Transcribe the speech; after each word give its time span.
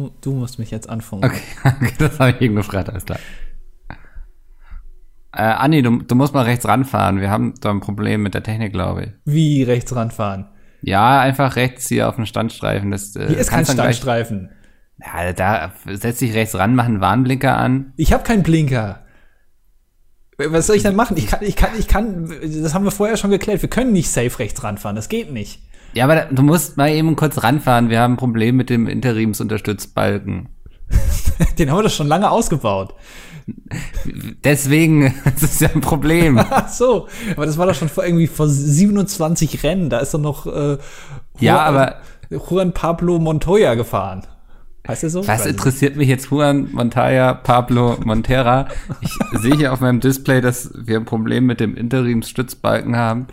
Du, 0.00 0.12
du 0.20 0.32
musst 0.32 0.60
mich 0.60 0.70
jetzt 0.70 0.88
anfangen. 0.88 1.24
Okay, 1.64 1.92
das 1.98 2.20
habe 2.20 2.30
ich 2.30 2.40
eben 2.40 2.54
gefragt, 2.54 2.88
alles 2.88 3.04
klar. 3.04 3.18
Äh, 5.32 5.42
Anni, 5.42 5.82
du, 5.82 5.98
du 6.02 6.14
musst 6.14 6.32
mal 6.34 6.44
rechts 6.44 6.68
ranfahren. 6.68 7.20
Wir 7.20 7.30
haben 7.30 7.54
da 7.60 7.70
ein 7.70 7.80
Problem 7.80 8.22
mit 8.22 8.32
der 8.32 8.44
Technik, 8.44 8.72
glaube 8.72 9.02
ich. 9.04 9.10
Wie 9.24 9.64
rechts 9.64 9.94
ranfahren? 9.96 10.46
Ja, 10.82 11.20
einfach 11.20 11.56
rechts 11.56 11.88
hier 11.88 12.08
auf 12.08 12.14
den 12.14 12.26
Standstreifen. 12.26 12.92
Das, 12.92 13.16
äh, 13.16 13.26
Hier 13.26 13.38
ist 13.38 13.50
kein 13.50 13.64
dann 13.64 13.74
gleich- 13.74 13.96
Standstreifen. 13.96 14.50
Ja, 15.04 15.32
da 15.32 15.72
setz 15.86 16.20
dich 16.20 16.32
rechts 16.32 16.54
ran, 16.54 16.76
mach 16.76 16.84
einen 16.86 17.00
Warnblinker 17.00 17.56
an. 17.56 17.92
Ich 17.96 18.12
habe 18.12 18.22
keinen 18.22 18.44
Blinker. 18.44 19.04
Was 20.38 20.68
soll 20.68 20.76
ich 20.76 20.82
denn 20.84 20.94
machen? 20.94 21.16
Ich 21.16 21.26
kann, 21.26 21.40
ich 21.42 21.56
kann, 21.56 21.70
ich 21.76 21.88
kann, 21.88 22.32
das 22.62 22.72
haben 22.72 22.84
wir 22.84 22.92
vorher 22.92 23.16
schon 23.16 23.30
geklärt. 23.32 23.62
Wir 23.62 23.68
können 23.68 23.92
nicht 23.92 24.10
safe 24.10 24.38
rechts 24.38 24.62
ranfahren. 24.62 24.94
Das 24.94 25.08
geht 25.08 25.32
nicht. 25.32 25.60
Ja, 25.98 26.04
aber 26.04 26.14
da, 26.14 26.24
du 26.30 26.42
musst 26.42 26.76
mal 26.76 26.90
eben 26.90 27.16
kurz 27.16 27.42
ranfahren. 27.42 27.90
Wir 27.90 28.00
haben 28.00 28.14
ein 28.14 28.18
Problem 28.18 28.56
mit 28.56 28.70
dem 28.70 28.86
Interimsunterstützbalken. 28.86 30.48
Den 31.58 31.70
haben 31.70 31.78
wir 31.78 31.82
doch 31.82 31.90
schon 31.90 32.06
lange 32.08 32.30
ausgebaut. 32.30 32.94
Deswegen, 34.44 35.14
das 35.24 35.42
ist 35.42 35.60
ja 35.60 35.68
ein 35.74 35.80
Problem. 35.80 36.38
Ach 36.50 36.68
so, 36.68 37.08
aber 37.34 37.46
das 37.46 37.58
war 37.58 37.66
doch 37.66 37.74
schon 37.74 37.88
vor 37.88 38.04
irgendwie 38.04 38.26
vor 38.26 38.48
27 38.48 39.62
Rennen. 39.62 39.90
Da 39.90 39.98
ist 39.98 40.14
doch 40.14 40.20
noch 40.20 40.46
äh, 40.46 40.78
Ja, 41.40 41.54
Juan- 41.56 41.58
aber- 41.74 41.96
Juan 42.30 42.72
Pablo 42.72 43.18
Montoya 43.18 43.74
gefahren. 43.74 44.22
Heißt 44.86 45.02
er 45.02 45.10
so? 45.10 45.26
Was 45.26 45.44
interessiert 45.46 45.96
mich 45.96 46.08
jetzt 46.08 46.30
Juan 46.30 46.68
Montaya, 46.72 47.34
Pablo 47.34 47.96
Montera? 48.04 48.68
Ich 49.02 49.10
sehe 49.40 49.54
hier 49.56 49.72
auf 49.72 49.80
meinem 49.80 50.00
Display, 50.00 50.40
dass 50.40 50.70
wir 50.74 50.96
ein 50.98 51.04
Problem 51.04 51.44
mit 51.44 51.60
dem 51.60 51.74
Interimsstützbalken 51.76 52.96
haben. 52.96 53.26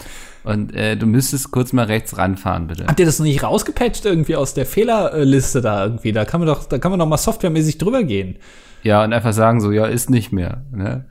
Und 0.45 0.75
äh, 0.75 0.95
du 0.95 1.05
müsstest 1.05 1.51
kurz 1.51 1.73
mal 1.73 1.85
rechts 1.85 2.17
ranfahren, 2.17 2.67
bitte. 2.67 2.85
Habt 2.87 2.99
ihr 2.99 3.05
das 3.05 3.19
noch 3.19 3.25
nicht 3.25 3.43
rausgepatcht 3.43 4.05
irgendwie 4.05 4.35
aus 4.35 4.53
der 4.53 4.65
Fehlerliste 4.65 5.61
da 5.61 5.83
irgendwie? 5.83 6.11
Da 6.11 6.25
kann 6.25 6.39
man 6.39 6.47
doch, 6.47 6.65
da 6.65 6.77
kann 6.77 6.91
man 6.91 6.99
doch 6.99 7.07
mal 7.07 7.17
softwaremäßig 7.17 7.77
drüber 7.77 8.03
gehen. 8.03 8.37
Ja, 8.83 9.03
und 9.03 9.13
einfach 9.13 9.33
sagen 9.33 9.61
so, 9.61 9.71
ja, 9.71 9.87
ist 9.87 10.11
nicht 10.11 10.31
mehr. 10.31 10.63
Ne? 10.71 11.05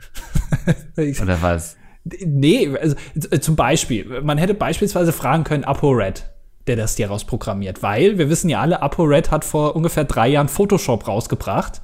Oder 0.97 1.43
was? 1.43 1.77
Nee, 2.05 2.71
also 2.81 2.95
äh, 3.31 3.41
zum 3.41 3.57
Beispiel, 3.57 4.23
man 4.23 4.39
hätte 4.39 4.55
beispielsweise 4.55 5.13
fragen 5.13 5.43
können, 5.43 5.65
ApoRed, 5.65 6.31
der 6.69 6.77
das 6.77 6.95
dir 6.95 7.09
rausprogrammiert, 7.09 7.83
weil 7.83 8.19
wir 8.19 8.31
wissen 8.31 8.49
ja 8.49 8.61
alle, 8.61 8.83
ApoRed 8.83 9.33
hat 9.33 9.45
vor 9.45 9.75
ungefähr 9.75 10.05
drei 10.05 10.29
Jahren 10.29 10.49
Photoshop 10.49 11.09
rausgebracht. 11.09 11.81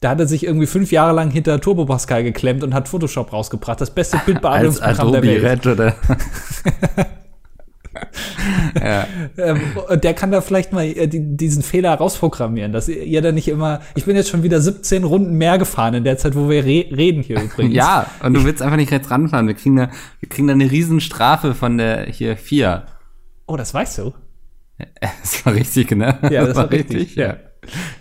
Da 0.00 0.10
hat 0.10 0.20
er 0.20 0.26
sich 0.26 0.44
irgendwie 0.44 0.66
fünf 0.66 0.92
Jahre 0.92 1.12
lang 1.12 1.30
hinter 1.30 1.60
Turbo 1.60 1.84
Pascal 1.84 2.22
geklemmt 2.22 2.62
und 2.62 2.72
hat 2.72 2.88
Photoshop 2.88 3.32
rausgebracht. 3.32 3.80
Das 3.80 3.90
beste 3.90 4.18
Bildbearbeitungsprogramm 4.24 5.12
der 5.12 5.22
Welt. 5.22 5.42
Red 5.42 5.66
oder? 5.66 5.94
Ähm, 8.80 9.60
und 9.88 10.04
der 10.04 10.14
kann 10.14 10.30
da 10.30 10.40
vielleicht 10.40 10.72
mal 10.72 10.84
äh, 10.84 11.08
die, 11.08 11.36
diesen 11.36 11.62
Fehler 11.62 11.94
rausprogrammieren, 11.94 12.72
dass 12.72 12.88
ihr, 12.88 13.22
da 13.22 13.32
nicht 13.32 13.48
immer. 13.48 13.80
Ich 13.94 14.04
bin 14.04 14.16
jetzt 14.16 14.28
schon 14.30 14.42
wieder 14.42 14.60
17 14.60 15.04
Runden 15.04 15.34
mehr 15.34 15.58
gefahren 15.58 15.94
in 15.94 16.04
der 16.04 16.16
Zeit, 16.18 16.34
wo 16.34 16.48
wir 16.48 16.64
re 16.64 16.86
reden 16.96 17.22
hier 17.22 17.40
übrigens. 17.40 17.74
Ja, 17.78 18.06
und 18.22 18.34
du 18.34 18.44
willst 18.44 18.62
einfach 18.62 18.76
nicht 18.76 18.92
rechts 18.92 19.10
ranfahren. 19.10 19.46
Wir 19.46 19.54
kriegen 19.54 19.76
da, 19.76 19.90
wir 20.20 20.28
kriegen 20.28 20.48
da 20.48 20.54
eine 20.54 20.70
Riesenstrafe 20.70 21.54
von 21.54 21.78
der 21.78 22.06
hier 22.06 22.36
vier. 22.36 22.84
Oh, 23.46 23.56
das 23.56 23.74
weißt 23.74 23.98
du. 23.98 24.14
Das 25.00 25.44
war 25.44 25.54
richtig, 25.54 25.90
ne? 25.90 26.18
Ja, 26.30 26.46
das 26.46 26.56
war 26.56 26.70
richtig, 26.70 27.16
Ja. 27.16 27.36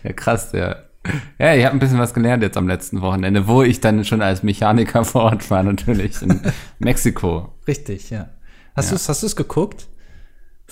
ja, 0.04 0.14
krass, 0.14 0.52
ja. 0.54 0.76
Ja, 1.40 1.54
ich 1.56 1.64
habe 1.66 1.76
ein 1.76 1.80
bisschen 1.80 2.00
was 2.00 2.14
gelernt 2.14 2.44
jetzt 2.44 2.58
am 2.58 2.68
letzten 2.68 3.02
Wochenende, 3.02 3.48
wo 3.48 3.64
ich 3.64 3.80
dann 3.80 4.04
schon 4.06 4.22
als 4.22 4.44
Mechaniker 4.44 5.04
vor 5.06 5.24
Ort 5.24 5.50
war, 5.52 5.64
natürlich 5.64 6.22
in 6.22 6.42
Mexiko. 6.80 7.54
Richtig, 7.68 8.10
ja. 8.10 8.30
Hast 8.76 8.88
Ja. 8.92 8.92
du's, 8.98 9.10
hast 9.10 9.24
du's 9.24 9.36
geguckt? 9.36 9.88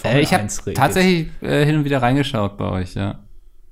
Äh, 0.03 0.21
ich 0.21 0.33
habe 0.33 0.43
1 0.43 0.65
Regel. 0.67 0.73
tatsächlich 0.73 1.27
äh, 1.41 1.65
hin 1.65 1.77
und 1.77 1.85
wieder 1.85 2.01
reingeschaut 2.01 2.57
bei 2.57 2.69
euch, 2.69 2.95
ja. 2.95 3.23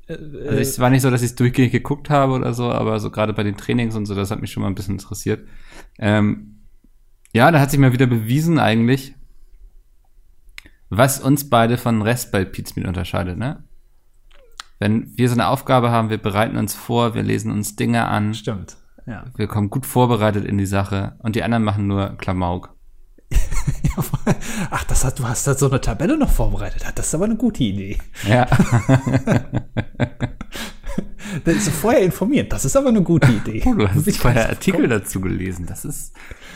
Äh, 0.08 0.14
Also 0.14 0.60
es 0.60 0.80
war 0.80 0.90
nicht 0.90 1.02
so, 1.02 1.10
dass 1.12 1.22
ich 1.22 1.32
es 1.32 1.36
durchgehend 1.36 1.72
geguckt 1.72 2.10
habe 2.10 2.34
oder 2.34 2.54
so, 2.54 2.72
aber 2.72 3.00
so 3.00 3.10
gerade 3.12 3.34
bei 3.34 3.44
den 3.44 3.58
Trainings 3.58 3.96
und 3.96 4.06
so, 4.06 4.16
das 4.16 4.32
hat 4.32 4.40
mich 4.42 4.52
schon 4.52 4.62
mal 4.64 4.70
ein 4.70 4.76
bisschen 4.76 4.96
interessiert. 4.96 5.48
Ähm, 6.00 6.60
ja, 7.34 7.50
da 7.52 7.60
hat 7.60 7.72
sich 7.72 7.80
mal 7.80 7.94
wieder 7.94 8.06
bewiesen 8.06 8.60
eigentlich, 8.60 9.16
was 10.90 11.20
uns 11.20 11.50
beide 11.50 11.78
von 11.78 12.02
Rest 12.04 12.32
bei 12.32 12.46
Pizmeet 12.46 12.88
unterscheidet, 12.88 13.38
ne? 13.38 13.64
Wenn 14.80 15.12
wir 15.16 15.30
so 15.30 15.36
eine 15.36 15.48
Aufgabe 15.48 15.92
haben, 15.92 16.10
wir 16.10 16.18
bereiten 16.18 16.58
uns 16.58 16.74
vor, 16.74 17.14
wir 17.16 17.24
lesen 17.24 17.52
uns 17.52 17.76
Dinge 17.76 18.06
an, 18.06 18.34
Stimmt. 18.34 18.78
Ja. 19.06 19.26
wir 19.36 19.48
kommen 19.48 19.70
gut 19.70 19.86
vorbereitet 19.86 20.46
in 20.46 20.58
die 20.58 20.66
Sache 20.66 21.16
und 21.20 21.36
die 21.36 21.44
anderen 21.44 21.64
machen 21.64 21.88
nur 21.88 22.16
Klamauk. 22.18 22.74
Ach, 24.72 24.84
das 24.86 25.04
hat, 25.04 25.20
du 25.20 25.28
hast 25.28 25.46
da 25.48 25.54
so 25.56 25.70
eine 25.70 25.82
Tabelle 25.82 26.18
noch 26.18 26.30
vorbereitet. 26.30 26.86
Das 26.96 27.08
ist 27.08 27.16
aber 27.16 27.26
eine 27.26 27.36
gute 27.36 27.64
Idee. 27.64 27.98
Ja, 28.28 28.48
vorher 31.70 32.02
informiert. 32.02 32.52
Das 32.52 32.66
ist 32.66 32.76
aber 32.76 32.90
eine 32.90 33.02
gute 33.02 33.32
Idee. 33.32 33.62
Oh, 33.66 33.74
du 33.78 33.88
hast 33.88 34.18
vorher 34.18 34.50
Artikel 34.50 34.88
dazu 34.88 35.22
gelesen. 35.22 35.66
Das 35.66 35.86
ist 35.86 36.14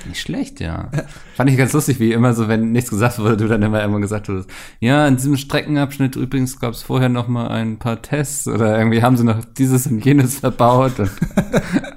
nicht 0.08 0.22
schlecht, 0.22 0.60
ja. 0.60 0.90
Fand 1.36 1.50
ich 1.50 1.58
ganz 1.58 1.74
lustig, 1.74 2.00
wie 2.00 2.12
immer 2.14 2.34
so, 2.34 2.48
wenn 2.48 2.72
nichts 2.72 2.90
gesagt 2.90 3.20
wurde, 3.20 3.38
du 3.38 3.48
dann 3.48 3.62
immer 3.62 3.80
irgendwann 3.80 4.02
gesagt 4.02 4.30
wurdest, 4.30 4.50
ja, 4.80 5.08
in 5.08 5.18
diesem 5.18 5.38
Streckenabschnitt 5.38 6.16
übrigens 6.16 6.60
gab 6.60 6.74
es 6.74 6.84
vorher 6.84 7.10
noch 7.10 7.28
mal 7.28 7.48
ein 7.48 7.78
paar 7.78 8.02
Tests 8.02 8.48
oder 8.48 8.78
irgendwie 8.78 9.02
haben 9.02 9.18
sie 9.18 9.24
noch 9.24 9.44
dieses 9.46 9.88
und 9.88 10.04
jenes 10.06 10.40
verbaut. 10.40 11.00
Und 11.00 11.12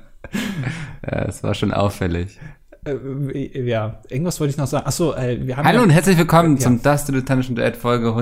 ja, 1.07 1.23
es 1.27 1.43
war 1.43 1.55
schon 1.55 1.73
auffällig. 1.73 2.39
Äh, 2.85 3.69
ja, 3.69 4.01
irgendwas 4.09 4.41
wollte 4.41 4.53
ich 4.53 4.57
noch 4.57 4.67
sagen. 4.67 4.87
Achso, 4.87 5.13
äh, 5.15 5.47
wir 5.47 5.57
haben 5.57 5.67
Hallo 5.67 5.79
ja 5.79 5.85
und 5.85 5.91
herzlich 5.91 6.17
willkommen 6.17 6.57
Ja. 6.57 6.63
zum 6.65 6.83
Das 6.83 7.05
Dilettantischen 7.05 7.55
Duett 7.55 7.77
Folge 7.77 8.15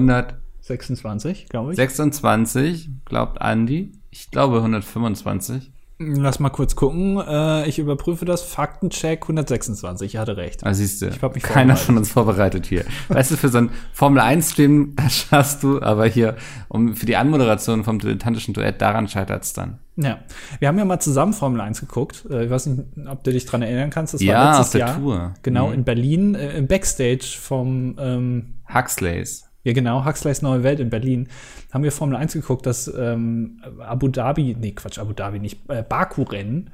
26, 0.60 1.48
glaube 1.48 1.72
ich. 1.72 1.78
126, 1.78 2.90
glaubt 3.04 3.40
Andi. 3.40 3.92
Ich 4.21 4.31
glaube 4.33 4.56
125. 4.56 5.71
Lass 6.01 6.39
mal 6.39 6.51
kurz 6.51 6.77
gucken. 6.77 7.19
Äh, 7.19 7.69
ich 7.69 7.79
überprüfe 7.81 8.25
das. 8.25 8.43
Faktencheck 8.43 9.23
126. 9.23 10.15
Ich 10.15 10.17
hatte 10.21 10.37
recht. 10.37 10.65
Ah, 10.65 10.73
siehst 10.75 11.03
du, 11.03 11.06
Ich 11.09 11.21
hab 11.23 11.34
mich 11.34 11.43
keiner 11.43 11.77
von 11.77 11.97
uns 11.97 12.11
vorbereitet 12.12 12.67
hier. 12.67 12.84
Weißt 13.09 13.31
du, 13.33 13.37
für 13.37 13.49
so 13.49 13.59
ein 13.59 13.71
Formel-1-Stream, 13.93 14.93
das 14.97 15.17
schaffst 15.17 15.62
du, 15.65 15.81
aber 15.83 16.06
hier, 16.06 16.37
um 16.69 16.95
für 16.95 17.06
die 17.06 17.17
Anmoderation 17.17 17.83
vom 17.84 17.99
dilettantischen 17.99 18.55
Duett, 18.55 18.81
daran 18.81 19.09
scheitert's 19.09 19.53
dann. 19.55 19.79
Ja, 19.97 20.19
wir 20.61 20.69
haben 20.69 20.79
ja 20.79 20.85
mal 20.85 21.00
zusammen 21.00 21.33
Formel 21.33 21.61
1 21.61 21.81
geguckt. 21.81 22.25
Äh, 22.31 22.45
Ich 22.45 22.50
weiß 22.50 22.67
nicht, 22.67 22.85
ob 23.09 23.25
du 23.25 23.33
dich 23.33 23.47
dran 23.47 23.62
erinnern 23.62 23.91
kannst. 23.91 24.15
Das 24.15 24.21
war 24.21 24.27
Ja, 24.27 24.49
letztes 24.50 24.67
auf 24.67 24.73
der 24.73 24.81
Jahr. 24.81 24.97
Tour. 24.99 25.35
Genau, 25.43 25.69
Mhm. 25.69 25.75
in 25.75 25.85
Berlin, 25.85 26.35
äh, 26.37 26.56
im 26.59 26.67
Backstage 26.69 27.37
vom, 27.41 27.97
ähm, 27.99 28.55
Huxleys. 28.73 29.47
Ja 29.69 29.75
genau, 29.75 30.06
Huxleys 30.06 30.41
Neue 30.41 30.62
Welt 30.62 30.81
in 30.81 30.89
Berlin, 30.89 31.29
haben 31.73 31.84
wir 31.84 31.93
Formel 31.93 32.17
1 32.17 32.33
geguckt, 32.33 32.65
das 32.65 32.91
ähm, 32.97 33.61
Abu 33.81 34.09
Dhabi, 34.09 34.56
nee, 34.59 34.73
Quatsch, 34.73 34.99
Abu 34.99 35.12
Dhabi 35.12 35.41
nicht, 35.41 35.61
äh, 35.69 35.83
Baku-Rennen. 35.87 36.71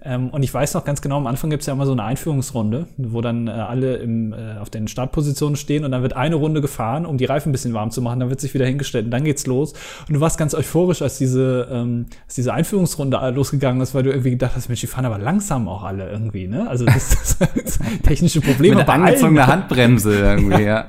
Ähm, 0.00 0.30
und 0.30 0.44
ich 0.44 0.54
weiß 0.54 0.74
noch 0.74 0.84
ganz 0.84 1.02
genau, 1.02 1.16
am 1.16 1.26
Anfang 1.26 1.50
gibt 1.50 1.62
es 1.62 1.66
ja 1.66 1.72
immer 1.72 1.84
so 1.84 1.90
eine 1.90 2.04
Einführungsrunde, 2.04 2.86
wo 2.98 3.20
dann 3.20 3.48
äh, 3.48 3.50
alle 3.50 3.96
im, 3.96 4.32
äh, 4.32 4.56
auf 4.60 4.70
den 4.70 4.86
Startpositionen 4.86 5.56
stehen 5.56 5.84
und 5.84 5.90
dann 5.90 6.02
wird 6.02 6.12
eine 6.12 6.36
Runde 6.36 6.60
gefahren, 6.60 7.04
um 7.04 7.18
die 7.18 7.24
Reifen 7.24 7.48
ein 7.48 7.52
bisschen 7.52 7.74
warm 7.74 7.90
zu 7.90 8.00
machen, 8.00 8.20
dann 8.20 8.30
wird 8.30 8.40
sich 8.40 8.54
wieder 8.54 8.64
hingestellt 8.64 9.06
und 9.06 9.10
dann 9.10 9.24
geht's 9.24 9.46
los. 9.46 9.72
Und 10.06 10.14
du 10.14 10.20
warst 10.20 10.38
ganz 10.38 10.54
euphorisch, 10.54 11.02
als 11.02 11.18
diese, 11.18 11.66
ähm, 11.72 12.06
als 12.26 12.36
diese 12.36 12.54
Einführungsrunde 12.54 13.16
äh, 13.16 13.30
losgegangen 13.30 13.82
ist, 13.82 13.92
weil 13.92 14.04
du 14.04 14.10
irgendwie 14.10 14.30
gedacht 14.30 14.52
hast, 14.54 14.68
Mensch, 14.68 14.80
die 14.80 14.86
fahren 14.86 15.04
aber 15.04 15.18
langsam 15.18 15.66
auch 15.66 15.82
alle 15.82 16.08
irgendwie, 16.08 16.46
ne? 16.46 16.68
Also 16.68 16.84
das, 16.84 17.38
das 17.38 17.78
technische 18.04 18.40
Probleme 18.40 18.76
Mit 18.76 18.86
bei 18.86 18.92
allen. 18.92 19.02
angezogener 19.02 19.48
Handbremse 19.48 20.16
irgendwie, 20.20 20.62
ja. 20.62 20.86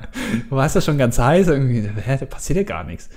Du 0.48 0.54
warst 0.54 0.76
ja 0.76 0.80
schon 0.80 0.98
ganz 0.98 1.18
heiß 1.18 1.48
irgendwie, 1.48 1.82
hä, 1.82 2.16
da 2.20 2.26
passiert 2.26 2.58
ja 2.58 2.62
gar 2.62 2.84
nichts. 2.84 3.08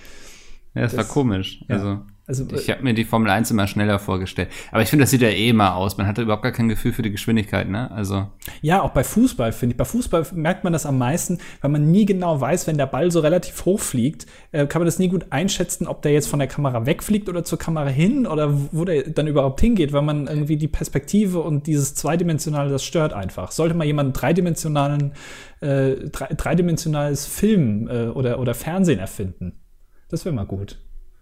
Ja, 0.74 0.82
das, 0.82 0.98
war 0.98 1.04
komisch. 1.04 1.64
ja. 1.68 1.76
Also, 1.76 2.00
Also, 2.26 2.46
ich 2.56 2.70
habe 2.70 2.82
mir 2.84 2.94
die 2.94 3.04
Formel 3.04 3.30
1 3.30 3.52
immer 3.52 3.68
schneller 3.68 4.00
vorgestellt. 4.00 4.48
Aber 4.72 4.82
ich 4.82 4.90
finde, 4.90 5.04
das 5.04 5.12
sieht 5.12 5.22
ja 5.22 5.28
eh 5.28 5.50
immer 5.50 5.76
aus. 5.76 5.98
Man 5.98 6.08
hatte 6.08 6.22
überhaupt 6.22 6.44
gar 6.44 6.54
kein 6.54 6.70
Gefühl 6.70 6.94
für 6.94 7.02
die 7.02 7.12
Geschwindigkeit, 7.12 7.68
ne? 7.68 7.92
Also, 7.92 8.28
Ja, 8.62 8.82
auch 8.82 8.92
bei 8.92 9.04
Fußball 9.04 9.52
finde 9.52 9.74
ich. 9.74 9.78
Bei 9.78 9.84
Fußball 9.84 10.28
merkt 10.34 10.64
man 10.64 10.72
das 10.72 10.86
am 10.86 10.98
meisten, 10.98 11.40
weil 11.60 11.70
man 11.72 11.92
nie 11.92 12.06
genau 12.06 12.40
weiß, 12.40 12.66
wenn 12.68 12.78
der 12.78 12.86
Ball 12.86 13.12
so 13.12 13.20
relativ 13.20 13.66
hoch 13.66 13.82
fliegt, 13.82 14.26
äh, 14.54 14.66
kann 14.68 14.80
man 14.80 14.86
das 14.86 15.00
nie 15.00 15.10
gut 15.10 15.26
einschätzen, 15.32 15.86
ob 15.86 16.02
der 16.02 16.14
jetzt 16.14 16.28
von 16.28 16.40
der 16.40 16.48
Kamera 16.48 16.86
wegfliegt 16.86 17.28
oder 17.28 17.44
zur 17.44 17.60
Kamera 17.60 17.90
hin 17.90 18.26
oder 18.26 18.54
wo 18.72 18.86
der 18.86 19.10
dann 19.10 19.28
überhaupt 19.28 19.60
hingeht, 19.60 19.92
weil 19.92 20.04
man 20.04 20.28
irgendwie 20.28 20.56
die 20.56 20.70
Perspektive 20.70 21.42
und 21.42 21.68
dieses 21.68 21.94
Zweidimensionale, 21.94 22.70
das 22.70 22.86
stört 22.86 23.12
einfach. 23.12 23.52
Sollte 23.52 23.76
mal 23.76 23.84
jemand 23.84 24.08
einen 24.08 24.14
dreidimensionalen, 24.14 25.12
äh, 25.60 25.96
drei, 26.10 26.28
dreidimensionales 26.28 27.26
Film 27.26 27.90
äh, 27.90 28.08
oder, 28.08 28.40
oder 28.40 28.54
Fernsehen 28.54 29.00
erfinden. 29.00 29.60
Das 30.08 30.24
wäre 30.24 30.34
mal 30.34 30.46
gut. 30.46 30.78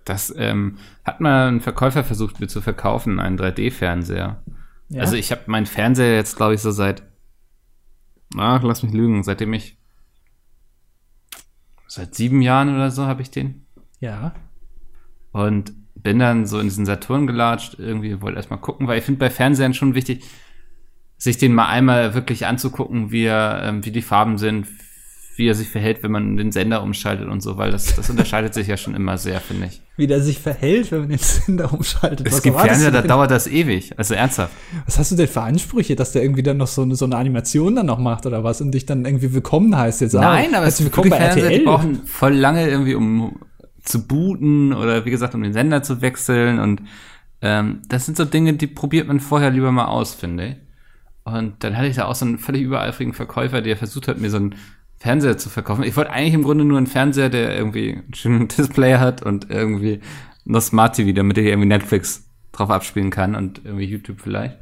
Das 0.06 0.33
ähm, 0.36 0.77
hat 1.03 1.21
mal 1.21 1.48
ein 1.48 1.62
Verkäufer 1.62 2.03
versucht, 2.03 2.39
mir 2.39 2.48
zu 2.48 2.62
verkaufen, 2.62 3.19
einen 3.19 3.38
3D-Fernseher. 3.38 4.44
Ja? 4.89 5.01
Also 5.01 5.15
ich 5.15 5.31
habe 5.31 5.44
meinen 5.45 5.65
Fernseher 5.65 6.15
jetzt, 6.15 6.36
glaube 6.36 6.56
ich, 6.56 6.62
so 6.62 6.71
seit, 6.71 7.03
ach, 8.38 8.63
lass 8.63 8.83
mich 8.83 8.94
lügen, 8.94 9.24
seitdem 9.24 9.53
ich, 9.53 9.77
seit 11.88 12.15
sieben 12.15 12.42
Jahren 12.42 12.74
oder 12.74 12.92
so 12.92 13.06
habe 13.06 13.21
ich 13.21 13.31
den. 13.31 13.65
ja. 14.00 14.33
Und 15.33 15.74
bin 15.95 16.19
dann 16.19 16.45
so 16.45 16.59
in 16.59 16.68
diesen 16.68 16.86
Saturn 16.86 17.27
gelatscht, 17.27 17.75
irgendwie 17.77 18.21
wollte 18.21 18.38
erstmal 18.38 18.59
gucken, 18.59 18.88
weil 18.88 18.97
ich 18.97 19.04
finde 19.04 19.19
bei 19.19 19.30
Fernsehern 19.30 19.74
schon 19.74 19.95
wichtig, 19.95 20.24
sich 21.18 21.38
den 21.38 21.54
mal 21.54 21.68
einmal 21.68 22.13
wirklich 22.15 22.47
anzugucken, 22.47 23.12
wie, 23.12 23.25
er, 23.25 23.62
ähm, 23.63 23.86
wie 23.86 23.92
die 23.92 24.01
Farben 24.01 24.38
sind, 24.38 24.68
wie 25.42 25.48
er 25.48 25.56
sich 25.56 25.70
verhält, 25.70 26.04
wenn 26.04 26.12
man 26.12 26.38
den 26.38 26.52
Sender 26.52 26.84
umschaltet 26.84 27.28
und 27.28 27.42
so, 27.42 27.58
weil 27.58 27.72
das, 27.72 27.96
das 27.96 28.12
unterscheidet 28.12 28.54
sich 28.54 28.68
ja 28.68 28.78
schon 28.78 28.94
immer 28.94 29.18
sehr, 29.18 29.40
finde 29.42 29.66
ich. 29.66 29.82
Wie 29.98 30.06
der 30.06 30.22
sich 30.22 30.38
verhält, 30.38 30.92
wenn 30.92 31.00
man 31.00 31.10
den 31.10 31.18
Sender 31.18 31.74
umschaltet. 31.74 32.28
Es 32.28 32.34
Was 32.34 32.42
gibt 32.44 32.60
Fernseher, 32.60 32.92
da 32.92 33.02
dauert 33.02 33.32
das 33.32 33.48
ewig. 33.48 33.98
Also 33.98 34.14
ernsthaft. 34.14 34.54
Was 34.86 35.00
hast 35.00 35.12
du 35.12 35.16
denn 35.16 35.28
für 35.28 35.42
Ansprüche, 35.42 35.96
dass 35.96 36.12
der 36.12 36.22
irgendwie 36.22 36.44
dann 36.44 36.58
noch 36.58 36.68
so 36.68 36.84
eine, 36.84 36.96
so 36.96 37.06
eine 37.06 37.18
Animation 37.18 37.76
dann 37.76 37.88
noch 37.88 37.98
macht 37.98 38.28
oder 38.28 38.44
was 38.44 38.62
und 38.62 38.72
dich 38.72 38.86
dann 38.86 39.04
irgendwie 39.04 39.34
willkommen 39.34 39.76
heißt 39.76 40.02
jetzt? 40.02 40.14
Nein, 40.14 40.54
aber 40.54 40.68
es 40.68 40.78
gibt 40.78 40.92
willkommen 40.92 41.10
bei 41.10 41.18
Fernseher, 41.18 41.50
die 41.50 41.56
RTL. 41.56 41.66
brauchen 41.66 42.06
voll 42.06 42.34
lange 42.34 42.70
irgendwie, 42.70 42.94
um 42.94 43.40
zu 43.82 44.06
booten 44.06 44.74
oder 44.74 45.06
wie 45.06 45.10
gesagt, 45.10 45.34
um 45.34 45.42
den 45.42 45.54
Sender 45.54 45.82
zu 45.82 46.02
wechseln. 46.02 46.60
Und 46.60 46.84
ähm, 47.42 47.82
das 47.88 48.06
sind 48.06 48.16
so 48.16 48.26
Dinge, 48.26 48.54
die 48.54 48.68
probiert 48.68 49.08
man 49.08 49.20
vorher 49.20 49.50
lieber 49.50 49.72
mal 49.72 49.86
aus, 49.86 50.14
finde 50.14 50.46
ich. 50.50 50.56
Und 51.24 51.64
dann 51.64 51.78
hatte 51.78 51.88
ich 51.88 51.96
da 51.96 52.06
auch 52.06 52.16
so 52.16 52.26
einen 52.26 52.38
völlig 52.38 52.62
übereifrigen 52.62 53.14
Verkäufer, 53.14 53.62
der 53.62 53.76
versucht 53.76 54.08
hat, 54.08 54.20
mir 54.20 54.30
so 54.30 54.38
einen 54.38 54.56
Fernseher 55.01 55.36
zu 55.36 55.50
verkaufen. 55.50 55.83
Ich 55.83 55.98
wollte 55.98 56.12
eigentlich 56.12 56.36
im 56.36 56.44
Grunde 56.44 56.63
nur 56.63 56.77
einen 56.77 56.86
Fernseher, 56.86 57.30
der 57.30 57.57
irgendwie 57.57 57.94
einen 57.94 58.13
schönen 58.13 58.48
Display 58.57 58.98
hat 58.98 59.24
und 59.24 59.50
irgendwie 59.50 60.00
noch 60.45 60.62
Smart 60.62 60.95
TV, 60.95 61.12
damit 61.13 61.39
ich 61.39 61.48
irgendwie 61.48 61.68
Netflix 61.68 62.30
drauf 62.51 62.69
abspielen 62.69 63.09
kann 63.09 63.33
und 63.33 63.65
irgendwie 63.65 63.86
YouTube 63.86 64.21
vielleicht. 64.21 64.57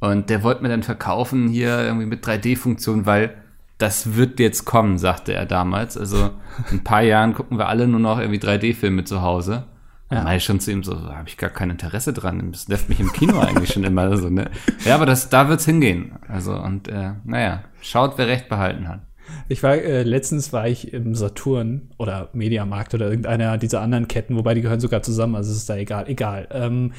Und 0.00 0.28
der 0.28 0.42
wollte 0.42 0.62
mir 0.62 0.70
dann 0.70 0.82
verkaufen 0.82 1.48
hier 1.48 1.84
irgendwie 1.84 2.06
mit 2.06 2.26
3D-Funktion, 2.26 3.06
weil 3.06 3.34
das 3.78 4.16
wird 4.16 4.40
jetzt 4.40 4.64
kommen, 4.64 4.98
sagte 4.98 5.34
er 5.34 5.46
damals. 5.46 5.96
Also 5.96 6.30
in 6.72 6.78
ein 6.78 6.84
paar 6.84 7.02
Jahren 7.02 7.34
gucken 7.34 7.56
wir 7.56 7.68
alle 7.68 7.86
nur 7.86 8.00
noch 8.00 8.18
irgendwie 8.18 8.40
3D-Filme 8.40 9.04
zu 9.04 9.22
Hause. 9.22 9.66
Ja. 10.10 10.18
Ja. 10.18 10.24
Da 10.24 10.34
ich 10.34 10.44
schon 10.44 10.58
zu 10.58 10.72
ihm 10.72 10.82
so, 10.82 10.94
da 10.94 11.14
habe 11.14 11.28
ich 11.28 11.36
gar 11.36 11.50
kein 11.50 11.70
Interesse 11.70 12.12
dran. 12.12 12.50
Das 12.50 12.66
nervt 12.66 12.88
mich 12.88 12.98
im 12.98 13.12
Kino 13.12 13.38
eigentlich 13.38 13.72
schon 13.72 13.84
immer 13.84 14.16
so, 14.16 14.30
ne? 14.30 14.50
Ja, 14.84 14.96
aber 14.96 15.06
das, 15.06 15.28
da 15.28 15.48
wird's 15.48 15.64
hingehen. 15.64 16.12
Also, 16.28 16.54
und 16.54 16.88
äh, 16.88 17.12
naja, 17.24 17.62
schaut, 17.80 18.18
wer 18.18 18.26
recht 18.26 18.48
behalten 18.48 18.88
hat. 18.88 19.00
Ich 19.48 19.62
war, 19.62 19.74
äh, 19.74 20.02
letztens 20.02 20.52
war 20.52 20.68
ich 20.68 20.92
im 20.92 21.14
Saturn 21.14 21.90
oder 21.98 22.30
Mediamarkt 22.32 22.94
oder 22.94 23.08
irgendeiner 23.08 23.58
dieser 23.58 23.80
anderen 23.80 24.08
Ketten, 24.08 24.36
wobei 24.36 24.54
die 24.54 24.62
gehören 24.62 24.80
sogar 24.80 25.02
zusammen, 25.02 25.36
also 25.36 25.50
es 25.50 25.58
ist 25.58 25.70
da 25.70 25.76
egal, 25.76 26.08
egal. 26.08 26.48
Ähm, 26.50 26.92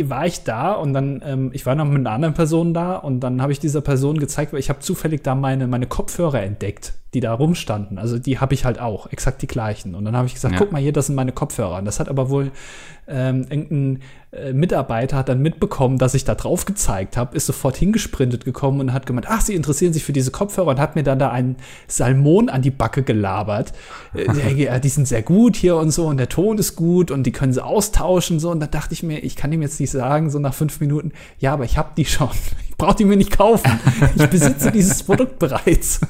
war 0.00 0.26
ich 0.26 0.44
da 0.44 0.72
und 0.72 0.92
dann, 0.92 1.22
ähm, 1.24 1.50
ich 1.52 1.66
war 1.66 1.74
noch 1.74 1.84
mit 1.84 1.98
einer 1.98 2.12
anderen 2.12 2.34
Person 2.34 2.72
da 2.72 2.96
und 2.96 3.20
dann 3.20 3.42
habe 3.42 3.52
ich 3.52 3.58
dieser 3.58 3.80
Person 3.80 4.18
gezeigt, 4.18 4.52
weil 4.52 4.60
ich 4.60 4.68
habe 4.68 4.78
zufällig 4.78 5.22
da 5.24 5.34
meine, 5.34 5.66
meine 5.66 5.86
Kopfhörer 5.86 6.42
entdeckt, 6.42 6.94
die 7.14 7.20
da 7.20 7.32
rumstanden. 7.32 7.98
Also 7.98 8.18
die 8.18 8.38
habe 8.38 8.54
ich 8.54 8.64
halt 8.64 8.78
auch, 8.78 9.10
exakt 9.10 9.40
die 9.42 9.46
gleichen. 9.46 9.94
Und 9.94 10.04
dann 10.04 10.16
habe 10.16 10.26
ich 10.26 10.34
gesagt, 10.34 10.54
Ja. 10.54 10.58
guck 10.58 10.72
mal 10.72 10.80
hier, 10.80 10.92
das 10.92 11.06
sind 11.06 11.14
meine 11.14 11.32
Kopfhörer. 11.32 11.78
Und 11.78 11.84
das 11.84 12.00
hat 12.00 12.08
aber 12.08 12.28
wohl 12.28 12.50
ähm, 13.10 13.46
irgendein 13.48 14.02
äh, 14.32 14.52
Mitarbeiter 14.52 15.16
hat 15.16 15.30
dann 15.30 15.40
mitbekommen, 15.40 15.96
dass 15.96 16.12
ich 16.12 16.24
da 16.24 16.34
drauf 16.34 16.66
gezeigt 16.66 17.16
habe, 17.16 17.34
ist 17.34 17.46
sofort 17.46 17.76
hingesprintet 17.78 18.44
gekommen 18.44 18.80
und 18.80 18.92
hat 18.92 19.06
gemeint, 19.06 19.26
ach, 19.30 19.40
Sie 19.40 19.54
interessieren 19.54 19.94
sich 19.94 20.04
für 20.04 20.12
diese 20.12 20.30
Kopfhörer 20.30 20.68
und 20.68 20.78
hat 20.78 20.94
mir 20.94 21.02
dann 21.02 21.18
da 21.18 21.30
einen 21.30 21.56
Salmon 21.86 22.50
an 22.50 22.60
die 22.60 22.70
Backe 22.70 23.02
gelabert. 23.02 23.72
Äh, 24.14 24.80
die 24.80 24.88
sind 24.90 25.08
sehr 25.08 25.22
gut 25.22 25.56
hier 25.56 25.76
und 25.76 25.90
so 25.90 26.06
und 26.06 26.18
der 26.18 26.28
Ton 26.28 26.58
ist 26.58 26.76
gut 26.76 27.10
und 27.10 27.22
die 27.24 27.32
können 27.32 27.54
sie 27.54 27.64
austauschen 27.64 28.38
so 28.38 28.50
und 28.50 28.60
da 28.60 28.66
dachte 28.66 28.92
ich 28.92 29.02
mir, 29.02 29.24
ich 29.24 29.36
kann 29.36 29.50
ihm 29.52 29.62
jetzt 29.62 29.80
nicht 29.80 29.90
sagen, 29.90 30.28
so 30.28 30.38
nach 30.38 30.52
fünf 30.52 30.78
Minuten, 30.80 31.12
ja, 31.38 31.54
aber 31.54 31.64
ich 31.64 31.78
habe 31.78 31.92
die 31.96 32.04
schon. 32.04 32.28
Ich 32.78 32.84
brauche 32.84 32.94
die 32.94 33.04
mir 33.06 33.16
nicht 33.16 33.36
kaufen. 33.36 33.68
Ich 34.14 34.26
besitze 34.28 34.70
dieses 34.70 35.02
Produkt 35.02 35.40
bereits. 35.40 36.00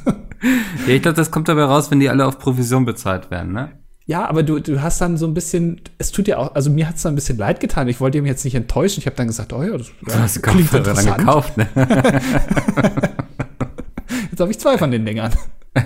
Ja, 0.87 0.93
ich 0.93 1.01
glaube, 1.01 1.17
das 1.17 1.31
kommt 1.31 1.49
dabei 1.49 1.65
raus, 1.65 1.91
wenn 1.91 1.99
die 1.99 2.11
alle 2.11 2.27
auf 2.27 2.39
Provision 2.39 2.85
bezahlt 2.85 3.31
werden, 3.31 3.55
ne? 3.55 3.73
Ja, 4.05 4.29
aber 4.29 4.43
du, 4.43 4.59
du 4.59 4.83
hast 4.83 5.01
dann 5.01 5.17
so 5.17 5.27
ein 5.27 5.33
bisschen, 5.33 5.81
es 5.97 6.13
tut 6.13 6.27
dir 6.27 6.39
auch, 6.39 6.55
also 6.55 6.71
mir 6.71 6.87
hat 6.87 6.97
es 6.97 7.03
dann 7.03 7.15
ein 7.15 7.15
bisschen 7.15 7.39
leid 7.39 7.61
getan. 7.61 7.89
Ich 7.89 8.03
wollte 8.03 8.19
ihm 8.19 8.27
jetzt 8.27 8.45
nicht 8.45 8.55
enttäuschen. 8.55 9.01
Ich 9.01 9.07
habe 9.07 9.17
dann 9.17 9.29
gesagt, 9.29 9.55
oh 9.55 9.63
ja, 9.63 9.79
das 9.79 9.91
ja, 10.09 10.19
hast 10.19 10.37
die 10.37 10.41
klingt 10.41 10.71
dann 10.71 10.81
interessant. 10.81 11.19
gekauft, 11.19 11.57
ne? 11.57 11.69
Jetzt 14.31 14.41
habe 14.41 14.51
ich 14.51 14.61
zwei 14.61 14.77
von 14.77 14.91
den 14.91 15.07
Dingern. 15.07 15.33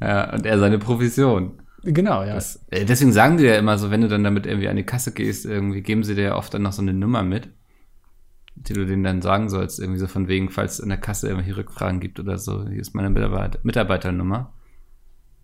Ja, 0.00 0.32
und 0.34 0.44
er 0.44 0.58
seine 0.58 0.78
Provision. 0.78 1.52
Genau, 1.82 2.22
ja. 2.22 2.34
Das, 2.34 2.60
äh, 2.70 2.84
deswegen 2.84 3.12
sagen 3.12 3.38
die 3.38 3.44
ja 3.44 3.56
immer 3.56 3.78
so, 3.78 3.90
wenn 3.90 4.02
du 4.02 4.08
dann 4.08 4.22
damit 4.22 4.46
irgendwie 4.46 4.68
an 4.68 4.76
die 4.76 4.82
Kasse 4.84 5.12
gehst, 5.12 5.46
irgendwie 5.46 5.80
geben 5.80 6.04
sie 6.04 6.14
dir 6.14 6.24
ja 6.24 6.36
oft 6.36 6.52
dann 6.52 6.62
noch 6.62 6.72
so 6.72 6.82
eine 6.82 6.92
Nummer 6.92 7.22
mit, 7.22 7.48
die 8.56 8.72
du 8.72 8.86
denen 8.86 9.04
dann 9.04 9.22
sagen 9.22 9.48
sollst, 9.48 9.78
irgendwie 9.78 10.00
so 10.00 10.06
von 10.06 10.28
wegen, 10.28 10.50
falls 10.50 10.74
es 10.74 10.80
in 10.80 10.88
der 10.88 10.98
Kasse 10.98 11.28
irgendwelche 11.28 11.56
Rückfragen 11.56 12.00
gibt 12.00 12.18
oder 12.18 12.38
so, 12.38 12.66
hier 12.66 12.80
ist 12.80 12.94
meine 12.94 13.10
Mitarbeiter 13.10 13.58
Mitarbeiternummer. 13.62 14.52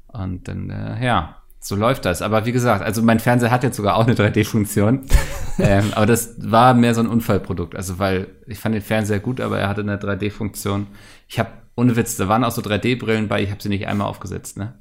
Und 0.09 0.49
dann, 0.49 0.71
äh, 0.71 1.05
ja, 1.05 1.37
so 1.61 1.77
läuft 1.77 2.05
das. 2.05 2.23
Aber 2.23 2.45
wie 2.45 2.53
gesagt, 2.53 2.83
also 2.83 3.03
mein 3.03 3.21
Fernseher 3.21 3.51
hat 3.51 3.63
jetzt 3.63 3.77
sogar 3.77 3.97
auch 3.97 4.07
eine 4.07 4.15
3D-Funktion. 4.15 5.07
ähm, 5.59 5.93
aber 5.95 6.07
das 6.07 6.35
war 6.39 6.75
mehr 6.75 6.95
so 6.95 7.01
ein 7.01 7.07
Unfallprodukt. 7.07 7.77
Also 7.77 7.99
weil 7.99 8.29
ich 8.47 8.59
fand 8.59 8.75
den 8.75 8.83
Fernseher 8.83 9.21
gut, 9.21 9.41
aber 9.41 9.59
er 9.59 9.69
hatte 9.69 9.83
eine 9.83 9.97
3D-Funktion. 9.97 10.89
Ich 11.29 11.39
habe 11.39 11.51
ohne 11.77 11.97
Witz, 11.97 12.17
da 12.17 12.29
waren 12.29 12.45
auch 12.45 12.51
so 12.51 12.61
3D-Brillen 12.63 13.29
bei, 13.29 13.43
ich 13.43 13.51
habe 13.51 13.63
sie 13.63 13.69
nicht 13.69 13.87
einmal 13.87 14.09
aufgesetzt, 14.09 14.59
ne? 14.59 14.75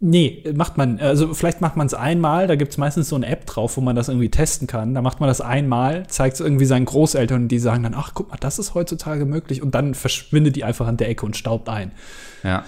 Nee, 0.00 0.44
macht 0.54 0.76
man, 0.76 1.00
also 1.00 1.34
vielleicht 1.34 1.60
macht 1.60 1.76
man 1.76 1.88
es 1.88 1.94
einmal, 1.94 2.46
da 2.46 2.54
gibt 2.54 2.70
es 2.70 2.78
meistens 2.78 3.08
so 3.08 3.16
eine 3.16 3.26
App 3.26 3.46
drauf, 3.46 3.76
wo 3.76 3.80
man 3.80 3.96
das 3.96 4.08
irgendwie 4.08 4.30
testen 4.30 4.68
kann. 4.68 4.94
Da 4.94 5.02
macht 5.02 5.18
man 5.18 5.28
das 5.28 5.40
einmal, 5.40 6.06
zeigt 6.06 6.34
es 6.34 6.40
irgendwie 6.40 6.66
seinen 6.66 6.84
Großeltern 6.84 7.42
und 7.42 7.48
die 7.48 7.58
sagen 7.58 7.82
dann, 7.82 7.94
ach 7.94 8.12
guck 8.14 8.30
mal, 8.30 8.36
das 8.38 8.60
ist 8.60 8.74
heutzutage 8.74 9.24
möglich 9.24 9.60
und 9.60 9.74
dann 9.74 9.94
verschwindet 9.94 10.54
die 10.54 10.62
einfach 10.62 10.86
an 10.86 10.98
der 10.98 11.08
Ecke 11.08 11.26
und 11.26 11.36
staubt 11.36 11.68
ein. 11.68 11.90
Ja. 12.44 12.64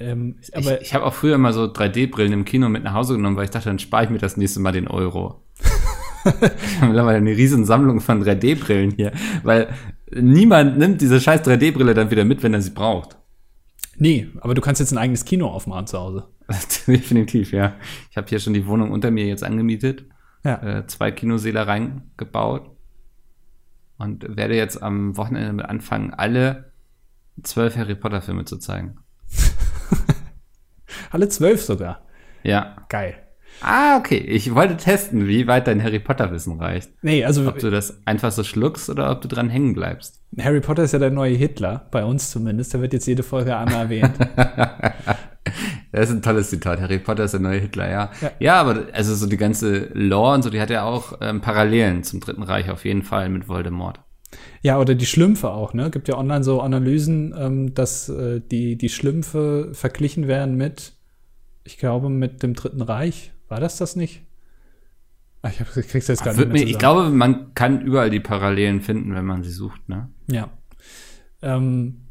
Ähm, 0.00 0.36
Ich, 0.40 0.56
aber 0.56 0.80
ich 0.80 0.94
habe 0.94 1.04
auch 1.04 1.12
früher 1.12 1.36
mal 1.36 1.52
so 1.52 1.64
3D-Brillen 1.64 2.32
im 2.32 2.44
Kino 2.46 2.70
mit 2.70 2.82
nach 2.82 2.94
Hause 2.94 3.16
genommen, 3.16 3.36
weil 3.36 3.44
ich 3.44 3.50
dachte, 3.50 3.68
dann 3.68 3.78
spare 3.78 4.04
ich 4.04 4.10
mir 4.10 4.18
das 4.18 4.38
nächste 4.38 4.60
Mal 4.60 4.72
den 4.72 4.88
Euro. 4.88 5.42
ich 6.24 6.32
habe 6.32 6.86
mittlerweile 6.86 7.18
eine 7.18 7.36
riesen 7.36 7.66
Sammlung 7.66 8.00
von 8.00 8.24
3D-Brillen 8.24 8.92
hier, 8.92 9.12
weil 9.42 9.68
niemand 10.14 10.78
nimmt 10.78 11.02
diese 11.02 11.20
scheiß 11.20 11.42
3D-Brille 11.42 11.92
dann 11.92 12.10
wieder 12.10 12.24
mit, 12.24 12.42
wenn 12.42 12.54
er 12.54 12.62
sie 12.62 12.70
braucht. 12.70 13.18
Nee, 13.98 14.28
aber 14.40 14.54
du 14.54 14.60
kannst 14.60 14.80
jetzt 14.80 14.92
ein 14.92 14.98
eigenes 14.98 15.24
Kino 15.24 15.48
aufmachen 15.48 15.86
zu 15.86 15.98
Hause. 15.98 16.28
Definitiv, 16.86 17.52
ja. 17.52 17.74
Ich 18.10 18.16
habe 18.16 18.26
hier 18.28 18.40
schon 18.40 18.54
die 18.54 18.66
Wohnung 18.66 18.90
unter 18.90 19.10
mir 19.10 19.26
jetzt 19.26 19.44
angemietet, 19.44 20.06
Ja. 20.44 20.62
äh, 20.62 20.86
zwei 20.86 21.10
Kinosäle 21.10 21.66
reingebaut 21.66 22.70
und 23.98 24.36
werde 24.36 24.56
jetzt 24.56 24.82
am 24.82 25.16
Wochenende 25.16 25.48
damit 25.48 25.66
anfangen, 25.66 26.14
alle 26.14 26.72
zwölf 27.42 27.76
Harry 27.76 27.94
Potter-Filme 27.94 28.44
zu 28.44 28.56
zeigen. 28.58 28.98
Alle 31.10 31.28
zwölf 31.28 31.62
sogar. 31.62 32.06
Ja. 32.42 32.76
Geil. 32.88 33.22
Ah, 33.60 33.98
okay. 33.98 34.18
Ich 34.18 34.54
wollte 34.54 34.76
testen, 34.76 35.26
wie 35.26 35.46
weit 35.46 35.66
dein 35.66 35.82
Harry 35.82 35.98
Potter-Wissen 35.98 36.60
reicht. 36.60 36.90
Nee, 37.02 37.24
also 37.24 37.48
Ob 37.48 37.58
du 37.58 37.70
das 37.70 38.06
einfach 38.06 38.32
so 38.32 38.44
schluckst 38.44 38.88
oder 38.88 39.10
ob 39.10 39.20
du 39.20 39.28
dran 39.28 39.50
hängen 39.50 39.74
bleibst. 39.74 40.22
Harry 40.40 40.60
Potter 40.60 40.84
ist 40.84 40.92
ja 40.92 40.98
der 40.98 41.10
neue 41.10 41.34
Hitler, 41.34 41.86
bei 41.90 42.04
uns 42.04 42.30
zumindest. 42.30 42.72
Der 42.74 42.80
wird 42.80 42.92
jetzt 42.92 43.06
jede 43.06 43.22
Folge 43.22 43.56
einmal 43.56 43.82
erwähnt. 43.84 44.14
Das 45.92 46.10
ist 46.10 46.16
ein 46.16 46.22
tolles 46.22 46.50
Zitat. 46.50 46.80
Harry 46.80 46.98
Potter 46.98 47.24
ist 47.24 47.32
der 47.32 47.40
neue 47.40 47.60
Hitler, 47.60 47.90
ja. 47.90 48.10
Ja. 48.20 48.30
Ja, 48.38 48.60
aber 48.60 48.88
also 48.92 49.14
so 49.14 49.26
die 49.26 49.38
ganze 49.38 49.88
Lore 49.94 50.34
und 50.34 50.42
so, 50.42 50.50
die 50.50 50.60
hat 50.60 50.70
ja 50.70 50.84
auch 50.84 51.18
ähm, 51.20 51.40
Parallelen 51.40 52.04
zum 52.04 52.20
Dritten 52.20 52.42
Reich 52.42 52.70
auf 52.70 52.84
jeden 52.84 53.02
Fall 53.02 53.28
mit 53.30 53.48
Voldemort. 53.48 54.00
Ja, 54.60 54.78
oder 54.78 54.94
die 54.94 55.06
Schlümpfe 55.06 55.50
auch, 55.50 55.72
ne? 55.72 55.90
Gibt 55.90 56.08
ja 56.08 56.18
online 56.18 56.44
so 56.44 56.60
Analysen, 56.60 57.34
ähm, 57.38 57.74
dass 57.74 58.08
äh, 58.10 58.40
die, 58.40 58.76
die 58.76 58.90
Schlümpfe 58.90 59.70
verglichen 59.72 60.28
werden 60.28 60.56
mit, 60.56 60.92
ich 61.64 61.78
glaube, 61.78 62.10
mit 62.10 62.42
dem 62.42 62.54
Dritten 62.54 62.82
Reich. 62.82 63.32
War 63.48 63.60
das 63.60 63.78
das 63.78 63.96
nicht? 63.96 64.22
Ach, 65.42 65.52
ich, 65.52 65.60
hab, 65.60 65.76
ich 65.76 65.88
krieg's 65.88 66.08
jetzt 66.08 66.24
gar 66.24 66.36
Wird 66.36 66.52
nicht 66.52 66.64
mir, 66.64 66.70
ich 66.70 66.78
glaube, 66.78 67.10
man 67.10 67.54
kann 67.54 67.80
überall 67.80 68.10
die 68.10 68.20
Parallelen 68.20 68.80
finden, 68.80 69.14
wenn 69.14 69.24
man 69.24 69.42
sie 69.42 69.50
sucht, 69.50 69.88
ne? 69.88 70.10
Ja. 70.26 70.50
Ähm, 71.42 72.06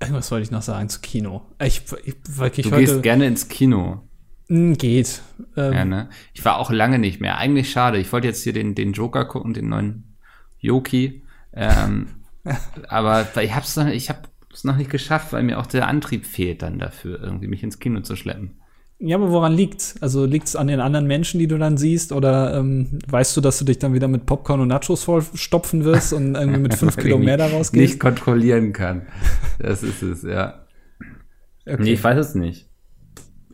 irgendwas 0.00 0.30
wollte 0.30 0.44
ich 0.44 0.50
noch 0.50 0.62
sagen 0.62 0.88
zu 0.88 1.00
Kino. 1.00 1.46
Ich, 1.62 1.82
ich, 2.04 2.16
wirklich 2.28 2.66
Du 2.66 2.72
heute, 2.72 2.84
gehst 2.84 3.02
gerne 3.02 3.26
ins 3.26 3.48
Kino. 3.48 4.02
Mm, 4.48 4.74
geht. 4.74 5.22
Ähm, 5.56 5.72
Ja, 5.72 5.84
ne? 5.84 6.10
Ich 6.34 6.44
war 6.44 6.58
auch 6.58 6.70
lange 6.70 6.98
nicht 6.98 7.20
mehr. 7.20 7.38
Eigentlich 7.38 7.70
schade. 7.70 7.98
Ich 7.98 8.12
wollte 8.12 8.26
jetzt 8.26 8.42
hier 8.42 8.52
den, 8.52 8.74
den 8.74 8.92
Joker 8.92 9.24
gucken, 9.24 9.54
den 9.54 9.68
neuen 9.68 10.16
Yoki. 10.58 11.22
Ähm, 11.54 12.08
aber 12.88 13.26
ich 13.40 13.54
hab's 13.54 13.76
noch, 13.76 13.86
ich 13.86 14.10
habe 14.10 14.20
es 14.52 14.64
noch 14.64 14.76
nicht 14.76 14.90
geschafft, 14.90 15.32
weil 15.32 15.42
mir 15.42 15.58
auch 15.58 15.66
der 15.66 15.88
Antrieb 15.88 16.26
fehlt 16.26 16.60
dann 16.62 16.78
dafür, 16.78 17.22
irgendwie 17.22 17.48
mich 17.48 17.62
ins 17.62 17.78
Kino 17.78 18.00
zu 18.00 18.16
schleppen. 18.16 18.60
Ja, 19.00 19.16
aber 19.16 19.30
woran 19.30 19.52
liegt's? 19.52 19.94
Also 20.00 20.24
liegt's 20.24 20.56
an 20.56 20.66
den 20.66 20.80
anderen 20.80 21.06
Menschen, 21.06 21.38
die 21.38 21.46
du 21.46 21.56
dann 21.56 21.76
siehst? 21.76 22.10
Oder 22.12 22.56
ähm, 22.58 22.98
weißt 23.08 23.36
du, 23.36 23.40
dass 23.40 23.58
du 23.58 23.64
dich 23.64 23.78
dann 23.78 23.94
wieder 23.94 24.08
mit 24.08 24.26
Popcorn 24.26 24.60
und 24.60 24.68
Nachos 24.68 25.04
vollstopfen 25.04 25.84
wirst 25.84 26.12
und 26.12 26.34
irgendwie 26.34 26.58
mit 26.60 26.74
fünf 26.74 26.96
Kilo 26.98 27.16
mehr 27.18 27.36
nicht- 27.36 27.52
daraus 27.52 27.72
Nicht 27.72 27.90
gehst? 27.92 28.00
kontrollieren 28.00 28.72
kann. 28.72 29.02
Das 29.60 29.82
ist 29.84 30.02
es, 30.02 30.22
ja. 30.24 30.64
Okay. 31.64 31.76
Nee, 31.82 31.92
ich 31.92 32.02
weiß 32.02 32.18
es 32.18 32.34
nicht. 32.34 32.66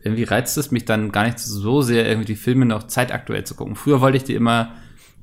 Irgendwie 0.01 0.23
reizt 0.23 0.57
es 0.57 0.71
mich 0.71 0.85
dann 0.85 1.11
gar 1.11 1.25
nicht 1.25 1.37
so 1.39 1.81
sehr, 1.81 2.07
irgendwie 2.07 2.25
die 2.27 2.35
Filme 2.35 2.65
noch 2.65 2.83
zeitaktuell 2.83 3.43
zu 3.43 3.53
gucken. 3.55 3.75
Früher 3.75 4.01
wollte 4.01 4.17
ich 4.17 4.23
die 4.23 4.33
immer 4.35 4.71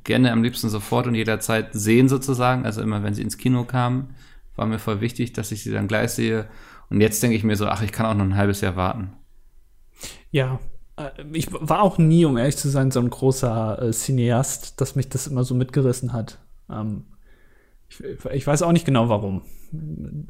gerne 0.05 0.31
am 0.33 0.43
liebsten 0.43 0.69
sofort 0.69 1.07
und 1.07 1.15
jederzeit 1.15 1.69
sehen 1.73 2.09
sozusagen. 2.09 2.65
Also 2.65 2.81
immer, 2.83 3.03
wenn 3.03 3.15
sie 3.15 3.23
ins 3.23 3.39
Kino 3.39 3.65
kamen, 3.65 4.15
war 4.55 4.67
mir 4.67 4.79
voll 4.79 5.01
wichtig, 5.01 5.33
dass 5.33 5.51
ich 5.53 5.63
sie 5.65 5.73
dann 5.73 5.89
gleich 5.89 6.11
sehe. 6.11 6.47
Und 6.91 7.01
jetzt 7.01 7.23
denke 7.23 7.37
ich 7.37 7.43
mir 7.45 7.57
so, 7.57 7.67
ach, 7.67 7.83
ich 7.83 7.91
kann 7.93 8.07
auch 8.07 8.15
noch 8.15 8.25
ein 8.25 8.37
halbes 8.37 8.61
Jahr 8.61 8.77
warten. 8.77 9.13
Ja, 10.33 10.59
äh, 10.97 11.11
ich 11.33 11.53
war 11.53 11.83
auch 11.83 11.99
nie, 11.99 12.25
um 12.25 12.37
ehrlich 12.37 12.57
zu 12.57 12.69
sein, 12.69 12.91
so 12.91 13.01
ein 13.01 13.11
großer 13.11 13.81
äh, 13.81 13.91
Cineast, 13.93 14.81
dass 14.81 14.97
mich 14.97 15.09
das 15.09 15.29
immer 15.29 15.45
so 15.45 15.55
mitgerissen 15.55 16.13
hat. 16.13 16.39
Ähm, 16.69 17.05
ich, 17.89 18.03
ich 18.33 18.47
weiß 18.47 18.63
auch 18.63 18.73
nicht 18.73 18.87
genau 18.87 19.11
warum. 19.11 19.43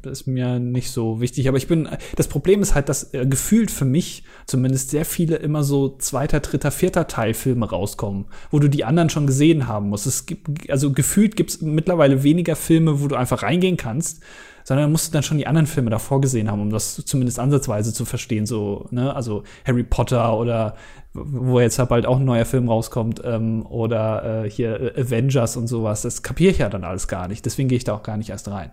ist 0.03 0.27
mir 0.27 0.59
nicht 0.59 0.91
so 0.91 1.21
wichtig. 1.21 1.47
Aber 1.47 1.57
ich 1.57 1.67
bin, 1.67 1.87
das 2.17 2.27
Problem 2.27 2.61
ist 2.61 2.75
halt, 2.75 2.89
dass 2.89 3.13
äh, 3.13 3.25
gefühlt 3.25 3.71
für 3.71 3.85
mich 3.85 4.25
zumindest 4.45 4.89
sehr 4.89 5.05
viele 5.05 5.37
immer 5.37 5.63
so 5.63 5.95
zweiter, 5.97 6.41
dritter, 6.41 6.71
vierter 6.71 7.07
Teil 7.07 7.33
Filme 7.33 7.69
rauskommen, 7.69 8.25
wo 8.51 8.59
du 8.59 8.67
die 8.67 8.83
anderen 8.83 9.09
schon 9.09 9.27
gesehen 9.27 9.67
haben 9.67 9.89
musst. 9.89 10.07
Es 10.07 10.25
gibt, 10.25 10.69
also 10.69 10.91
gefühlt 10.91 11.37
gibt 11.37 11.51
es 11.51 11.61
mittlerweile 11.61 12.23
weniger 12.23 12.57
Filme, 12.57 13.01
wo 13.01 13.07
du 13.07 13.15
einfach 13.15 13.43
reingehen 13.43 13.77
kannst, 13.77 14.21
sondern 14.63 14.91
musst 14.91 15.07
du 15.07 15.13
dann 15.13 15.23
schon 15.23 15.37
die 15.37 15.47
anderen 15.47 15.67
Filme 15.67 15.89
davor 15.89 16.21
gesehen 16.21 16.49
haben, 16.49 16.61
um 16.61 16.69
das 16.69 16.95
zumindest 17.05 17.39
ansatzweise 17.39 17.93
zu 17.93 18.05
verstehen. 18.05 18.45
So, 18.45 18.87
ne, 18.91 19.15
also 19.15 19.43
Harry 19.65 19.83
Potter 19.83 20.37
oder 20.37 20.75
wo 21.13 21.59
jetzt 21.59 21.77
ja 21.77 21.85
bald 21.85 22.05
auch 22.05 22.19
ein 22.19 22.25
neuer 22.25 22.45
Film 22.45 22.67
rauskommt, 22.67 23.21
ähm, 23.23 23.65
oder 23.65 24.45
äh, 24.45 24.49
hier 24.49 24.97
äh, 24.97 25.01
Avengers 25.01 25.57
und 25.57 25.67
sowas. 25.67 26.01
Das 26.01 26.23
kapiere 26.23 26.51
ich 26.51 26.57
ja 26.57 26.69
dann 26.69 26.83
alles 26.83 27.07
gar 27.07 27.27
nicht. 27.27 27.45
Deswegen 27.45 27.69
gehe 27.69 27.77
ich 27.77 27.83
da 27.83 27.93
auch 27.93 28.03
gar 28.03 28.17
nicht 28.17 28.29
erst 28.29 28.47
rein. 28.47 28.71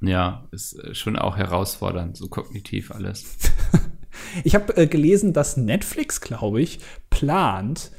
Ja, 0.00 0.48
ist 0.50 0.78
äh, 0.78 0.94
schon 0.94 1.16
auch 1.16 1.36
herausfordernd, 1.36 2.16
so 2.16 2.28
kognitiv 2.28 2.90
alles. 2.90 3.36
ich 4.44 4.54
habe 4.54 4.76
äh, 4.76 4.86
gelesen, 4.86 5.32
dass 5.32 5.56
Netflix, 5.56 6.20
glaube 6.20 6.60
ich, 6.60 6.80
plant, 7.10 7.92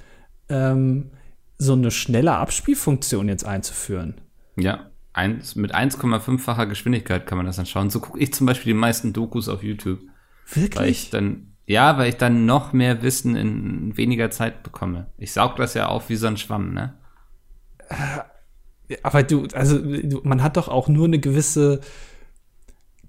ähm, 0.49 1.11
so 1.57 1.73
eine 1.73 1.91
schnelle 1.91 2.33
Abspielfunktion 2.33 3.29
jetzt 3.29 3.45
einzuführen. 3.45 4.19
Ja, 4.57 4.91
eins, 5.13 5.55
mit 5.55 5.73
1,5-facher 5.73 6.65
Geschwindigkeit 6.65 7.25
kann 7.25 7.37
man 7.37 7.45
das 7.45 7.55
dann 7.55 7.65
schauen. 7.65 7.89
So 7.89 7.99
gucke 7.99 8.19
ich 8.19 8.33
zum 8.33 8.47
Beispiel 8.47 8.73
die 8.73 8.79
meisten 8.79 9.13
Dokus 9.13 9.47
auf 9.47 9.63
YouTube. 9.63 9.99
Wirklich? 10.51 10.75
Weil 10.75 10.89
ich 10.89 11.09
dann, 11.09 11.53
ja, 11.65 11.97
weil 11.97 12.09
ich 12.09 12.17
dann 12.17 12.45
noch 12.45 12.73
mehr 12.73 13.01
Wissen 13.03 13.35
in 13.35 13.95
weniger 13.95 14.31
Zeit 14.31 14.63
bekomme. 14.63 15.07
Ich 15.17 15.31
saug 15.31 15.55
das 15.55 15.75
ja 15.75 15.87
auf 15.87 16.09
wie 16.09 16.15
so 16.15 16.27
ein 16.27 16.37
Schwamm, 16.37 16.73
ne? 16.73 16.93
Aber 19.03 19.23
du, 19.23 19.47
also 19.53 19.79
man 20.23 20.43
hat 20.43 20.57
doch 20.57 20.67
auch 20.67 20.87
nur 20.87 21.05
eine 21.05 21.19
gewisse, 21.19 21.79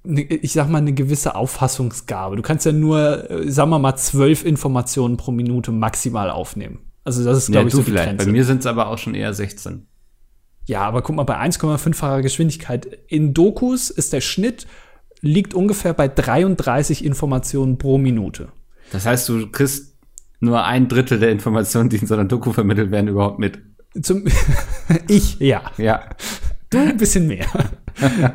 ne, 0.05 0.23
ich 0.23 0.53
sag 0.53 0.69
mal, 0.69 0.79
eine 0.79 0.93
gewisse 0.93 1.35
Auffassungsgabe. 1.35 2.37
Du 2.37 2.43
kannst 2.43 2.65
ja 2.65 2.73
nur, 2.73 3.31
äh, 3.31 3.51
sagen 3.51 3.71
wir 3.71 3.79
mal, 3.79 3.97
zwölf 3.97 4.45
Informationen 4.45 5.17
pro 5.17 5.33
Minute 5.33 5.73
maximal 5.73 6.31
aufnehmen. 6.31 6.79
Also 7.03 7.25
das 7.25 7.39
ist, 7.39 7.47
glaube 7.51 7.65
ja, 7.65 7.69
ich, 7.69 7.75
so 7.75 7.83
vielleicht. 7.83 8.17
Bei 8.17 8.27
mir 8.27 8.45
sind 8.45 8.61
es 8.61 8.67
aber 8.67 8.89
auch 8.89 8.99
schon 8.99 9.15
eher 9.15 9.35
16. 9.35 9.87
Ja, 10.67 10.83
aber 10.83 11.03
guck 11.03 11.17
mal, 11.17 11.25
bei 11.25 11.39
1,5-facher 11.39 12.23
Geschwindigkeit 12.23 12.87
in 13.09 13.35
Dokus 13.35 13.91
ist 13.91 14.13
der 14.13 14.21
Schnitt 14.21 14.67
liegt 15.21 15.55
ungefähr 15.55 15.95
bei 15.95 16.07
33 16.07 17.05
Informationen 17.05 17.79
pro 17.79 17.99
Minute. 17.99 18.49
Das 18.93 19.07
heißt, 19.07 19.29
du 19.29 19.51
kriegst 19.51 19.97
nur 20.41 20.65
ein 20.65 20.89
Drittel 20.89 21.19
der 21.19 21.31
Informationen, 21.31 21.89
die 21.89 21.97
in 21.97 22.07
so 22.07 22.15
einer 22.15 22.27
Doku 22.27 22.53
vermittelt 22.53 22.91
werden, 22.91 23.09
überhaupt 23.09 23.39
mit. 23.39 23.59
Zum 24.03 24.25
ich, 25.09 25.39
ja. 25.41 25.63
Ja. 25.79 26.11
Du 26.69 26.79
ein 26.79 26.97
bisschen 26.97 27.27
mehr. 27.27 27.47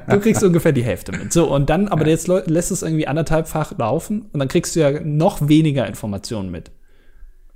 Du 0.07 0.19
kriegst 0.19 0.41
ungefähr 0.43 0.71
die 0.71 0.83
Hälfte 0.83 1.11
mit. 1.11 1.33
So, 1.33 1.53
und 1.53 1.69
dann, 1.69 1.89
aber 1.89 2.07
jetzt 2.07 2.27
lässt 2.27 2.71
es 2.71 2.81
irgendwie 2.81 3.07
anderthalbfach 3.07 3.77
laufen 3.77 4.29
und 4.31 4.39
dann 4.39 4.47
kriegst 4.47 4.75
du 4.75 4.79
ja 4.79 4.99
noch 5.01 5.47
weniger 5.47 5.85
Informationen 5.85 6.49
mit. 6.49 6.71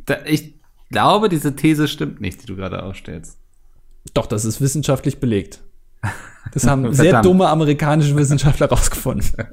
Da, 0.06 0.18
ich 0.26 0.60
glaube, 0.92 1.30
diese 1.30 1.56
These 1.56 1.88
stimmt 1.88 2.22
nicht, 2.22 2.44
die 2.44 2.46
du 2.46 2.56
gerade 2.56 2.84
aufstellst. 2.84 3.40
Doch, 4.14 4.26
das 4.26 4.46
ist 4.46 4.62
wissenschaftlich 4.62 5.20
belegt. 5.20 5.62
Das 6.54 6.68
haben 6.68 6.94
sehr 6.94 7.22
dumme 7.22 7.48
amerikanische 7.48 8.16
Wissenschaftler 8.16 8.68
rausgefunden. 8.72 9.48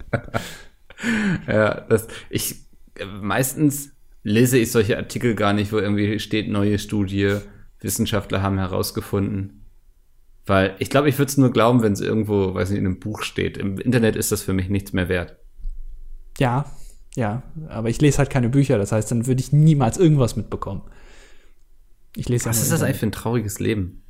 ja, 1.47 1.81
das, 1.83 2.09
ich, 2.29 2.57
meistens 3.21 3.93
lese 4.23 4.59
ich 4.59 4.73
solche 4.73 4.97
Artikel 4.97 5.35
gar 5.35 5.53
nicht, 5.53 5.73
wo 5.73 5.79
irgendwie 5.79 6.19
steht 6.19 6.49
neue 6.49 6.79
Studie, 6.79 7.37
Wissenschaftler 7.81 8.43
haben 8.43 8.59
herausgefunden. 8.59 9.65
Weil 10.47 10.75
ich 10.79 10.91
glaube, 10.91 11.09
ich 11.09 11.19
würde 11.19 11.31
es 11.31 11.37
nur 11.37 11.53
glauben, 11.53 11.83
wenn 11.83 11.93
es 11.93 12.01
irgendwo, 12.01 12.55
weiß 12.55 12.71
nicht, 12.71 12.79
in 12.79 12.87
einem 12.87 13.01
Buch 13.01 13.23
steht. 13.23 13.57
Im 13.57 13.79
Internet 13.79 14.17
ist 14.17 14.33
das 14.33 14.43
für 14.43 14.53
mich 14.53 14.69
nichts 14.69 14.93
mehr 14.93 15.09
wert. 15.09 15.37
Ja, 16.39 16.65
ja, 17.17 17.43
aber 17.69 17.89
ich 17.89 18.01
lese 18.01 18.19
halt 18.19 18.31
keine 18.31 18.49
Bücher, 18.49 18.79
das 18.79 18.93
heißt, 18.93 19.11
dann 19.11 19.27
würde 19.27 19.41
ich 19.41 19.53
niemals 19.53 19.99
irgendwas 19.99 20.37
mitbekommen. 20.37 20.83
Ich 22.17 22.29
lese 22.29 22.47
Was 22.47 22.63
ist 22.63 22.73
das 22.73 22.83
eigentlich 22.83 22.99
für 22.99 23.07
ein 23.07 23.13
trauriges 23.13 23.61
Leben? 23.61 24.03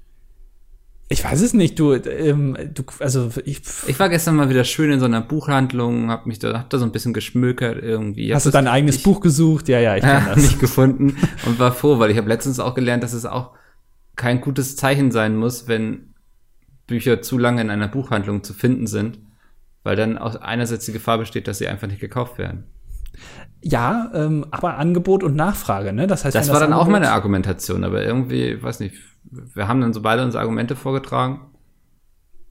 Ich 1.12 1.24
weiß 1.24 1.40
es 1.40 1.54
nicht, 1.54 1.76
du, 1.80 1.92
ähm, 1.94 2.56
du, 2.72 2.84
also 3.00 3.30
ich. 3.44 3.62
Ich 3.88 3.98
war 3.98 4.08
gestern 4.08 4.36
mal 4.36 4.48
wieder 4.48 4.62
schön 4.62 4.92
in 4.92 5.00
so 5.00 5.06
einer 5.06 5.20
Buchhandlung, 5.20 6.08
hab 6.08 6.26
mich 6.26 6.38
da, 6.38 6.56
hab 6.56 6.70
da 6.70 6.78
so 6.78 6.84
ein 6.84 6.92
bisschen 6.92 7.12
geschmökert 7.12 7.82
irgendwie. 7.82 8.32
Hast 8.32 8.46
du 8.46 8.50
dein 8.50 8.68
eigenes 8.68 8.98
ich, 8.98 9.02
Buch 9.02 9.20
gesucht? 9.20 9.68
Ja, 9.68 9.80
ja, 9.80 9.96
ich 9.96 10.02
kann 10.02 10.26
das. 10.34 10.36
nicht 10.36 10.60
gefunden 10.60 11.16
und 11.46 11.58
war 11.58 11.72
froh, 11.72 11.98
weil 11.98 12.12
ich 12.12 12.16
habe 12.16 12.28
letztens 12.28 12.60
auch 12.60 12.76
gelernt, 12.76 13.02
dass 13.02 13.12
es 13.12 13.26
auch 13.26 13.50
kein 14.14 14.40
gutes 14.40 14.76
Zeichen 14.76 15.10
sein 15.10 15.36
muss, 15.36 15.66
wenn 15.66 16.14
Bücher 16.86 17.22
zu 17.22 17.38
lange 17.38 17.60
in 17.60 17.70
einer 17.70 17.88
Buchhandlung 17.88 18.44
zu 18.44 18.54
finden 18.54 18.86
sind, 18.86 19.18
weil 19.82 19.96
dann 19.96 20.16
auch 20.16 20.36
einerseits 20.36 20.86
die 20.86 20.92
Gefahr 20.92 21.18
besteht, 21.18 21.48
dass 21.48 21.58
sie 21.58 21.66
einfach 21.66 21.88
nicht 21.88 22.00
gekauft 22.00 22.38
werden. 22.38 22.64
Ja, 23.62 24.12
ähm, 24.14 24.46
aber 24.52 24.76
Angebot 24.76 25.24
und 25.24 25.34
Nachfrage, 25.34 25.92
ne? 25.92 26.06
Das 26.06 26.24
heißt, 26.24 26.36
das 26.36 26.46
war 26.46 26.54
das 26.54 26.60
dann 26.60 26.72
Angebot 26.72 26.86
auch 26.86 26.92
meine 26.92 27.10
Argumentation, 27.10 27.82
aber 27.82 28.04
irgendwie, 28.04 28.62
weiß 28.62 28.78
nicht, 28.78 28.94
wir 29.30 29.68
haben 29.68 29.80
dann 29.80 29.92
so 29.92 30.02
beide 30.02 30.24
unsere 30.24 30.42
Argumente 30.42 30.76
vorgetragen. 30.76 31.40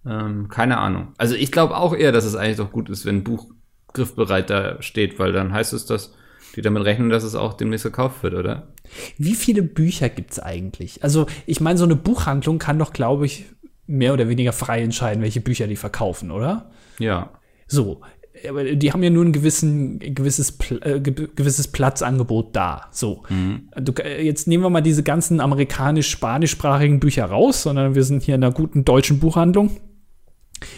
Ähm, 0.05 0.47
keine 0.47 0.77
Ahnung. 0.77 1.13
Also 1.17 1.35
ich 1.35 1.51
glaube 1.51 1.77
auch 1.77 1.93
eher, 1.93 2.11
dass 2.11 2.25
es 2.25 2.35
eigentlich 2.35 2.57
doch 2.57 2.71
gut 2.71 2.89
ist, 2.89 3.05
wenn 3.05 3.17
ein 3.17 3.23
Buch 3.23 3.47
griffbereit 3.93 4.49
da 4.49 4.81
steht, 4.81 5.19
weil 5.19 5.31
dann 5.31 5.53
heißt 5.53 5.73
es, 5.73 5.85
dass 5.85 6.13
die 6.55 6.61
damit 6.61 6.83
rechnen, 6.83 7.09
dass 7.09 7.23
es 7.23 7.35
auch 7.35 7.53
demnächst 7.53 7.83
gekauft 7.83 8.23
wird, 8.23 8.33
oder? 8.33 8.73
Wie 9.17 9.35
viele 9.35 9.61
Bücher 9.61 10.09
gibt 10.09 10.31
es 10.31 10.39
eigentlich? 10.39 11.03
Also 11.03 11.27
ich 11.45 11.61
meine, 11.61 11.77
so 11.77 11.85
eine 11.85 11.95
Buchhandlung 11.95 12.59
kann 12.59 12.79
doch, 12.79 12.93
glaube 12.93 13.25
ich, 13.25 13.45
mehr 13.85 14.13
oder 14.13 14.29
weniger 14.29 14.53
frei 14.53 14.81
entscheiden, 14.81 15.23
welche 15.23 15.41
Bücher 15.41 15.67
die 15.67 15.75
verkaufen, 15.75 16.31
oder? 16.31 16.71
Ja. 16.99 17.31
So, 17.67 18.01
aber 18.47 18.63
die 18.63 18.91
haben 18.91 19.03
ja 19.03 19.09
nur 19.09 19.25
ein 19.25 19.31
gewissen, 19.31 19.99
gewisses, 19.99 20.57
äh, 20.81 20.99
gewisses 20.99 21.67
Platzangebot 21.67 22.55
da. 22.55 22.87
So. 22.91 23.23
Mhm. 23.29 23.69
Du, 23.75 23.91
äh, 23.93 24.23
jetzt 24.23 24.47
nehmen 24.47 24.63
wir 24.63 24.69
mal 24.69 24.81
diese 24.81 25.03
ganzen 25.03 25.39
amerikanisch-spanischsprachigen 25.39 26.99
Bücher 26.99 27.25
raus, 27.25 27.63
sondern 27.63 27.95
wir 27.95 28.03
sind 28.03 28.23
hier 28.23 28.35
in 28.35 28.43
einer 28.43 28.53
guten 28.53 28.85
deutschen 28.85 29.19
Buchhandlung. 29.19 29.77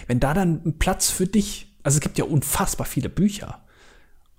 Wenn 0.07 0.19
da 0.19 0.33
dann 0.33 0.61
ein 0.65 0.79
Platz 0.79 1.09
für 1.09 1.27
dich, 1.27 1.75
also 1.83 1.97
es 1.97 2.01
gibt 2.01 2.17
ja 2.17 2.25
unfassbar 2.25 2.85
viele 2.85 3.09
Bücher. 3.09 3.59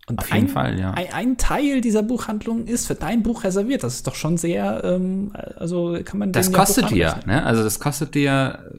Und 0.09 0.19
Auf 0.19 0.33
jeden 0.33 0.47
ein, 0.47 0.49
Fall, 0.49 0.79
ja. 0.81 0.93
Ein, 0.93 1.13
ein, 1.13 1.37
Teil 1.37 1.81
dieser 1.81 2.03
Buchhandlung 2.03 2.67
ist 2.67 2.87
für 2.87 2.97
dein 2.97 3.23
Buch 3.23 3.45
reserviert. 3.45 3.85
Das 3.85 3.95
ist 3.95 4.07
doch 4.07 4.17
schon 4.17 4.37
sehr, 4.37 4.83
ähm, 4.85 5.33
also 5.57 5.97
kann 6.05 6.19
man. 6.19 6.33
Das 6.33 6.53
kostet 6.53 6.91
dir, 6.91 7.21
ne? 7.25 7.45
Also 7.45 7.63
das 7.63 7.79
kostet 7.79 8.17
dir 8.17 8.73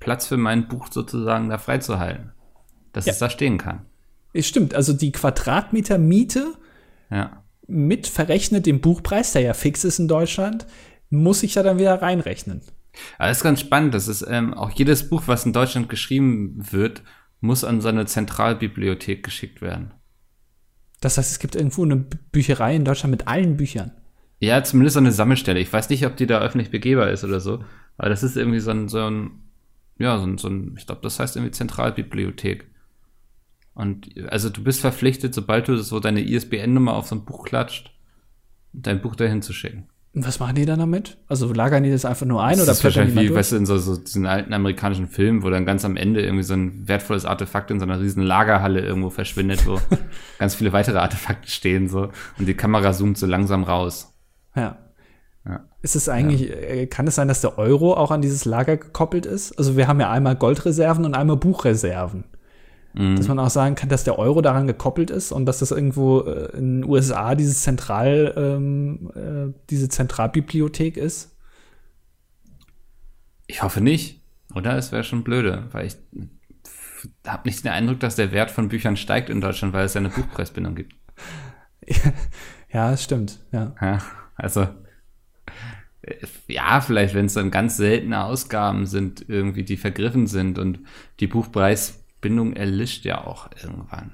Platz 0.00 0.26
für 0.26 0.36
mein 0.36 0.66
Buch 0.66 0.88
sozusagen 0.90 1.48
da 1.48 1.58
freizuhalten 1.58 2.33
dass 2.94 3.04
ja. 3.04 3.12
es 3.12 3.18
da 3.18 3.28
stehen 3.28 3.58
kann. 3.58 3.82
Es 4.32 4.46
stimmt, 4.46 4.74
also 4.74 4.94
die 4.94 5.12
Quadratmeter 5.12 5.98
Miete 5.98 6.54
ja. 7.10 7.44
mit 7.66 8.06
verrechnet 8.06 8.64
dem 8.64 8.80
Buchpreis, 8.80 9.32
der 9.32 9.42
ja 9.42 9.52
fix 9.52 9.84
ist 9.84 9.98
in 9.98 10.08
Deutschland, 10.08 10.66
muss 11.10 11.42
ich 11.42 11.56
ja 11.56 11.62
dann 11.62 11.78
wieder 11.78 12.00
reinrechnen. 12.00 12.62
Aber 13.18 13.28
das 13.28 13.38
ist 13.38 13.42
ganz 13.42 13.60
spannend. 13.60 13.94
Das 13.94 14.08
ist 14.08 14.24
ähm, 14.28 14.54
auch 14.54 14.70
jedes 14.70 15.08
Buch, 15.08 15.24
was 15.26 15.44
in 15.44 15.52
Deutschland 15.52 15.88
geschrieben 15.88 16.56
wird, 16.70 17.02
muss 17.40 17.64
an 17.64 17.80
seine 17.80 18.06
Zentralbibliothek 18.06 19.22
geschickt 19.22 19.60
werden. 19.60 19.92
Das 21.00 21.18
heißt, 21.18 21.32
es 21.32 21.38
gibt 21.38 21.54
irgendwo 21.54 21.84
eine 21.84 21.96
Bücherei 21.96 22.74
in 22.74 22.84
Deutschland 22.84 23.10
mit 23.10 23.28
allen 23.28 23.56
Büchern. 23.56 23.92
Ja, 24.40 24.62
zumindest 24.62 24.94
so 24.94 25.00
eine 25.00 25.12
Sammelstelle. 25.12 25.60
Ich 25.60 25.72
weiß 25.72 25.90
nicht, 25.90 26.06
ob 26.06 26.16
die 26.16 26.26
da 26.26 26.40
öffentlich 26.40 26.70
begehbar 26.70 27.10
ist 27.10 27.24
oder 27.24 27.40
so. 27.40 27.64
Aber 27.98 28.08
das 28.08 28.22
ist 28.22 28.36
irgendwie 28.36 28.60
so 28.60 28.70
ein, 28.70 28.88
so 28.88 28.98
ein 28.98 29.44
ja, 29.98 30.18
so 30.18 30.26
ein, 30.26 30.38
so 30.38 30.48
ein 30.48 30.74
ich 30.76 30.86
glaube, 30.86 31.02
das 31.02 31.18
heißt 31.18 31.36
irgendwie 31.36 31.52
Zentralbibliothek. 31.52 32.70
Und 33.74 34.08
also 34.28 34.50
du 34.50 34.62
bist 34.62 34.80
verpflichtet, 34.80 35.34
sobald 35.34 35.68
du 35.68 35.76
so 35.78 36.00
deine 36.00 36.22
ISBN-Nummer 36.22 36.94
auf 36.94 37.08
so 37.08 37.16
ein 37.16 37.24
Buch 37.24 37.44
klatscht, 37.44 37.92
dein 38.72 39.00
Buch 39.00 39.16
dahin 39.16 39.42
zu 39.42 39.52
schicken. 39.52 39.88
Und 40.14 40.24
was 40.24 40.38
machen 40.38 40.54
die 40.54 40.64
dann 40.64 40.78
damit? 40.78 41.18
Also 41.26 41.52
lagern 41.52 41.82
die 41.82 41.90
das 41.90 42.04
einfach 42.04 42.24
nur 42.24 42.42
ein 42.42 42.56
das 42.56 42.62
oder 42.62 42.72
ist 42.72 42.84
wahrscheinlich 42.84 43.16
wie, 43.16 43.34
weißt 43.34 43.50
du, 43.50 43.56
in 43.56 43.66
so, 43.66 43.78
so 43.78 43.96
diesen 43.96 44.26
alten 44.26 44.52
amerikanischen 44.52 45.08
Filmen, 45.08 45.42
wo 45.42 45.50
dann 45.50 45.66
ganz 45.66 45.84
am 45.84 45.96
Ende 45.96 46.22
irgendwie 46.22 46.44
so 46.44 46.54
ein 46.54 46.86
wertvolles 46.86 47.24
Artefakt 47.24 47.72
in 47.72 47.80
so 47.80 47.84
einer 47.84 48.00
riesen 48.00 48.22
Lagerhalle 48.22 48.80
irgendwo 48.80 49.10
verschwindet, 49.10 49.66
wo 49.66 49.80
ganz 50.38 50.54
viele 50.54 50.72
weitere 50.72 50.98
Artefakte 50.98 51.50
stehen 51.50 51.88
so 51.88 52.10
und 52.38 52.46
die 52.46 52.54
Kamera 52.54 52.92
zoomt 52.92 53.18
so 53.18 53.26
langsam 53.26 53.64
raus. 53.64 54.14
Ja. 54.54 54.78
ja. 55.44 55.64
Ist 55.82 55.96
es 55.96 56.08
eigentlich, 56.08 56.48
ja. 56.48 56.54
Äh, 56.54 56.86
kann 56.86 57.08
es 57.08 57.16
sein, 57.16 57.26
dass 57.26 57.40
der 57.40 57.58
Euro 57.58 57.94
auch 57.94 58.12
an 58.12 58.22
dieses 58.22 58.44
Lager 58.44 58.76
gekoppelt 58.76 59.26
ist? 59.26 59.58
Also 59.58 59.76
wir 59.76 59.88
haben 59.88 59.98
ja 59.98 60.12
einmal 60.12 60.36
Goldreserven 60.36 61.04
und 61.04 61.14
einmal 61.14 61.38
Buchreserven. 61.38 62.22
Mhm. 62.94 63.16
Dass 63.16 63.28
man 63.28 63.38
auch 63.38 63.50
sagen 63.50 63.74
kann, 63.74 63.88
dass 63.88 64.04
der 64.04 64.18
Euro 64.18 64.40
daran 64.40 64.66
gekoppelt 64.66 65.10
ist 65.10 65.32
und 65.32 65.46
dass 65.46 65.58
das 65.58 65.72
irgendwo 65.72 66.20
äh, 66.20 66.56
in 66.56 66.80
den 66.80 66.90
USA 66.90 67.34
dieses 67.34 67.62
Zentral, 67.62 68.32
ähm, 68.36 69.10
äh, 69.14 69.52
diese 69.70 69.88
Zentralbibliothek 69.88 70.96
ist? 70.96 71.36
Ich 73.46 73.62
hoffe 73.62 73.80
nicht, 73.80 74.22
oder? 74.54 74.76
Es 74.78 74.92
wäre 74.92 75.04
schon 75.04 75.24
blöde, 75.24 75.68
weil 75.72 75.86
ich 75.86 75.96
habe 77.26 77.48
nicht 77.48 77.64
den 77.64 77.72
Eindruck, 77.72 78.00
dass 78.00 78.16
der 78.16 78.32
Wert 78.32 78.50
von 78.50 78.68
Büchern 78.68 78.96
steigt 78.96 79.28
in 79.28 79.40
Deutschland, 79.40 79.74
weil 79.74 79.84
es 79.84 79.94
ja 79.94 80.00
eine 80.00 80.08
Buchpreisbindung 80.08 80.74
gibt. 80.76 80.94
ja, 82.72 82.92
es 82.92 83.02
stimmt, 83.02 83.40
ja. 83.52 83.74
ja 83.80 83.98
also 84.36 84.68
ja, 86.48 86.80
vielleicht, 86.80 87.14
wenn 87.14 87.26
es 87.26 87.34
dann 87.34 87.50
ganz 87.50 87.76
seltene 87.76 88.24
Ausgaben 88.24 88.86
sind, 88.86 89.24
irgendwie, 89.28 89.64
die 89.64 89.76
vergriffen 89.76 90.26
sind 90.26 90.58
und 90.58 90.80
die 91.20 91.26
Buchpreis 91.26 92.03
Bindung 92.24 92.54
erlischt 92.54 93.04
ja 93.04 93.26
auch 93.26 93.50
irgendwann. 93.62 94.12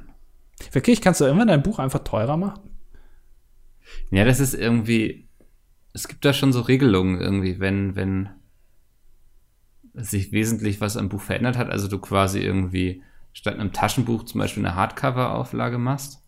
Wirklich, 0.72 1.00
kannst 1.00 1.20
du 1.20 1.26
irgendwann 1.26 1.46
dein 1.46 1.62
Buch 1.62 1.78
einfach 1.78 2.00
teurer 2.00 2.36
machen? 2.36 2.60
Ja, 4.10 4.24
das 4.24 4.40
ist 4.40 4.54
irgendwie, 4.54 5.28
es 5.92 6.08
gibt 6.08 6.24
da 6.24 6.32
schon 6.32 6.52
so 6.52 6.60
Regelungen 6.60 7.20
irgendwie, 7.20 7.60
wenn, 7.60 7.94
wenn 7.94 8.30
sich 9.94 10.32
wesentlich 10.32 10.80
was 10.80 10.96
am 10.96 11.08
Buch 11.08 11.20
verändert 11.20 11.56
hat, 11.56 11.70
also 11.70 11.86
du 11.86 11.98
quasi 11.98 12.40
irgendwie 12.40 13.02
statt 13.32 13.54
einem 13.54 13.72
Taschenbuch 13.72 14.24
zum 14.24 14.40
Beispiel 14.40 14.66
eine 14.66 14.74
Hardcover-Auflage 14.74 15.78
machst. 15.78 16.20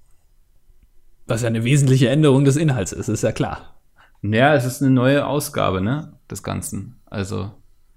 Was 1.27 1.43
ja 1.43 1.49
eine 1.49 1.65
wesentliche 1.65 2.09
Änderung 2.11 2.45
des 2.45 2.57
Inhalts 2.57 2.93
ist, 2.93 3.09
ist 3.09 3.25
ja 3.25 3.33
klar. 3.33 3.81
Ja, 4.23 4.55
es 4.55 4.65
ist 4.65 4.83
eine 4.83 4.93
neue 4.93 5.27
Ausgabe, 5.27 5.81
ne, 5.81 6.17
des 6.31 6.45
Ganzen. 6.45 7.01
Also. 7.07 7.51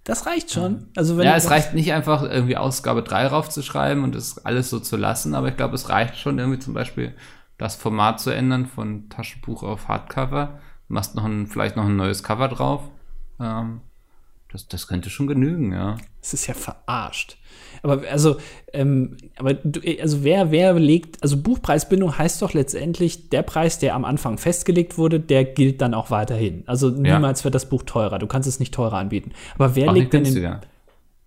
Das 0.05 0.27
reicht 0.27 0.51
schon. 0.51 0.87
Also 0.95 1.17
wenn 1.17 1.25
ja, 1.25 1.35
es 1.35 1.49
reicht 1.49 1.73
nicht 1.73 1.91
einfach 1.91 2.21
irgendwie 2.21 2.57
Ausgabe 2.57 3.01
3 3.01 3.27
raufzuschreiben 3.27 4.03
und 4.03 4.13
das 4.13 4.45
alles 4.45 4.69
so 4.69 4.79
zu 4.79 4.97
lassen, 4.97 5.33
aber 5.33 5.49
ich 5.49 5.57
glaube, 5.57 5.75
es 5.75 5.89
reicht 5.89 6.17
schon 6.17 6.37
irgendwie 6.37 6.59
zum 6.59 6.75
Beispiel 6.75 7.15
das 7.57 7.75
Format 7.75 8.19
zu 8.19 8.29
ändern 8.29 8.67
von 8.67 9.09
Taschenbuch 9.09 9.63
auf 9.63 9.87
Hardcover. 9.87 10.59
Du 10.87 10.93
machst 10.93 11.15
noch 11.15 11.25
ein, 11.25 11.47
vielleicht 11.47 11.75
noch 11.75 11.85
ein 11.85 11.95
neues 11.95 12.21
Cover 12.21 12.47
drauf. 12.47 12.83
Ähm, 13.39 13.81
das, 14.51 14.67
das 14.67 14.87
könnte 14.87 15.09
schon 15.09 15.25
genügen, 15.25 15.73
ja. 15.73 15.97
Es 16.25 16.33
ist 16.33 16.47
ja 16.47 16.55
verarscht. 16.55 17.37
Aber 17.83 18.01
also, 18.09 18.37
ähm, 18.73 19.15
aber 19.37 19.53
du, 19.53 19.79
also 20.01 20.23
wer, 20.23 20.49
wer 20.49 20.73
legt, 20.73 21.21
also 21.21 21.37
Buchpreisbindung 21.37 22.17
heißt 22.17 22.41
doch 22.41 22.53
letztendlich, 22.53 23.29
der 23.29 23.43
Preis, 23.43 23.77
der 23.77 23.93
am 23.93 24.05
Anfang 24.05 24.39
festgelegt 24.39 24.97
wurde, 24.97 25.19
der 25.19 25.45
gilt 25.45 25.81
dann 25.81 25.93
auch 25.93 26.09
weiterhin. 26.09 26.63
Also 26.65 26.89
niemals 26.89 27.41
ja. 27.41 27.43
wird 27.45 27.53
das 27.53 27.69
Buch 27.69 27.83
teurer. 27.83 28.17
Du 28.17 28.25
kannst 28.25 28.49
es 28.49 28.59
nicht 28.59 28.73
teurer 28.73 28.97
anbieten. 28.97 29.33
Aber 29.53 29.75
wer 29.75 29.89
auch 29.89 29.93
legt 29.93 30.13
denn 30.13 30.23
den, 30.23 30.57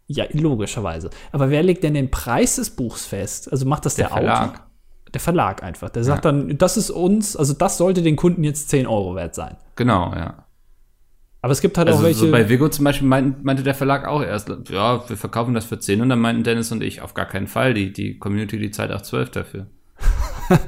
ja, 0.08 0.24
logischerweise. 0.32 1.10
Aber 1.30 1.50
wer 1.50 1.62
legt 1.62 1.84
denn 1.84 1.94
den 1.94 2.10
Preis 2.10 2.56
des 2.56 2.70
Buchs 2.70 3.06
fest? 3.06 3.52
Also 3.52 3.64
macht 3.64 3.86
das 3.86 3.94
der, 3.94 4.08
der 4.08 4.16
Verlag. 4.16 4.48
Autor? 4.48 4.66
Der 5.14 5.20
Verlag 5.20 5.62
einfach. 5.62 5.90
Der 5.90 6.02
sagt 6.02 6.24
ja. 6.24 6.32
dann, 6.32 6.58
das 6.58 6.76
ist 6.76 6.90
uns, 6.90 7.36
also 7.36 7.52
das 7.52 7.78
sollte 7.78 8.02
den 8.02 8.16
Kunden 8.16 8.42
jetzt 8.42 8.68
10 8.70 8.88
Euro 8.88 9.14
wert 9.14 9.36
sein. 9.36 9.56
Genau, 9.76 10.12
ja. 10.12 10.47
Aber 11.40 11.52
es 11.52 11.60
gibt 11.60 11.78
halt 11.78 11.88
also 11.88 12.00
auch 12.00 12.04
welche. 12.04 12.20
So 12.20 12.30
bei 12.30 12.48
Vigo 12.48 12.68
zum 12.68 12.84
Beispiel 12.84 13.06
meinte, 13.06 13.38
meinte 13.42 13.62
der 13.62 13.74
Verlag 13.74 14.06
auch 14.06 14.22
erst, 14.22 14.50
ja, 14.70 15.08
wir 15.08 15.16
verkaufen 15.16 15.54
das 15.54 15.66
für 15.66 15.78
10 15.78 16.00
und 16.00 16.08
dann 16.08 16.18
meinten 16.18 16.42
Dennis 16.42 16.72
und 16.72 16.82
ich, 16.82 17.00
auf 17.00 17.14
gar 17.14 17.26
keinen 17.26 17.46
Fall, 17.46 17.74
die, 17.74 17.92
die 17.92 18.18
Community, 18.18 18.58
die 18.58 18.70
zahlt 18.70 18.90
auch 18.90 19.02
12 19.02 19.30
dafür. 19.30 19.66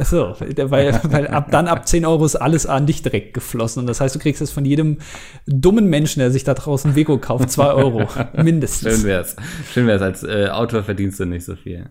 so, 0.00 0.34
weil, 0.38 1.00
weil 1.04 1.28
ab 1.28 1.50
dann 1.50 1.68
ab 1.68 1.86
10 1.86 2.04
Euro 2.04 2.24
ist 2.24 2.36
alles 2.36 2.66
an 2.66 2.86
dich 2.86 3.02
direkt 3.02 3.32
geflossen. 3.32 3.80
Und 3.80 3.86
das 3.86 4.00
heißt, 4.00 4.14
du 4.14 4.18
kriegst 4.18 4.42
es 4.42 4.50
von 4.50 4.64
jedem 4.64 4.98
dummen 5.46 5.88
Menschen, 5.88 6.20
der 6.20 6.30
sich 6.30 6.44
da 6.44 6.54
draußen 6.54 6.94
Vigo 6.94 7.18
kauft, 7.18 7.50
2 7.50 7.72
Euro. 7.72 8.08
mindestens. 8.42 8.96
Schön 8.96 9.04
wär's. 9.04 9.36
Schön 9.72 9.86
wär's, 9.86 10.02
als 10.02 10.22
äh, 10.22 10.48
Autor 10.48 10.82
verdienst 10.82 11.20
du 11.20 11.24
nicht 11.24 11.44
so 11.44 11.56
viel. 11.56 11.90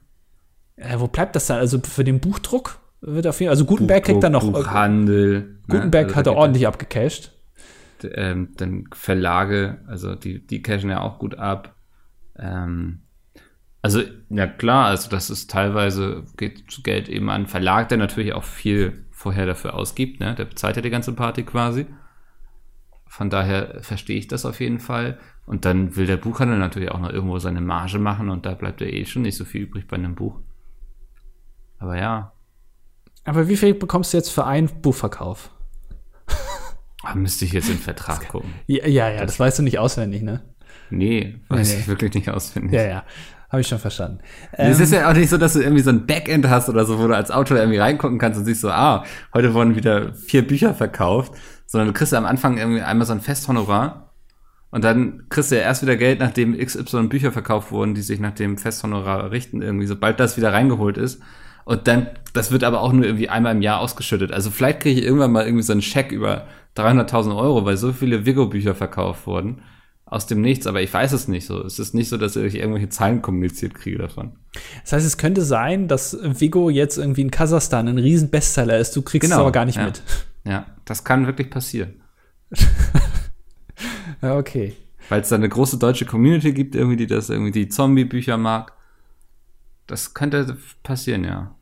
Äh, 0.76 1.00
wo 1.00 1.08
bleibt 1.08 1.36
das 1.36 1.48
dann? 1.48 1.60
Also 1.60 1.80
für 1.80 2.04
den 2.04 2.20
Buchdruck 2.20 2.80
wird 3.02 3.26
jeden 3.26 3.34
Fall, 3.34 3.48
also 3.48 3.66
Gutenberg 3.66 4.04
Buchdruck, 4.04 4.22
kriegt 4.22 4.24
dann 4.24 4.32
noch. 4.34 4.52
Buchhandel. 4.52 5.40
Ne? 5.40 5.60
Gutenberg 5.68 6.08
ne? 6.08 6.08
also 6.10 6.16
hat 6.18 6.28
er 6.28 6.36
ordentlich 6.36 6.68
abgecasht 6.68 7.32
ähm, 8.04 8.54
dann 8.58 8.86
Verlage, 8.94 9.84
also 9.88 10.16
die, 10.16 10.46
die 10.46 10.62
cashen 10.62 10.90
ja 10.90 11.02
auch 11.02 11.20
gut 11.20 11.36
ab. 11.36 11.76
Ähm, 12.38 13.04
also, 13.82 14.02
ja 14.30 14.48
klar, 14.48 14.86
also 14.86 15.10
das 15.10 15.30
ist 15.30 15.52
teilweise, 15.52 16.24
geht 16.38 16.84
Geld 16.84 17.10
eben 17.10 17.30
an 17.30 17.48
Verlag, 17.48 17.90
der 17.90 17.98
natürlich 17.98 18.34
auch 18.34 18.46
viel 18.46 19.06
vorher 19.12 19.46
dafür 19.46 19.74
ausgibt, 19.74 20.20
ne? 20.20 20.36
Der 20.36 20.46
bezahlt 20.46 20.76
ja 20.76 20.82
die 20.82 20.90
ganze 20.90 21.14
Party 21.14 21.44
quasi. 21.44 21.86
Von 23.08 23.30
daher 23.30 23.82
verstehe 23.82 24.18
ich 24.18 24.28
das 24.28 24.46
auf 24.46 24.60
jeden 24.60 24.80
Fall. 24.80 25.20
Und 25.46 25.66
dann 25.66 25.96
will 25.96 26.08
der 26.08 26.18
Buchhandel 26.18 26.58
natürlich 26.58 26.92
auch 26.92 27.00
noch 27.00 27.12
irgendwo 27.12 27.38
seine 27.40 27.62
Marge 27.62 28.00
machen 28.00 28.30
und 28.30 28.46
da 28.46 28.54
bleibt 28.54 28.82
ja 28.82 28.88
eh 28.88 29.06
schon 29.06 29.24
nicht 29.24 29.38
so 29.38 29.46
viel 29.46 29.64
übrig 29.64 29.88
bei 29.88 29.98
einem 29.98 30.16
Buch. 30.16 30.40
Aber 31.78 31.98
ja. 31.98 32.32
Aber 33.26 33.48
wie 33.50 33.58
viel 33.58 33.74
bekommst 33.74 34.14
du 34.14 34.18
jetzt 34.18 34.30
für 34.30 34.46
einen 34.46 34.70
Buchverkauf? 34.82 35.52
Ah, 37.04 37.16
müsste 37.16 37.46
ich 37.46 37.52
jetzt 37.52 37.70
in 37.70 37.76
den 37.76 37.82
Vertrag 37.82 38.30
gucken. 38.30 38.54
Ja, 38.66 38.88
ja, 38.88 39.10
ja, 39.10 39.26
das 39.26 39.40
weißt 39.40 39.60
du 39.60 39.64
nicht 39.64 39.78
auswendig, 39.78 40.22
ne? 40.22 40.42
Nee, 40.90 41.40
weiß 41.50 41.68
nee, 41.68 41.76
nee. 41.76 41.80
ich 41.82 41.88
wirklich 41.88 42.14
nicht 42.14 42.30
auswendig. 42.30 42.74
Ja, 42.74 42.84
ja. 42.86 43.04
Habe 43.50 43.62
ich 43.62 43.68
schon 43.68 43.78
verstanden. 43.78 44.20
Es 44.54 44.78
ähm, 44.78 44.84
ist 44.84 44.94
ja 44.94 45.10
auch 45.10 45.14
nicht 45.14 45.30
so, 45.30 45.38
dass 45.38 45.54
du 45.54 45.60
irgendwie 45.60 45.84
so 45.84 45.92
ein 45.92 46.08
Backend 46.08 46.50
hast 46.50 46.70
oder 46.70 46.86
so, 46.86 46.98
wo 46.98 47.08
du 47.08 47.16
als 47.16 47.30
Autor 47.30 47.58
irgendwie 47.58 47.78
reingucken 47.78 48.18
kannst 48.18 48.40
und 48.40 48.46
siehst 48.46 48.62
so, 48.62 48.72
ah, 48.72 49.06
heute 49.34 49.54
wurden 49.54 49.76
wieder 49.76 50.16
vier 50.16 50.48
Bücher 50.48 50.74
verkauft, 50.74 51.34
sondern 51.68 51.90
du 51.90 51.94
kriegst 51.94 52.14
ja 52.14 52.18
am 52.18 52.26
Anfang 52.26 52.58
irgendwie 52.58 52.82
einmal 52.82 53.06
so 53.06 53.14
ein 53.14 53.22
Festhonorar 53.22 54.14
und 54.72 54.84
dann 54.84 55.26
kriegst 55.30 55.52
du 55.52 55.56
ja 55.56 55.62
erst 55.62 55.84
wieder 55.84 55.98
Geld, 55.98 56.20
nachdem 56.20 56.58
XY 56.58 57.04
Bücher 57.04 57.32
verkauft 57.32 57.72
wurden, 57.72 57.94
die 57.94 58.02
sich 58.02 58.20
nach 58.20 58.34
dem 58.34 58.58
Festhonorar 58.58 59.30
richten, 59.30 59.62
irgendwie, 59.62 59.86
sobald 59.86 60.20
das 60.20 60.36
wieder 60.36 60.52
reingeholt 60.52 60.98
ist. 60.98 61.22
Und 61.66 61.88
dann, 61.88 62.08
das 62.34 62.52
wird 62.52 62.64
aber 62.64 62.82
auch 62.82 62.92
nur 62.92 63.06
irgendwie 63.06 63.30
einmal 63.30 63.56
im 63.56 63.62
Jahr 63.62 63.80
ausgeschüttet. 63.80 64.32
Also 64.32 64.52
vielleicht 64.52 64.82
kriege 64.82 65.00
ich 65.00 65.06
irgendwann 65.06 65.32
mal 65.32 65.46
irgendwie 65.46 65.64
so 65.64 65.72
einen 65.72 65.82
Scheck 65.82 66.12
über 66.12 66.48
300.000 66.76 67.36
Euro, 67.36 67.66
weil 67.66 67.78
so 67.78 67.94
viele 67.94 68.26
Vigo-Bücher 68.26 68.76
verkauft 68.76 69.28
wurden. 69.28 69.62
Aus 70.06 70.28
dem 70.28 70.42
Nichts, 70.42 70.68
aber 70.68 70.82
ich 70.82 70.94
weiß 70.94 71.12
es 71.14 71.28
nicht 71.28 71.46
so. 71.46 71.64
Es 71.64 71.80
ist 71.80 71.96
nicht 71.96 72.10
so, 72.10 72.18
dass 72.18 72.36
ich 72.36 72.56
irgendwelche 72.56 72.90
Zahlen 72.90 73.24
kommuniziert 73.24 73.74
kriege 73.74 73.98
davon. 73.98 74.34
Das 74.84 74.94
heißt, 74.94 75.06
es 75.08 75.18
könnte 75.18 75.42
sein, 75.42 75.88
dass 75.88 76.16
Vigo 76.22 76.70
jetzt 76.70 76.98
irgendwie 76.98 77.22
in 77.22 77.32
Kasachstan 77.32 77.88
ein 77.88 77.98
riesen 77.98 78.30
Bestseller 78.30 78.78
ist. 78.78 78.96
Du 78.96 79.02
kriegst 79.02 79.28
genau, 79.28 79.38
es 79.38 79.42
aber 79.42 79.52
gar 79.52 79.66
nicht 79.66 79.78
ja. 79.78 79.86
mit. 79.86 80.02
Ja, 80.46 80.66
das 80.84 81.06
kann 81.06 81.26
wirklich 81.26 81.50
passieren. 81.50 82.02
ja, 84.22 84.36
okay. 84.36 84.76
Weil 85.08 85.22
es 85.22 85.30
da 85.30 85.38
eine 85.38 85.48
große 85.48 85.78
deutsche 85.78 86.06
Community 86.06 86.52
gibt, 86.52 86.76
irgendwie, 86.76 86.98
die 86.98 87.08
das 87.08 87.30
irgendwie 87.30 87.52
die 87.52 87.70
Zombie-Bücher 87.70 88.38
mag. 88.38 88.74
Das 89.88 90.14
könnte 90.14 90.58
passieren, 90.84 91.24
ja. 91.24 91.56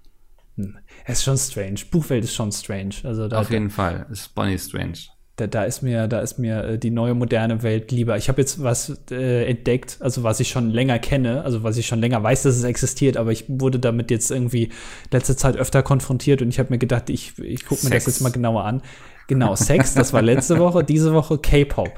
Hm. 0.55 0.77
Es 1.05 1.19
ist 1.19 1.23
schon 1.23 1.37
strange. 1.37 1.79
Buchwelt 1.89 2.23
ist 2.23 2.35
schon 2.35 2.51
strange. 2.51 2.95
Also 3.03 3.27
da, 3.27 3.39
Auf 3.39 3.49
jeden 3.49 3.69
da, 3.69 3.73
Fall. 3.73 4.05
Ist 4.11 4.33
Bonnie 4.35 4.57
strange. 4.57 4.97
Da, 5.37 5.47
da, 5.47 5.63
ist 5.63 5.81
mir, 5.81 6.07
da 6.07 6.19
ist 6.19 6.37
mir 6.37 6.63
äh, 6.63 6.77
die 6.77 6.91
neue 6.91 7.15
moderne 7.15 7.63
Welt 7.63 7.91
lieber. 7.91 8.17
Ich 8.17 8.29
habe 8.29 8.41
jetzt 8.41 8.61
was 8.61 8.95
äh, 9.09 9.45
entdeckt, 9.49 9.97
also 10.01 10.23
was 10.23 10.39
ich 10.39 10.49
schon 10.49 10.69
länger 10.69 10.99
kenne, 10.99 11.43
also 11.43 11.63
was 11.63 11.77
ich 11.77 11.87
schon 11.87 11.99
länger 11.99 12.21
weiß, 12.21 12.43
dass 12.43 12.57
es 12.57 12.63
existiert, 12.63 13.17
aber 13.17 13.31
ich 13.31 13.45
wurde 13.47 13.79
damit 13.79 14.11
jetzt 14.11 14.29
irgendwie 14.29 14.69
letzte 15.09 15.35
Zeit 15.35 15.55
öfter 15.57 15.83
konfrontiert 15.83 16.41
und 16.41 16.49
ich 16.49 16.59
habe 16.59 16.69
mir 16.69 16.77
gedacht, 16.77 17.09
ich, 17.09 17.39
ich 17.39 17.65
gucke 17.65 17.85
mir 17.85 17.91
das 17.91 18.05
jetzt 18.05 18.21
mal 18.21 18.31
genauer 18.31 18.65
an. 18.65 18.81
Genau, 19.27 19.55
Sex, 19.55 19.93
das 19.93 20.11
war 20.11 20.21
letzte 20.21 20.59
Woche, 20.59 20.83
diese 20.83 21.13
Woche 21.13 21.37
K-Pop. 21.37 21.97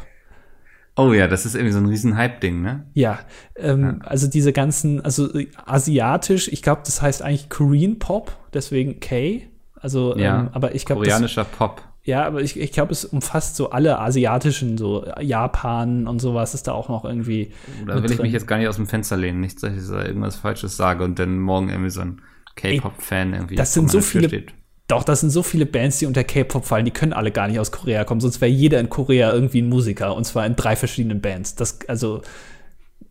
Oh 0.96 1.12
ja, 1.12 1.28
das 1.28 1.46
ist 1.46 1.56
irgendwie 1.56 1.74
so 1.74 1.80
ein 1.80 1.88
riesen 1.88 2.18
Hype-Ding, 2.18 2.62
ne? 2.62 2.86
Ja, 2.94 3.20
ähm, 3.56 4.00
ja, 4.02 4.08
also 4.08 4.28
diese 4.28 4.54
ganzen, 4.54 5.02
also 5.02 5.34
äh, 5.34 5.48
asiatisch, 5.66 6.48
ich 6.50 6.62
glaube, 6.62 6.82
das 6.86 7.02
heißt 7.02 7.24
eigentlich 7.24 7.50
Korean 7.50 7.98
Pop, 7.98 8.38
deswegen 8.54 9.00
K. 9.00 9.48
Also, 9.76 10.16
ja, 10.16 10.42
ähm, 10.42 10.50
aber 10.54 10.76
ich 10.76 10.86
glaube. 10.86 11.04
Koreanischer 11.04 11.46
das, 11.46 11.52
Pop. 11.58 11.82
Ja, 12.04 12.26
aber 12.26 12.42
ich, 12.42 12.60
ich 12.60 12.72
glaube, 12.74 12.92
es 12.92 13.06
umfasst 13.06 13.56
so 13.56 13.72
alle 13.72 14.00
asiatischen, 14.00 14.78
so 14.78 15.06
Japan 15.20 16.06
und 16.06 16.20
sowas 16.20 16.54
ist 16.54 16.68
da 16.68 16.74
auch 16.74 16.90
noch 16.90 17.06
irgendwie. 17.06 17.52
Da 17.88 18.04
will 18.04 18.12
ich 18.12 18.22
mich 18.22 18.34
jetzt 18.34 18.46
gar 18.46 18.58
nicht 18.58 18.68
aus 18.68 18.76
dem 18.76 18.88
Fenster 18.88 19.18
lehnen, 19.18 19.40
nicht, 19.40 19.64
dass 19.64 19.74
ich 19.74 19.90
da 19.90 20.06
irgendwas 20.06 20.36
Falsches 20.36 20.76
sage 20.78 21.04
und 21.04 21.18
dann 21.18 21.40
morgen 21.40 21.70
irgendwie 21.70 21.90
so 21.90 22.02
ein 22.02 22.22
K-Pop-Fan 22.56 23.34
irgendwie. 23.34 23.56
Das 23.56 23.74
sind 23.74 23.90
so 23.90 24.02
viele. 24.02 24.28
Steht. 24.28 24.54
Doch, 24.88 25.04
das 25.04 25.22
sind 25.22 25.30
so 25.30 25.44
viele 25.44 25.66
Bands, 25.66 26.00
die 26.00 26.06
unter 26.06 26.24
K-Pop 26.24 26.66
fallen, 26.66 26.86
die 26.86 26.92
können 26.92 27.14
alle 27.14 27.32
gar 27.32 27.48
nicht 27.48 27.60
aus 27.60 27.72
Korea 27.72 28.04
kommen, 28.04 28.20
sonst 28.20 28.42
wäre 28.42 28.52
jeder 28.52 28.80
in 28.80 28.90
Korea 28.90 29.32
irgendwie 29.32 29.62
ein 29.62 29.70
Musiker 29.70 30.16
und 30.16 30.26
zwar 30.26 30.46
in 30.46 30.56
drei 30.56 30.76
verschiedenen 30.76 31.22
Bands. 31.22 31.56
Das, 31.56 31.80
also, 31.88 32.22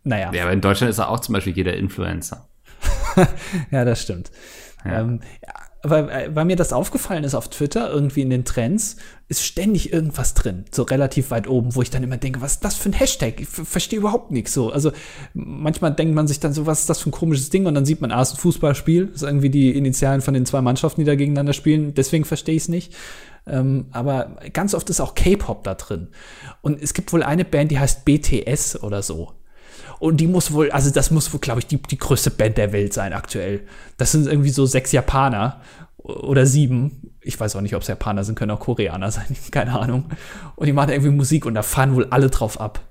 naja. 0.03 0.31
Ja, 0.33 0.43
aber 0.43 0.53
in 0.53 0.61
Deutschland 0.61 0.91
ist 0.91 0.99
auch 0.99 1.19
zum 1.19 1.33
Beispiel 1.33 1.53
jeder 1.53 1.75
Influencer. 1.75 2.47
ja, 3.71 3.85
das 3.85 4.01
stimmt. 4.01 4.31
Ja. 4.85 5.01
Ähm, 5.01 5.21
weil, 5.83 6.09
äh, 6.09 6.29
weil 6.33 6.45
mir 6.45 6.55
das 6.55 6.71
aufgefallen 6.71 7.25
ist 7.25 7.35
auf 7.35 7.49
Twitter, 7.49 7.91
irgendwie 7.91 8.21
in 8.21 8.29
den 8.29 8.45
Trends, 8.45 8.95
ist 9.27 9.43
ständig 9.43 9.91
irgendwas 9.91 10.33
drin, 10.33 10.63
so 10.71 10.83
relativ 10.83 11.29
weit 11.29 11.47
oben, 11.47 11.75
wo 11.75 11.81
ich 11.81 11.89
dann 11.89 12.03
immer 12.03 12.17
denke, 12.17 12.41
was 12.41 12.53
ist 12.53 12.65
das 12.65 12.75
für 12.75 12.89
ein 12.89 12.93
Hashtag? 12.93 13.41
Ich 13.41 13.49
verstehe 13.49 13.99
überhaupt 13.99 14.31
nichts 14.31 14.53
so. 14.53 14.71
Also 14.71 14.91
manchmal 15.33 15.93
denkt 15.93 16.15
man 16.15 16.27
sich 16.27 16.39
dann 16.39 16.53
so, 16.53 16.65
was 16.65 16.81
ist 16.81 16.89
das 16.89 16.99
für 16.99 17.09
ein 17.09 17.11
komisches 17.11 17.49
Ding? 17.49 17.65
Und 17.65 17.75
dann 17.75 17.85
sieht 17.85 17.99
man 17.99 18.11
erst 18.11 18.35
ein 18.35 18.37
Fußballspiel, 18.37 19.07
das 19.07 19.17
ist 19.17 19.23
irgendwie 19.23 19.49
die 19.49 19.75
Initialen 19.77 20.21
von 20.21 20.33
den 20.33 20.45
zwei 20.45 20.61
Mannschaften, 20.61 21.01
die 21.01 21.05
da 21.05 21.15
gegeneinander 21.15 21.53
spielen, 21.53 21.93
deswegen 21.93 22.23
verstehe 22.23 22.55
ich 22.55 22.63
es 22.63 22.69
nicht. 22.69 22.95
Ähm, 23.45 23.87
aber 23.91 24.37
ganz 24.53 24.73
oft 24.73 24.89
ist 24.89 25.01
auch 25.01 25.15
K-Pop 25.15 25.65
da 25.65 25.75
drin. 25.75 26.07
Und 26.61 26.81
es 26.81 26.93
gibt 26.93 27.11
wohl 27.11 27.23
eine 27.23 27.43
Band, 27.43 27.71
die 27.71 27.79
heißt 27.79 28.05
BTS 28.05 28.81
oder 28.81 29.03
so. 29.03 29.33
Und 30.03 30.17
die 30.17 30.27
muss 30.27 30.51
wohl, 30.51 30.69
also 30.69 30.89
das 30.89 31.11
muss 31.11 31.31
wohl, 31.31 31.39
glaube 31.39 31.61
ich, 31.61 31.67
die, 31.67 31.81
die 31.81 31.97
größte 31.97 32.29
Band 32.29 32.57
der 32.57 32.73
Welt 32.73 32.91
sein 32.91 33.13
aktuell. 33.13 33.61
Das 33.95 34.11
sind 34.11 34.27
irgendwie 34.27 34.49
so 34.49 34.65
sechs 34.65 34.91
Japaner 34.91 35.61
oder 35.95 36.45
sieben. 36.45 37.13
Ich 37.21 37.39
weiß 37.39 37.55
auch 37.55 37.61
nicht, 37.61 37.73
ob 37.73 37.83
es 37.83 37.87
Japaner 37.87 38.25
sind, 38.25 38.37
können 38.37 38.51
auch 38.51 38.59
Koreaner 38.59 39.11
sein, 39.13 39.37
keine 39.51 39.79
Ahnung. 39.79 40.09
Und 40.57 40.65
die 40.65 40.73
machen 40.73 40.89
irgendwie 40.89 41.09
Musik 41.09 41.45
und 41.45 41.53
da 41.53 41.61
fahren 41.61 41.95
wohl 41.95 42.07
alle 42.09 42.29
drauf 42.29 42.59
ab. 42.59 42.81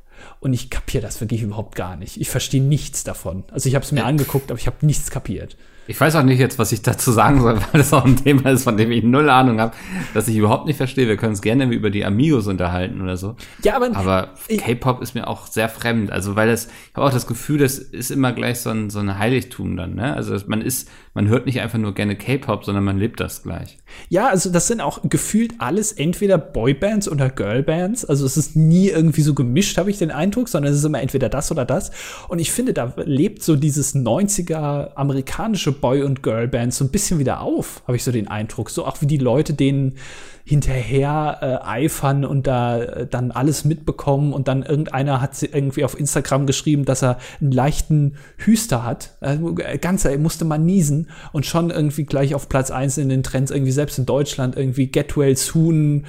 Und 0.40 0.54
ich 0.54 0.70
kapiere 0.70 1.02
das 1.02 1.20
wirklich 1.20 1.42
überhaupt 1.42 1.74
gar 1.76 1.96
nicht. 1.96 2.18
Ich 2.18 2.30
verstehe 2.30 2.62
nichts 2.62 3.04
davon. 3.04 3.44
Also 3.52 3.68
ich 3.68 3.74
habe 3.74 3.84
es 3.84 3.92
mir 3.92 4.06
angeguckt, 4.06 4.50
aber 4.50 4.58
ich 4.58 4.66
habe 4.66 4.86
nichts 4.86 5.10
kapiert. 5.10 5.58
Ich 5.88 6.00
weiß 6.00 6.14
auch 6.16 6.22
nicht 6.22 6.38
jetzt, 6.38 6.58
was 6.58 6.70
ich 6.70 6.82
dazu 6.82 7.10
sagen 7.10 7.40
soll, 7.40 7.56
weil 7.72 7.80
das 7.80 7.92
auch 7.92 8.04
ein 8.04 8.16
Thema 8.16 8.50
ist, 8.50 8.64
von 8.64 8.76
dem 8.76 8.92
ich 8.92 9.02
null 9.02 9.28
Ahnung 9.28 9.60
habe, 9.60 9.74
dass 10.14 10.28
ich 10.28 10.36
überhaupt 10.36 10.66
nicht 10.66 10.76
verstehe. 10.76 11.08
Wir 11.08 11.16
können 11.16 11.30
uns 11.30 11.42
gerne 11.42 11.64
über 11.72 11.90
die 11.90 12.04
Amigos 12.04 12.46
unterhalten 12.46 13.00
oder 13.00 13.16
so. 13.16 13.36
Ja, 13.62 13.76
aber, 13.76 13.96
Aber 13.96 14.34
K-Pop 14.48 15.02
ist 15.02 15.14
mir 15.14 15.26
auch 15.26 15.46
sehr 15.46 15.68
fremd. 15.68 16.12
Also, 16.12 16.36
weil 16.36 16.48
das, 16.48 16.66
ich 16.66 16.94
habe 16.94 17.06
auch 17.06 17.12
das 17.12 17.26
Gefühl, 17.26 17.58
das 17.58 17.78
ist 17.78 18.10
immer 18.10 18.32
gleich 18.32 18.60
so 18.60 18.70
ein, 18.70 18.90
so 18.90 19.00
ein 19.00 19.18
Heiligtum 19.18 19.76
dann, 19.76 19.94
ne? 19.94 20.14
Also, 20.14 20.36
man 20.46 20.62
ist, 20.62 20.88
man 21.14 21.28
hört 21.28 21.46
nicht 21.46 21.60
einfach 21.60 21.78
nur 21.78 21.94
gerne 21.94 22.16
K-Pop, 22.16 22.64
sondern 22.64 22.84
man 22.84 22.96
lebt 22.98 23.20
das 23.20 23.42
gleich. 23.42 23.78
Ja, 24.08 24.28
also 24.28 24.50
das 24.50 24.66
sind 24.66 24.80
auch 24.80 25.00
gefühlt 25.02 25.54
alles 25.58 25.92
entweder 25.92 26.38
Boybands 26.38 27.08
oder 27.08 27.28
Girlbands. 27.28 28.04
Also 28.04 28.24
es 28.24 28.38
ist 28.38 28.56
nie 28.56 28.88
irgendwie 28.88 29.20
so 29.20 29.34
gemischt, 29.34 29.76
habe 29.76 29.90
ich 29.90 29.98
den 29.98 30.10
Eindruck, 30.10 30.48
sondern 30.48 30.72
es 30.72 30.78
ist 30.78 30.84
immer 30.84 31.02
entweder 31.02 31.28
das 31.28 31.50
oder 31.50 31.66
das. 31.66 31.90
Und 32.28 32.38
ich 32.38 32.50
finde, 32.50 32.72
da 32.72 32.94
lebt 33.04 33.42
so 33.42 33.56
dieses 33.56 33.94
90er 33.94 34.94
amerikanische 34.94 35.71
Boy- 35.72 36.02
und 36.02 36.22
Girlbands 36.22 36.78
so 36.78 36.84
ein 36.84 36.90
bisschen 36.90 37.18
wieder 37.18 37.40
auf, 37.40 37.82
habe 37.86 37.96
ich 37.96 38.04
so 38.04 38.12
den 38.12 38.28
Eindruck. 38.28 38.70
So 38.70 38.84
auch 38.84 39.00
wie 39.00 39.06
die 39.06 39.18
Leute 39.18 39.54
denen 39.54 39.96
hinterher 40.44 41.38
äh, 41.40 41.66
eifern 41.66 42.24
und 42.24 42.46
da 42.46 42.78
äh, 42.78 43.06
dann 43.06 43.30
alles 43.30 43.64
mitbekommen 43.64 44.32
und 44.32 44.48
dann 44.48 44.62
irgendeiner 44.62 45.20
hat 45.20 45.36
sie 45.36 45.46
irgendwie 45.46 45.84
auf 45.84 45.98
Instagram 45.98 46.46
geschrieben, 46.46 46.84
dass 46.84 47.02
er 47.02 47.18
einen 47.40 47.52
leichten 47.52 48.16
Hüster 48.38 48.84
hat. 48.84 49.12
Also, 49.20 49.56
äh, 49.58 49.78
ganz, 49.78 50.04
er 50.04 50.18
musste 50.18 50.44
mal 50.44 50.58
niesen 50.58 51.10
und 51.32 51.46
schon 51.46 51.70
irgendwie 51.70 52.04
gleich 52.04 52.34
auf 52.34 52.48
Platz 52.48 52.70
eins 52.70 52.98
in 52.98 53.08
den 53.08 53.22
Trends, 53.22 53.52
irgendwie 53.52 53.72
selbst 53.72 53.98
in 53.98 54.06
Deutschland, 54.06 54.56
irgendwie 54.56 54.88
Get 54.88 55.16
Well 55.16 55.36
Soon, 55.36 56.06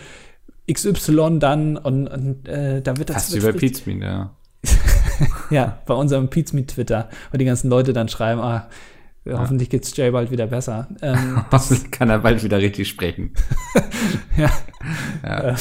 XY 0.72 1.38
dann 1.40 1.78
und, 1.78 2.08
und 2.08 2.48
äh, 2.48 2.82
da 2.82 2.98
wird 2.98 3.10
das 3.10 3.16
Fast 3.16 3.36
wie 3.36 3.40
bei 3.40 3.52
Pizmin, 3.52 4.02
ja. 4.02 4.32
ja, 5.50 5.80
bei 5.86 5.94
unserem 5.94 6.30
Pizmeet 6.30 6.70
Twitter, 6.70 7.10
wo 7.32 7.38
die 7.38 7.46
ganzen 7.46 7.70
Leute 7.70 7.94
dann 7.94 8.08
schreiben, 8.08 8.42
ah, 8.42 8.68
hoffentlich 9.26 9.70
geht's 9.70 9.96
Jay 9.96 10.12
bald 10.12 10.32
wieder 10.32 10.48
besser. 10.48 10.90
Ähm, 11.02 11.44
Hoffentlich 11.52 11.92
kann 11.92 12.10
er 12.10 12.20
bald 12.20 12.44
wieder 12.44 12.58
richtig 12.58 12.90
sprechen. 12.90 13.34
ja. 14.38 14.52
Ja. 15.24 15.56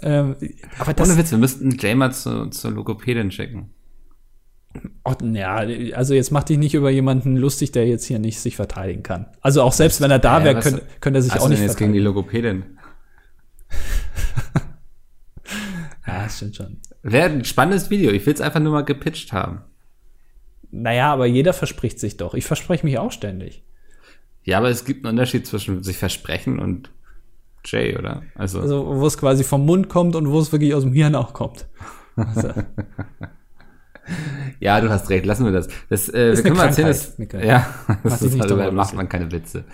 ähm, 0.00 0.36
aber 0.78 0.94
das, 0.94 1.08
Ohne 1.08 1.18
Witz, 1.18 1.30
wir 1.30 1.38
müssten 1.38 1.76
Jay 1.78 1.94
mal 1.94 2.12
zu, 2.12 2.46
zur 2.46 2.70
Logopädin 2.70 3.30
schicken. 3.30 3.70
Oh, 5.04 5.14
ja, 5.32 5.56
also 5.94 6.12
jetzt 6.12 6.32
mach 6.32 6.44
dich 6.44 6.58
nicht 6.58 6.74
über 6.74 6.90
jemanden 6.90 7.36
lustig, 7.36 7.72
der 7.72 7.86
jetzt 7.86 8.04
hier 8.04 8.18
nicht 8.18 8.40
sich 8.40 8.56
verteidigen 8.56 9.02
kann. 9.02 9.26
Also 9.40 9.62
auch 9.62 9.72
selbst 9.72 10.00
wenn 10.02 10.10
er 10.10 10.18
da 10.18 10.38
Ja, 10.38 10.44
wäre, 10.44 10.60
könnte, 10.60 10.82
könnte 11.00 11.18
er 11.18 11.22
sich 11.22 11.32
auch 11.32 11.48
nicht 11.48 11.60
denn 11.60 11.66
jetzt 11.66 11.78
gegen 11.78 11.92
die 11.94 12.00
verteidigen. 12.00 12.64
Logopädin? 12.64 12.64
Ja, 16.06 16.28
stimmt 16.28 16.56
schon. 16.56 16.78
Wäre 17.02 17.30
ein 17.30 17.44
spannendes 17.44 17.90
Video. 17.90 18.10
Ich 18.12 18.24
will 18.26 18.34
es 18.34 18.40
einfach 18.40 18.60
nur 18.60 18.72
mal 18.72 18.84
gepitcht 18.84 19.32
haben. 19.32 19.62
Naja, 20.70 21.12
aber 21.12 21.26
jeder 21.26 21.52
verspricht 21.52 22.00
sich 22.00 22.16
doch. 22.16 22.34
Ich 22.34 22.44
verspreche 22.44 22.84
mich 22.84 22.98
auch 22.98 23.12
ständig. 23.12 23.64
Ja, 24.44 24.58
aber 24.58 24.68
es 24.68 24.84
gibt 24.84 25.04
einen 25.04 25.16
Unterschied 25.16 25.46
zwischen 25.46 25.82
sich 25.82 25.96
versprechen 25.96 26.58
und 26.58 26.90
Jay, 27.64 27.96
oder? 27.96 28.22
Also, 28.36 28.60
Also, 28.60 28.86
wo 28.86 29.06
es 29.06 29.18
quasi 29.18 29.42
vom 29.42 29.66
Mund 29.66 29.88
kommt 29.88 30.14
und 30.14 30.30
wo 30.30 30.38
es 30.38 30.52
wirklich 30.52 30.74
aus 30.74 30.84
dem 30.84 30.92
Hirn 30.92 31.16
auch 31.16 31.32
kommt. 31.32 31.66
Also, 32.14 32.48
ja, 34.60 34.80
du 34.80 34.88
hast 34.88 35.10
recht. 35.10 35.26
Lassen 35.26 35.44
wir 35.44 35.52
das. 35.52 35.68
das 35.88 36.08
äh, 36.08 36.32
Ist 36.32 36.38
wir 36.38 36.44
können 36.44 36.56
mal 36.56 36.66
erzählen, 36.66 36.94
Krankheit, 37.28 37.34
dass, 37.34 37.44
ja, 37.44 37.74
das 38.04 38.22
ist 38.22 38.38
darüber 38.38 38.70
macht 38.70 38.94
man 38.94 39.08
keine 39.08 39.32
Witze. 39.32 39.64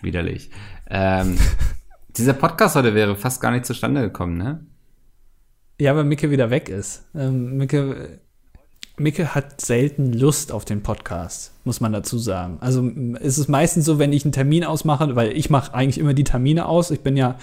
Widerlich. 0.00 0.50
Ähm, 0.88 1.36
dieser 2.16 2.32
Podcast 2.32 2.74
heute 2.74 2.94
wäre 2.94 3.16
fast 3.16 3.42
gar 3.42 3.50
nicht 3.50 3.66
zustande 3.66 4.00
gekommen, 4.00 4.38
ne? 4.38 4.66
ja, 5.82 5.96
weil 5.96 6.04
Micke 6.04 6.30
wieder 6.30 6.50
weg 6.50 6.68
ist. 6.68 7.04
Ähm, 7.14 7.56
Micke, 7.56 8.20
Micke 9.02 9.34
hat 9.34 9.60
selten 9.60 10.12
Lust 10.12 10.52
auf 10.52 10.64
den 10.64 10.82
Podcast, 10.82 11.52
muss 11.64 11.80
man 11.80 11.92
dazu 11.92 12.18
sagen. 12.18 12.58
Also 12.60 12.80
m, 12.80 13.16
es 13.20 13.38
ist 13.38 13.48
meistens 13.48 13.84
so, 13.84 13.98
wenn 13.98 14.12
ich 14.12 14.24
einen 14.24 14.32
Termin 14.32 14.64
ausmache, 14.64 15.14
weil 15.16 15.36
ich 15.36 15.50
mache 15.50 15.74
eigentlich 15.74 15.98
immer 15.98 16.14
die 16.14 16.24
Termine 16.24 16.66
aus. 16.66 16.90
Ich 16.90 17.00
bin 17.00 17.16
ja 17.16 17.36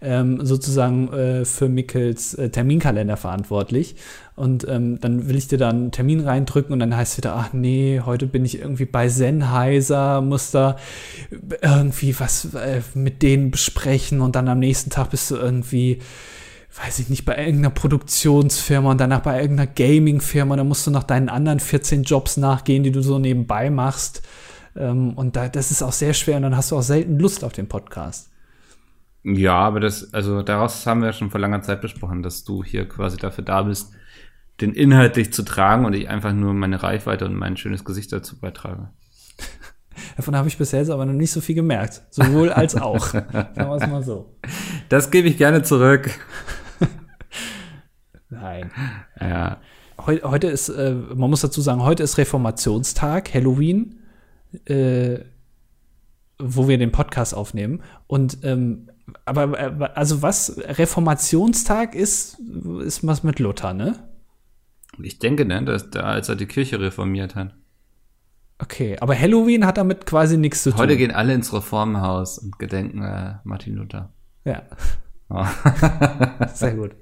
ähm, 0.00 0.44
sozusagen 0.44 1.12
äh, 1.12 1.44
für 1.44 1.68
Mickels 1.68 2.34
äh, 2.34 2.50
Terminkalender 2.50 3.16
verantwortlich. 3.16 3.96
Und 4.36 4.66
ähm, 4.68 5.00
dann 5.00 5.28
will 5.28 5.36
ich 5.36 5.48
dir 5.48 5.58
da 5.58 5.70
einen 5.70 5.90
Termin 5.90 6.20
reindrücken 6.20 6.72
und 6.72 6.78
dann 6.78 6.96
heißt 6.96 7.12
es 7.12 7.18
wieder, 7.18 7.34
ach 7.34 7.52
nee, 7.52 8.00
heute 8.04 8.26
bin 8.26 8.44
ich 8.44 8.60
irgendwie 8.60 8.84
bei 8.84 9.08
Sennheiser, 9.08 10.20
muss 10.20 10.52
da 10.52 10.76
irgendwie 11.60 12.18
was 12.20 12.54
äh, 12.54 12.82
mit 12.94 13.22
denen 13.22 13.50
besprechen 13.50 14.20
und 14.20 14.36
dann 14.36 14.48
am 14.48 14.60
nächsten 14.60 14.90
Tag 14.90 15.10
bist 15.10 15.30
du 15.30 15.36
irgendwie 15.36 15.98
weiß 16.76 16.98
ich 16.98 17.08
nicht, 17.08 17.24
bei 17.24 17.36
irgendeiner 17.36 17.70
Produktionsfirma 17.70 18.90
und 18.90 19.00
danach 19.00 19.20
bei 19.20 19.40
irgendeiner 19.40 19.70
Gaming-Firma, 19.70 20.56
da 20.56 20.64
musst 20.64 20.86
du 20.86 20.90
noch 20.90 21.02
deinen 21.02 21.28
anderen 21.28 21.60
14 21.60 22.02
Jobs 22.02 22.36
nachgehen, 22.36 22.82
die 22.82 22.92
du 22.92 23.02
so 23.02 23.18
nebenbei 23.18 23.70
machst. 23.70 24.22
Ähm, 24.76 25.14
und 25.14 25.36
da, 25.36 25.48
das 25.48 25.70
ist 25.70 25.82
auch 25.82 25.92
sehr 25.92 26.14
schwer 26.14 26.36
und 26.36 26.42
dann 26.42 26.56
hast 26.56 26.70
du 26.70 26.76
auch 26.76 26.82
selten 26.82 27.18
Lust 27.18 27.42
auf 27.44 27.52
den 27.52 27.68
Podcast. 27.68 28.30
Ja, 29.24 29.56
aber 29.56 29.80
das, 29.80 30.14
also 30.14 30.42
daraus 30.42 30.86
haben 30.86 31.00
wir 31.00 31.06
ja 31.06 31.12
schon 31.12 31.30
vor 31.30 31.40
langer 31.40 31.62
Zeit 31.62 31.80
besprochen, 31.80 32.22
dass 32.22 32.44
du 32.44 32.62
hier 32.62 32.88
quasi 32.88 33.16
dafür 33.16 33.44
da 33.44 33.62
bist, 33.62 33.92
den 34.60 34.72
inhaltlich 34.72 35.32
zu 35.32 35.42
tragen 35.42 35.84
und 35.84 35.94
ich 35.94 36.08
einfach 36.08 36.32
nur 36.32 36.54
meine 36.54 36.82
Reichweite 36.82 37.26
und 37.26 37.34
mein 37.34 37.56
schönes 37.56 37.84
Gesicht 37.84 38.12
dazu 38.12 38.38
beitrage. 38.38 38.90
Davon 40.16 40.36
habe 40.36 40.48
ich 40.48 40.58
bisher 40.58 40.80
jetzt 40.80 40.90
aber 40.90 41.04
noch 41.04 41.12
nicht 41.12 41.32
so 41.32 41.40
viel 41.40 41.56
gemerkt. 41.56 42.02
Sowohl 42.10 42.50
als 42.50 42.76
auch. 42.76 43.06
Sagen 43.06 43.54
wir 43.54 43.76
es 43.76 43.86
mal 43.88 44.02
so. 44.02 44.36
Das 44.88 45.10
gebe 45.10 45.28
ich 45.28 45.36
gerne 45.36 45.62
zurück. 45.62 46.10
Nein. 48.30 48.70
Ja. 49.20 49.58
Heu, 50.06 50.18
heute 50.22 50.48
ist, 50.48 50.68
äh, 50.68 50.92
man 50.92 51.30
muss 51.30 51.40
dazu 51.40 51.60
sagen, 51.60 51.82
heute 51.82 52.02
ist 52.02 52.18
Reformationstag, 52.18 53.32
Halloween, 53.34 54.00
äh, 54.66 55.20
wo 56.38 56.68
wir 56.68 56.78
den 56.78 56.92
Podcast 56.92 57.34
aufnehmen. 57.34 57.82
Und 58.06 58.38
ähm, 58.44 58.90
aber 59.24 59.58
äh, 59.58 59.90
also 59.94 60.22
was 60.22 60.58
Reformationstag 60.58 61.94
ist, 61.94 62.38
ist 62.84 63.06
was 63.06 63.22
mit 63.22 63.38
Luther, 63.38 63.72
ne? 63.72 63.96
Ich 65.02 65.18
denke, 65.18 65.44
ne, 65.44 65.64
dass 65.64 65.90
da, 65.90 66.00
als 66.02 66.28
er 66.28 66.36
die 66.36 66.46
Kirche 66.46 66.80
reformiert 66.80 67.34
hat. 67.34 67.54
Okay, 68.60 68.96
aber 69.00 69.18
Halloween 69.18 69.64
hat 69.64 69.78
damit 69.78 70.06
quasi 70.06 70.36
nichts 70.36 70.64
zu 70.64 70.70
tun. 70.70 70.80
Heute 70.80 70.96
gehen 70.96 71.12
alle 71.12 71.32
ins 71.32 71.52
Reformhaus 71.52 72.38
und 72.38 72.58
gedenken 72.58 73.02
äh, 73.02 73.34
Martin 73.44 73.74
Luther. 73.76 74.12
Ja, 74.44 74.62
Oh. 75.30 75.44
sehr 76.54 76.74
gut. 76.74 76.92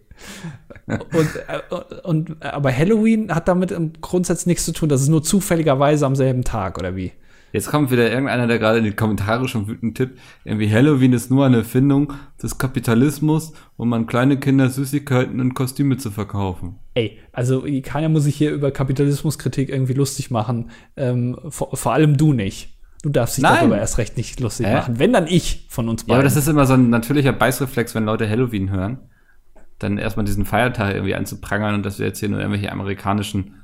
Und, 0.86 1.00
äh, 1.48 2.00
und 2.04 2.42
aber 2.42 2.72
Halloween 2.76 3.34
hat 3.34 3.48
damit 3.48 3.70
im 3.70 3.92
Grundsatz 4.00 4.46
nichts 4.46 4.64
zu 4.64 4.72
tun. 4.72 4.88
Das 4.88 5.02
ist 5.02 5.08
nur 5.08 5.22
zufälligerweise 5.22 6.06
am 6.06 6.14
selben 6.16 6.44
Tag 6.44 6.78
oder 6.78 6.94
wie? 6.96 7.12
Jetzt 7.52 7.70
kommt 7.70 7.90
wieder 7.90 8.10
irgendeiner, 8.10 8.46
der 8.46 8.58
gerade 8.58 8.78
in 8.78 8.84
die 8.84 8.92
Kommentare 8.92 9.48
schon 9.48 9.66
wütend 9.66 9.96
tippt. 9.96 10.18
Irgendwie 10.44 10.70
Halloween 10.70 11.12
ist 11.12 11.30
nur 11.30 11.46
eine 11.46 11.58
Erfindung 11.58 12.12
des 12.42 12.58
Kapitalismus, 12.58 13.52
um 13.76 13.92
an 13.94 14.06
kleine 14.06 14.38
Kinder 14.38 14.68
Süßigkeiten 14.68 15.40
und 15.40 15.54
Kostüme 15.54 15.96
zu 15.96 16.10
verkaufen. 16.10 16.76
Ey, 16.94 17.18
also 17.32 17.64
keiner 17.82 18.08
muss 18.08 18.24
sich 18.24 18.36
hier 18.36 18.50
über 18.52 18.72
Kapitalismuskritik 18.72 19.70
irgendwie 19.70 19.94
lustig 19.94 20.30
machen. 20.30 20.70
Ähm, 20.96 21.38
vor, 21.48 21.74
vor 21.76 21.92
allem 21.92 22.16
du 22.16 22.32
nicht. 22.32 22.76
Du 23.02 23.08
darfst 23.10 23.36
dich 23.36 23.42
Nein. 23.42 23.58
darüber 23.60 23.78
erst 23.78 23.98
recht 23.98 24.16
nicht 24.16 24.40
lustig 24.40 24.66
Hä? 24.66 24.74
machen. 24.74 24.98
Wenn 24.98 25.12
dann 25.12 25.26
ich 25.26 25.66
von 25.70 25.88
uns 25.88 26.02
Ja, 26.02 26.08
beiden. 26.08 26.14
aber 26.16 26.24
das 26.24 26.36
ist 26.36 26.48
immer 26.48 26.66
so 26.66 26.74
ein 26.74 26.90
natürlicher 26.90 27.32
Beißreflex, 27.32 27.94
wenn 27.94 28.04
Leute 28.04 28.28
Halloween 28.28 28.70
hören. 28.70 28.98
Dann 29.78 29.98
erstmal 29.98 30.24
diesen 30.24 30.44
Feiertag 30.44 30.94
irgendwie 30.94 31.14
anzuprangern 31.14 31.74
und 31.74 31.84
dass 31.84 31.98
wir 31.98 32.06
jetzt 32.06 32.20
hier 32.20 32.28
nur 32.28 32.40
irgendwelche 32.40 32.72
amerikanischen 32.72 33.54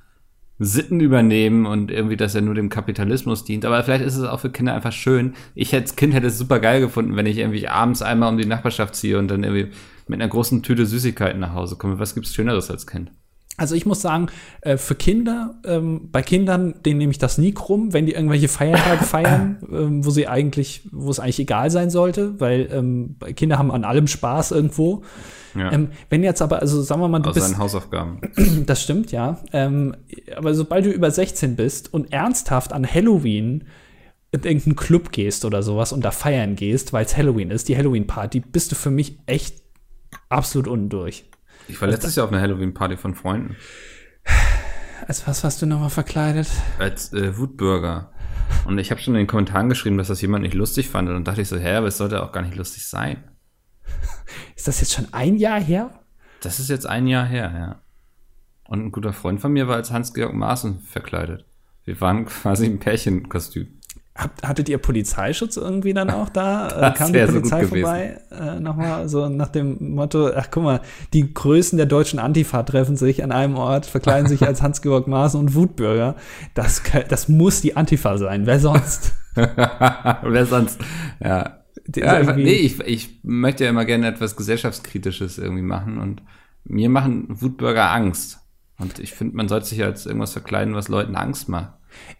Sitten 0.58 1.00
übernehmen 1.00 1.66
und 1.66 1.90
irgendwie, 1.90 2.16
dass 2.16 2.34
er 2.34 2.42
nur 2.42 2.54
dem 2.54 2.68
Kapitalismus 2.68 3.44
dient. 3.44 3.64
Aber 3.64 3.82
vielleicht 3.82 4.04
ist 4.04 4.16
es 4.16 4.24
auch 4.24 4.40
für 4.40 4.50
Kinder 4.50 4.74
einfach 4.74 4.92
schön. 4.92 5.34
Ich 5.54 5.74
als 5.74 5.96
Kind 5.96 6.14
hätte 6.14 6.28
es 6.28 6.38
super 6.38 6.60
geil 6.60 6.80
gefunden, 6.80 7.16
wenn 7.16 7.26
ich 7.26 7.38
irgendwie 7.38 7.66
abends 7.66 8.02
einmal 8.02 8.28
um 8.28 8.38
die 8.38 8.46
Nachbarschaft 8.46 8.94
ziehe 8.94 9.18
und 9.18 9.28
dann 9.28 9.42
irgendwie 9.42 9.72
mit 10.06 10.20
einer 10.20 10.30
großen 10.30 10.62
Tüte 10.62 10.86
Süßigkeiten 10.86 11.40
nach 11.40 11.54
Hause 11.54 11.76
komme. 11.76 11.98
Was 11.98 12.14
gibt's 12.14 12.34
Schöneres 12.34 12.70
als 12.70 12.86
Kind? 12.86 13.10
Also 13.58 13.74
ich 13.74 13.84
muss 13.84 14.00
sagen, 14.00 14.28
äh, 14.62 14.78
für 14.78 14.94
Kinder, 14.94 15.54
ähm, 15.66 16.08
bei 16.10 16.22
Kindern, 16.22 16.74
denen 16.84 16.98
nehme 16.98 17.10
ich 17.12 17.18
das 17.18 17.36
nie 17.36 17.52
krumm, 17.52 17.92
wenn 17.92 18.06
die 18.06 18.12
irgendwelche 18.12 18.48
Feiertage 18.48 19.04
feiern, 19.04 19.58
ähm, 19.70 20.04
wo 20.04 20.10
sie 20.10 20.26
eigentlich, 20.26 20.88
wo 20.90 21.10
es 21.10 21.20
eigentlich 21.20 21.40
egal 21.40 21.70
sein 21.70 21.90
sollte, 21.90 22.40
weil 22.40 22.68
ähm, 22.72 23.16
Kinder 23.36 23.58
haben 23.58 23.70
an 23.70 23.84
allem 23.84 24.06
Spaß 24.06 24.52
irgendwo. 24.52 25.02
Ja. 25.54 25.70
Ähm, 25.70 25.90
wenn 26.08 26.22
jetzt 26.22 26.40
aber, 26.40 26.60
also 26.60 26.80
sagen 26.80 27.02
wir 27.02 27.08
mal, 27.08 27.20
du 27.20 27.28
Aus 27.28 27.34
bist, 27.34 27.58
Hausaufgaben. 27.58 28.20
das 28.66 28.82
stimmt, 28.82 29.12
ja. 29.12 29.38
Ähm, 29.52 29.96
aber 30.34 30.54
sobald 30.54 30.86
du 30.86 30.90
über 30.90 31.10
16 31.10 31.54
bist 31.54 31.92
und 31.92 32.10
ernsthaft 32.10 32.72
an 32.72 32.86
Halloween 32.86 33.64
in 34.32 34.42
irgendeinen 34.42 34.76
Club 34.76 35.12
gehst 35.12 35.44
oder 35.44 35.62
sowas 35.62 35.92
und 35.92 36.02
da 36.02 36.10
feiern 36.10 36.56
gehst, 36.56 36.94
weil 36.94 37.04
es 37.04 37.16
Halloween 37.18 37.50
ist, 37.50 37.68
die 37.68 37.76
Halloween-Party, 37.76 38.40
bist 38.40 38.72
du 38.72 38.76
für 38.76 38.90
mich 38.90 39.18
echt 39.26 39.56
absolut 40.30 40.68
unten 40.68 40.88
durch. 40.88 41.24
Ich 41.68 41.80
war 41.80 41.88
letztes 41.88 42.16
Jahr 42.16 42.26
auf 42.26 42.32
einer 42.32 42.40
Halloween-Party 42.40 42.96
von 42.96 43.14
Freunden. 43.14 43.56
Als 45.06 45.26
was 45.26 45.42
warst 45.42 45.60
du 45.62 45.66
nochmal 45.66 45.90
verkleidet? 45.90 46.48
als 46.78 47.12
äh, 47.12 47.36
Wutbürger. 47.36 48.12
Und 48.66 48.78
ich 48.78 48.90
habe 48.90 49.00
schon 49.00 49.14
in 49.14 49.18
den 49.18 49.26
Kommentaren 49.26 49.68
geschrieben, 49.68 49.98
dass 49.98 50.08
das 50.08 50.20
jemand 50.20 50.42
nicht 50.42 50.54
lustig 50.54 50.88
fand. 50.88 51.08
Und 51.08 51.14
dann 51.14 51.24
dachte 51.24 51.42
ich 51.42 51.48
so, 51.48 51.56
hä, 51.56 51.74
aber 51.74 51.88
es 51.88 51.96
sollte 51.96 52.22
auch 52.22 52.32
gar 52.32 52.42
nicht 52.42 52.56
lustig 52.56 52.86
sein. 52.86 53.24
Ist 54.56 54.68
das 54.68 54.80
jetzt 54.80 54.92
schon 54.92 55.12
ein 55.12 55.36
Jahr 55.36 55.60
her? 55.60 56.00
Das 56.40 56.58
ist 56.58 56.70
jetzt 56.70 56.86
ein 56.86 57.06
Jahr 57.06 57.24
her, 57.24 57.52
ja. 57.54 57.82
Und 58.64 58.86
ein 58.86 58.92
guter 58.92 59.12
Freund 59.12 59.40
von 59.40 59.52
mir 59.52 59.68
war 59.68 59.76
als 59.76 59.92
Hans-Georg 59.92 60.34
Maaßen 60.34 60.80
verkleidet. 60.80 61.46
Wir 61.84 62.00
waren 62.00 62.26
quasi 62.26 62.66
im 62.66 62.78
Pärchenkostüm. 62.78 63.78
Habt, 64.14 64.46
hattet 64.46 64.68
ihr 64.68 64.76
Polizeischutz 64.76 65.56
irgendwie 65.56 65.94
dann 65.94 66.10
auch 66.10 66.28
da? 66.28 66.68
Äh, 66.92 66.92
Kam 66.92 67.12
die 67.12 67.20
so 67.20 67.32
Polizei 67.32 67.60
gut 67.60 67.68
vorbei? 67.70 68.20
Äh, 68.30 68.60
Nochmal 68.60 69.08
so 69.08 69.28
nach 69.28 69.48
dem 69.48 69.94
Motto, 69.94 70.30
ach 70.34 70.48
guck 70.50 70.64
mal, 70.64 70.80
die 71.14 71.32
Größen 71.32 71.78
der 71.78 71.86
deutschen 71.86 72.18
Antifa 72.18 72.62
treffen 72.62 72.96
sich 72.96 73.24
an 73.24 73.32
einem 73.32 73.56
Ort, 73.56 73.86
verkleiden 73.86 74.28
sich 74.28 74.42
als 74.42 74.60
Hans-Georg 74.62 75.08
Maaßen 75.08 75.40
und 75.40 75.54
Wutbürger. 75.54 76.16
Das, 76.54 76.82
das 77.08 77.28
muss 77.28 77.62
die 77.62 77.76
Antifa 77.76 78.18
sein. 78.18 78.44
Wer 78.44 78.60
sonst? 78.60 79.12
Wer 79.34 80.46
sonst? 80.46 80.78
Ja. 81.22 81.58
Ja 81.96 82.22
nee, 82.36 82.52
ich, 82.52 82.80
ich 82.80 83.20
möchte 83.22 83.64
ja 83.64 83.70
immer 83.70 83.84
gerne 83.84 84.06
etwas 84.06 84.36
gesellschaftskritisches 84.36 85.38
irgendwie 85.38 85.62
machen 85.62 85.98
und 85.98 86.22
mir 86.64 86.88
machen 86.88 87.26
Wutbürger 87.28 87.90
Angst. 87.90 88.38
Und 88.78 88.98
ich 88.98 89.14
finde, 89.14 89.36
man 89.36 89.48
sollte 89.48 89.66
sich 89.66 89.82
als 89.82 90.06
irgendwas 90.06 90.32
verkleiden, 90.32 90.74
was 90.74 90.88
Leuten 90.88 91.16
Angst 91.16 91.48
macht. 91.48 91.72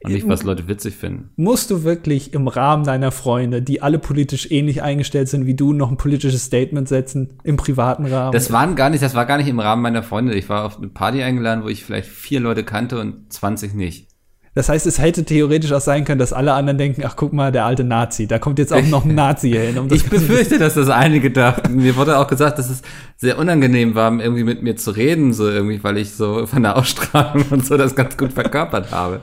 Und 0.05 0.13
nicht, 0.13 0.29
was 0.29 0.43
Leute 0.43 0.69
witzig 0.69 0.97
finden. 0.97 1.31
Musst 1.37 1.71
du 1.71 1.85
wirklich 1.85 2.35
im 2.35 2.49
Rahmen 2.49 2.85
deiner 2.85 3.13
Freunde, 3.13 3.63
die 3.63 3.83
alle 3.83 3.99
politisch 3.99 4.51
ähnlich 4.51 4.83
eingestellt 4.83 5.29
sind 5.29 5.47
wie 5.47 5.55
du, 5.55 5.73
noch 5.73 5.91
ein 5.91 5.97
politisches 5.97 6.45
Statement 6.45 6.89
setzen 6.89 7.39
im 7.45 7.57
privaten 7.57 8.07
Rahmen? 8.07 8.33
Das 8.33 8.53
waren 8.53 8.75
gar 8.77 8.91
nicht, 8.91 9.03
das 9.03 9.15
war 9.15 9.27
gar 9.27 9.37
nicht 9.37 9.49
im 9.49 9.61
Rahmen 9.61 9.83
meiner 9.83 10.03
Freunde. 10.03 10.35
Ich 10.35 10.49
war 10.49 10.65
auf 10.65 10.79
eine 10.79 10.89
Party 10.89 11.23
eingeladen, 11.23 11.65
wo 11.65 11.69
ich 11.69 11.85
vielleicht 11.85 12.09
vier 12.09 12.41
Leute 12.41 12.65
kannte 12.65 12.99
und 12.99 13.33
20 13.33 13.75
nicht. 13.75 14.13
Das 14.55 14.69
heißt, 14.69 14.87
es 14.87 14.99
hätte 14.99 15.25
theoretisch 15.25 15.73
auch 15.73 15.81
sein 15.81 16.05
können, 16.05 16.19
dass 16.19 16.35
alle 16.35 16.53
anderen 16.53 16.77
denken, 16.77 17.03
ach 17.07 17.17
guck 17.17 17.33
mal, 17.33 17.53
der 17.53 17.65
alte 17.65 17.85
Nazi, 17.85 18.27
da 18.27 18.39
kommt 18.39 18.59
jetzt 18.59 18.73
auch 18.73 18.85
noch 18.87 19.07
ein 19.07 19.15
Nazi 19.15 19.49
hier 19.49 19.63
hin. 19.63 19.79
Um 19.79 19.89
Ich 19.91 20.05
befürchte, 20.05 20.59
dass 20.59 20.75
das 20.75 20.91
einige 20.91 21.31
dachten. 21.31 21.77
Mir 21.77 21.97
wurde 21.97 22.19
auch 22.19 22.27
gesagt, 22.27 22.59
dass 22.59 22.69
es 22.69 22.83
sehr 23.17 23.39
unangenehm 23.39 23.95
war, 23.95 24.13
irgendwie 24.21 24.45
mit 24.45 24.63
mir 24.63 24.77
zu 24.77 24.91
reden, 24.91 25.33
so 25.33 25.49
irgendwie, 25.49 25.83
weil 25.83 25.97
ich 25.97 26.13
so 26.13 26.47
von 26.47 26.63
der 26.63 26.77
Ausstrahlung 26.77 27.47
und 27.51 27.65
so 27.65 27.79
das 27.79 27.95
ganz 27.95 28.19
gut 28.19 28.35
verkörpert 28.35 28.93
habe. 28.93 29.23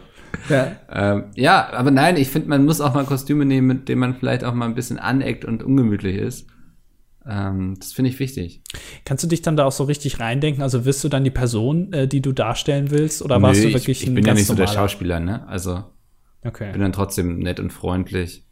Ja. 0.49 0.75
Ähm, 0.91 1.25
ja, 1.35 1.71
aber 1.71 1.91
nein, 1.91 2.17
ich 2.17 2.29
finde, 2.29 2.49
man 2.49 2.65
muss 2.65 2.81
auch 2.81 2.93
mal 2.93 3.05
Kostüme 3.05 3.45
nehmen, 3.45 3.67
mit 3.67 3.89
denen 3.89 3.99
man 3.99 4.15
vielleicht 4.15 4.43
auch 4.43 4.53
mal 4.53 4.65
ein 4.65 4.75
bisschen 4.75 4.97
aneckt 4.97 5.45
und 5.45 5.61
ungemütlich 5.63 6.17
ist. 6.17 6.47
Ähm, 7.27 7.75
das 7.79 7.93
finde 7.93 8.09
ich 8.09 8.19
wichtig. 8.19 8.63
Kannst 9.05 9.23
du 9.23 9.27
dich 9.27 9.41
dann 9.41 9.55
da 9.55 9.65
auch 9.65 9.71
so 9.71 9.83
richtig 9.83 10.19
reindenken? 10.19 10.63
Also 10.63 10.85
wirst 10.85 11.03
du 11.03 11.09
dann 11.09 11.23
die 11.23 11.29
Person, 11.29 11.93
äh, 11.93 12.07
die 12.07 12.21
du 12.21 12.31
darstellen 12.31 12.89
willst, 12.89 13.21
oder 13.21 13.41
warst 13.41 13.61
Nö, 13.61 13.67
du 13.69 13.73
wirklich 13.75 14.01
ich, 14.01 14.03
ich 14.03 14.09
ein 14.09 14.15
bin 14.15 14.25
ja 14.25 14.33
nicht 14.33 14.47
so 14.47 14.55
der? 14.55 14.67
Schauspieler, 14.67 15.19
ne? 15.19 15.47
Also 15.47 15.83
Okay. 16.43 16.71
bin 16.71 16.81
dann 16.81 16.93
trotzdem 16.93 17.39
nett 17.39 17.59
und 17.59 17.71
freundlich. 17.71 18.45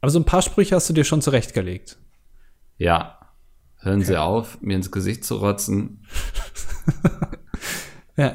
Aber 0.00 0.10
so 0.10 0.18
ein 0.18 0.24
paar 0.24 0.42
Sprüche 0.42 0.74
hast 0.74 0.88
du 0.88 0.92
dir 0.92 1.04
schon 1.04 1.22
zurechtgelegt. 1.22 1.98
Ja, 2.78 3.18
hören 3.80 4.02
Sie 4.02 4.16
auf, 4.16 4.60
mir 4.60 4.76
ins 4.76 4.90
Gesicht 4.90 5.24
zu 5.24 5.36
rotzen. 5.36 6.04
Ja. 8.16 8.34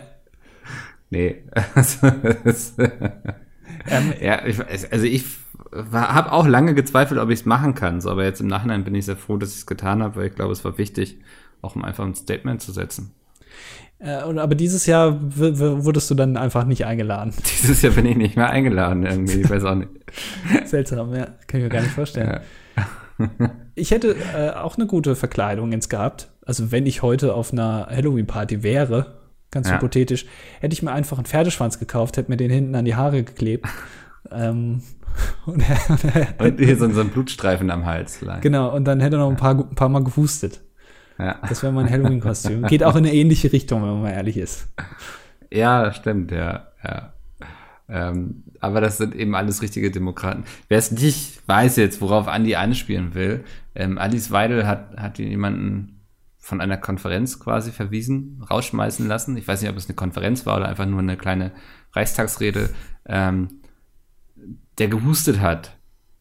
Nee. 1.13 1.43
Also, 1.75 2.07
Ähm, 3.87 4.13
ja, 4.21 4.45
ich, 4.45 4.59
also 4.91 5.05
ich 5.05 5.25
habe 5.91 6.31
auch 6.31 6.47
lange 6.47 6.73
gezweifelt, 6.73 7.19
ob 7.19 7.29
ich 7.29 7.41
es 7.41 7.45
machen 7.45 7.75
kann. 7.75 8.01
So, 8.01 8.09
aber 8.09 8.23
jetzt 8.23 8.41
im 8.41 8.47
Nachhinein 8.47 8.83
bin 8.83 8.95
ich 8.95 9.05
sehr 9.05 9.17
froh, 9.17 9.37
dass 9.37 9.49
ich 9.51 9.57
es 9.57 9.65
getan 9.65 10.03
habe, 10.03 10.15
weil 10.17 10.27
ich 10.27 10.35
glaube, 10.35 10.51
es 10.51 10.63
war 10.65 10.77
wichtig, 10.77 11.17
auch 11.61 11.75
um 11.75 11.83
einfach 11.83 12.05
ein 12.05 12.15
Statement 12.15 12.61
zu 12.61 12.71
setzen. 12.71 13.11
äh, 13.99 14.23
und, 14.23 14.39
aber 14.39 14.55
dieses 14.55 14.85
Jahr 14.85 15.17
wurdest 15.21 16.09
du 16.09 16.15
dann 16.15 16.37
einfach 16.37 16.65
nicht 16.65 16.85
eingeladen. 16.85 17.33
Dieses 17.61 17.81
Jahr 17.81 17.93
bin 17.93 18.05
ich 18.05 18.17
nicht 18.17 18.35
mehr 18.35 18.49
eingeladen 18.49 19.05
irgendwie. 19.05 19.41
Ich 19.41 19.49
weiß 19.49 19.63
auch 19.65 19.75
nicht. 19.75 19.89
Seltsam, 20.65 21.13
ja. 21.13 21.25
Kann 21.47 21.59
ich 21.59 21.63
mir 21.63 21.69
gar 21.69 21.81
nicht 21.81 21.93
vorstellen. 21.93 22.41
Ja. 23.19 23.39
Ich 23.75 23.91
hätte 23.91 24.15
äh, 24.35 24.51
auch 24.51 24.77
eine 24.77 24.87
gute 24.87 25.15
Verkleidung 25.15 25.71
jetzt 25.71 25.89
gehabt. 25.89 26.29
Also 26.45 26.71
wenn 26.71 26.85
ich 26.85 27.01
heute 27.01 27.33
auf 27.33 27.51
einer 27.53 27.87
Halloween-Party 27.89 28.63
wäre, 28.63 29.22
ganz 29.53 29.69
Ja. 29.69 29.75
hypothetisch, 29.75 30.25
hätte 30.59 30.73
ich 30.73 30.83
mir 30.83 30.91
einfach 30.91 31.17
einen 31.17 31.25
Pferdeschwanz 31.25 31.79
gekauft, 31.79 32.17
hätte 32.17 32.29
mir 32.29 32.37
den 32.37 32.51
hinten 32.51 32.75
an 32.75 32.85
die 32.85 32.95
Haare 32.95 33.23
geklebt. 33.23 33.65
ähm, 34.31 34.81
und, 35.45 35.63
Und 36.39 36.59
hier 36.59 36.75
so, 36.77 36.89
so 36.91 37.01
ein 37.01 37.09
Blutstreifen 37.09 37.69
am 37.69 37.85
Hals. 37.85 38.17
Vielleicht. 38.17 38.41
genau, 38.41 38.75
und 38.75 38.85
dann 38.85 38.99
hätte 38.99 39.15
er 39.17 39.19
noch 39.19 39.29
ein 39.29 39.37
paar, 39.37 39.53
ein 39.53 39.75
paar 39.75 39.89
Mal 39.89 40.03
gehustet. 40.03 40.61
Ja. 41.19 41.39
Das 41.47 41.61
wäre 41.61 41.71
mein 41.71 41.89
Halloween-Kostüm. 41.89 42.63
Geht 42.63 42.83
auch 42.83 42.95
in 42.95 43.05
eine 43.05 43.13
ähnliche 43.13 43.53
Richtung, 43.53 43.83
wenn 43.83 43.89
man 43.89 44.01
mal 44.01 44.11
ehrlich 44.11 44.35
ist. 44.37 44.67
ja, 45.51 45.93
stimmt, 45.93 46.31
ja. 46.31 46.67
ja. 46.83 47.13
Ähm, 47.87 48.43
aber 48.59 48.81
das 48.81 48.97
sind 48.97 49.13
eben 49.13 49.35
alles 49.35 49.61
richtige 49.61 49.91
Demokraten. 49.91 50.45
Wer 50.69 50.79
es 50.79 50.91
nicht 50.91 51.47
weiß 51.47 51.75
jetzt, 51.75 52.01
worauf 52.01 52.27
Andi 52.27 52.55
anspielen 52.55 53.13
will, 53.13 53.43
ähm, 53.75 53.99
Alice 53.99 54.31
Weidel 54.31 54.65
hat, 54.65 54.97
hat 54.97 55.19
jemanden 55.19 55.92
von 56.43 56.59
einer 56.59 56.75
Konferenz 56.75 57.39
quasi 57.39 57.71
verwiesen, 57.71 58.45
rausschmeißen 58.51 59.07
lassen. 59.07 59.37
Ich 59.37 59.47
weiß 59.47 59.61
nicht, 59.61 59.71
ob 59.71 59.77
es 59.77 59.85
eine 59.85 59.95
Konferenz 59.95 60.45
war 60.45 60.57
oder 60.57 60.67
einfach 60.67 60.85
nur 60.85 60.99
eine 60.99 61.15
kleine 61.15 61.53
Reichstagsrede, 61.93 62.69
ähm, 63.05 63.61
der 64.77 64.89
gehustet 64.89 65.39
hat, 65.39 65.77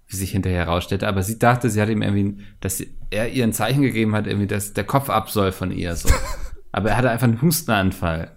wie 0.07 0.15
sich 0.15 0.31
hinterher 0.31 0.67
herausstellte. 0.67 1.09
Aber 1.09 1.25
sie 1.25 1.41
dachte, 1.41 1.69
sie 1.69 1.83
hat 1.83 1.89
ihm 1.89 2.03
irgendwie, 2.03 2.41
dass 2.61 2.77
sie, 2.77 2.97
er 3.11 3.33
ihr 3.33 3.43
ein 3.43 3.53
Zeichen 3.53 3.83
gegeben 3.83 4.15
hat, 4.15 4.29
irgendwie, 4.29 4.47
dass 4.47 4.73
der 4.73 4.85
Kopf 4.85 5.11
ab 5.11 5.29
soll 5.29 5.51
von 5.51 5.73
ihr. 5.73 5.97
So. 5.97 6.09
Aber 6.71 6.91
er 6.91 6.99
hatte 6.99 7.11
einfach 7.11 7.27
einen 7.27 7.43
Hustenanfall. 7.43 8.31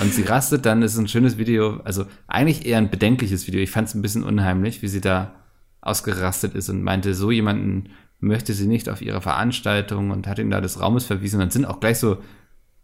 Und 0.00 0.14
sie 0.14 0.22
rastet 0.22 0.64
dann, 0.64 0.80
das 0.80 0.92
ist 0.92 1.00
ein 1.00 1.08
schönes 1.08 1.38
Video, 1.38 1.80
also 1.80 2.06
eigentlich 2.28 2.66
eher 2.66 2.78
ein 2.78 2.90
bedenkliches 2.90 3.48
Video. 3.48 3.60
Ich 3.60 3.72
fand 3.72 3.88
es 3.88 3.96
ein 3.96 4.02
bisschen 4.02 4.22
unheimlich, 4.22 4.80
wie 4.82 4.88
sie 4.88 5.00
da 5.00 5.34
ausgerastet 5.80 6.54
ist 6.54 6.68
und 6.68 6.84
meinte, 6.84 7.14
so 7.14 7.32
jemanden 7.32 7.90
möchte 8.22 8.54
sie 8.54 8.66
nicht 8.66 8.88
auf 8.88 9.02
ihre 9.02 9.20
Veranstaltung 9.20 10.10
und 10.10 10.26
hat 10.26 10.38
ihn 10.38 10.50
da 10.50 10.60
des 10.60 10.80
Raumes 10.80 11.04
verwiesen. 11.04 11.40
Dann 11.40 11.50
sind 11.50 11.64
auch 11.66 11.80
gleich 11.80 11.98
so 11.98 12.18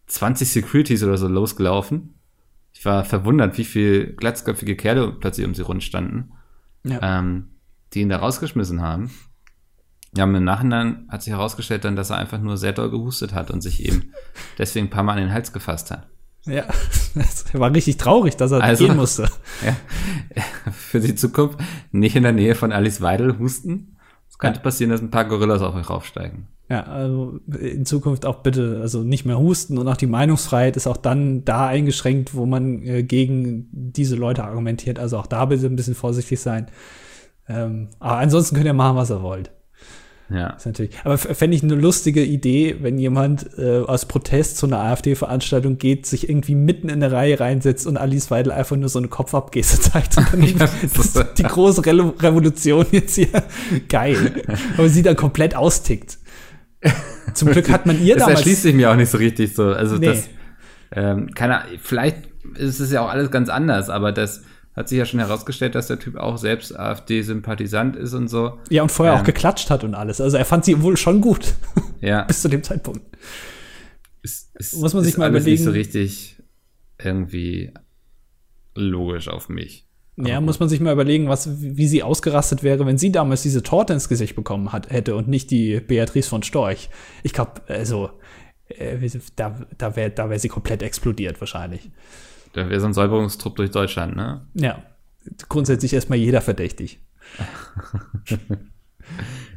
20 0.09 0.49
Securities 0.51 1.03
oder 1.03 1.17
so 1.17 1.29
losgelaufen. 1.29 2.15
Ich 2.73 2.85
war 2.85 3.05
verwundert, 3.05 3.57
wie 3.59 3.65
viel 3.65 4.15
glatzköpfige 4.15 4.77
Kerle 4.77 5.13
plötzlich 5.13 5.47
um 5.47 5.55
sie 5.55 5.63
rund 5.63 5.83
standen, 5.83 6.33
Ja. 6.85 7.19
ähm, 7.19 7.49
die 7.95 8.01
ihn 8.03 8.09
da 8.09 8.19
rausgeschmissen 8.19 8.83
haben. 8.83 9.11
Ja, 10.17 10.25
und 10.25 10.35
im 10.35 10.45
Nachhinein 10.45 11.07
hat 11.09 11.23
sich 11.23 11.33
herausgestellt 11.33 11.85
dann, 11.85 11.95
dass 11.97 12.11
er 12.11 12.17
einfach 12.19 12.41
nur 12.41 12.57
sehr 12.57 12.73
doll 12.73 12.91
gehustet 12.91 13.35
hat 13.35 13.51
und 13.51 13.61
sich 13.61 13.85
eben 13.85 14.13
deswegen 14.59 14.87
ein 14.87 14.91
paar 14.91 15.03
Mal 15.05 15.13
an 15.15 15.19
den 15.21 15.33
Hals 15.33 15.53
gefasst 15.53 15.91
hat. 15.91 16.09
ja. 16.47 16.65
Das 17.15 17.53
war 17.55 17.73
richtig 17.75 17.97
traurig, 17.97 18.37
dass 18.37 18.51
er 18.53 18.63
Also- 18.63 18.87
gehen 18.87 18.97
musste. 18.97 19.29
Ja. 19.65 19.77
Für 20.73 21.01
die 21.01 21.15
Zukunft 21.15 21.59
nicht 21.93 22.17
in 22.17 22.23
der 22.23 22.33
Nähe 22.33 22.55
von 22.55 22.73
Alice 22.73 23.01
Weidel 23.01 23.39
husten. 23.39 23.97
Könnte 24.39 24.61
passieren, 24.61 24.91
dass 24.91 25.01
ein 25.01 25.11
paar 25.11 25.25
Gorillas 25.25 25.63
auf 25.63 25.75
euch 25.75 25.91
raufsteigen. 25.91 26.47
Ja, 26.71 26.83
also 26.83 27.41
in 27.61 27.87
Zukunft 27.87 28.27
auch 28.27 28.43
bitte, 28.43 28.79
also 28.81 29.03
nicht 29.03 29.25
mehr 29.25 29.39
husten 29.39 29.79
und 29.79 29.89
auch 29.89 29.97
die 29.97 30.07
Meinungsfreiheit 30.07 30.77
ist 30.77 30.87
auch 30.87 30.99
dann 30.99 31.45
da 31.45 31.67
eingeschränkt, 31.67 32.35
wo 32.35 32.47
man 32.47 32.83
äh, 32.83 33.03
gegen 33.03 33.69
diese 33.73 34.17
Leute 34.17 34.45
argumentiert. 34.45 34.99
Also 34.99 35.19
auch 35.19 35.27
da 35.27 35.47
bitte 35.47 35.67
ein 35.67 35.77
bisschen 35.77 35.95
vorsichtig 35.95 36.41
sein. 36.41 36.67
Ähm, 37.49 37.89
aber 37.99 38.19
ansonsten 38.19 38.55
könnt 38.55 38.67
ihr 38.67 38.75
machen, 38.75 38.97
was 38.97 39.11
ihr 39.11 39.23
wollt. 39.23 39.51
Ja. 40.31 40.51
Ist 40.51 40.67
natürlich. 40.67 40.91
Aber 41.05 41.17
fände 41.17 41.57
ich 41.57 41.63
eine 41.63 41.75
lustige 41.75 42.23
Idee, 42.23 42.77
wenn 42.81 42.99
jemand 42.99 43.47
äh, 43.59 43.79
aus 43.79 44.05
Protest 44.07 44.59
zu 44.59 44.67
einer 44.67 44.79
AfD-Veranstaltung 44.81 45.79
geht, 45.79 46.05
sich 46.05 46.29
irgendwie 46.29 46.55
mitten 46.55 46.89
in 46.91 47.01
der 47.01 47.13
Reihe 47.13 47.41
reinsetzt 47.41 47.87
und 47.87 47.97
Alice 47.97 48.31
Weidel 48.31 48.53
einfach 48.53 48.77
nur 48.77 48.89
so 48.91 48.99
eine 48.99 49.09
Kopfabgeste 49.09 49.81
zeigt. 49.81 50.19
Und 50.19 50.29
dann 50.61 50.69
das 50.93 51.07
ist 51.07 51.25
die 51.39 51.43
große 51.45 51.85
Re 51.87 52.13
Revolution 52.21 52.85
jetzt 52.91 53.15
hier. 53.15 53.29
Geil. 53.89 54.43
Aber 54.77 54.89
sie 54.89 55.03
dann 55.03 55.17
komplett 55.17 55.57
austickt. 55.57 56.19
Zum 57.35 57.51
Glück 57.51 57.71
hat 57.71 57.87
man 57.87 58.01
ihr 58.03 58.15
Das 58.17 58.25
damals. 58.25 58.41
erschließt 58.41 58.63
sich 58.63 58.75
mir 58.75 58.91
auch 58.91 58.97
nicht 58.97 59.11
so 59.11 59.19
richtig 59.19 59.55
so. 59.55 59.65
Also 59.65 59.97
Nee. 59.97 60.07
das, 60.07 60.29
ähm, 60.93 61.31
keine 61.35 61.63
vielleicht 61.83 62.29
ist 62.55 62.81
es 62.81 62.93
ja 62.93 63.01
auch 63.03 63.09
alles 63.11 63.31
ganz 63.31 63.49
anders, 63.49 63.91
aber 63.91 64.13
das 64.13 64.43
hat 64.79 64.89
sich 64.89 64.99
ja 64.99 65.05
schon 65.05 65.21
herausgestellt, 65.21 65.75
dass 65.75 65.89
der 65.89 65.99
Typ 65.99 66.17
auch 66.17 66.39
selbst 66.39 66.75
AfD-Sympathisant 66.79 67.97
ist 67.97 68.15
und 68.15 68.29
so. 68.29 68.59
Ja, 68.71 68.83
und 68.83 68.93
vorher 68.93 69.15
Ähm. 69.15 69.21
auch 69.21 69.25
geklatscht 69.25 69.71
hat 69.71 69.85
und 69.85 69.95
alles. 69.95 70.21
Also 70.21 70.37
er 70.37 70.45
fand 70.45 70.65
sie 70.65 70.83
wohl 70.83 70.97
schon 70.97 71.21
gut. 71.21 71.55
Ja. 72.01 72.23
Bis 72.23 72.43
zu 72.43 72.49
dem 72.49 72.63
Zeitpunkt. 72.63 73.01
Ist, 74.23 74.55
ist, 74.57 74.77
Muss 74.77 74.95
man 74.95 75.03
sich 75.03 75.15
ist 75.15 75.19
mal 75.19 75.25
alles 75.25 75.45
nicht 75.45 75.59
so 75.59 75.71
überlegen. 75.71 75.85
richtig 75.85 76.41
irgendwie 77.03 77.73
logisch 78.77 79.27
auf 79.29 79.49
mich. 79.49 79.89
Ja, 80.17 80.41
muss 80.41 80.61
man 80.61 80.69
sich 80.69 80.81
mal 80.81 80.93
überlegen, 80.93 81.29
was, 81.29 81.61
wie 81.61 81.87
sie 81.89 82.03
ausgerastet 82.05 82.63
wäre, 82.63 82.87
wenn 82.87 82.99
sie 82.99 83.11
damals 83.13 83.43
diese 83.43 83.63
Torte 83.65 83.93
ins 83.95 84.09
Gesicht 84.09 84.35
bekommen 84.37 84.73
hat, 84.73 84.91
hätte 84.91 85.15
und 85.17 85.27
nicht 85.29 85.51
die 85.51 85.81
Beatrice 85.81 86.29
von 86.29 86.43
Storch. 86.45 86.89
Ich 87.25 87.33
glaube, 87.33 87.63
also, 87.69 88.11
äh, 88.69 88.97
da, 89.37 89.61
da 89.77 89.97
wäre 89.97 90.11
da 90.11 90.31
wär 90.31 90.39
sie 90.39 90.49
komplett 90.49 90.83
explodiert 90.83 91.41
wahrscheinlich. 91.41 91.91
Da 92.53 92.69
wäre 92.69 92.81
so 92.81 92.87
ein 92.87 92.95
Säuberungstrupp 92.95 93.57
durch 93.57 93.71
Deutschland, 93.71 94.17
ne? 94.17 94.47
Ja, 94.55 94.83
grundsätzlich 95.49 95.93
erstmal 95.93 96.19
jeder 96.19 96.41
verdächtig. 96.41 97.01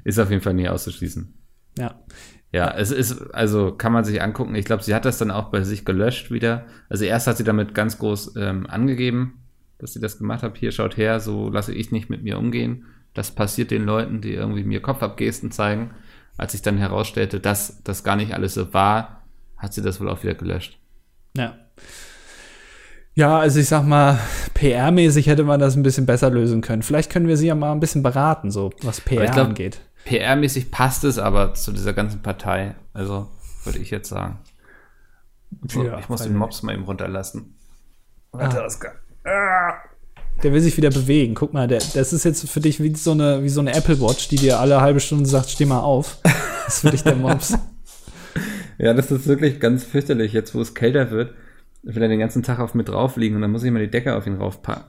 Ist 0.03 0.19
auf 0.19 0.29
jeden 0.29 0.41
Fall 0.41 0.53
nie 0.53 0.67
auszuschließen. 0.67 1.33
Ja. 1.77 1.95
Ja, 2.53 2.69
es 2.75 2.91
ist, 2.91 3.33
also 3.33 3.71
kann 3.71 3.93
man 3.93 4.03
sich 4.03 4.21
angucken. 4.21 4.55
Ich 4.55 4.65
glaube, 4.65 4.83
sie 4.83 4.93
hat 4.93 5.05
das 5.05 5.17
dann 5.17 5.31
auch 5.31 5.51
bei 5.51 5.63
sich 5.63 5.85
gelöscht 5.85 6.31
wieder. 6.31 6.65
Also 6.89 7.05
erst 7.05 7.27
hat 7.27 7.37
sie 7.37 7.45
damit 7.45 7.73
ganz 7.73 7.97
groß 7.97 8.35
ähm, 8.35 8.67
angegeben, 8.67 9.45
dass 9.77 9.93
sie 9.93 10.01
das 10.01 10.17
gemacht 10.17 10.43
hat. 10.43 10.57
Hier, 10.57 10.73
schaut 10.73 10.97
her, 10.97 11.21
so 11.21 11.49
lasse 11.49 11.73
ich 11.73 11.91
nicht 11.91 12.09
mit 12.09 12.23
mir 12.23 12.37
umgehen. 12.37 12.85
Das 13.13 13.31
passiert 13.31 13.71
den 13.71 13.85
Leuten, 13.85 14.19
die 14.19 14.33
irgendwie 14.33 14.65
mir 14.65 14.81
Kopfabgesten 14.81 15.51
zeigen. 15.51 15.91
Als 16.35 16.51
sich 16.51 16.61
dann 16.61 16.77
herausstellte, 16.77 17.39
dass 17.39 17.83
das 17.83 18.03
gar 18.03 18.17
nicht 18.17 18.33
alles 18.33 18.53
so 18.53 18.73
war, 18.73 19.23
hat 19.55 19.73
sie 19.73 19.81
das 19.81 20.01
wohl 20.01 20.09
auch 20.09 20.23
wieder 20.23 20.33
gelöscht. 20.33 20.77
Ja. 21.37 21.57
Ja, 23.13 23.39
also 23.39 23.59
ich 23.59 23.67
sag 23.67 23.85
mal, 23.85 24.19
PR-mäßig 24.55 25.27
hätte 25.27 25.43
man 25.43 25.59
das 25.59 25.75
ein 25.75 25.83
bisschen 25.83 26.05
besser 26.05 26.29
lösen 26.29 26.61
können. 26.61 26.81
Vielleicht 26.81 27.11
können 27.11 27.27
wir 27.27 27.35
sie 27.35 27.47
ja 27.47 27.55
mal 27.55 27.73
ein 27.73 27.81
bisschen 27.81 28.03
beraten, 28.03 28.51
so 28.51 28.71
was 28.83 29.01
PR 29.01 29.25
glaub, 29.25 29.47
angeht. 29.47 29.81
PR-mäßig 30.05 30.71
passt 30.71 31.03
es 31.03 31.19
aber 31.19 31.53
zu 31.53 31.71
dieser 31.71 31.93
ganzen 31.93 32.21
Partei. 32.21 32.75
Also 32.93 33.27
würde 33.63 33.79
ich 33.79 33.91
jetzt 33.91 34.09
sagen. 34.09 34.39
So, 35.67 35.83
ja, 35.83 35.99
ich 35.99 36.07
muss 36.07 36.23
den 36.23 36.35
Mops 36.35 36.63
mal 36.63 36.73
eben 36.73 36.85
runterlassen. 36.85 37.55
Warte, 38.31 38.61
ah. 38.61 38.65
Oskar. 38.65 38.93
Ah. 39.25 39.73
Der 40.41 40.53
will 40.53 40.61
sich 40.61 40.77
wieder 40.77 40.89
bewegen. 40.89 41.35
Guck 41.35 41.53
mal, 41.53 41.67
der, 41.67 41.79
das 41.93 42.13
ist 42.13 42.23
jetzt 42.23 42.49
für 42.49 42.61
dich 42.61 42.81
wie 42.81 42.95
so, 42.95 43.11
eine, 43.11 43.43
wie 43.43 43.49
so 43.49 43.59
eine 43.59 43.75
Apple 43.75 43.99
Watch, 43.99 44.29
die 44.29 44.37
dir 44.37 44.59
alle 44.59 44.81
halbe 44.81 45.01
Stunde 45.01 45.25
sagt, 45.25 45.49
steh 45.49 45.65
mal 45.65 45.81
auf. 45.81 46.19
Das 46.23 46.75
ist 46.75 46.81
für 46.81 46.91
dich 46.91 47.03
der 47.03 47.15
Mops. 47.17 47.57
ja, 48.77 48.93
das 48.93 49.11
ist 49.11 49.27
wirklich 49.27 49.59
ganz 49.59 49.83
fürchterlich. 49.83 50.33
Jetzt, 50.33 50.55
wo 50.55 50.61
es 50.61 50.73
kälter 50.73 51.11
wird, 51.11 51.35
will 51.83 52.01
er 52.01 52.09
den 52.09 52.19
ganzen 52.19 52.43
Tag 52.43 52.59
auf 52.59 52.73
mir 52.73 52.83
drauf 52.83 53.17
liegen 53.17 53.35
und 53.35 53.41
dann 53.41 53.51
muss 53.51 53.63
ich 53.63 53.71
mal 53.71 53.79
die 53.79 53.91
Decke 53.91 54.15
auf 54.15 54.27
ihn 54.27 54.37
raufpacken. 54.37 54.83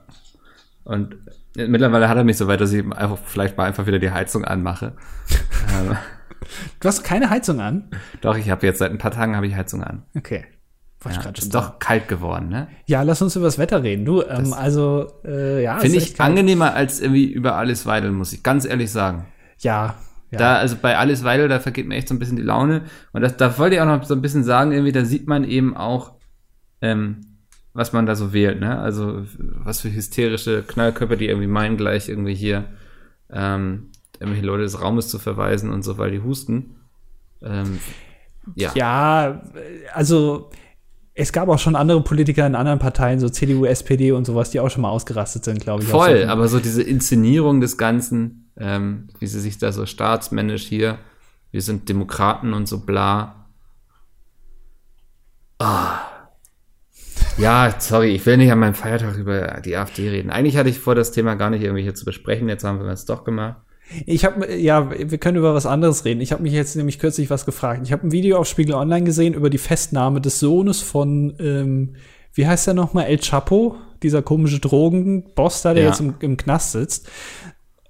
Und 0.83 1.15
mittlerweile 1.55 2.09
hat 2.09 2.17
er 2.17 2.23
mich 2.23 2.37
so 2.37 2.47
weit, 2.47 2.61
dass 2.61 2.73
ich 2.73 2.83
einfach 2.85 3.17
vielleicht 3.17 3.57
mal 3.57 3.65
einfach 3.65 3.85
wieder 3.87 3.99
die 3.99 4.11
Heizung 4.11 4.45
anmache. 4.45 4.93
Ähm, 5.75 5.97
du 6.81 6.87
hast 6.87 7.03
keine 7.03 7.31
Heizung 7.31 7.59
an? 7.59 7.89
Doch, 8.21 8.37
ich 8.37 8.51
habe 8.51 8.67
jetzt 8.67 8.77
seit 8.77 8.91
ein 8.91 8.99
paar 8.99 9.09
Tagen 9.09 9.35
habe 9.35 9.47
ich 9.47 9.55
Heizung 9.55 9.81
an. 9.81 10.03
Okay. 10.15 10.45
Ja, 11.05 11.31
ist 11.31 11.55
doch 11.55 11.79
kalt 11.79 12.07
geworden, 12.07 12.49
ne? 12.49 12.67
Ja, 12.85 13.01
lass 13.01 13.21
uns 13.21 13.35
über 13.35 13.45
das 13.45 13.57
Wetter 13.57 13.81
reden. 13.81 14.05
Du, 14.05 14.21
ähm, 14.21 14.53
also, 14.53 15.07
äh, 15.25 15.63
ja. 15.63 15.79
Finde 15.79 15.97
ich 15.97 16.19
angenehmer 16.21 16.73
als 16.73 17.01
irgendwie 17.01 17.25
über 17.25 17.55
Alice 17.55 17.85
Weidel, 17.85 18.11
muss 18.11 18.33
ich 18.33 18.43
ganz 18.43 18.65
ehrlich 18.65 18.91
sagen. 18.91 19.25
Ja, 19.59 19.95
ja. 20.33 20.39
Da, 20.39 20.55
also 20.55 20.77
bei 20.81 20.97
Alice 20.97 21.23
Weidel, 21.23 21.47
da 21.47 21.59
vergeht 21.59 21.87
mir 21.87 21.95
echt 21.95 22.07
so 22.07 22.15
ein 22.15 22.19
bisschen 22.19 22.37
die 22.37 22.43
Laune. 22.43 22.85
Und 23.11 23.21
das, 23.21 23.37
da 23.37 23.57
wollte 23.59 23.75
ich 23.75 23.81
auch 23.81 23.85
noch 23.85 24.03
so 24.03 24.15
ein 24.15 24.21
bisschen 24.21 24.43
sagen, 24.43 24.71
irgendwie, 24.71 24.91
da 24.91 25.05
sieht 25.05 25.27
man 25.27 25.43
eben 25.43 25.77
auch, 25.77 26.13
ähm, 26.83 27.21
was 27.73 27.93
man 27.93 28.05
da 28.05 28.15
so 28.15 28.33
wählt, 28.33 28.59
ne? 28.59 28.77
Also 28.77 29.25
was 29.39 29.81
für 29.81 29.91
hysterische 29.91 30.63
Knallkörper, 30.63 31.15
die 31.15 31.27
irgendwie 31.27 31.47
meinen, 31.47 31.77
gleich 31.77 32.09
irgendwie 32.09 32.35
hier 32.35 32.65
ähm, 33.31 33.89
irgendwelche 34.19 34.45
Leute 34.45 34.63
des 34.63 34.79
Raumes 34.79 35.07
zu 35.07 35.17
verweisen 35.17 35.71
und 35.71 35.81
so, 35.81 35.97
weil 35.97 36.11
die 36.11 36.21
husten. 36.21 36.75
Ähm, 37.41 37.79
ja. 38.55 38.71
ja, 38.75 39.41
also 39.93 40.51
es 41.13 41.31
gab 41.31 41.47
auch 41.47 41.57
schon 41.57 41.77
andere 41.77 42.03
Politiker 42.03 42.45
in 42.45 42.53
anderen 42.53 42.79
Parteien, 42.79 43.19
so 43.19 43.29
CDU, 43.29 43.65
SPD 43.65 44.11
und 44.11 44.25
sowas, 44.25 44.49
die 44.49 44.59
auch 44.59 44.69
schon 44.69 44.81
mal 44.81 44.89
ausgerastet 44.89 45.45
sind, 45.45 45.61
glaube 45.61 45.83
ich. 45.83 45.89
Voll, 45.89 46.25
aber 46.25 46.49
so 46.49 46.59
diese 46.59 46.83
Inszenierung 46.83 47.61
des 47.61 47.77
Ganzen, 47.77 48.51
ähm, 48.57 49.07
wie 49.19 49.27
sie 49.27 49.39
sich 49.39 49.57
da 49.57 49.71
so 49.71 49.85
staatsmännisch 49.85 50.65
hier, 50.65 50.99
wir 51.51 51.61
sind 51.61 51.87
Demokraten 51.87 52.53
und 52.53 52.67
so 52.67 52.79
bla. 52.79 53.47
Ah. 55.59 56.12
Ja, 57.37 57.73
sorry, 57.79 58.09
ich 58.09 58.25
will 58.25 58.37
nicht 58.37 58.51
an 58.51 58.59
meinem 58.59 58.75
Feiertag 58.75 59.17
über 59.17 59.61
die 59.63 59.75
AfD 59.75 60.09
reden. 60.09 60.29
Eigentlich 60.29 60.57
hatte 60.57 60.69
ich 60.69 60.79
vor, 60.79 60.95
das 60.95 61.11
Thema 61.11 61.35
gar 61.35 61.49
nicht 61.49 61.63
irgendwie 61.63 61.83
hier 61.83 61.95
zu 61.95 62.05
besprechen. 62.05 62.47
Jetzt 62.47 62.63
haben 62.63 62.79
wir 62.79 62.87
es 62.87 63.05
doch 63.05 63.23
gemacht. 63.23 63.57
Ich 64.05 64.23
habe, 64.25 64.53
ja, 64.55 64.91
wir 64.91 65.17
können 65.17 65.37
über 65.37 65.53
was 65.53 65.65
anderes 65.65 66.05
reden. 66.05 66.21
Ich 66.21 66.31
habe 66.31 66.43
mich 66.43 66.53
jetzt 66.53 66.75
nämlich 66.75 66.99
kürzlich 66.99 67.29
was 67.29 67.45
gefragt. 67.45 67.81
Ich 67.83 67.91
habe 67.91 68.07
ein 68.07 68.11
Video 68.11 68.37
auf 68.37 68.47
Spiegel 68.47 68.75
Online 68.75 69.03
gesehen 69.03 69.33
über 69.33 69.49
die 69.49 69.57
Festnahme 69.57 70.21
des 70.21 70.39
Sohnes 70.39 70.81
von, 70.81 71.35
ähm, 71.39 71.95
wie 72.33 72.47
heißt 72.47 72.67
der 72.67 72.73
nochmal, 72.73 73.05
El 73.05 73.19
Chapo, 73.19 73.75
dieser 74.01 74.21
komische 74.21 74.59
Drogenboss 74.59 75.61
da, 75.63 75.73
der 75.73 75.83
ja. 75.83 75.89
jetzt 75.89 75.99
im, 75.99 76.15
im, 76.19 76.37
Knast 76.37 76.71
sitzt. 76.71 77.09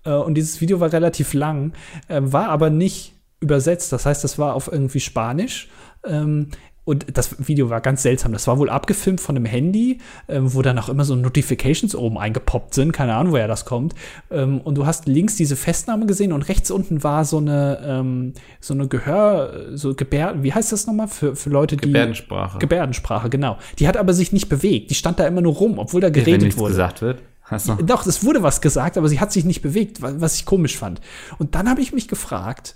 Äh, 0.04 0.12
und 0.12 0.36
dieses 0.36 0.62
Video 0.62 0.80
war 0.80 0.92
relativ 0.92 1.34
lang, 1.34 1.74
äh, 2.08 2.22
war 2.24 2.50
aber 2.50 2.70
nicht 2.70 3.14
übersetzt. 3.40 3.92
Das 3.94 4.06
heißt, 4.06 4.24
das 4.24 4.40
war 4.40 4.56
auf 4.56 4.72
irgendwie 4.72 5.00
Spanisch. 5.00 5.70
Ähm, 6.06 6.50
und 6.86 7.18
das 7.18 7.48
Video 7.48 7.70
war 7.70 7.80
ganz 7.80 8.04
seltsam. 8.04 8.34
Das 8.34 8.46
war 8.48 8.60
wohl 8.60 8.70
abgefilmt 8.70 9.22
von 9.22 9.38
einem 9.38 9.46
Handy, 9.46 10.00
ähm, 10.28 10.54
wo 10.54 10.62
dann 10.62 10.78
auch 10.78 10.90
immer 10.90 11.06
so 11.06 11.16
Notifications 11.16 11.96
oben 11.96 12.18
eingepoppt 12.18 12.74
sind. 12.74 12.92
Keine 12.92 13.16
Ahnung, 13.16 13.32
woher 13.32 13.48
das 13.48 13.64
kommt. 13.64 13.96
Ähm, 14.30 14.60
und 14.60 14.76
du 14.76 14.86
hast 14.86 15.08
links 15.08 15.38
diese 15.38 15.56
Festnahme 15.56 16.06
gesehen 16.06 16.34
und 16.34 16.42
rechts 16.50 16.72
unten 16.72 17.02
war 17.02 17.24
so 17.24 17.38
eine, 17.38 17.80
ähm, 17.86 18.34
so 18.60 18.74
eine 18.74 18.90
Gehör, 18.90 19.78
so 19.78 19.96
Gebärden, 19.96 20.44
wie 20.44 20.54
heißt 20.54 20.74
das 20.74 20.86
nochmal 20.86 21.08
für, 21.08 21.38
für 21.38 21.50
Leute, 21.50 21.78
die. 21.78 21.88
Gebärdensprache. 21.88 22.60
Gebärdensprache, 22.60 23.30
genau. 23.30 23.58
Die 23.80 23.88
hat 23.88 23.96
aber 23.96 24.14
sich 24.14 24.34
nicht 24.34 24.50
bewegt. 24.50 24.90
Die 24.92 24.96
stand 24.96 25.20
da 25.20 25.28
immer 25.28 25.42
nur 25.42 25.54
rum, 25.54 25.80
obwohl 25.80 26.02
da 26.02 26.10
geredet 26.10 26.34
Wenn 26.34 26.48
nichts 26.48 26.60
wurde. 26.60 26.72
gesagt 26.72 27.02
wird. 27.02 27.22
So. 27.58 27.76
Doch, 27.76 28.06
es 28.08 28.26
wurde 28.26 28.42
was 28.42 28.62
gesagt, 28.62 28.98
aber 28.98 29.08
sie 29.08 29.20
hat 29.20 29.32
sich 29.32 29.46
nicht 29.46 29.62
bewegt, 29.62 30.02
was 30.02 30.36
ich 30.36 30.46
komisch 30.46 30.78
fand. 30.78 31.02
Und 31.38 31.56
dann 31.56 31.70
habe 31.70 31.82
ich 31.82 31.94
mich 31.94 32.08
gefragt, 32.08 32.76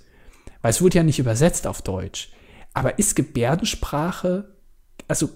weil 0.61 0.69
es 0.69 0.81
wurde 0.81 0.97
ja 0.97 1.03
nicht 1.03 1.19
übersetzt 1.19 1.65
auf 1.65 1.81
Deutsch 1.81 2.29
aber 2.77 2.99
ist 2.99 3.15
Gebärdensprache, 3.15 4.53
also 5.07 5.29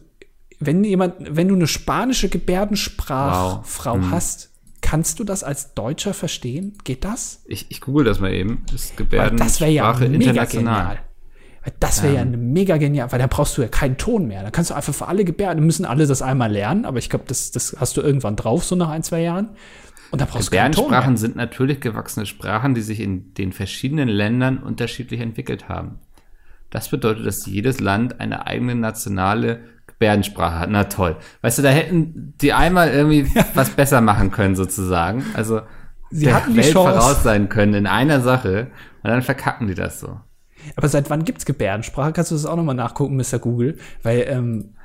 wenn 0.60 0.84
jemand, 0.84 1.16
wenn 1.20 1.48
du 1.48 1.56
eine 1.56 1.68
spanische 1.68 2.30
Gebärdensprachfrau 2.30 3.96
wow. 3.96 3.98
mhm. 3.98 4.12
hast, 4.12 4.52
kannst 4.82 5.20
du 5.20 5.24
das 5.24 5.44
als 5.44 5.74
Deutscher 5.74 6.14
verstehen? 6.14 6.78
Geht 6.84 7.04
das? 7.04 7.44
Ich, 7.46 7.68
ich 7.70 7.82
google 7.82 8.06
das 8.06 8.20
mal 8.20 8.32
eben. 8.32 8.66
Ist 8.74 8.98
Gebärdensprache 8.98 9.50
das 9.50 9.62
wäre 9.62 9.72
ja 9.72 9.94
mega 10.08 10.46
genial. 10.46 11.00
Das 11.80 12.02
wäre 12.02 12.16
ähm. 12.16 12.32
ja 12.32 12.38
mega 12.38 12.78
genial, 12.78 13.12
weil 13.12 13.20
da 13.20 13.28
brauchst 13.28 13.58
du 13.58 13.62
ja 13.62 13.68
keinen 13.68 13.98
Ton 13.98 14.28
mehr. 14.28 14.44
Da 14.44 14.52
kannst 14.52 14.72
du 14.72 14.76
einfach 14.76 14.94
für 14.94 15.08
alle 15.08 15.26
Gebärden, 15.26 15.64
müssen 15.66 15.86
alle 15.86 16.08
das 16.08 16.22
einmal 16.22 16.52
lernen, 16.52 16.86
aber 16.86 16.98
ich 16.98 17.10
glaube, 17.10 17.26
das, 17.28 17.52
das 17.52 17.76
hast 17.80 17.98
du 17.98 18.02
irgendwann 18.02 18.36
drauf, 18.36 18.64
so 18.64 18.76
nach 18.76 18.90
ein, 18.90 19.04
zwei 19.04 19.22
Jahren. 19.22 19.50
Und 20.12 20.20
da 20.20 20.26
brauchst 20.26 20.52
Gebärdensprachen 20.52 21.18
sind 21.18 21.36
natürlich 21.36 21.80
gewachsene 21.80 22.26
Sprachen, 22.26 22.74
die 22.74 22.82
sich 22.82 23.00
in 23.00 23.34
den 23.36 23.54
verschiedenen 23.54 24.10
Ländern 24.10 24.58
unterschiedlich 24.58 25.22
entwickelt 25.22 25.70
haben. 25.70 26.00
Das 26.72 26.90
bedeutet, 26.90 27.28
dass 27.28 27.46
jedes 27.46 27.80
Land 27.80 28.20
eine 28.20 28.48
eigene 28.48 28.76
nationale 28.76 29.60
Gebärdensprache 29.86 30.60
hat. 30.60 30.70
Na 30.72 30.86
toll. 30.86 31.18
Weißt 31.42 31.60
du, 31.60 31.62
da 31.62 31.70
hätten 31.70 32.34
die 32.42 32.54
einmal 32.54 32.90
irgendwie 32.90 33.30
was 33.54 33.70
besser 33.70 34.02
machen 34.02 34.32
können, 34.32 34.56
sozusagen. 34.56 35.24
Also 35.36 35.62
sie 36.10 36.34
hatten 36.34 36.54
die 36.54 36.58
Welt 36.58 36.74
Chance. 36.74 37.00
voraus 37.00 37.24
sein 37.24 37.50
können 37.50 37.76
in 37.76 37.88
einer 37.88 38.22
Sache 38.22 38.72
und 39.04 39.10
dann 39.10 39.22
verkacken 39.22 39.68
die 39.68 39.76
das 39.76 40.00
so. 40.00 40.20
Aber 40.76 40.88
seit 40.88 41.10
wann 41.10 41.26
gibt's 41.26 41.46
Gebärdensprache? 41.46 42.14
Kannst 42.14 42.32
du 42.32 42.36
das 42.36 42.46
auch 42.46 42.56
nochmal 42.56 42.76
nachgucken, 42.76 43.16
Mr. 43.18 43.40
Google? 43.40 43.78
Weil 44.02 44.26
ähm, 44.28 44.76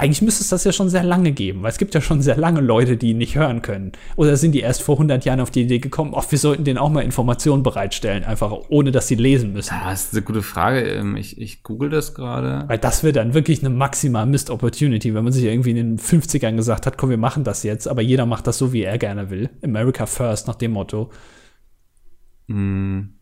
eigentlich 0.00 0.22
müsste 0.22 0.42
es 0.42 0.48
das 0.48 0.64
ja 0.64 0.72
schon 0.72 0.88
sehr 0.88 1.02
lange 1.02 1.32
geben, 1.32 1.62
weil 1.62 1.70
es 1.70 1.76
gibt 1.76 1.94
ja 1.94 2.00
schon 2.00 2.22
sehr 2.22 2.36
lange 2.36 2.60
Leute, 2.60 2.96
die 2.96 3.12
nicht 3.12 3.36
hören 3.36 3.60
können. 3.60 3.92
Oder 4.16 4.36
sind 4.36 4.52
die 4.52 4.60
erst 4.60 4.82
vor 4.82 4.94
100 4.94 5.26
Jahren 5.26 5.40
auf 5.40 5.50
die 5.50 5.62
Idee 5.62 5.78
gekommen, 5.78 6.14
ach, 6.16 6.24
wir 6.30 6.38
sollten 6.38 6.64
denen 6.64 6.78
auch 6.78 6.88
mal 6.88 7.02
Informationen 7.02 7.62
bereitstellen, 7.62 8.24
einfach 8.24 8.52
ohne, 8.70 8.92
dass 8.92 9.08
sie 9.08 9.16
lesen 9.16 9.52
müssen? 9.52 9.74
das 9.84 10.06
ist 10.06 10.14
eine 10.14 10.22
gute 10.22 10.42
Frage. 10.42 10.80
Ähm, 10.80 11.16
ich, 11.16 11.38
ich 11.38 11.62
google 11.62 11.90
das 11.90 12.14
gerade. 12.14 12.64
Weil 12.66 12.78
das 12.78 13.02
wäre 13.02 13.12
dann 13.12 13.34
wirklich 13.34 13.60
eine 13.60 13.68
maximal 13.68 14.24
Missed 14.24 14.48
Opportunity, 14.48 15.14
wenn 15.14 15.24
man 15.24 15.34
sich 15.34 15.44
irgendwie 15.44 15.70
in 15.70 15.76
den 15.76 15.98
50ern 15.98 16.56
gesagt 16.56 16.86
hat, 16.86 16.96
komm, 16.96 17.10
wir 17.10 17.18
machen 17.18 17.44
das 17.44 17.62
jetzt, 17.62 17.86
aber 17.86 18.00
jeder 18.00 18.24
macht 18.24 18.46
das 18.46 18.56
so, 18.56 18.72
wie 18.72 18.82
er 18.82 18.96
gerne 18.96 19.28
will. 19.28 19.50
America 19.62 20.06
first, 20.06 20.48
nach 20.48 20.56
dem 20.56 20.72
Motto. 20.72 21.10
Hm. 22.48 23.19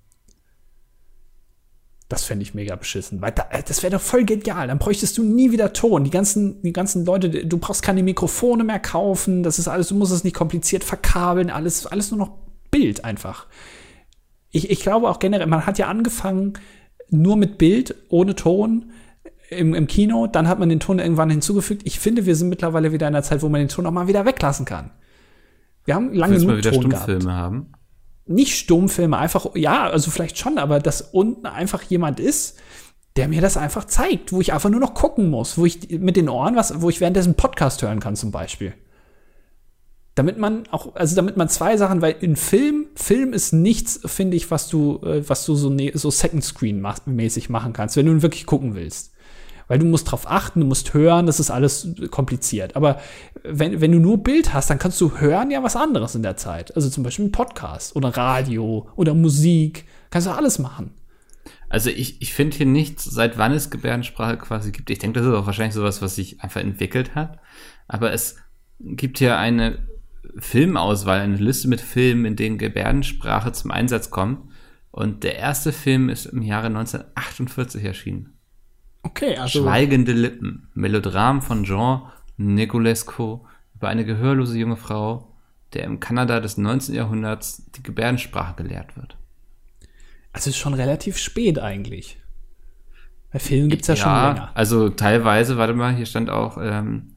Das 2.08 2.24
fände 2.24 2.42
ich 2.42 2.54
mega 2.54 2.74
beschissen. 2.74 3.20
Weil 3.20 3.32
da, 3.32 3.46
äh, 3.50 3.62
das 3.62 3.82
wäre 3.82 3.92
doch 3.92 4.00
voll 4.00 4.24
genial. 4.24 4.68
Dann 4.68 4.78
bräuchtest 4.78 5.18
du 5.18 5.22
nie 5.22 5.52
wieder 5.52 5.74
Ton. 5.74 6.04
Die 6.04 6.10
ganzen, 6.10 6.62
die 6.62 6.72
ganzen 6.72 7.04
Leute, 7.04 7.28
du 7.28 7.58
brauchst 7.58 7.82
keine 7.82 8.02
Mikrofone 8.02 8.64
mehr 8.64 8.78
kaufen. 8.78 9.42
Das 9.42 9.58
ist 9.58 9.68
alles, 9.68 9.88
du 9.88 9.94
musst 9.94 10.12
es 10.12 10.24
nicht 10.24 10.34
kompliziert 10.34 10.84
verkabeln. 10.84 11.50
Alles, 11.50 11.86
alles 11.86 12.10
nur 12.10 12.18
noch 12.18 12.30
Bild 12.70 13.04
einfach. 13.04 13.46
Ich, 14.50 14.70
ich 14.70 14.80
glaube 14.80 15.10
auch 15.10 15.18
generell, 15.18 15.46
man 15.46 15.66
hat 15.66 15.78
ja 15.78 15.88
angefangen 15.88 16.54
nur 17.10 17.36
mit 17.36 17.58
Bild, 17.58 17.94
ohne 18.08 18.34
Ton 18.34 18.92
im, 19.50 19.74
im 19.74 19.86
Kino. 19.86 20.26
Dann 20.26 20.48
hat 20.48 20.58
man 20.58 20.70
den 20.70 20.80
Ton 20.80 21.00
irgendwann 21.00 21.28
hinzugefügt. 21.28 21.82
Ich 21.84 22.00
finde, 22.00 22.24
wir 22.24 22.36
sind 22.36 22.48
mittlerweile 22.48 22.90
wieder 22.92 23.06
in 23.06 23.14
einer 23.14 23.22
Zeit, 23.22 23.42
wo 23.42 23.50
man 23.50 23.60
den 23.60 23.68
Ton 23.68 23.84
auch 23.84 23.92
mal 23.92 24.08
wieder 24.08 24.24
weglassen 24.24 24.64
kann. 24.64 24.90
Wir 25.84 25.94
haben 25.94 26.14
lange 26.14 26.38
genug 26.38 26.62
Ton 26.62 26.72
Stummfilme 26.72 27.24
gehabt. 27.24 27.26
haben 27.26 27.72
nicht 28.28 28.56
Stummfilme, 28.56 29.16
einfach, 29.16 29.54
ja, 29.54 29.88
also 29.88 30.10
vielleicht 30.10 30.38
schon, 30.38 30.58
aber 30.58 30.80
dass 30.80 31.00
unten 31.00 31.46
einfach 31.46 31.82
jemand 31.82 32.20
ist, 32.20 32.58
der 33.16 33.28
mir 33.28 33.40
das 33.40 33.56
einfach 33.56 33.84
zeigt, 33.84 34.32
wo 34.32 34.40
ich 34.40 34.52
einfach 34.52 34.70
nur 34.70 34.80
noch 34.80 34.94
gucken 34.94 35.28
muss, 35.30 35.58
wo 35.58 35.66
ich 35.66 35.90
mit 35.90 36.16
den 36.16 36.28
Ohren 36.28 36.56
was, 36.56 36.80
wo 36.80 36.88
ich 36.88 37.00
währenddessen 37.00 37.34
Podcast 37.34 37.82
hören 37.82 38.00
kann 38.00 38.16
zum 38.16 38.30
Beispiel. 38.30 38.74
Damit 40.14 40.38
man 40.38 40.68
auch, 40.70 40.94
also 40.94 41.16
damit 41.16 41.36
man 41.36 41.48
zwei 41.48 41.76
Sachen, 41.76 42.02
weil 42.02 42.16
in 42.20 42.36
Film, 42.36 42.86
Film 42.94 43.32
ist 43.32 43.52
nichts, 43.52 44.00
finde 44.04 44.36
ich, 44.36 44.50
was 44.50 44.68
du, 44.68 45.00
äh, 45.04 45.28
was 45.28 45.46
du 45.46 45.54
so, 45.54 45.70
ne, 45.70 45.92
so 45.94 46.10
Second 46.10 46.44
Screen 46.44 46.84
mäßig 47.06 47.48
machen 47.48 47.72
kannst, 47.72 47.96
wenn 47.96 48.06
du 48.06 48.22
wirklich 48.22 48.46
gucken 48.46 48.74
willst 48.74 49.12
weil 49.68 49.78
du 49.78 49.86
musst 49.86 50.10
drauf 50.10 50.28
achten, 50.28 50.60
du 50.60 50.66
musst 50.66 50.94
hören, 50.94 51.26
das 51.26 51.38
ist 51.38 51.50
alles 51.50 51.88
kompliziert. 52.10 52.74
Aber 52.74 52.98
wenn, 53.44 53.80
wenn 53.80 53.92
du 53.92 53.98
nur 54.00 54.18
Bild 54.18 54.52
hast, 54.52 54.70
dann 54.70 54.78
kannst 54.78 55.00
du 55.00 55.18
hören 55.18 55.50
ja 55.50 55.62
was 55.62 55.76
anderes 55.76 56.14
in 56.14 56.22
der 56.22 56.36
Zeit. 56.36 56.74
Also 56.74 56.90
zum 56.90 57.04
Beispiel 57.04 57.26
ein 57.26 57.32
Podcast 57.32 57.94
oder 57.94 58.08
Radio 58.08 58.88
oder 58.96 59.14
Musik. 59.14 59.84
Kannst 60.10 60.26
du 60.26 60.32
alles 60.32 60.58
machen. 60.58 60.94
Also 61.68 61.90
ich, 61.90 62.22
ich 62.22 62.32
finde 62.32 62.56
hier 62.56 62.66
nicht, 62.66 62.98
seit 62.98 63.36
wann 63.36 63.52
es 63.52 63.70
Gebärdensprache 63.70 64.38
quasi 64.38 64.72
gibt. 64.72 64.88
Ich 64.90 64.98
denke, 64.98 65.20
das 65.20 65.28
ist 65.28 65.34
auch 65.34 65.46
wahrscheinlich 65.46 65.74
sowas, 65.74 66.00
was 66.00 66.14
sich 66.14 66.42
einfach 66.42 66.62
entwickelt 66.62 67.14
hat. 67.14 67.38
Aber 67.86 68.12
es 68.12 68.36
gibt 68.80 69.18
hier 69.18 69.38
eine 69.38 69.86
Filmauswahl, 70.38 71.20
eine 71.20 71.36
Liste 71.36 71.68
mit 71.68 71.80
Filmen, 71.80 72.24
in 72.24 72.36
denen 72.36 72.58
Gebärdensprache 72.58 73.52
zum 73.52 73.70
Einsatz 73.70 74.08
kommt. 74.10 74.50
Und 74.90 75.24
der 75.24 75.36
erste 75.36 75.72
Film 75.72 76.08
ist 76.08 76.26
im 76.26 76.42
Jahre 76.42 76.68
1948 76.68 77.84
erschienen. 77.84 78.37
Okay, 79.02 79.36
also. 79.36 79.62
Schweigende 79.62 80.12
Lippen. 80.12 80.68
Melodram 80.74 81.42
von 81.42 81.64
Jean 81.64 82.02
Niculescu 82.36 83.40
über 83.74 83.88
eine 83.88 84.04
gehörlose 84.04 84.58
junge 84.58 84.76
Frau, 84.76 85.34
der 85.72 85.84
im 85.84 86.00
Kanada 86.00 86.40
des 86.40 86.56
19. 86.56 86.94
Jahrhunderts 86.94 87.70
die 87.72 87.82
Gebärdensprache 87.82 88.54
gelehrt 88.54 88.96
wird. 88.96 89.16
Also 90.32 90.50
ist 90.50 90.56
schon 90.56 90.74
relativ 90.74 91.18
spät 91.18 91.58
eigentlich. 91.58 92.18
Bei 93.32 93.38
Filmen 93.38 93.68
gibt 93.68 93.82
es 93.82 93.88
ja, 93.88 93.94
ja, 93.94 94.00
schon 94.00 94.34
länger. 94.34 94.50
Also 94.54 94.88
teilweise, 94.88 95.58
warte 95.58 95.74
mal, 95.74 95.94
hier 95.94 96.06
stand 96.06 96.30
auch, 96.30 96.58
ähm, 96.60 97.14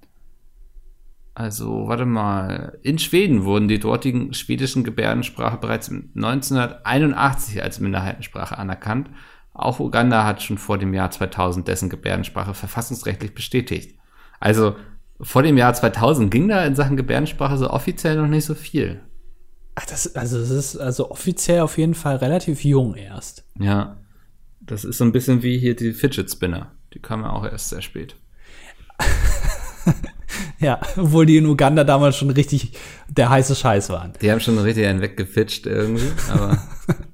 also 1.33 1.87
warte 1.87 2.05
mal, 2.05 2.77
in 2.83 2.99
Schweden 2.99 3.45
wurden 3.45 3.67
die 3.67 3.79
dortigen 3.79 4.33
schwedischen 4.33 4.83
Gebärdensprache 4.83 5.57
bereits 5.57 5.89
1981 5.89 7.63
als 7.63 7.79
Minderheitensprache 7.79 8.57
anerkannt. 8.57 9.09
Auch 9.53 9.79
Uganda 9.79 10.25
hat 10.25 10.41
schon 10.41 10.57
vor 10.57 10.77
dem 10.77 10.93
Jahr 10.93 11.11
2000 11.11 11.67
dessen 11.67 11.89
Gebärdensprache 11.89 12.53
verfassungsrechtlich 12.53 13.33
bestätigt. 13.33 13.99
Also 14.39 14.75
vor 15.19 15.43
dem 15.43 15.57
Jahr 15.57 15.73
2000 15.73 16.31
ging 16.31 16.47
da 16.47 16.65
in 16.65 16.75
Sachen 16.75 16.97
Gebärdensprache 16.97 17.57
so 17.57 17.69
offiziell 17.69 18.15
noch 18.15 18.27
nicht 18.27 18.45
so 18.45 18.55
viel. 18.55 19.01
Ach, 19.75 19.85
das, 19.85 20.15
also 20.15 20.39
das 20.39 20.49
ist 20.49 20.77
also 20.77 21.11
offiziell 21.11 21.61
auf 21.61 21.77
jeden 21.77 21.93
Fall 21.93 22.17
relativ 22.17 22.63
jung 22.63 22.95
erst. 22.95 23.45
Ja. 23.59 23.97
Das 24.59 24.83
ist 24.83 24.97
so 24.97 25.03
ein 25.03 25.11
bisschen 25.11 25.43
wie 25.43 25.57
hier 25.57 25.75
die 25.75 25.91
Fidget 25.91 26.31
Spinner. 26.31 26.71
Die 26.93 26.99
kamen 26.99 27.25
auch 27.25 27.43
erst 27.43 27.69
sehr 27.69 27.81
spät. 27.81 28.15
ja, 30.59 30.79
obwohl 30.97 31.25
die 31.25 31.37
in 31.37 31.45
Uganda 31.45 31.83
damals 31.83 32.17
schon 32.17 32.29
richtig 32.29 32.73
der 33.09 33.29
heiße 33.29 33.55
Scheiß 33.55 33.89
waren. 33.89 34.13
Die 34.21 34.31
haben 34.31 34.39
schon 34.39 34.57
richtig 34.59 34.85
einen 34.85 35.01
weggefitscht 35.01 35.65
irgendwie, 35.65 36.11
aber 36.31 36.61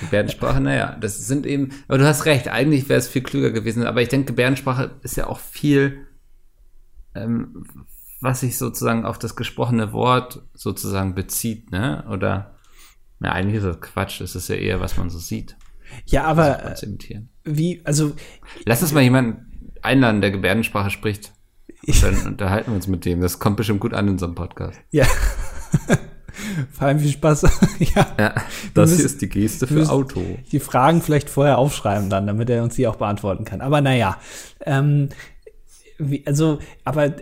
Gebärdensprache, 0.00 0.60
naja, 0.60 0.96
das 1.00 1.26
sind 1.26 1.46
eben, 1.46 1.70
aber 1.88 1.98
du 1.98 2.06
hast 2.06 2.24
recht, 2.24 2.48
eigentlich 2.48 2.88
wäre 2.88 2.98
es 2.98 3.08
viel 3.08 3.22
klüger 3.22 3.50
gewesen, 3.50 3.84
aber 3.84 4.02
ich 4.02 4.08
denke, 4.08 4.26
Gebärdensprache 4.26 4.92
ist 5.02 5.16
ja 5.16 5.26
auch 5.26 5.38
viel, 5.38 6.06
ähm, 7.14 7.64
was 8.20 8.40
sich 8.40 8.58
sozusagen 8.58 9.04
auf 9.04 9.18
das 9.18 9.36
gesprochene 9.36 9.92
Wort 9.92 10.42
sozusagen 10.54 11.14
bezieht, 11.14 11.70
ne? 11.70 12.04
Oder, 12.10 12.54
na, 13.18 13.32
eigentlich 13.32 13.56
ist 13.56 13.66
das 13.66 13.80
Quatsch, 13.80 14.20
das 14.20 14.34
ist 14.34 14.48
ja 14.48 14.56
eher, 14.56 14.80
was 14.80 14.96
man 14.96 15.10
so 15.10 15.18
sieht. 15.18 15.56
Ja, 16.06 16.24
aber 16.24 16.74
wie, 17.44 17.80
also. 17.84 18.14
Lass 18.64 18.82
uns 18.82 18.92
mal 18.92 19.02
jemanden 19.02 19.72
einladen, 19.82 20.20
der 20.20 20.30
Gebärdensprache 20.32 20.90
spricht. 20.90 21.32
Und 21.86 22.02
dann 22.02 22.26
unterhalten 22.26 22.72
wir 22.72 22.76
uns 22.76 22.88
mit 22.88 23.04
dem. 23.04 23.20
Das 23.20 23.38
kommt 23.38 23.56
bestimmt 23.56 23.80
gut 23.80 23.94
an 23.94 24.06
in 24.06 24.12
unserem 24.12 24.34
Podcast. 24.34 24.78
Ja. 24.90 25.06
Vor 26.72 26.88
allem 26.88 26.98
viel 26.98 27.12
Spaß. 27.12 27.42
ja. 27.78 28.06
ja. 28.18 28.34
Das 28.74 28.90
müssen, 28.90 28.96
hier 28.96 29.06
ist 29.06 29.22
die 29.22 29.28
Geste 29.28 29.66
für 29.66 29.88
Auto. 29.88 30.22
Die 30.52 30.60
Fragen 30.60 31.02
vielleicht 31.02 31.30
vorher 31.30 31.58
aufschreiben 31.58 32.10
dann, 32.10 32.26
damit 32.26 32.50
er 32.50 32.62
uns 32.62 32.74
die 32.74 32.86
auch 32.86 32.96
beantworten 32.96 33.44
kann. 33.44 33.60
Aber 33.60 33.80
naja, 33.80 34.18
ähm, 34.64 35.08
also, 36.24 36.58
aber 36.84 37.12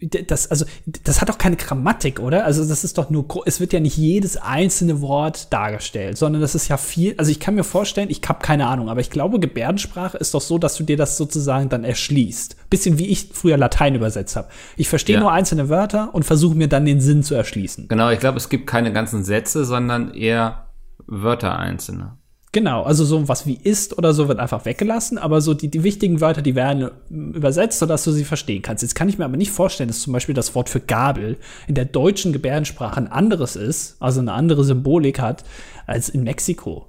das, 0.00 0.50
also, 0.50 0.64
das 1.02 1.20
hat 1.20 1.28
doch 1.28 1.38
keine 1.38 1.56
Grammatik, 1.56 2.20
oder? 2.20 2.44
Also, 2.44 2.66
das 2.66 2.84
ist 2.84 2.98
doch 2.98 3.10
nur, 3.10 3.26
es 3.46 3.60
wird 3.60 3.72
ja 3.72 3.80
nicht 3.80 3.96
jedes 3.96 4.36
einzelne 4.36 5.00
Wort 5.00 5.52
dargestellt, 5.52 6.18
sondern 6.18 6.42
das 6.42 6.54
ist 6.54 6.68
ja 6.68 6.76
viel, 6.76 7.14
also 7.16 7.30
ich 7.30 7.40
kann 7.40 7.54
mir 7.54 7.64
vorstellen, 7.64 8.10
ich 8.10 8.20
habe 8.28 8.40
keine 8.40 8.66
Ahnung, 8.66 8.88
aber 8.88 9.00
ich 9.00 9.10
glaube, 9.10 9.38
Gebärdensprache 9.40 10.18
ist 10.18 10.34
doch 10.34 10.40
so, 10.40 10.58
dass 10.58 10.76
du 10.76 10.84
dir 10.84 10.96
das 10.96 11.16
sozusagen 11.16 11.68
dann 11.68 11.84
erschließt. 11.84 12.56
Bisschen 12.70 12.98
wie 12.98 13.06
ich 13.06 13.30
früher 13.32 13.56
Latein 13.56 13.94
übersetzt 13.94 14.36
habe. 14.36 14.48
Ich 14.76 14.88
verstehe 14.88 15.16
ja. 15.16 15.20
nur 15.20 15.32
einzelne 15.32 15.68
Wörter 15.68 16.14
und 16.14 16.24
versuche 16.24 16.56
mir 16.56 16.68
dann 16.68 16.84
den 16.84 17.00
Sinn 17.00 17.22
zu 17.22 17.34
erschließen. 17.34 17.88
Genau, 17.88 18.10
ich 18.10 18.20
glaube, 18.20 18.38
es 18.38 18.48
gibt 18.48 18.66
keine 18.66 18.92
ganzen 18.92 19.24
Sätze, 19.24 19.64
sondern 19.64 20.14
eher 20.14 20.68
Wörter 21.06 21.58
einzelne. 21.58 22.18
Genau, 22.54 22.84
also 22.84 23.04
so 23.04 23.26
was 23.26 23.46
wie 23.46 23.58
ist 23.60 23.98
oder 23.98 24.14
so 24.14 24.28
wird 24.28 24.38
einfach 24.38 24.64
weggelassen, 24.64 25.18
aber 25.18 25.40
so 25.40 25.54
die, 25.54 25.66
die 25.66 25.82
wichtigen 25.82 26.20
Wörter, 26.20 26.40
die 26.40 26.54
werden 26.54 26.88
übersetzt, 27.10 27.80
sodass 27.80 28.04
du 28.04 28.12
sie 28.12 28.22
verstehen 28.22 28.62
kannst. 28.62 28.84
Jetzt 28.84 28.94
kann 28.94 29.08
ich 29.08 29.18
mir 29.18 29.24
aber 29.24 29.36
nicht 29.36 29.50
vorstellen, 29.50 29.88
dass 29.88 30.02
zum 30.02 30.12
Beispiel 30.12 30.36
das 30.36 30.54
Wort 30.54 30.68
für 30.68 30.78
Gabel 30.78 31.36
in 31.66 31.74
der 31.74 31.84
deutschen 31.84 32.32
Gebärdensprache 32.32 32.96
ein 32.96 33.08
anderes 33.08 33.56
ist, 33.56 34.00
also 34.00 34.20
eine 34.20 34.34
andere 34.34 34.62
Symbolik 34.62 35.18
hat, 35.18 35.42
als 35.88 36.08
in 36.08 36.22
Mexiko. 36.22 36.86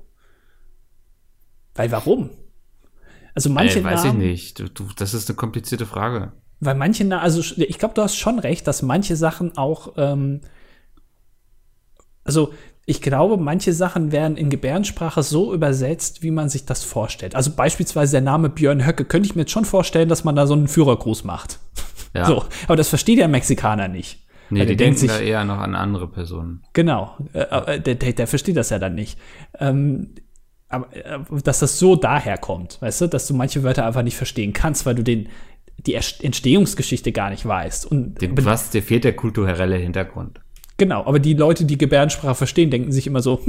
Weil 1.73 1.91
warum? 1.91 2.29
Also 3.33 3.49
manche 3.49 3.79
Ey, 3.79 3.85
weiß 3.85 4.03
Namen, 4.03 4.21
ich 4.21 4.27
nicht. 4.27 4.59
Du, 4.59 4.69
du, 4.69 4.87
das 4.95 5.15
ist 5.15 5.27
eine 5.31 5.35
komplizierte 5.35 5.87
Frage. 5.87 6.33
Weil 6.59 6.75
manche, 6.75 7.19
also 7.19 7.41
ich 7.41 7.79
glaube, 7.79 7.95
du 7.95 8.03
hast 8.03 8.17
schon 8.17 8.37
recht, 8.37 8.67
dass 8.67 8.83
manche 8.83 9.15
Sachen 9.15 9.57
auch, 9.57 9.93
ähm, 9.97 10.41
also 12.23 12.53
ich 12.87 13.01
glaube, 13.01 13.37
manche 13.37 13.73
Sachen 13.73 14.11
werden 14.11 14.37
in 14.37 14.49
Gebärdensprache 14.49 15.23
so 15.23 15.53
übersetzt, 15.53 16.21
wie 16.21 16.29
man 16.29 16.49
sich 16.49 16.65
das 16.65 16.83
vorstellt. 16.83 17.35
Also 17.35 17.51
beispielsweise 17.51 18.13
der 18.13 18.21
Name 18.21 18.49
Björn 18.49 18.85
Höcke 18.85 19.05
könnte 19.05 19.27
ich 19.27 19.35
mir 19.35 19.41
jetzt 19.41 19.51
schon 19.51 19.65
vorstellen, 19.65 20.07
dass 20.07 20.23
man 20.23 20.35
da 20.35 20.45
so 20.45 20.53
einen 20.53 20.67
Führergruß 20.67 21.23
macht. 21.23 21.59
Ja. 22.13 22.25
So, 22.25 22.45
aber 22.67 22.75
das 22.75 22.87
versteht 22.87 23.19
der 23.19 23.27
Mexikaner 23.27 23.87
nicht. 23.87 24.25
Nee, 24.49 24.65
die 24.65 24.75
denken 24.75 24.97
sich, 24.97 25.11
da 25.11 25.19
eher 25.19 25.43
noch 25.43 25.57
an 25.57 25.73
andere 25.73 26.07
Personen. 26.07 26.61
Genau, 26.73 27.17
äh, 27.33 27.39
äh, 27.39 27.81
der, 27.81 27.95
der, 27.95 28.13
der 28.13 28.27
versteht 28.27 28.55
das 28.55 28.69
ja 28.69 28.77
dann 28.77 28.93
nicht. 28.93 29.19
Ähm, 29.59 30.13
aber 30.69 30.95
äh, 30.95 31.19
dass 31.43 31.59
das 31.59 31.79
so 31.79 31.95
daherkommt, 31.95 32.77
weißt 32.81 33.01
du, 33.01 33.07
dass 33.07 33.27
du 33.27 33.33
manche 33.33 33.63
Wörter 33.63 33.85
einfach 33.85 34.03
nicht 34.03 34.15
verstehen 34.15 34.53
kannst, 34.53 34.85
weil 34.85 34.95
du 34.95 35.03
den 35.03 35.29
die 35.77 35.95
Entstehungsgeschichte 35.95 37.11
gar 37.11 37.29
nicht 37.29 37.45
weißt. 37.45 37.85
Und 37.85 38.21
den, 38.21 38.45
was, 38.45 38.69
dir 38.69 38.81
fehlt 38.81 39.03
der 39.03 39.15
kulturelle 39.15 39.75
Hintergrund. 39.75 40.39
Genau, 40.77 41.05
aber 41.05 41.19
die 41.19 41.33
Leute, 41.33 41.65
die 41.65 41.77
Gebärdensprache 41.77 42.35
verstehen, 42.35 42.69
denken 42.69 42.91
sich 42.91 43.07
immer 43.07 43.21
so, 43.21 43.41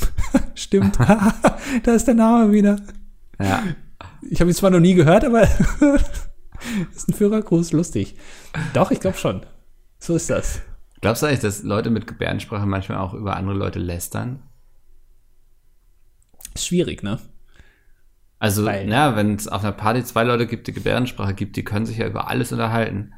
stimmt, 0.54 0.98
da 1.82 1.94
ist 1.94 2.06
der 2.06 2.14
Name 2.14 2.52
wieder. 2.52 2.80
Ja. 3.38 3.62
Ich 4.30 4.40
habe 4.40 4.50
ihn 4.50 4.54
zwar 4.54 4.70
noch 4.70 4.80
nie 4.80 4.94
gehört, 4.94 5.24
aber 5.24 5.42
ist 6.94 7.08
ein 7.08 7.14
Führergruß 7.14 7.72
lustig. 7.72 8.16
Doch, 8.72 8.90
ich 8.90 9.00
glaube 9.00 9.18
schon. 9.18 9.44
So 9.98 10.14
ist 10.16 10.30
das. 10.30 10.62
Glaubst 11.02 11.22
du 11.22 11.26
eigentlich, 11.26 11.40
dass 11.40 11.62
Leute 11.62 11.90
mit 11.90 12.06
Gebärdensprache 12.06 12.66
manchmal 12.66 12.98
auch 12.98 13.14
über 13.14 13.36
andere 13.36 13.56
Leute 13.56 13.78
lästern? 13.78 14.42
Ist 16.54 16.66
schwierig, 16.66 17.02
ne? 17.02 17.18
Also, 18.38 18.64
Weil, 18.64 18.88
ja, 18.88 19.16
wenn 19.16 19.34
es 19.34 19.48
auf 19.48 19.62
einer 19.62 19.72
Party 19.72 20.02
zwei 20.02 20.24
Leute 20.24 20.46
gibt, 20.46 20.66
die 20.66 20.72
Gebärdensprache 20.72 21.34
gibt, 21.34 21.56
die 21.56 21.64
können 21.64 21.84
sich 21.84 21.98
ja 21.98 22.06
über 22.06 22.28
alles 22.28 22.52
unterhalten. 22.52 23.12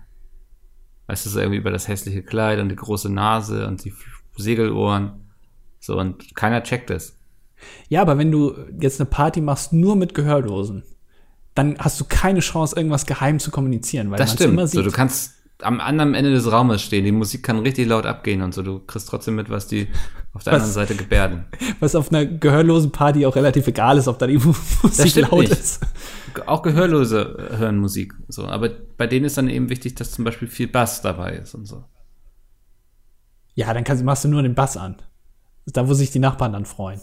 Weißt 1.13 1.27
du, 1.27 1.29
so 1.29 1.41
irgendwie 1.41 1.59
über 1.59 1.71
das 1.71 1.89
hässliche 1.89 2.23
Kleid 2.23 2.59
und 2.59 2.71
die 2.71 2.75
große 2.75 3.13
Nase 3.13 3.67
und 3.69 3.85
die 3.85 3.93
Segelohren. 4.39 5.27
So, 5.79 5.99
und 5.99 6.35
keiner 6.35 6.63
checkt 6.63 6.89
es. 6.89 7.19
Ja, 7.91 8.01
aber 8.01 8.17
wenn 8.17 8.33
du 8.33 8.55
jetzt 8.81 8.99
eine 8.99 9.11
Party 9.11 9.43
machst 9.43 9.75
nur 9.75 9.95
mit 9.95 10.15
Gehörlosen, 10.15 10.85
dann 11.55 11.77
hast 11.79 12.01
du 12.01 12.07
keine 12.09 12.41
Chance, 12.41 12.75
irgendwas 12.75 13.05
geheim 13.05 13.41
zu 13.41 13.51
kommunizieren, 13.51 14.11
weil 14.11 14.17
das 14.17 14.33
stimmt. 14.33 14.55
Immer 14.55 14.67
sieht. 14.67 14.77
So, 14.77 14.83
du 14.83 14.91
kannst 14.91 15.35
am 15.63 15.81
anderen 15.81 16.15
Ende 16.15 16.31
des 16.31 16.51
Raumes 16.51 16.83
stehen, 16.83 17.05
die 17.05 17.13
Musik 17.13 17.43
kann 17.43 17.59
richtig 17.59 17.89
laut 17.89 18.07
abgehen 18.07 18.43
und 18.43 18.53
so, 18.55 18.63
du 18.63 18.81
kriegst 18.81 19.09
trotzdem 19.09 19.37
mit, 19.37 19.51
was 19.51 19.67
die 19.67 19.89
auf 20.35 20.45
der 20.45 20.53
was, 20.53 20.63
anderen 20.63 20.73
Seite 20.73 20.95
gebärden. 20.95 21.45
Was 21.81 21.95
auf 21.95 22.11
einer 22.11 22.27
gehörlosen 22.27 22.93
Party 22.93 23.27
auch 23.27 23.37
relativ 23.37 23.67
egal 23.67 23.99
ist, 23.99 24.09
ob 24.09 24.19
da 24.19 24.27
die 24.27 24.39
Musik 24.83 25.17
laut 25.17 25.41
nicht. 25.41 25.53
ist 25.53 25.81
auch 26.47 26.63
Gehörlose 26.63 27.49
hören 27.57 27.79
Musik. 27.79 28.15
So, 28.29 28.47
aber 28.47 28.71
bei 28.97 29.07
denen 29.07 29.27
ist 29.27 29.37
dann 29.37 29.49
eben 29.49 29.69
wichtig, 29.69 29.95
dass 29.95 30.13
zum 30.13 30.25
Beispiel 30.25 30.49
viel 30.49 30.69
Bass 30.69 31.03
dabei 31.03 31.37
ist 31.37 31.55
und 31.55 31.67
so. 31.67 31.85
Ja, 33.55 33.73
dann 33.75 33.85
kannst, 33.85 34.03
machst 34.05 34.25
du 34.25 34.29
nur 34.29 34.43
den 34.43 34.55
Bass 34.55 34.77
an. 34.77 34.97
Da, 35.67 35.89
wo 35.89 35.95
sich 35.95 36.11
die 36.11 36.19
Nachbarn 36.19 36.53
dann 36.53 36.65
freuen. 36.65 37.01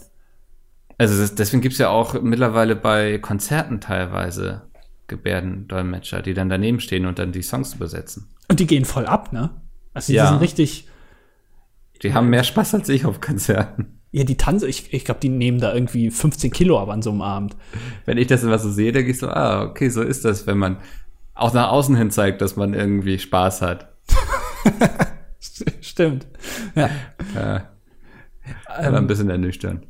Also 0.98 1.18
das, 1.18 1.34
deswegen 1.34 1.62
gibt's 1.62 1.78
ja 1.78 1.88
auch 1.88 2.20
mittlerweile 2.20 2.76
bei 2.76 3.18
Konzerten 3.18 3.80
teilweise 3.80 4.62
Gebärdendolmetscher, 5.06 6.20
die 6.22 6.34
dann 6.34 6.48
daneben 6.48 6.80
stehen 6.80 7.06
und 7.06 7.18
dann 7.18 7.32
die 7.32 7.42
Songs 7.42 7.74
übersetzen. 7.74 8.28
Und 8.50 8.58
die 8.58 8.66
gehen 8.66 8.84
voll 8.84 9.06
ab, 9.06 9.32
ne? 9.32 9.50
Also 9.94 10.12
die 10.12 10.16
ja. 10.16 10.28
sind 10.28 10.40
richtig. 10.40 10.88
Die 12.02 12.12
haben 12.14 12.30
mehr 12.30 12.42
Spaß 12.42 12.74
als 12.74 12.88
ich 12.88 13.06
auf 13.06 13.20
Konzerten. 13.20 14.00
Ja, 14.10 14.24
die 14.24 14.36
tanzen, 14.36 14.68
ich, 14.68 14.92
ich 14.92 15.04
glaube, 15.04 15.20
die 15.20 15.28
nehmen 15.28 15.60
da 15.60 15.72
irgendwie 15.72 16.10
15 16.10 16.50
Kilo 16.50 16.80
ab 16.80 16.88
an 16.88 17.00
so 17.00 17.10
einem 17.10 17.22
Abend. 17.22 17.56
Wenn 18.06 18.18
ich 18.18 18.26
das 18.26 18.42
immer 18.42 18.58
so 18.58 18.68
sehe, 18.68 18.90
denke 18.90 19.12
ich 19.12 19.18
so, 19.18 19.28
ah, 19.28 19.62
okay, 19.62 19.88
so 19.88 20.02
ist 20.02 20.24
das, 20.24 20.48
wenn 20.48 20.58
man 20.58 20.78
auch 21.34 21.54
nach 21.54 21.70
außen 21.70 21.94
hin 21.94 22.10
zeigt, 22.10 22.40
dass 22.40 22.56
man 22.56 22.74
irgendwie 22.74 23.20
Spaß 23.20 23.62
hat. 23.62 23.94
Stimmt. 25.80 26.26
Ja. 26.74 26.90
ja. 27.36 27.70
Aber 28.66 28.88
ähm, 28.88 28.94
ein 28.96 29.06
bisschen 29.06 29.30
ernüchternd. 29.30 29.86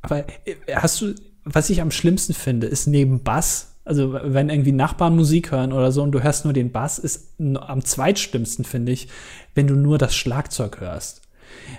Aber 0.00 0.26
äh, 0.44 0.56
hast 0.74 1.00
du, 1.00 1.14
was 1.44 1.70
ich 1.70 1.80
am 1.80 1.92
schlimmsten 1.92 2.34
finde, 2.34 2.66
ist 2.66 2.88
neben 2.88 3.22
Bass, 3.22 3.71
also 3.84 4.12
wenn 4.12 4.48
irgendwie 4.48 4.72
Nachbarn 4.72 5.16
Musik 5.16 5.50
hören 5.50 5.72
oder 5.72 5.90
so 5.90 6.02
und 6.02 6.12
du 6.12 6.22
hörst 6.22 6.44
nur 6.44 6.54
den 6.54 6.70
Bass, 6.70 6.98
ist 6.98 7.34
am 7.40 7.84
zweitschlimmsten, 7.84 8.64
finde 8.64 8.92
ich, 8.92 9.08
wenn 9.54 9.66
du 9.66 9.74
nur 9.74 9.98
das 9.98 10.14
Schlagzeug 10.14 10.80
hörst. 10.80 11.22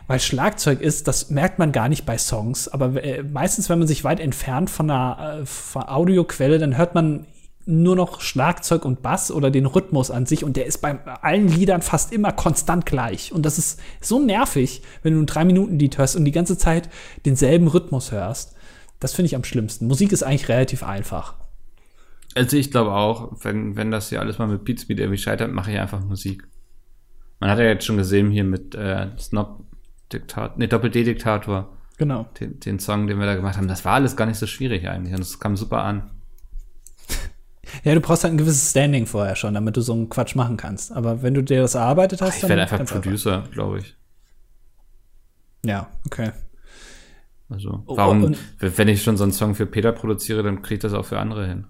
Weil 0.08 0.20
Schlagzeug 0.20 0.82
ist, 0.82 1.08
das 1.08 1.30
merkt 1.30 1.60
man 1.60 1.72
gar 1.72 1.90
nicht 1.90 2.06
bei 2.06 2.18
Songs, 2.18 2.68
aber 2.68 3.04
äh, 3.04 3.24
meistens, 3.24 3.70
wenn 3.70 3.80
man 3.80 3.88
sich 3.88 4.04
weit 4.04 4.20
entfernt 4.20 4.70
von 4.70 4.90
einer 4.90 5.40
äh, 5.42 5.46
von 5.46 5.84
Audioquelle, 5.84 6.60
dann 6.60 6.78
hört 6.78 6.94
man 6.94 7.26
nur 7.66 7.96
noch 7.96 8.20
Schlagzeug 8.20 8.84
und 8.84 9.02
Bass 9.02 9.32
oder 9.32 9.50
den 9.50 9.66
Rhythmus 9.66 10.12
an 10.12 10.26
sich 10.26 10.44
und 10.44 10.58
der 10.58 10.66
ist 10.66 10.80
bei 10.80 11.00
allen 11.22 11.48
Liedern 11.48 11.82
fast 11.82 12.12
immer 12.12 12.34
konstant 12.34 12.86
gleich. 12.86 13.32
Und 13.32 13.46
das 13.46 13.58
ist 13.58 13.80
so 14.02 14.20
nervig, 14.20 14.82
wenn 15.02 15.14
du 15.14 15.22
ein 15.22 15.26
drei 15.26 15.46
Minuten 15.46 15.80
Lied 15.80 15.98
hörst 15.98 16.16
und 16.18 16.26
die 16.26 16.32
ganze 16.32 16.58
Zeit 16.58 16.90
denselben 17.26 17.68
Rhythmus 17.68 18.12
hörst. 18.12 18.56
Das 19.00 19.14
finde 19.14 19.28
ich 19.28 19.36
am 19.36 19.46
schlimmsten. 19.46 19.88
Musik 19.88 20.12
ist 20.12 20.24
eigentlich 20.24 20.50
relativ 20.50 20.84
einfach. 20.84 21.36
Also 22.36 22.58
ich 22.58 22.72
glaube 22.72 22.92
auch, 22.94 23.32
wenn, 23.44 23.76
wenn 23.76 23.92
das 23.92 24.10
hier 24.10 24.20
alles 24.20 24.38
mal 24.40 24.48
mit 24.48 24.64
Beatsmeet 24.66 25.00
irgendwie 25.00 25.18
scheitert, 25.20 25.52
mache 25.52 25.72
ich 25.72 25.80
einfach 25.80 26.00
Musik. 26.04 26.48
Man 27.40 27.50
hat 27.50 27.60
ja 27.60 27.66
jetzt 27.66 27.86
schon 27.86 27.98
gesehen 27.98 28.32
hier 28.32 28.44
mit 28.44 28.74
äh, 28.76 29.08
Snob 29.20 29.66
Diktator, 30.12 30.58
ne, 30.58 30.68
Doppel-D-Diktator, 30.68 31.70
Genau. 31.98 32.28
den, 32.40 32.60
den 32.60 32.80
Song, 32.80 33.08
den 33.08 33.20
wir 33.20 33.26
da 33.26 33.36
gemacht 33.36 33.58
haben. 33.58 33.68
Das 33.68 33.86
war 33.86 33.94
alles 33.94 34.16
gar 34.16 34.26
nicht 34.26 34.38
so 34.38 34.48
schwierig 34.48 34.88
eigentlich 34.90 35.14
und 35.14 35.22
es 35.22 35.40
kam 35.40 35.56
super 35.58 35.84
an. 35.84 36.10
Ja, 37.84 37.96
du 37.96 38.02
brauchst 38.02 38.24
halt 38.24 38.34
ein 38.36 38.38
gewisses 38.38 38.70
Standing 38.70 39.08
vorher 39.08 39.36
schon, 39.36 39.56
damit 39.56 39.76
du 39.76 39.82
so 39.82 39.94
einen 39.94 40.08
Quatsch 40.10 40.36
machen 40.36 40.58
kannst. 40.58 40.92
Aber 40.92 41.24
wenn 41.24 41.34
du 41.34 41.42
dir 41.42 41.62
das 41.62 41.74
erarbeitet 41.76 42.22
hast, 42.22 42.44
Ich 42.44 42.48
werde 42.50 42.62
einfach 42.62 42.86
Producer, 42.86 43.44
glaube 43.52 43.80
ich. 43.80 43.96
Ja, 45.66 45.88
okay. 46.06 46.32
Also, 47.50 47.82
Oh, 47.88 47.98
warum, 47.98 48.24
und- 48.26 48.38
wenn 48.60 48.88
ich 48.88 49.02
schon 49.04 49.18
so 49.18 49.24
einen 49.24 49.34
Song 49.34 49.56
für 49.56 49.66
Peter 49.66 49.92
produziere, 49.92 50.44
dann 50.44 50.62
kriege 50.62 50.76
ich 50.76 50.82
das 50.82 50.94
auch 50.94 51.06
für 51.06 51.20
andere 51.20 51.48
hin. 51.48 51.66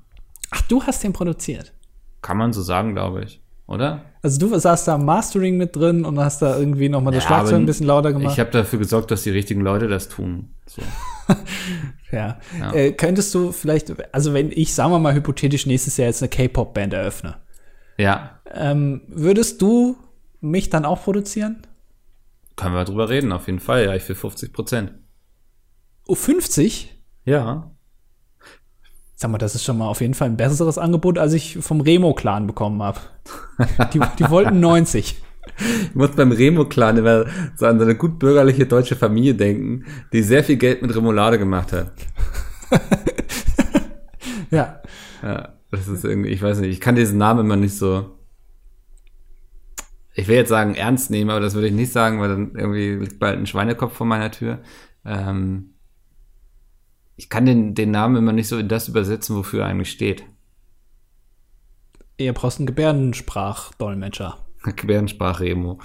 Ach, 0.54 0.62
du 0.62 0.84
hast 0.84 1.04
den 1.04 1.14
produziert. 1.14 1.74
Kann 2.22 2.38
man 2.38 2.54
so 2.54 2.62
sagen, 2.62 2.94
glaube 2.94 3.24
ich. 3.24 3.42
Oder? 3.66 4.04
Also 4.22 4.40
du 4.40 4.58
saßt 4.58 4.88
da 4.88 4.96
am 4.96 5.06
Mastering 5.06 5.58
mit 5.58 5.76
drin 5.76 6.06
und 6.06 6.20
hast 6.20 6.42
da 6.42 6.58
irgendwie 6.58 6.90
noch 6.90 7.02
mal 7.02 7.12
das 7.12 7.24
Ja, 7.24 7.28
Schlagzeug 7.30 7.56
ein 7.56 7.66
bisschen 7.66 7.88
lauter 7.88 8.12
gemacht. 8.14 8.34
Ich 8.34 8.40
habe 8.40 8.52
dafür 8.52 8.78
gesorgt, 8.78 9.10
dass 9.10 9.24
die 9.24 9.30
richtigen 9.32 9.62
Leute 9.62 9.88
das 9.88 10.10
tun. 10.10 10.54
So. 10.68 10.82
ja. 12.12 12.38
Ja. 12.60 12.74
Äh, 12.74 12.92
könntest 12.92 13.34
du 13.34 13.52
vielleicht, 13.52 13.94
also 14.14 14.34
wenn 14.34 14.52
ich, 14.52 14.76
sagen 14.76 14.92
wir 14.92 15.00
mal 15.00 15.14
hypothetisch, 15.14 15.66
nächstes 15.66 15.98
Jahr 15.98 16.08
jetzt 16.08 16.22
eine 16.22 16.30
K-Pop-Band 16.30 16.94
eröffne, 16.94 17.38
Ja, 17.98 18.40
ähm, 18.54 19.02
würdest 19.08 19.62
du 19.62 19.98
mich 20.42 20.70
dann 20.70 20.86
auch 20.86 21.02
produzieren? 21.04 21.66
können 22.56 22.76
wir 22.76 22.86
drüber 22.86 23.10
reden, 23.10 23.32
auf 23.32 23.48
jeden 23.48 23.60
Fall. 23.60 23.86
Ja, 23.86 23.96
ich 23.96 24.08
will 24.08 24.16
50 24.16 24.54
Prozent. 24.54 24.94
Oh, 26.06 26.14
50? 26.14 26.94
Ja. 27.26 27.72
Sag 29.24 29.32
mal, 29.32 29.38
das 29.38 29.56
ist 29.56 29.64
schon 29.64 29.78
mal 29.78 29.88
auf 29.88 30.02
jeden 30.02 30.16
Fall 30.16 30.28
ein 30.28 30.36
besseres 30.36 30.78
Angebot, 30.78 31.18
als 31.18 31.32
ich 31.32 31.58
vom 31.62 31.80
Remo-Clan 31.80 32.46
bekommen 32.46 32.84
habe. 32.84 33.00
Die, 33.94 34.02
die 34.20 34.30
wollten 34.30 34.60
90. 34.60 35.24
Ich 35.60 35.96
muss 35.96 36.12
beim 36.12 36.34
Remo-Clan 36.34 36.98
immer 36.98 37.28
so 37.56 37.66
an 37.66 37.80
so 37.80 37.86
eine 37.86 37.96
gut 37.96 38.20
bürgerliche 38.20 38.66
deutsche 38.66 38.98
Familie 38.98 39.34
denken, 39.34 39.86
die 40.12 40.24
sehr 40.24 40.44
viel 40.44 40.58
Geld 40.58 40.82
mit 40.82 40.94
Remoulade 40.94 41.40
gemacht 41.40 41.72
hat. 41.72 41.94
Ja. 44.52 44.82
Ja, 45.24 45.54
das 45.72 45.88
ist 45.88 46.04
irgendwie, 46.04 46.30
ich 46.30 46.42
weiß 46.42 46.60
nicht, 46.60 46.72
ich 46.72 46.82
kann 46.82 46.96
diesen 46.96 47.18
Namen 47.18 47.46
immer 47.46 47.56
nicht 47.56 47.78
so. 47.78 48.20
Ich 50.16 50.28
will 50.28 50.36
jetzt 50.36 50.50
sagen 50.50 50.76
ernst 50.76 51.10
nehmen, 51.10 51.30
aber 51.30 51.40
das 51.40 51.54
würde 51.54 51.68
ich 51.68 51.74
nicht 51.74 51.94
sagen, 51.94 52.20
weil 52.20 52.28
dann 52.28 52.56
irgendwie 52.56 52.96
liegt 52.96 53.20
bald 53.20 53.40
ein 53.40 53.48
Schweinekopf 53.48 53.96
vor 53.96 54.06
meiner 54.06 54.32
Tür. 54.32 54.60
Ähm, 55.06 55.73
ich 57.24 57.30
kann 57.30 57.46
den, 57.46 57.74
den 57.74 57.92
Namen 57.92 58.18
immer 58.18 58.34
nicht 58.34 58.50
so 58.50 58.58
in 58.58 58.68
das 58.68 58.90
übersetzen, 58.90 59.38
wofür 59.38 59.62
er 59.62 59.68
eigentlich 59.68 59.92
steht. 59.92 60.26
Ihr 62.18 62.34
brauchst 62.34 62.60
einen 62.60 62.66
Gebärdensprachdolmetscher. 62.66 64.38
Gebärdensprach-Remo. 64.76 65.80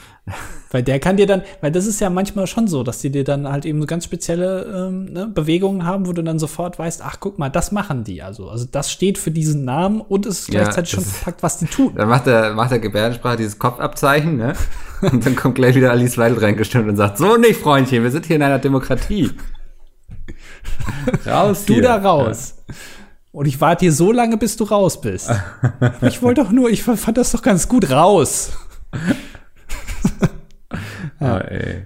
Weil 0.73 0.83
der 0.83 0.99
kann 0.99 1.17
dir 1.17 1.29
dann, 1.29 1.43
weil 1.61 1.71
das 1.71 1.87
ist 1.87 2.01
ja 2.01 2.11
manchmal 2.11 2.49
schon 2.49 2.67
so, 2.67 2.83
dass 2.83 2.99
die 2.99 3.11
dir 3.11 3.23
dann 3.23 3.49
halt 3.49 3.67
eben 3.67 3.81
so 3.81 3.87
ganz 3.87 4.05
spezielle 4.05 4.89
ähm, 4.89 5.05
ne, 5.13 5.27
Bewegungen 5.29 5.87
haben, 5.87 6.09
wo 6.09 6.13
du 6.13 6.23
dann 6.23 6.41
sofort 6.41 6.77
weißt, 6.77 7.03
ach 7.05 7.19
guck 7.21 7.39
mal, 7.39 7.51
das 7.51 7.71
machen 7.71 8.03
die 8.03 8.21
also. 8.21 8.51
Also 8.51 8.67
das 8.71 8.91
steht 8.91 9.17
für 9.17 9.31
diesen 9.31 9.65
Namen 9.65 10.01
und 10.01 10.27
es 10.27 10.41
ist 10.41 10.53
Ja, 10.53 10.63
gleichzeitig 10.63 10.91
schon 10.91 11.05
verpackt, 11.05 11.45
was 11.45 11.59
die 11.59 11.67
tun. 11.67 11.93
Dann 11.95 12.09
macht 12.09 12.27
der, 12.27 12.53
macht 12.55 12.73
der 12.73 12.81
Gebärdensprache 12.81 13.37
dieses 13.37 13.61
Kopfabzeichen, 13.61 14.37
ne? 14.37 14.55
Und 15.01 15.25
dann 15.25 15.37
kommt 15.37 15.55
gleich 15.55 15.77
wieder 15.77 15.93
Alice 15.93 16.19
Weidel 16.19 16.39
reingestimmt 16.39 16.89
und 16.89 16.97
sagt, 16.97 17.19
so 17.19 17.37
nicht, 17.37 17.61
Freundchen, 17.61 18.03
wir 18.03 18.11
sind 18.11 18.27
hier 18.27 18.35
in 18.35 18.43
einer 18.43 18.59
Demokratie. 18.59 19.31
raus 21.27 21.65
Du 21.67 21.75
hier. 21.75 21.83
da 21.83 21.97
raus. 21.97 22.57
Und 23.33 23.47
ich 23.47 23.61
warte 23.61 23.81
hier 23.81 23.93
so 23.93 24.11
lange, 24.11 24.37
bis 24.37 24.57
du 24.57 24.65
raus 24.65 25.01
bist. 25.01 25.31
ich 26.03 26.23
wollte 26.23 26.43
doch 26.43 26.51
nur, 26.51 26.71
ich 26.71 26.83
fand 26.83 27.19
das 27.19 27.33
doch 27.33 27.43
ganz 27.43 27.69
gut 27.69 27.91
raus. 27.91 28.53
Ja. 31.21 31.37
Oh, 31.37 31.41
ey. 31.41 31.83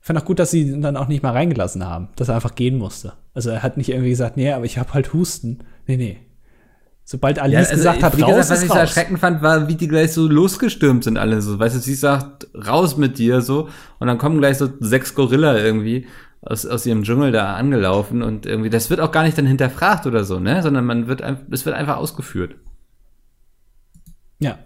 Ich 0.00 0.06
fand 0.06 0.18
auch 0.18 0.24
gut, 0.24 0.38
dass 0.38 0.50
sie 0.50 0.62
ihn 0.62 0.82
dann 0.82 0.96
auch 0.96 1.06
nicht 1.06 1.22
mal 1.22 1.32
reingelassen 1.32 1.84
haben, 1.84 2.08
dass 2.16 2.28
er 2.28 2.34
einfach 2.34 2.54
gehen 2.54 2.76
musste. 2.78 3.12
Also 3.34 3.50
er 3.50 3.62
hat 3.62 3.76
nicht 3.76 3.90
irgendwie 3.90 4.10
gesagt, 4.10 4.36
nee, 4.36 4.50
aber 4.52 4.64
ich 4.64 4.78
habe 4.78 4.92
halt 4.94 5.12
Husten. 5.12 5.58
Nee, 5.86 5.96
nee. 5.96 6.18
Sobald 7.04 7.38
Alice 7.38 7.52
Ja, 7.54 7.58
also, 7.60 7.74
gesagt 7.76 8.02
hat, 8.02 8.14
raus 8.20 8.26
gesagt, 8.36 8.50
was 8.50 8.62
ich 8.62 8.68
so 8.68 8.74
raus. 8.74 8.80
erschreckend 8.80 9.18
fand, 9.20 9.42
war, 9.42 9.68
wie 9.68 9.76
die 9.76 9.86
gleich 9.88 10.12
so 10.12 10.26
losgestürmt 10.26 11.04
sind 11.04 11.16
alle 11.16 11.40
so. 11.42 11.58
Weißt 11.58 11.76
du, 11.76 11.80
sie 11.80 11.94
sagt, 11.94 12.48
raus 12.54 12.96
mit 12.96 13.18
dir 13.18 13.40
so. 13.40 13.68
Und 13.98 14.08
dann 14.08 14.18
kommen 14.18 14.38
gleich 14.38 14.58
so 14.58 14.68
sechs 14.80 15.14
Gorilla 15.14 15.56
irgendwie 15.56 16.06
aus, 16.40 16.64
aus 16.66 16.86
ihrem 16.86 17.02
Dschungel 17.02 17.32
da 17.32 17.54
angelaufen 17.56 18.22
und 18.22 18.46
irgendwie, 18.46 18.70
das 18.70 18.90
wird 18.90 19.00
auch 19.00 19.12
gar 19.12 19.24
nicht 19.24 19.36
dann 19.38 19.46
hinterfragt 19.46 20.06
oder 20.06 20.24
so, 20.24 20.38
ne? 20.40 20.62
Sondern 20.62 20.84
man 20.86 21.06
wird, 21.08 21.22
es 21.50 21.66
wird 21.66 21.74
einfach 21.76 21.96
ausgeführt. 21.96 22.54
Ja. 24.38 24.58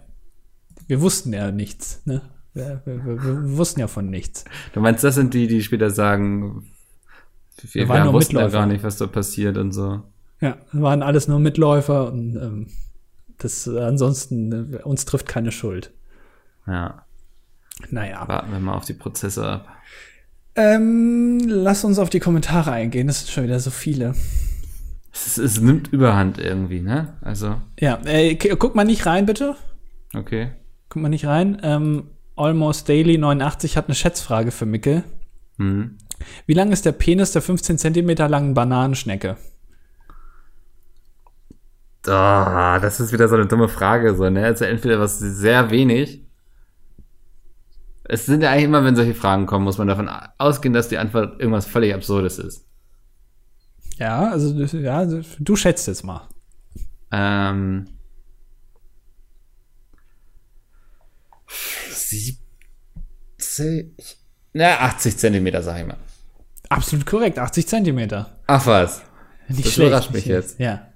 Wir 0.87 1.01
wussten 1.01 1.33
ja 1.33 1.51
nichts, 1.51 2.01
ne? 2.05 2.21
Wir, 2.53 2.81
wir, 2.85 3.03
wir, 3.05 3.23
wir 3.23 3.57
wussten 3.57 3.79
ja 3.79 3.87
von 3.87 4.09
nichts. 4.09 4.45
Du 4.73 4.79
meinst, 4.81 5.03
das 5.03 5.15
sind 5.15 5.33
die, 5.33 5.47
die 5.47 5.63
später 5.63 5.89
sagen, 5.89 6.67
wir, 7.71 7.89
waren 7.89 8.03
nur 8.03 8.13
wussten 8.13 8.35
ja 8.35 8.43
Mitläufer. 8.43 8.57
gar 8.59 8.67
nicht, 8.67 8.83
was 8.83 8.97
da 8.97 9.07
passiert 9.07 9.57
und 9.57 9.71
so. 9.71 10.03
Ja, 10.41 10.57
waren 10.71 11.01
alles 11.01 11.27
nur 11.27 11.39
Mitläufer 11.39 12.11
und 12.11 12.35
ähm, 12.35 12.67
das 13.39 13.67
ansonsten 13.67 14.73
äh, 14.75 14.77
uns 14.83 15.05
trifft 15.05 15.27
keine 15.27 15.51
Schuld. 15.51 15.91
Ja, 16.67 17.05
Naja. 17.89 18.27
warten 18.27 18.51
wir 18.51 18.59
mal 18.59 18.75
auf 18.75 18.85
die 18.85 18.93
Prozesse 18.93 19.47
ab. 19.47 19.67
Ähm, 20.55 21.39
lass 21.47 21.83
uns 21.83 21.97
auf 21.99 22.09
die 22.09 22.19
Kommentare 22.19 22.71
eingehen. 22.71 23.07
Das 23.07 23.19
sind 23.19 23.31
schon 23.31 23.43
wieder 23.43 23.59
so 23.59 23.71
viele. 23.71 24.13
Es, 25.11 25.37
es 25.37 25.59
nimmt 25.61 25.87
Überhand 25.93 26.37
irgendwie, 26.39 26.81
ne? 26.81 27.17
Also, 27.21 27.55
Ja, 27.79 27.99
äh, 28.05 28.35
guck 28.35 28.75
mal 28.75 28.83
nicht 28.83 29.05
rein, 29.05 29.25
bitte. 29.25 29.55
okay. 30.15 30.51
Guck 30.89 31.01
mal 31.01 31.09
nicht 31.09 31.25
rein. 31.25 31.59
Ähm, 31.63 32.09
Almost 32.35 32.87
Daily 32.89 33.17
89 33.17 33.77
hat 33.77 33.85
eine 33.87 33.95
Schätzfrage 33.95 34.51
für 34.51 34.65
Mickel. 34.65 35.03
Hm. 35.57 35.97
Wie 36.45 36.53
lang 36.53 36.71
ist 36.71 36.85
der 36.85 36.91
Penis 36.93 37.31
der 37.31 37.41
15 37.41 37.77
Zentimeter 37.77 38.27
langen 38.29 38.53
Bananenschnecke? 38.53 39.37
Ah, 42.07 42.79
das 42.79 42.99
ist 42.99 43.13
wieder 43.13 43.27
so 43.29 43.35
eine 43.35 43.45
dumme 43.45 43.69
Frage, 43.69 44.15
so, 44.15 44.29
ne? 44.29 44.43
Also 44.45 44.65
entweder 44.65 44.99
was 44.99 45.19
sehr 45.19 45.69
wenig. 45.71 46.21
Es 48.13 48.27
sind 48.27 48.43
ja 48.43 48.51
eigentlich 48.51 48.65
immer, 48.65 48.85
wenn 48.85 48.95
solche 48.95 49.15
Fragen 49.15 49.47
kommen, 49.47 49.65
muss 49.65 49.79
man 49.79 49.87
davon 49.87 50.07
ausgehen, 50.37 50.71
dass 50.71 50.87
die 50.87 50.99
Antwort 50.99 51.39
irgendwas 51.39 51.65
völlig 51.65 51.95
Absurdes 51.95 52.37
ist. 52.37 52.67
Ja, 53.97 54.29
also 54.29 54.53
ja, 54.77 55.03
du 55.39 55.55
schätzt 55.55 55.87
jetzt 55.87 56.03
mal. 56.03 56.29
Ähm. 57.11 57.87
Siebzig. 61.89 62.27
Na, 64.53 64.79
80 64.81 65.17
Zentimeter, 65.17 65.63
sag 65.63 65.79
ich 65.79 65.87
mal. 65.87 65.97
Absolut 66.69 67.07
korrekt, 67.07 67.39
80 67.39 67.67
Zentimeter. 67.67 68.37
Ach 68.45 68.67
was. 68.67 69.01
Nicht 69.47 69.65
Das 69.65 69.77
überrascht 69.77 70.11
mich 70.11 70.27
jetzt. 70.27 70.59
Ja, 70.59 70.87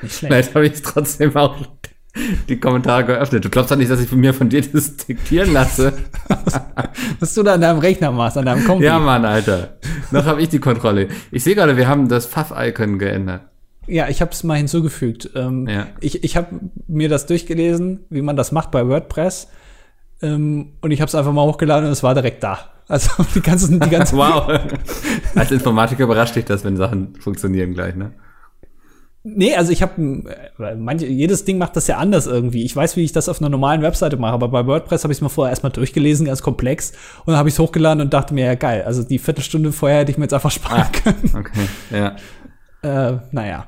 nicht 0.00 0.16
schlecht. 0.16 0.32
Vielleicht 0.32 0.54
habe 0.54 0.66
ich 0.66 0.80
trotzdem 0.80 1.36
auch 1.36 1.54
die 2.48 2.58
Kommentare 2.60 3.04
geöffnet. 3.04 3.44
Du 3.44 3.48
glaubst 3.50 3.70
doch 3.70 3.76
nicht, 3.76 3.90
dass 3.90 4.00
ich 4.00 4.08
von 4.08 4.20
mir 4.20 4.34
von 4.34 4.48
dir 4.48 4.62
das 4.72 4.96
diktieren 4.96 5.52
lasse. 5.52 5.92
Was 7.20 7.34
du 7.34 7.42
da 7.42 7.54
an 7.54 7.60
deinem 7.60 7.78
Rechner 7.78 8.10
machst, 8.10 8.36
an 8.36 8.46
deinem 8.46 8.64
Kompi. 8.64 8.84
Ja, 8.84 8.98
Mann, 8.98 9.24
Alter. 9.24 9.76
Noch 10.10 10.24
habe 10.26 10.42
ich 10.42 10.48
die 10.48 10.58
Kontrolle. 10.58 11.08
Ich 11.30 11.44
sehe 11.44 11.54
gerade, 11.54 11.76
wir 11.76 11.88
haben 11.88 12.08
das 12.08 12.26
Pfaff-Icon 12.26 12.98
geändert. 12.98 13.42
Ja, 13.86 14.08
ich 14.08 14.20
habe 14.20 14.30
es 14.30 14.44
mal 14.44 14.56
hinzugefügt. 14.56 15.30
Ähm, 15.34 15.66
Ja. 15.66 15.88
Ich, 16.00 16.22
ich 16.22 16.36
habe 16.36 16.60
mir 16.86 17.08
das 17.08 17.26
durchgelesen, 17.26 18.00
wie 18.10 18.22
man 18.22 18.36
das 18.36 18.52
macht 18.52 18.70
bei 18.70 18.86
WordPress. 18.86 19.48
Ähm, 20.20 20.74
und 20.80 20.90
ich 20.92 21.00
habe 21.00 21.08
es 21.08 21.14
einfach 21.14 21.32
mal 21.32 21.42
hochgeladen 21.42 21.86
und 21.86 21.92
es 21.92 22.02
war 22.02 22.14
direkt 22.14 22.42
da. 22.44 22.58
Also 22.88 23.10
die 23.34 23.40
ganzen, 23.40 23.80
die 23.80 23.90
ganzen. 23.90 24.18
Wow. 24.18 24.60
Als 25.34 25.50
Informatiker 25.50 26.04
überrascht 26.04 26.36
dich 26.36 26.44
das, 26.44 26.64
wenn 26.64 26.76
Sachen 26.76 27.16
funktionieren 27.16 27.74
gleich, 27.74 27.96
ne? 27.96 28.12
Nee, 29.24 29.54
also 29.54 29.70
ich 29.70 29.82
habe 29.82 30.24
manche, 30.76 31.06
jedes 31.06 31.44
Ding 31.44 31.56
macht 31.58 31.76
das 31.76 31.86
ja 31.86 31.98
anders 31.98 32.26
irgendwie. 32.26 32.64
Ich 32.64 32.74
weiß, 32.74 32.96
wie 32.96 33.04
ich 33.04 33.12
das 33.12 33.28
auf 33.28 33.40
einer 33.40 33.48
normalen 33.48 33.80
Webseite 33.82 34.16
mache, 34.16 34.32
aber 34.32 34.48
bei 34.48 34.66
WordPress 34.66 35.04
habe 35.04 35.12
ich 35.12 35.18
es 35.18 35.22
mir 35.22 35.28
vorher 35.28 35.50
erstmal 35.50 35.70
durchgelesen, 35.70 36.26
ganz 36.26 36.42
komplex, 36.42 36.90
und 37.20 37.28
dann 37.28 37.36
habe 37.36 37.48
ich 37.48 37.54
es 37.54 37.58
hochgeladen 37.60 38.00
und 38.00 38.12
dachte 38.12 38.34
mir, 38.34 38.46
ja 38.46 38.54
geil. 38.56 38.82
Also 38.84 39.04
die 39.04 39.20
Viertelstunde 39.20 39.70
vorher 39.70 40.00
hätte 40.00 40.10
ich 40.10 40.18
mir 40.18 40.24
jetzt 40.24 40.34
einfach 40.34 40.50
sparen 40.50 40.82
Ah. 40.82 40.90
können. 40.90 41.30
Okay, 41.36 41.68
ja. 41.92 42.16
Äh, 43.12 43.18
naja. 43.30 43.66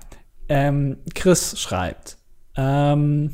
Ähm, 0.48 0.96
Chris 1.14 1.58
schreibt. 1.60 2.16
Ähm, 2.56 3.30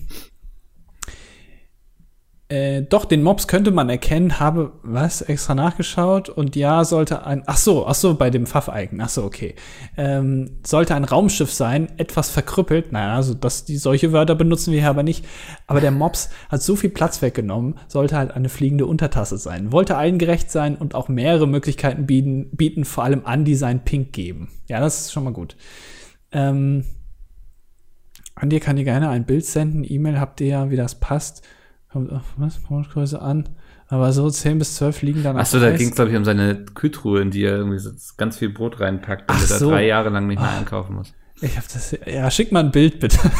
äh, 2.50 2.82
doch, 2.82 3.04
den 3.04 3.22
Mops 3.22 3.46
könnte 3.46 3.70
man 3.70 3.88
erkennen, 3.88 4.40
habe 4.40 4.72
was 4.82 5.22
extra 5.22 5.54
nachgeschaut 5.54 6.28
und 6.28 6.56
ja, 6.56 6.84
sollte 6.84 7.24
ein, 7.24 7.44
ach 7.46 7.56
so, 7.56 7.86
ach 7.86 7.94
so, 7.94 8.14
bei 8.14 8.28
dem 8.28 8.44
Pfaff-Icon, 8.44 9.00
ach 9.00 9.08
so, 9.08 9.22
okay. 9.22 9.54
Ähm, 9.96 10.58
sollte 10.66 10.96
ein 10.96 11.04
Raumschiff 11.04 11.52
sein, 11.52 11.92
etwas 11.96 12.28
verkrüppelt, 12.28 12.90
naja, 12.90 13.14
also 13.14 13.34
das, 13.34 13.66
die, 13.66 13.76
solche 13.76 14.12
Wörter 14.12 14.34
benutzen 14.34 14.72
wir 14.72 14.80
hier 14.80 14.90
aber 14.90 15.04
nicht, 15.04 15.24
aber 15.68 15.80
der 15.80 15.92
Mops 15.92 16.30
hat 16.48 16.60
so 16.60 16.74
viel 16.74 16.90
Platz 16.90 17.22
weggenommen, 17.22 17.76
sollte 17.86 18.16
halt 18.16 18.32
eine 18.32 18.48
fliegende 18.48 18.86
Untertasse 18.86 19.38
sein, 19.38 19.70
wollte 19.70 19.96
allen 19.96 20.18
gerecht 20.18 20.50
sein 20.50 20.74
und 20.74 20.96
auch 20.96 21.08
mehrere 21.08 21.46
Möglichkeiten 21.46 22.06
bieten, 22.06 22.50
bieten 22.50 22.84
vor 22.84 23.04
allem 23.04 23.24
Andesign 23.24 23.84
Pink 23.84 24.12
geben. 24.12 24.48
Ja, 24.66 24.80
das 24.80 25.02
ist 25.02 25.12
schon 25.12 25.22
mal 25.22 25.32
gut. 25.32 25.56
Ähm, 26.32 26.84
an 28.34 28.50
dir 28.50 28.58
kann 28.58 28.74
dir 28.74 28.84
gerne 28.84 29.08
ein 29.08 29.24
Bild 29.24 29.44
senden. 29.44 29.84
E-Mail 29.86 30.18
habt 30.18 30.40
ihr 30.40 30.46
ja, 30.48 30.70
wie 30.70 30.76
das 30.76 30.96
passt. 30.96 31.42
Kommt 31.92 32.12
auf 32.12 32.22
was? 32.36 32.58
Portiongröße 32.58 33.20
an. 33.20 33.48
Aber 33.88 34.12
so 34.12 34.30
10 34.30 34.58
bis 34.58 34.76
12 34.76 35.02
liegen 35.02 35.22
dann 35.24 35.36
Achso, 35.36 35.58
da 35.58 35.70
ging 35.72 35.88
es, 35.88 35.94
glaube 35.96 36.12
ich, 36.12 36.16
um 36.16 36.24
seine 36.24 36.64
Kühltruhe, 36.74 37.20
in 37.20 37.30
die 37.32 37.42
er 37.42 37.56
irgendwie 37.56 37.78
so 37.80 37.90
ganz 38.16 38.36
viel 38.38 38.50
Brot 38.50 38.78
reinpackt, 38.78 39.28
damit 39.28 39.42
Ach 39.46 39.50
er 39.50 39.58
so. 39.58 39.70
drei 39.70 39.86
Jahre 39.86 40.10
lang 40.10 40.28
nicht 40.28 40.40
mehr 40.40 40.48
Ah. 40.48 40.58
einkaufen 40.58 40.94
muss. 40.94 41.12
Ich 41.40 41.56
hab 41.56 41.64
das. 41.64 41.96
Ja, 42.06 42.30
schick 42.30 42.52
mal 42.52 42.60
ein 42.64 42.70
Bild 42.70 43.00
bitte. 43.00 43.18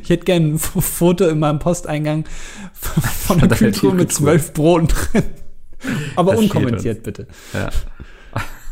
Ich 0.00 0.08
hätte 0.08 0.24
gerne 0.24 0.50
ein 0.54 0.58
Foto 0.58 1.26
in 1.26 1.40
meinem 1.40 1.58
Posteingang 1.58 2.24
von 2.72 3.40
einer 3.42 3.48
Kühltruhe 3.56 3.92
mit 3.92 4.12
zwölf 4.12 4.52
Broten 4.52 4.86
drin. 4.86 5.24
Aber 6.14 6.30
Das 6.32 6.40
unkommentiert 6.42 7.02
bitte. 7.02 7.26
Ja. 7.52 7.70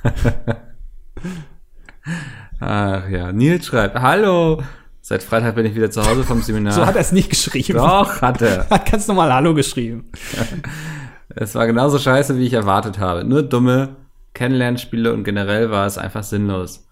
Ach 2.61 3.09
ja, 3.09 3.33
Nils 3.33 3.67
schreibt, 3.67 3.97
hallo, 4.01 4.63
seit 5.03 5.23
Freitag 5.23 5.57
bin 5.57 5.67
ich 5.67 5.75
wieder 5.75 5.91
zu 5.91 6.07
Hause 6.07 6.25
vom 6.25 6.41
Seminar. 6.41 6.73
So 6.73 6.87
hat 6.87 6.95
er 6.95 7.03
es 7.03 7.13
nicht 7.13 7.29
geschrieben. 7.29 7.75
Doch, 7.75 8.23
hat 8.23 8.41
er. 8.41 8.67
Hat 8.71 8.91
ganz 8.91 9.07
normal 9.09 9.33
Hallo 9.35 9.53
geschrieben. 9.53 10.11
Es 11.35 11.55
war 11.55 11.67
genauso 11.67 11.99
scheiße, 11.99 12.37
wie 12.37 12.47
ich 12.47 12.53
erwartet 12.53 12.99
habe. 12.99 13.25
Nur 13.25 13.43
dumme 13.43 13.97
Kennenlernspiele 14.35 15.15
und 15.15 15.25
generell 15.25 15.71
war 15.71 15.87
es 15.87 15.97
einfach 15.97 16.23
sinnlos. 16.25 16.87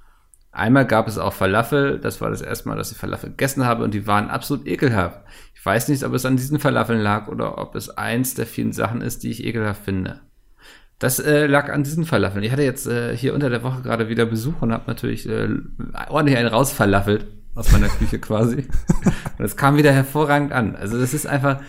Einmal 0.50 0.86
gab 0.86 1.08
es 1.08 1.18
auch 1.18 1.34
Falafel, 1.34 1.98
das 1.98 2.22
war 2.22 2.30
das 2.30 2.40
erste 2.40 2.66
Mal, 2.66 2.76
dass 2.76 2.90
ich 2.90 2.96
Falafel 2.96 3.28
gegessen 3.28 3.66
habe 3.66 3.84
und 3.84 3.92
die 3.92 4.06
waren 4.06 4.30
absolut 4.30 4.66
ekelhaft. 4.66 5.20
Ich 5.54 5.64
weiß 5.64 5.88
nicht, 5.88 6.04
ob 6.04 6.14
es 6.14 6.24
an 6.24 6.38
diesen 6.38 6.58
Falafeln 6.58 7.00
lag 7.00 7.28
oder 7.28 7.58
ob 7.58 7.74
es 7.74 7.90
eins 7.90 8.32
der 8.32 8.46
vielen 8.46 8.72
Sachen 8.72 9.02
ist, 9.02 9.24
die 9.24 9.30
ich 9.30 9.44
ekelhaft 9.44 9.84
finde. 9.84 10.20
Das 10.98 11.18
äh, 11.18 11.46
lag 11.46 11.70
an 11.70 11.82
diesen 11.82 12.06
Falafeln. 12.06 12.42
Ich 12.42 12.50
hatte 12.50 12.62
jetzt 12.62 12.86
äh, 12.86 13.14
hier 13.14 13.34
unter 13.34 13.50
der 13.50 13.62
Woche 13.62 13.82
gerade 13.82 14.08
wieder 14.08 14.24
Besuch 14.24 14.62
und 14.62 14.72
habe 14.72 14.84
natürlich 14.86 15.28
äh, 15.28 15.48
ordentlich 16.08 16.38
einen 16.38 16.48
rausfalafelt 16.48 17.26
aus 17.60 17.72
meiner 17.72 17.88
Küche 17.88 18.18
quasi. 18.18 18.66
und 19.38 19.44
es 19.44 19.56
kam 19.56 19.76
wieder 19.76 19.92
hervorragend 19.92 20.52
an. 20.52 20.76
Also 20.76 20.98
das 20.98 21.14
ist 21.14 21.26
einfach, 21.26 21.60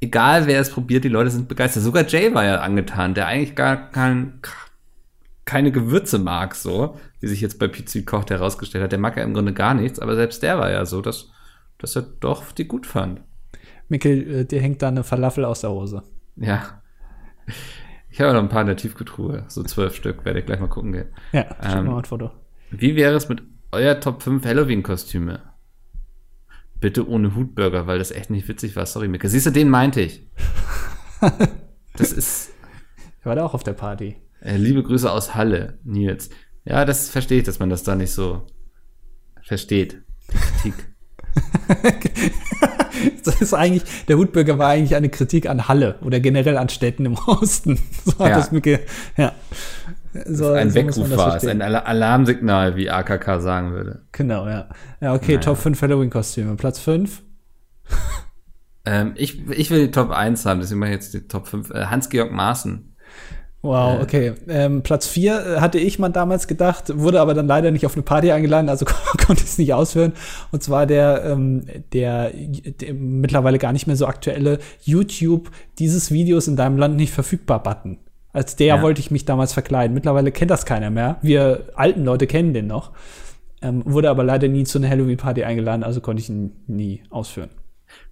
egal 0.00 0.46
wer 0.46 0.60
es 0.60 0.70
probiert, 0.70 1.04
die 1.04 1.08
Leute 1.08 1.30
sind 1.30 1.48
begeistert. 1.48 1.82
Sogar 1.82 2.06
Jay 2.06 2.34
war 2.34 2.44
ja 2.44 2.60
angetan, 2.60 3.14
der 3.14 3.26
eigentlich 3.26 3.54
gar 3.54 3.90
kein, 3.90 4.40
keine 5.44 5.70
Gewürze 5.72 6.18
mag, 6.18 6.54
so, 6.54 6.98
wie 7.20 7.26
sich 7.26 7.40
jetzt 7.40 7.58
bei 7.58 7.68
Pizza 7.68 8.00
Koch 8.02 8.28
herausgestellt 8.28 8.84
hat. 8.84 8.92
Der 8.92 8.98
mag 8.98 9.16
ja 9.16 9.22
im 9.22 9.34
Grunde 9.34 9.52
gar 9.52 9.74
nichts, 9.74 9.98
aber 10.00 10.14
selbst 10.16 10.42
der 10.42 10.58
war 10.58 10.70
ja 10.70 10.84
so, 10.86 11.00
dass, 11.00 11.30
dass 11.78 11.96
er 11.96 12.02
doch 12.02 12.52
die 12.52 12.66
gut 12.66 12.86
fand. 12.86 13.20
Mikkel, 13.88 14.40
äh, 14.40 14.44
dir 14.44 14.60
hängt 14.60 14.82
da 14.82 14.88
eine 14.88 15.04
Falafel 15.04 15.44
aus 15.44 15.60
der 15.60 15.70
Hose. 15.70 16.02
Ja. 16.36 16.82
Ich 18.10 18.20
habe 18.20 18.32
noch 18.32 18.40
ein 18.42 18.48
paar 18.48 18.62
in 18.62 18.68
der 18.68 18.76
Tiefkühltruhe, 18.76 19.44
so 19.48 19.62
zwölf 19.64 19.94
Stück, 19.94 20.24
werde 20.24 20.38
ich 20.38 20.46
gleich 20.46 20.60
mal 20.60 20.68
gucken 20.68 20.92
gehen. 20.92 21.08
Ja, 21.32 21.46
Ähm, 21.62 21.86
mal 21.86 21.98
ein 21.98 22.04
Foto. 22.04 22.30
Wie 22.70 22.96
wäre 22.96 23.14
es 23.14 23.28
mit 23.28 23.42
euer 23.74 24.00
Top 24.00 24.22
5 24.22 24.44
Halloween-Kostüme? 24.44 25.42
Bitte 26.80 27.08
ohne 27.08 27.34
Hutburger, 27.34 27.86
weil 27.86 27.98
das 27.98 28.10
echt 28.10 28.30
nicht 28.30 28.46
witzig 28.48 28.76
war. 28.76 28.86
Sorry, 28.86 29.08
Micke. 29.08 29.28
Siehst 29.28 29.46
du, 29.46 29.50
den 29.50 29.68
meinte 29.70 30.00
ich. 30.00 30.26
Das 31.96 32.12
ist, 32.12 32.50
Ich 33.20 33.24
war 33.24 33.36
da 33.36 33.44
auch 33.44 33.54
auf 33.54 33.62
der 33.62 33.72
Party. 33.72 34.16
äh, 34.40 34.56
liebe 34.56 34.82
Grüße 34.82 35.10
aus 35.10 35.34
Halle, 35.36 35.78
Nils. 35.84 36.28
Ja, 36.64 36.84
das 36.84 37.08
verstehe 37.08 37.38
ich, 37.38 37.44
dass 37.44 37.60
man 37.60 37.70
das 37.70 37.84
da 37.84 37.94
nicht 37.94 38.10
so 38.10 38.46
versteht. 39.42 40.02
Die 40.64 40.72
Kritik. 40.72 40.94
Das 43.24 43.40
ist 43.40 43.54
eigentlich, 43.54 43.82
der 44.06 44.16
Hutbürger 44.18 44.58
war 44.58 44.68
eigentlich 44.68 44.94
eine 44.94 45.08
Kritik 45.08 45.48
an 45.48 45.66
Halle 45.66 45.98
oder 46.02 46.20
generell 46.20 46.56
an 46.56 46.68
Städten 46.68 47.06
im 47.06 47.14
Osten. 47.14 47.78
So 48.04 48.18
hat 48.18 48.52
Ja. 48.66 48.78
ja. 49.16 49.32
So, 50.26 50.52
ein 50.52 50.70
so 50.70 50.82
muss 50.82 50.96
man 50.96 51.08
Weckruf 51.08 51.08
das 51.08 51.18
war 51.18 51.26
es, 51.26 51.32
verstehen. 51.42 51.50
ein 51.50 51.62
Ala- 51.62 51.84
Alarmsignal, 51.84 52.76
wie 52.76 52.88
AKK 52.90 53.40
sagen 53.40 53.72
würde. 53.72 54.02
Genau, 54.12 54.46
ja. 54.46 54.68
Ja, 55.00 55.14
okay, 55.14 55.32
Naja. 55.34 55.40
Top 55.40 55.58
5 55.58 55.82
Halloween-Kostüme. 55.82 56.56
Platz 56.56 56.78
5. 56.78 57.22
Ähm, 58.86 59.12
ich, 59.16 59.48
ich 59.50 59.70
will 59.70 59.86
die 59.86 59.90
Top 59.90 60.10
1 60.10 60.44
haben, 60.46 60.60
deswegen 60.60 60.80
mache 60.80 60.90
ich 60.90 60.96
jetzt 60.96 61.14
die 61.14 61.26
Top 61.26 61.46
5. 61.48 61.70
Äh, 61.70 61.86
Hans-Georg 61.86 62.30
Maaßen. 62.32 62.94
Wow, 63.62 63.98
Äh. 63.98 64.02
okay. 64.02 64.32
Ähm, 64.46 64.82
Platz 64.82 65.06
4 65.06 65.60
hatte 65.60 65.78
ich 65.78 65.98
mal 65.98 66.10
damals 66.10 66.46
gedacht, 66.46 66.92
wurde 66.98 67.20
aber 67.22 67.32
dann 67.32 67.46
leider 67.46 67.70
nicht 67.70 67.86
auf 67.86 67.94
eine 67.94 68.02
Party 68.02 68.30
eingeladen, 68.30 68.68
also 68.68 68.84
konnte 69.26 69.42
ich 69.42 69.48
es 69.48 69.58
nicht 69.58 69.72
ausführen. 69.72 70.12
Und 70.52 70.62
zwar 70.62 70.84
der, 70.86 71.24
ähm, 71.24 71.64
der, 71.94 72.30
der 72.34 72.92
mittlerweile 72.92 73.58
gar 73.58 73.72
nicht 73.72 73.86
mehr 73.86 73.96
so 73.96 74.06
aktuelle 74.06 74.58
YouTube 74.82 75.50
dieses 75.78 76.10
Videos 76.10 76.46
in 76.46 76.56
deinem 76.56 76.76
Land 76.76 76.96
nicht 76.96 77.12
verfügbar 77.12 77.62
Button. 77.62 77.98
Als 78.34 78.56
der 78.56 78.66
Ja. 78.66 78.82
wollte 78.82 79.00
ich 79.00 79.10
mich 79.10 79.24
damals 79.24 79.54
verkleiden. 79.54 79.94
Mittlerweile 79.94 80.30
kennt 80.32 80.50
das 80.50 80.66
keiner 80.66 80.90
mehr. 80.90 81.16
Wir 81.22 81.68
alten 81.76 82.04
Leute 82.04 82.26
kennen 82.26 82.52
den 82.52 82.66
noch. 82.66 82.92
Ähm, 83.62 83.82
wurde 83.86 84.10
aber 84.10 84.24
leider 84.24 84.48
nie 84.48 84.64
zu 84.64 84.76
einer 84.76 84.90
Halloween-Party 84.90 85.44
eingeladen, 85.44 85.82
also 85.82 86.02
konnte 86.02 86.20
ich 86.22 86.28
ihn 86.28 86.52
nie 86.66 87.02
ausführen. 87.08 87.48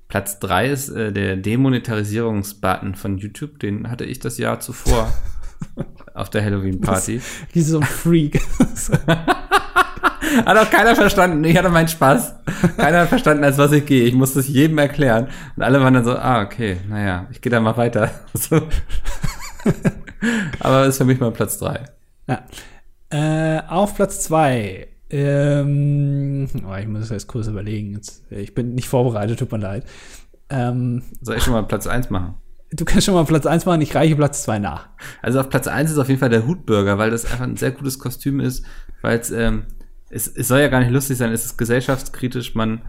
Platz 0.08 0.38
3 0.38 0.68
ist 0.70 0.88
äh, 0.90 1.12
der 1.12 1.36
Demonetarisierungsbutton 1.36 2.94
von 2.94 3.18
YouTube. 3.18 3.58
Den 3.58 3.90
hatte 3.90 4.04
ich 4.04 4.18
das 4.20 4.38
Jahr 4.38 4.60
zuvor 4.60 5.12
auf 6.14 6.30
der 6.30 6.42
Halloween-Party. 6.44 7.20
Wie 7.52 7.60
so 7.62 7.78
ein 7.80 7.84
Freak. 7.84 8.40
Hat 10.46 10.56
auch 10.56 10.70
keiner 10.70 10.94
verstanden. 10.96 11.44
Ich 11.44 11.56
hatte 11.58 11.68
meinen 11.68 11.88
Spaß. 11.88 12.34
Keiner 12.78 13.00
hat 13.00 13.08
verstanden, 13.08 13.44
als 13.44 13.58
was 13.58 13.72
ich 13.72 13.84
gehe. 13.84 14.04
Ich 14.04 14.14
musste 14.14 14.38
es 14.40 14.48
jedem 14.48 14.78
erklären. 14.78 15.28
Und 15.56 15.62
alle 15.62 15.80
waren 15.82 15.92
dann 15.92 16.04
so, 16.04 16.16
ah, 16.16 16.40
okay, 16.42 16.78
naja, 16.88 17.26
ich 17.30 17.40
gehe 17.42 17.50
da 17.50 17.60
mal 17.60 17.76
weiter. 17.76 18.10
So. 18.34 18.62
Aber 20.60 20.86
ist 20.86 20.98
für 20.98 21.04
mich 21.04 21.20
mal 21.20 21.32
Platz 21.32 21.58
3. 21.58 21.84
Ja. 22.28 22.46
Äh, 23.10 23.62
auf 23.68 23.94
Platz 23.94 24.22
zwei. 24.22 24.88
Ähm, 25.10 26.48
oh, 26.66 26.74
ich 26.74 26.86
muss 26.86 27.10
jetzt 27.10 27.26
kurz 27.26 27.46
überlegen. 27.46 27.92
Jetzt, 27.92 28.24
ich 28.30 28.54
bin 28.54 28.74
nicht 28.74 28.88
vorbereitet, 28.88 29.38
tut 29.38 29.52
mir 29.52 29.58
leid. 29.58 29.84
Ähm, 30.48 31.02
Soll 31.20 31.36
ich 31.36 31.42
schon 31.42 31.52
mal 31.52 31.62
Platz 31.64 31.86
1 31.86 32.10
machen? 32.10 32.34
du 32.72 32.84
kannst 32.84 33.06
schon 33.06 33.14
mal 33.14 33.24
Platz 33.24 33.46
eins 33.46 33.66
machen, 33.66 33.80
ich 33.80 33.94
reiche 33.94 34.16
Platz 34.16 34.42
zwei 34.42 34.58
nach. 34.58 34.88
Also 35.20 35.40
auf 35.40 35.48
Platz 35.48 35.66
1 35.66 35.90
ist 35.90 35.98
auf 35.98 36.08
jeden 36.08 36.20
Fall 36.20 36.30
der 36.30 36.46
Hutburger, 36.46 36.98
weil 36.98 37.10
das 37.10 37.24
einfach 37.24 37.44
ein 37.44 37.56
sehr 37.56 37.70
gutes 37.70 37.98
Kostüm 37.98 38.40
ist, 38.40 38.64
weil 39.02 39.20
ähm, 39.34 39.64
es, 40.10 40.26
es 40.26 40.48
soll 40.48 40.60
ja 40.60 40.68
gar 40.68 40.80
nicht 40.80 40.90
lustig 40.90 41.18
sein, 41.18 41.32
es 41.32 41.44
ist 41.44 41.58
gesellschaftskritisch, 41.58 42.54
man 42.54 42.82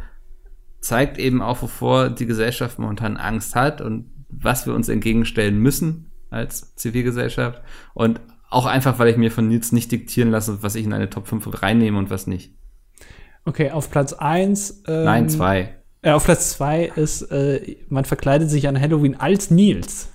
zeigt 0.80 1.17
eben 1.17 1.41
auch, 1.41 1.61
wovor 1.61 2.09
die 2.09 2.26
Gesellschaft 2.26 2.80
momentan 2.80 3.17
Angst 3.17 3.55
hat 3.55 3.82
und 3.82 4.09
was 4.30 4.65
wir 4.65 4.74
uns 4.74 4.89
entgegenstellen 4.89 5.57
müssen 5.59 6.11
als 6.34 6.76
Zivilgesellschaft 6.76 7.62
und 7.94 8.20
auch 8.50 8.66
einfach, 8.66 9.00
weil 9.00 9.08
ich 9.08 9.18
mir 9.18 9.32
von 9.32 9.48
Nils 9.48 9.72
nicht 9.72 9.92
diktieren 9.92 10.30
lasse, 10.32 10.62
was 10.62 10.76
ich 10.76 10.86
in 10.86 10.94
eine 10.94 11.10
Top 11.10 11.28
5 11.28 11.62
reinnehme 11.64 11.98
und 11.98 12.10
was 12.10 12.28
nicht. 12.28 12.54
Okay, 13.46 13.72
auf 13.72 13.90
Platz 13.90 14.14
eins. 14.14 14.84
Ähm, 14.88 15.04
Nein, 15.06 15.30
zwei. 15.30 15.76
Äh, 16.02 16.12
auf 16.12 16.26
Platz 16.26 16.52
zwei 16.52 16.86
ist, 16.96 17.24
äh, 17.24 17.78
man 17.90 18.06
verkleidet 18.06 18.50
sich 18.50 18.68
an 18.68 18.80
Halloween 18.80 19.16
als 19.20 19.50
Nils. 19.52 20.10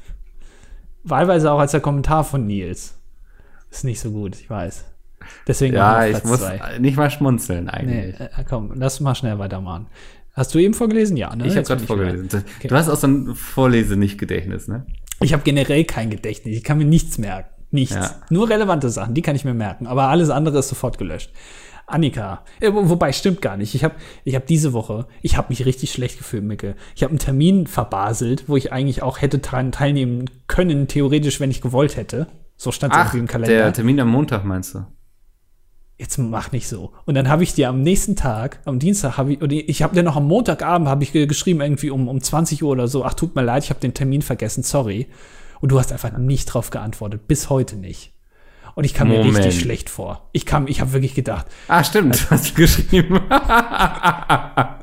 Wahlweise 1.02 1.50
auch 1.50 1.58
als 1.58 1.72
der 1.72 1.80
Kommentar 1.80 2.24
von 2.24 2.46
Nils. 2.46 2.98
Ist 3.70 3.84
nicht 3.84 4.00
so 4.00 4.10
gut, 4.10 4.36
ich 4.36 4.48
weiß. 4.48 4.84
Deswegen 5.46 5.74
Ja, 5.74 6.06
ich 6.06 6.22
muss 6.24 6.40
zwei. 6.40 6.78
nicht 6.78 6.96
mal 6.96 7.10
schmunzeln 7.10 7.64
Nee, 7.64 7.70
eigentlich. 7.70 8.20
äh, 8.20 8.44
komm, 8.48 8.72
lass 8.74 9.00
mal 9.00 9.14
schnell 9.14 9.38
weitermachen. 9.38 9.86
Hast 10.32 10.54
du 10.54 10.58
eben 10.58 10.72
vorgelesen? 10.74 11.16
Ja, 11.16 11.34
ne? 11.34 11.46
ich 11.46 11.56
habe 11.56 11.66
gerade 11.66 11.84
vorgelesen. 11.84 12.28
Du 12.62 12.70
hast 12.74 12.88
auch 12.88 12.96
so 12.96 13.08
ein 13.08 13.34
Vorlese-Nicht-Gedächtnis, 13.34 14.68
ne? 14.68 14.86
Ich 15.20 15.32
habe 15.32 15.42
generell 15.42 15.84
kein 15.84 16.10
Gedächtnis. 16.10 16.56
Ich 16.56 16.64
kann 16.64 16.78
mir 16.78 16.84
nichts 16.84 17.18
merken. 17.18 17.48
Nichts. 17.70 17.94
Ja. 17.94 18.14
Nur 18.30 18.48
relevante 18.48 18.88
Sachen, 18.88 19.14
die 19.14 19.22
kann 19.22 19.36
ich 19.36 19.44
mir 19.44 19.54
merken. 19.54 19.86
Aber 19.86 20.04
alles 20.08 20.30
andere 20.30 20.58
ist 20.60 20.68
sofort 20.68 20.96
gelöscht. 20.98 21.32
Annika, 21.86 22.44
äh, 22.60 22.72
wo- 22.72 22.88
wobei 22.90 23.12
stimmt 23.12 23.40
gar 23.42 23.56
nicht. 23.56 23.74
Ich 23.74 23.82
habe 23.84 23.94
ich 24.24 24.34
hab 24.34 24.46
diese 24.46 24.72
Woche, 24.74 25.06
ich 25.22 25.36
habe 25.36 25.48
mich 25.50 25.64
richtig 25.64 25.90
schlecht 25.90 26.18
gefühlt, 26.18 26.44
Micke. 26.44 26.76
Ich 26.94 27.02
habe 27.02 27.10
einen 27.10 27.18
Termin 27.18 27.66
verbaselt, 27.66 28.44
wo 28.46 28.56
ich 28.56 28.72
eigentlich 28.72 29.02
auch 29.02 29.20
hätte 29.20 29.38
daran 29.38 29.72
teilnehmen 29.72 30.28
können, 30.48 30.86
theoretisch, 30.86 31.40
wenn 31.40 31.50
ich 31.50 31.60
gewollt 31.62 31.96
hätte. 31.96 32.26
So 32.56 32.72
stand 32.72 32.92
es 32.92 32.98
irgendwie 33.00 33.18
im 33.18 33.26
Kalender. 33.26 33.54
der 33.64 33.72
Termin 33.72 34.00
am 34.00 34.08
Montag 34.08 34.44
meinst 34.44 34.74
du? 34.74 34.84
Jetzt 35.98 36.16
mach 36.16 36.52
nicht 36.52 36.68
so. 36.68 36.92
Und 37.06 37.14
dann 37.16 37.28
habe 37.28 37.42
ich 37.42 37.54
dir 37.54 37.68
am 37.68 37.82
nächsten 37.82 38.14
Tag, 38.14 38.60
am 38.66 38.78
Dienstag, 38.78 39.16
habe 39.18 39.32
ich, 39.32 39.42
oder 39.42 39.52
ich 39.56 39.82
habe 39.82 39.96
dir 39.96 40.04
noch 40.04 40.14
am 40.16 40.28
Montagabend, 40.28 40.88
habe 40.88 41.02
ich 41.02 41.10
ge- 41.12 41.26
geschrieben, 41.26 41.60
irgendwie 41.60 41.90
um, 41.90 42.06
um 42.06 42.20
20 42.22 42.62
Uhr 42.62 42.70
oder 42.70 42.86
so, 42.86 43.04
ach, 43.04 43.14
tut 43.14 43.34
mir 43.34 43.42
leid, 43.42 43.64
ich 43.64 43.70
habe 43.70 43.80
den 43.80 43.94
Termin 43.94 44.22
vergessen, 44.22 44.62
sorry. 44.62 45.08
Und 45.60 45.72
du 45.72 45.78
hast 45.80 45.90
einfach 45.92 46.16
nicht 46.16 46.46
drauf 46.46 46.70
geantwortet, 46.70 47.26
bis 47.26 47.50
heute 47.50 47.74
nicht. 47.74 48.12
Und 48.76 48.84
ich 48.84 48.94
kam 48.94 49.08
mir 49.08 49.18
Moment. 49.18 49.38
richtig 49.38 49.60
schlecht 49.60 49.90
vor. 49.90 50.28
Ich 50.30 50.46
kam, 50.46 50.68
ich 50.68 50.80
habe 50.80 50.92
wirklich 50.92 51.16
gedacht, 51.16 51.46
Ah, 51.66 51.82
stimmt, 51.82 52.30
hast 52.30 52.50
du 52.50 52.54
geschrieben. 52.54 53.18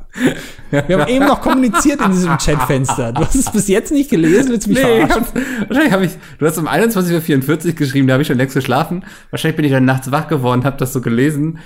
wir 0.71 0.99
haben 0.99 1.09
eben 1.11 1.25
noch 1.25 1.41
kommuniziert 1.41 2.01
in 2.01 2.11
diesem 2.11 2.37
Chatfenster. 2.37 3.13
Du 3.13 3.21
hast 3.21 3.35
es 3.35 3.51
bis 3.51 3.67
jetzt 3.67 3.91
nicht 3.91 4.09
gelesen, 4.09 4.49
willst 4.49 4.67
du 4.67 4.71
mich 4.71 4.83
nee, 4.83 5.05
verarschen? 5.05 5.25
wahrscheinlich 5.67 5.93
habe 5.93 6.05
ich, 6.05 6.11
du 6.39 6.45
hast 6.45 6.57
um 6.57 6.67
21.44 6.67 7.67
Uhr 7.67 7.73
geschrieben, 7.73 8.07
da 8.07 8.13
habe 8.13 8.21
ich 8.21 8.27
schon 8.27 8.37
längst 8.37 8.55
geschlafen. 8.55 9.03
Wahrscheinlich 9.29 9.55
bin 9.55 9.65
ich 9.65 9.71
dann 9.71 9.85
nachts 9.85 10.11
wach 10.11 10.27
geworden, 10.27 10.63
habe 10.63 10.77
das 10.77 10.93
so 10.93 11.01
gelesen, 11.01 11.59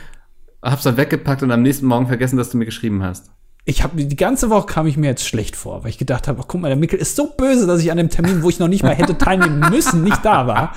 hab's 0.61 0.83
dann 0.83 0.97
weggepackt 0.97 1.43
und 1.43 1.51
am 1.51 1.61
nächsten 1.61 1.85
Morgen 1.85 2.07
vergessen, 2.07 2.37
dass 2.37 2.49
du 2.49 2.57
mir 2.57 2.65
geschrieben 2.65 3.03
hast. 3.03 3.31
Ich 3.65 3.83
habe 3.83 4.03
die 4.03 4.15
ganze 4.15 4.49
Woche 4.49 4.65
kam 4.65 4.87
ich 4.87 4.97
mir 4.97 5.07
jetzt 5.07 5.27
schlecht 5.27 5.55
vor, 5.55 5.83
weil 5.83 5.91
ich 5.91 5.99
gedacht 5.99 6.27
habe, 6.27 6.39
ach, 6.41 6.45
guck 6.47 6.61
mal, 6.61 6.69
der 6.69 6.77
Mickel 6.77 6.97
ist 6.97 7.15
so 7.15 7.27
böse, 7.27 7.67
dass 7.67 7.81
ich 7.81 7.91
an 7.91 7.97
dem 7.97 8.09
Termin, 8.09 8.41
wo 8.41 8.49
ich 8.49 8.57
noch 8.57 8.67
nicht 8.67 8.83
mal 8.83 8.95
hätte 8.95 9.17
teilnehmen 9.17 9.59
müssen, 9.69 10.03
nicht 10.03 10.25
da 10.25 10.47
war, 10.47 10.73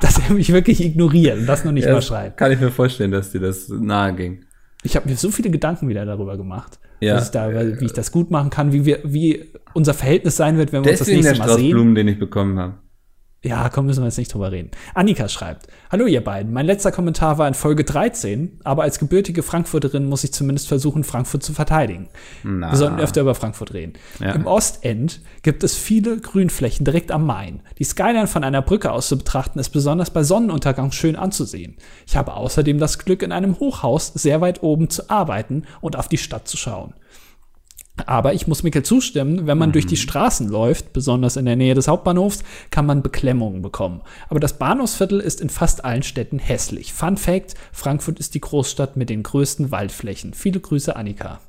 dass 0.00 0.18
er 0.18 0.34
mich 0.34 0.52
wirklich 0.52 0.80
ignoriert 0.80 1.38
und 1.38 1.46
das 1.46 1.64
noch 1.64 1.72
nicht 1.72 1.88
mal 1.88 2.00
schreibt. 2.00 2.36
Kann 2.36 2.52
ich 2.52 2.60
mir 2.60 2.70
vorstellen, 2.70 3.10
dass 3.10 3.32
dir 3.32 3.40
das 3.40 3.68
nahe 3.68 4.14
ging. 4.14 4.44
Ich 4.82 4.96
habe 4.96 5.08
mir 5.08 5.16
so 5.16 5.30
viele 5.30 5.50
Gedanken 5.50 5.88
wieder 5.88 6.06
darüber 6.06 6.36
gemacht, 6.36 6.78
Ja. 7.00 7.16
was 7.16 7.26
ich 7.26 7.30
da, 7.30 7.50
wie 7.52 7.84
ich 7.84 7.92
das 7.92 8.12
gut 8.12 8.30
machen 8.30 8.50
kann, 8.50 8.72
wie 8.72 8.84
wir, 8.84 9.00
wie 9.04 9.52
unser 9.72 9.94
Verhältnis 9.94 10.36
sein 10.36 10.58
wird, 10.58 10.72
wenn 10.72 10.84
wir 10.84 10.90
uns 10.90 10.98
das 11.00 11.08
Deswegen 11.08 11.22
der 11.22 11.32
nächste 11.32 11.48
Mal 11.48 11.58
sehen. 11.58 11.70
Blumen, 11.70 11.94
den 11.94 12.08
ich 12.08 12.18
bekommen 12.18 12.58
habe. 12.58 12.74
Ja, 13.42 13.70
komm, 13.70 13.86
müssen 13.86 14.02
wir 14.02 14.06
jetzt 14.06 14.18
nicht 14.18 14.34
drüber 14.34 14.52
reden. 14.52 14.70
Annika 14.94 15.26
schreibt, 15.26 15.66
Hallo 15.90 16.04
ihr 16.04 16.22
beiden, 16.22 16.52
mein 16.52 16.66
letzter 16.66 16.92
Kommentar 16.92 17.38
war 17.38 17.48
in 17.48 17.54
Folge 17.54 17.84
13, 17.84 18.60
aber 18.64 18.82
als 18.82 18.98
gebürtige 18.98 19.42
Frankfurterin 19.42 20.06
muss 20.06 20.24
ich 20.24 20.32
zumindest 20.32 20.68
versuchen, 20.68 21.04
Frankfurt 21.04 21.42
zu 21.42 21.54
verteidigen. 21.54 22.10
Na. 22.42 22.70
Wir 22.70 22.76
sollten 22.76 23.00
öfter 23.00 23.22
über 23.22 23.34
Frankfurt 23.34 23.72
reden. 23.72 23.94
Ja. 24.18 24.32
Im 24.32 24.46
Ostend 24.46 25.22
gibt 25.42 25.64
es 25.64 25.74
viele 25.74 26.18
Grünflächen 26.18 26.84
direkt 26.84 27.12
am 27.12 27.24
Main. 27.24 27.62
Die 27.78 27.84
Skyline 27.84 28.26
von 28.26 28.44
einer 28.44 28.60
Brücke 28.60 28.92
aus 28.92 29.08
zu 29.08 29.16
betrachten 29.16 29.58
ist 29.58 29.70
besonders 29.70 30.10
bei 30.10 30.22
Sonnenuntergang 30.22 30.92
schön 30.92 31.16
anzusehen. 31.16 31.78
Ich 32.06 32.18
habe 32.18 32.34
außerdem 32.34 32.78
das 32.78 32.98
Glück, 32.98 33.22
in 33.22 33.32
einem 33.32 33.58
Hochhaus 33.58 34.08
sehr 34.08 34.42
weit 34.42 34.62
oben 34.62 34.90
zu 34.90 35.08
arbeiten 35.08 35.64
und 35.80 35.96
auf 35.96 36.08
die 36.08 36.18
Stadt 36.18 36.46
zu 36.46 36.58
schauen. 36.58 36.92
Aber 38.06 38.34
ich 38.34 38.46
muss 38.46 38.62
Mikkel 38.62 38.82
zustimmen, 38.82 39.46
wenn 39.46 39.58
man 39.58 39.72
durch 39.72 39.86
die 39.86 39.96
Straßen 39.96 40.48
läuft, 40.48 40.92
besonders 40.92 41.36
in 41.36 41.44
der 41.44 41.56
Nähe 41.56 41.74
des 41.74 41.88
Hauptbahnhofs, 41.88 42.42
kann 42.70 42.86
man 42.86 43.02
Beklemmungen 43.02 43.62
bekommen. 43.62 44.02
Aber 44.28 44.40
das 44.40 44.58
Bahnhofsviertel 44.58 45.20
ist 45.20 45.40
in 45.40 45.50
fast 45.50 45.84
allen 45.84 46.02
Städten 46.02 46.38
hässlich. 46.38 46.92
Fun 46.92 47.16
Fact, 47.16 47.54
Frankfurt 47.72 48.18
ist 48.18 48.34
die 48.34 48.40
Großstadt 48.40 48.96
mit 48.96 49.10
den 49.10 49.22
größten 49.22 49.70
Waldflächen. 49.70 50.34
Viele 50.34 50.60
Grüße, 50.60 50.96
Annika. 50.96 51.40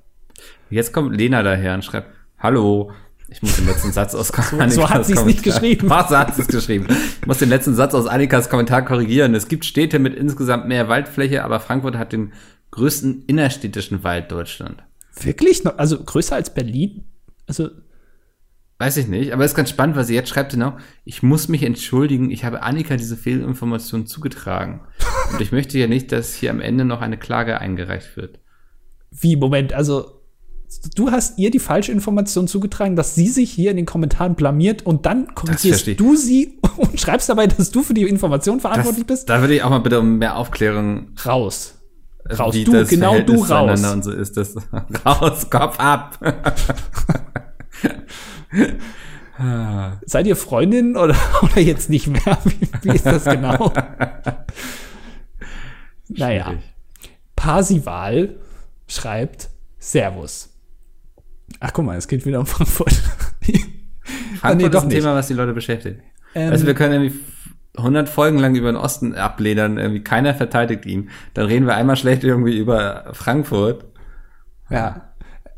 Jetzt 0.70 0.94
kommt 0.94 1.16
Lena 1.16 1.44
daher 1.44 1.74
und 1.74 1.86
schreibt, 1.86 2.08
Hallo, 2.40 2.92
ich 3.32 3.42
muss 3.42 3.56
den 3.56 3.66
letzten 3.66 3.92
Satz 3.94 4.14
aus 4.14 4.32
Annikas 4.52 4.76
so 4.76 4.90
hat 4.90 5.06
sie 5.06 5.14
es 5.14 5.26
nicht 5.26 5.44
geschrieben. 5.44 5.90
Was, 5.90 6.10
so 6.10 6.18
hat 6.18 6.36
sie 6.36 6.42
es 6.42 6.48
geschrieben. 6.48 6.88
Ich 7.22 7.28
muss 7.28 7.38
den 7.38 7.50
letzten 7.50 7.76
Satz 7.76 7.94
aus 7.94 8.08
Annikas 8.08 8.50
Kommentar 8.50 8.84
korrigieren. 8.84 9.34
Es 9.36 9.48
gibt 9.48 9.66
Städte 9.66 10.00
mit 10.00 10.16
insgesamt 10.16 10.68
mehr 10.68 10.90
Waldfläche, 10.90 11.44
aber 11.44 11.60
Frankfurt 11.60 11.98
hat 11.98 12.12
den 12.12 12.34
größten 12.72 13.24
innerstädtischen 13.28 14.04
Wald 14.04 14.32
Deutschland. 14.32 14.84
Wirklich? 15.20 15.64
Noch- 15.64 15.78
Also 15.78 16.02
größer 16.04 16.36
als 16.36 16.54
Berlin? 16.54 17.04
Also, 17.48 17.70
Weiß 18.80 18.98
ich 18.98 19.08
nicht, 19.08 19.32
aber 19.32 19.46
es 19.46 19.52
ist 19.52 19.56
ganz 19.56 19.70
spannend, 19.70 19.96
weil 19.96 20.06
sie 20.06 20.16
jetzt 20.16 20.30
schreibt 20.30 20.54
genau, 20.54 20.76
ich 21.06 21.22
muss 21.22 21.48
mich 21.48 21.62
entschuldigen, 21.62 22.32
ich 22.32 22.44
habe 22.46 22.64
Annika 22.64 22.98
diese 22.98 23.16
Fehlinformation 23.16 24.08
zugetragen. 24.08 24.82
Und 25.32 25.40
ich 25.40 25.52
möchte 25.52 25.78
ja 25.78 25.86
nicht, 25.86 26.12
dass 26.12 26.34
hier 26.34 26.50
am 26.50 26.60
Ende 26.60 26.84
noch 26.84 27.02
eine 27.02 27.18
Klage 27.18 27.60
eingereicht 27.62 28.18
wird. 28.18 28.40
wie, 29.12 29.36
Moment, 29.36 29.74
also 29.74 30.22
du 30.96 31.12
hast 31.12 31.38
ihr 31.38 31.52
die 31.52 31.60
falsche 31.60 31.92
Information 31.92 32.48
zugetragen, 32.48 32.96
dass 32.96 33.14
sie 33.14 33.28
sich 33.28 33.52
hier 33.52 33.70
in 33.70 33.78
den 33.78 33.86
Kommentaren 33.86 34.34
blamiert 34.34 34.84
und 34.84 35.06
dann 35.06 35.36
kommentierst 35.36 36.00
du 36.00 36.16
sie 36.16 36.58
und 36.78 37.00
schreibst 37.00 37.30
dabei, 37.30 37.46
dass 37.46 37.70
du 37.70 37.84
für 37.84 37.94
die 37.94 38.04
Information 38.08 38.60
verantwortlich 38.62 39.06
bist? 39.06 39.30
Da 39.30 39.42
würde 39.42 39.54
ich 39.54 39.62
auch 39.62 39.70
mal 39.70 39.78
bitte 39.80 40.00
um 40.00 40.18
mehr 40.18 40.38
Aufklärung 40.38 41.10
Raus. 41.24 41.78
Raus. 42.30 42.54
wie 42.54 42.64
Du, 42.64 42.72
das 42.74 42.90
genau 42.90 43.20
du 43.20 43.44
Verhältnis 43.44 43.48
zueinander 43.48 43.88
raus. 43.88 43.94
Und 43.94 44.04
so 44.04 44.12
ist 44.12 44.38
das. 44.38 44.56
raus, 45.06 45.50
Kopf 45.50 45.80
ab. 45.80 46.18
Seid 50.06 50.28
ihr 50.28 50.36
Freundinnen 50.36 50.98
oder, 50.98 51.16
oder 51.42 51.60
jetzt 51.60 51.90
nicht 51.90 52.08
mehr? 52.08 52.38
Wie, 52.44 52.70
wie 52.84 52.96
ist 52.96 53.06
das 53.06 53.26
genau? 53.26 53.74
naja. 56.10 56.46
Schwierig. 56.46 56.62
Parsival 57.36 58.36
schreibt 58.88 59.50
Servus. 59.80 60.50
Ach, 61.60 61.74
guck 61.74 61.86
mal, 61.86 61.98
es 61.98 62.08
geht 62.08 62.26
wieder 62.26 62.40
um 62.40 62.46
Frankfurt. 62.46 62.94
Ah, 64.42 64.54
nee, 64.54 64.64
Frankfurt 64.64 64.74
doch 64.74 64.80
ist 64.80 64.84
ein 64.84 64.88
nicht. 64.90 64.98
Thema, 65.00 65.16
was 65.16 65.28
die 65.28 65.34
Leute 65.34 65.54
beschäftigt. 65.54 66.02
Ähm, 66.36 66.52
also 66.52 66.68
wir 66.68 66.76
können 66.76 66.94
irgendwie 66.94 67.20
100 67.78 68.10
Folgen 68.10 68.38
lang 68.38 68.56
über 68.56 68.72
den 68.72 68.76
Osten 68.78 69.16
abledern, 69.16 69.78
irgendwie 69.78 70.04
keiner 70.04 70.34
verteidigt 70.34 70.86
ihn. 70.86 71.10
Dann 71.34 71.46
reden 71.46 71.68
wir 71.68 71.76
einmal 71.76 71.96
schlecht 71.96 72.24
irgendwie 72.24 72.58
über 72.58 73.06
Frankfurt. 73.14 73.86
Ja. 74.70 75.11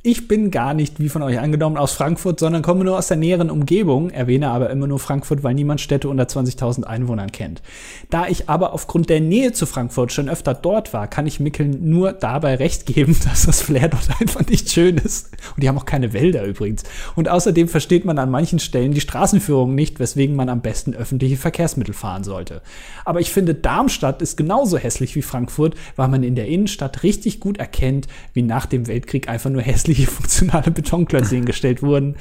Ich 0.05 0.27
bin 0.27 0.51
gar 0.51 0.73
nicht, 0.73 0.99
wie 0.99 1.07
von 1.07 1.21
euch 1.21 1.39
angenommen, 1.39 1.77
aus 1.77 1.93
Frankfurt, 1.93 2.37
sondern 2.37 2.61
komme 2.61 2.83
nur 2.83 2.97
aus 2.97 3.07
der 3.07 3.15
näheren 3.15 3.49
Umgebung, 3.49 4.09
erwähne 4.09 4.49
aber 4.49 4.69
immer 4.69 4.85
nur 4.85 4.99
Frankfurt, 4.99 5.43
weil 5.43 5.53
niemand 5.53 5.79
Städte 5.79 6.09
unter 6.09 6.25
20.000 6.25 6.83
Einwohnern 6.83 7.31
kennt. 7.31 7.61
Da 8.09 8.27
ich 8.27 8.49
aber 8.49 8.73
aufgrund 8.73 9.09
der 9.09 9.21
Nähe 9.21 9.53
zu 9.53 9.65
Frankfurt 9.65 10.11
schon 10.11 10.27
öfter 10.27 10.55
dort 10.55 10.91
war, 10.91 11.07
kann 11.07 11.25
ich 11.25 11.39
Mickel 11.39 11.67
nur 11.67 12.11
dabei 12.11 12.55
recht 12.55 12.85
geben, 12.85 13.15
dass 13.23 13.45
das 13.45 13.61
Flair 13.61 13.87
dort 13.87 14.09
einfach 14.19 14.45
nicht 14.45 14.69
schön 14.69 14.97
ist. 14.97 15.29
Und 15.55 15.63
die 15.63 15.69
haben 15.69 15.77
auch 15.77 15.85
keine 15.85 16.11
Wälder 16.11 16.43
übrigens. 16.43 16.83
Und 17.15 17.29
außerdem 17.29 17.69
versteht 17.69 18.03
man 18.03 18.19
an 18.19 18.29
manchen 18.29 18.59
Stellen 18.59 18.91
die 18.91 18.99
Straßenführung 18.99 19.73
nicht, 19.73 20.01
weswegen 20.01 20.35
man 20.35 20.49
am 20.49 20.59
besten 20.59 20.93
öffentliche 20.93 21.37
Verkehrsmittel 21.37 21.93
fahren 21.93 22.25
sollte. 22.25 22.61
Aber 23.05 23.21
ich 23.21 23.31
finde, 23.31 23.55
Darmstadt 23.55 24.21
ist 24.21 24.35
genauso 24.35 24.77
hässlich 24.77 25.15
wie 25.15 25.21
Frankfurt, 25.21 25.75
weil 25.95 26.09
man 26.09 26.23
in 26.23 26.35
der 26.35 26.47
Innenstadt 26.47 27.03
richtig 27.03 27.39
gut 27.39 27.57
erkennt, 27.57 28.07
wie 28.33 28.41
nach 28.41 28.65
dem 28.65 28.87
Weltkrieg 28.87 29.29
einfach 29.29 29.49
nur 29.49 29.61
hässliche 29.93 30.11
funktionale 30.11 30.71
Betonklötze 30.71 31.35
hingestellt 31.35 31.81
wurden. 31.81 32.15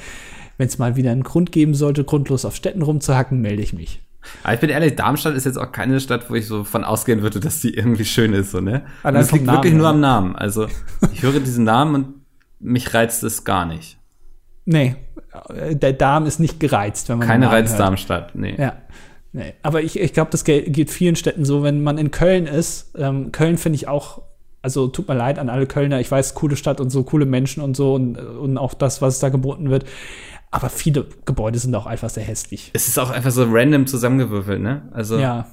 Wenn 0.57 0.67
es 0.67 0.77
mal 0.77 0.95
wieder 0.95 1.11
einen 1.11 1.23
Grund 1.23 1.51
geben 1.51 1.73
sollte, 1.73 2.03
grundlos 2.03 2.45
auf 2.45 2.55
Städten 2.55 2.83
rumzuhacken, 2.83 3.41
melde 3.41 3.63
ich 3.63 3.73
mich. 3.73 4.01
Aber 4.43 4.53
ich 4.53 4.59
bin 4.59 4.69
ehrlich, 4.69 4.95
Darmstadt 4.95 5.35
ist 5.35 5.45
jetzt 5.45 5.57
auch 5.57 5.71
keine 5.71 5.99
Stadt, 5.99 6.29
wo 6.29 6.35
ich 6.35 6.45
so 6.47 6.63
von 6.63 6.83
ausgehen 6.83 7.23
würde, 7.23 7.39
dass 7.39 7.59
die 7.59 7.73
irgendwie 7.73 8.05
schön 8.05 8.33
ist, 8.33 8.51
so, 8.51 8.61
ne? 8.61 8.83
Es 9.03 9.29
vom 9.29 9.39
liegt 9.39 9.51
wirklich 9.51 9.73
Namen, 9.73 9.77
nur 9.77 9.85
ja. 9.85 9.89
am 9.89 9.99
Namen. 9.99 10.35
Also, 10.35 10.67
ich 11.11 11.23
höre 11.23 11.39
diesen 11.39 11.65
Namen 11.65 11.95
und 11.95 12.13
mich 12.59 12.93
reizt 12.93 13.23
es 13.23 13.43
gar 13.43 13.65
nicht. 13.65 13.97
Nee, 14.65 14.95
der 15.71 15.91
Darm 15.91 16.25
ist 16.25 16.39
nicht 16.39 16.59
gereizt, 16.59 17.09
wenn 17.09 17.17
man 17.17 17.27
Keine 17.27 17.45
den 17.45 17.49
Namen 17.49 17.61
Reiz 17.61 17.71
hört. 17.71 17.79
Darmstadt, 17.79 18.35
nee. 18.35 18.55
Ja. 18.57 18.77
Nee. 19.33 19.55
Aber 19.63 19.81
ich, 19.81 19.99
ich 19.99 20.13
glaube, 20.13 20.31
das 20.31 20.45
ge- 20.45 20.69
geht 20.69 20.91
vielen 20.91 21.15
Städten 21.15 21.43
so, 21.43 21.63
wenn 21.63 21.83
man 21.83 21.97
in 21.97 22.11
Köln 22.11 22.45
ist. 22.45 22.93
Ähm, 22.95 23.31
Köln 23.31 23.57
finde 23.57 23.75
ich 23.77 23.87
auch, 23.87 24.21
also 24.63 24.87
tut 24.87 25.07
mir 25.07 25.13
leid 25.15 25.37
an 25.37 25.49
alle 25.49 25.67
Kölner, 25.67 25.99
ich 25.99 26.09
weiß, 26.09 26.33
coole 26.33 26.55
Stadt 26.55 26.81
und 26.81 26.89
so, 26.89 27.03
coole 27.03 27.25
Menschen 27.27 27.61
und 27.61 27.75
so 27.77 27.93
und, 27.93 28.17
und 28.17 28.57
auch 28.57 28.73
das, 28.73 29.01
was 29.01 29.19
da 29.19 29.29
geboten 29.29 29.69
wird. 29.69 29.85
Aber 30.49 30.69
viele 30.69 31.05
Gebäude 31.25 31.59
sind 31.59 31.75
auch 31.75 31.85
einfach 31.85 32.09
sehr 32.09 32.23
hässlich. 32.23 32.71
Es 32.73 32.87
ist 32.87 32.97
auch 32.97 33.09
einfach 33.11 33.31
so 33.31 33.45
random 33.47 33.85
zusammengewürfelt, 33.87 34.61
ne? 34.61 34.89
Also, 34.93 35.17
Ja. 35.19 35.47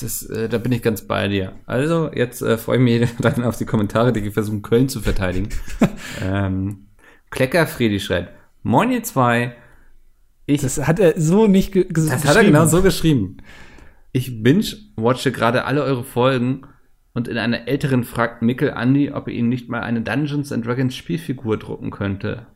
das, 0.00 0.22
äh, 0.26 0.48
da 0.48 0.58
bin 0.58 0.72
ich 0.72 0.82
ganz 0.82 1.02
bei 1.02 1.26
dir. 1.28 1.52
Also, 1.66 2.10
jetzt 2.14 2.40
äh, 2.42 2.56
freue 2.58 2.76
ich 2.78 2.82
mich 2.82 3.10
dann 3.20 3.42
auf 3.44 3.56
die 3.56 3.64
Kommentare, 3.66 4.12
die 4.12 4.30
versuchen, 4.30 4.62
Köln 4.62 4.88
zu 4.88 5.00
verteidigen. 5.00 5.48
ähm, 6.22 6.86
Kleckerfredi 7.30 7.98
schreibt, 8.00 8.32
Moin 8.62 8.90
ihr 8.92 9.02
zwei, 9.02 9.54
ich 10.46 10.60
Das 10.60 10.78
hat 10.86 10.98
er 11.00 11.18
so 11.20 11.46
nicht 11.46 11.72
ge 11.72 11.84
ges- 11.84 12.10
Das 12.10 12.24
hat 12.24 12.36
er 12.36 12.44
genau 12.44 12.66
so 12.66 12.82
geschrieben. 12.82 13.38
Ich 14.12 14.42
binge-watche 14.42 15.32
gerade 15.32 15.64
alle 15.64 15.82
eure 15.82 16.04
Folgen 16.04 16.62
und 17.14 17.28
in 17.28 17.38
einer 17.38 17.66
älteren 17.68 18.04
fragt 18.04 18.42
Mikkel 18.42 18.70
Andi, 18.72 19.10
ob 19.12 19.28
er 19.28 19.34
ihm 19.34 19.48
nicht 19.48 19.68
mal 19.68 19.80
eine 19.80 20.02
Dungeons 20.02 20.52
and 20.52 20.64
Dragons 20.66 20.94
Spielfigur 20.94 21.56
drucken 21.58 21.90
könnte. 21.90 22.46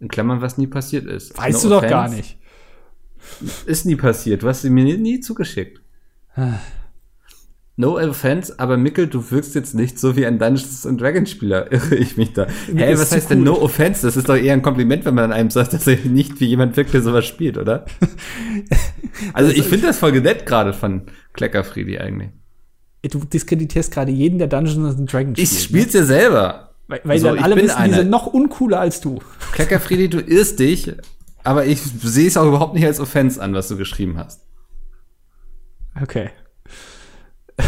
In 0.00 0.08
Klammern, 0.08 0.40
was 0.40 0.58
nie 0.58 0.66
passiert 0.66 1.06
ist. 1.06 1.36
Weißt 1.36 1.64
No 1.64 1.68
du 1.68 1.74
doch 1.74 1.76
offense. 1.78 1.94
gar 1.94 2.08
nicht. 2.08 2.38
Ist 3.66 3.86
nie 3.86 3.96
passiert. 3.96 4.42
Du 4.42 4.48
hast 4.48 4.62
sie 4.62 4.70
mir 4.70 4.84
nie, 4.84 4.96
nie 4.98 5.20
zugeschickt. 5.20 5.80
No 7.76 7.98
offense, 7.98 8.54
aber 8.58 8.76
Mikkel, 8.76 9.08
du 9.08 9.30
wirkst 9.32 9.54
jetzt 9.56 9.74
nicht 9.74 9.98
so 9.98 10.14
wie 10.14 10.26
ein 10.26 10.38
Dungeons 10.38 10.86
and 10.86 11.00
Dragons 11.00 11.30
Spieler. 11.30 11.72
Irre 11.72 11.96
ich 11.96 12.16
mich 12.16 12.32
da. 12.32 12.46
Hey, 12.72 12.92
ist 12.92 13.00
was 13.00 13.12
heißt 13.12 13.30
denn 13.30 13.42
no 13.42 13.60
offense? 13.60 14.06
Das 14.06 14.16
ist 14.16 14.28
doch 14.28 14.36
eher 14.36 14.52
ein 14.52 14.62
Kompliment, 14.62 15.04
wenn 15.04 15.14
man 15.14 15.32
einem 15.32 15.50
sagt, 15.50 15.72
dass 15.72 15.86
er 15.86 15.96
nicht 16.04 16.38
wie 16.40 16.46
jemand 16.46 16.76
wirkt, 16.76 16.94
der 16.94 17.02
sowas 17.02 17.26
spielt, 17.26 17.58
oder? 17.58 17.86
Also 19.32 19.52
ich 19.52 19.62
finde 19.62 19.86
das 19.86 19.98
voll 20.00 20.10
nett 20.20 20.44
gerade 20.44 20.72
von 20.72 21.02
Kleckerfriedi 21.34 21.98
eigentlich. 21.98 22.30
Du 23.10 23.18
diskreditierst 23.24 23.92
gerade 23.92 24.10
jeden, 24.12 24.38
der 24.38 24.46
Dungeons 24.48 24.96
and 24.98 25.12
Dragons 25.12 25.38
Ich 25.38 25.48
spielt. 25.50 25.62
spiel's 25.62 25.92
ja 25.94 26.04
selber. 26.04 26.70
Weil, 26.88 27.00
weil 27.04 27.18
So, 27.18 27.26
dann 27.28 27.38
alle 27.38 27.56
wissen, 27.56 27.68
die 27.68 27.72
einer. 27.82 27.96
sind 27.98 28.10
noch 28.10 28.26
uncooler 28.26 28.80
als 28.80 29.00
du. 29.00 29.20
Kleckerfriedi, 29.52 30.08
du 30.08 30.20
irrst 30.20 30.58
dich, 30.58 30.92
aber 31.42 31.66
ich 31.66 31.80
sehe 31.82 32.26
es 32.28 32.36
auch 32.36 32.46
überhaupt 32.46 32.74
nicht 32.74 32.84
als 32.86 33.00
Offense 33.00 33.40
an, 33.42 33.54
was 33.54 33.68
du 33.68 33.76
geschrieben 33.76 34.16
hast. 34.18 34.42
Okay. 36.00 36.30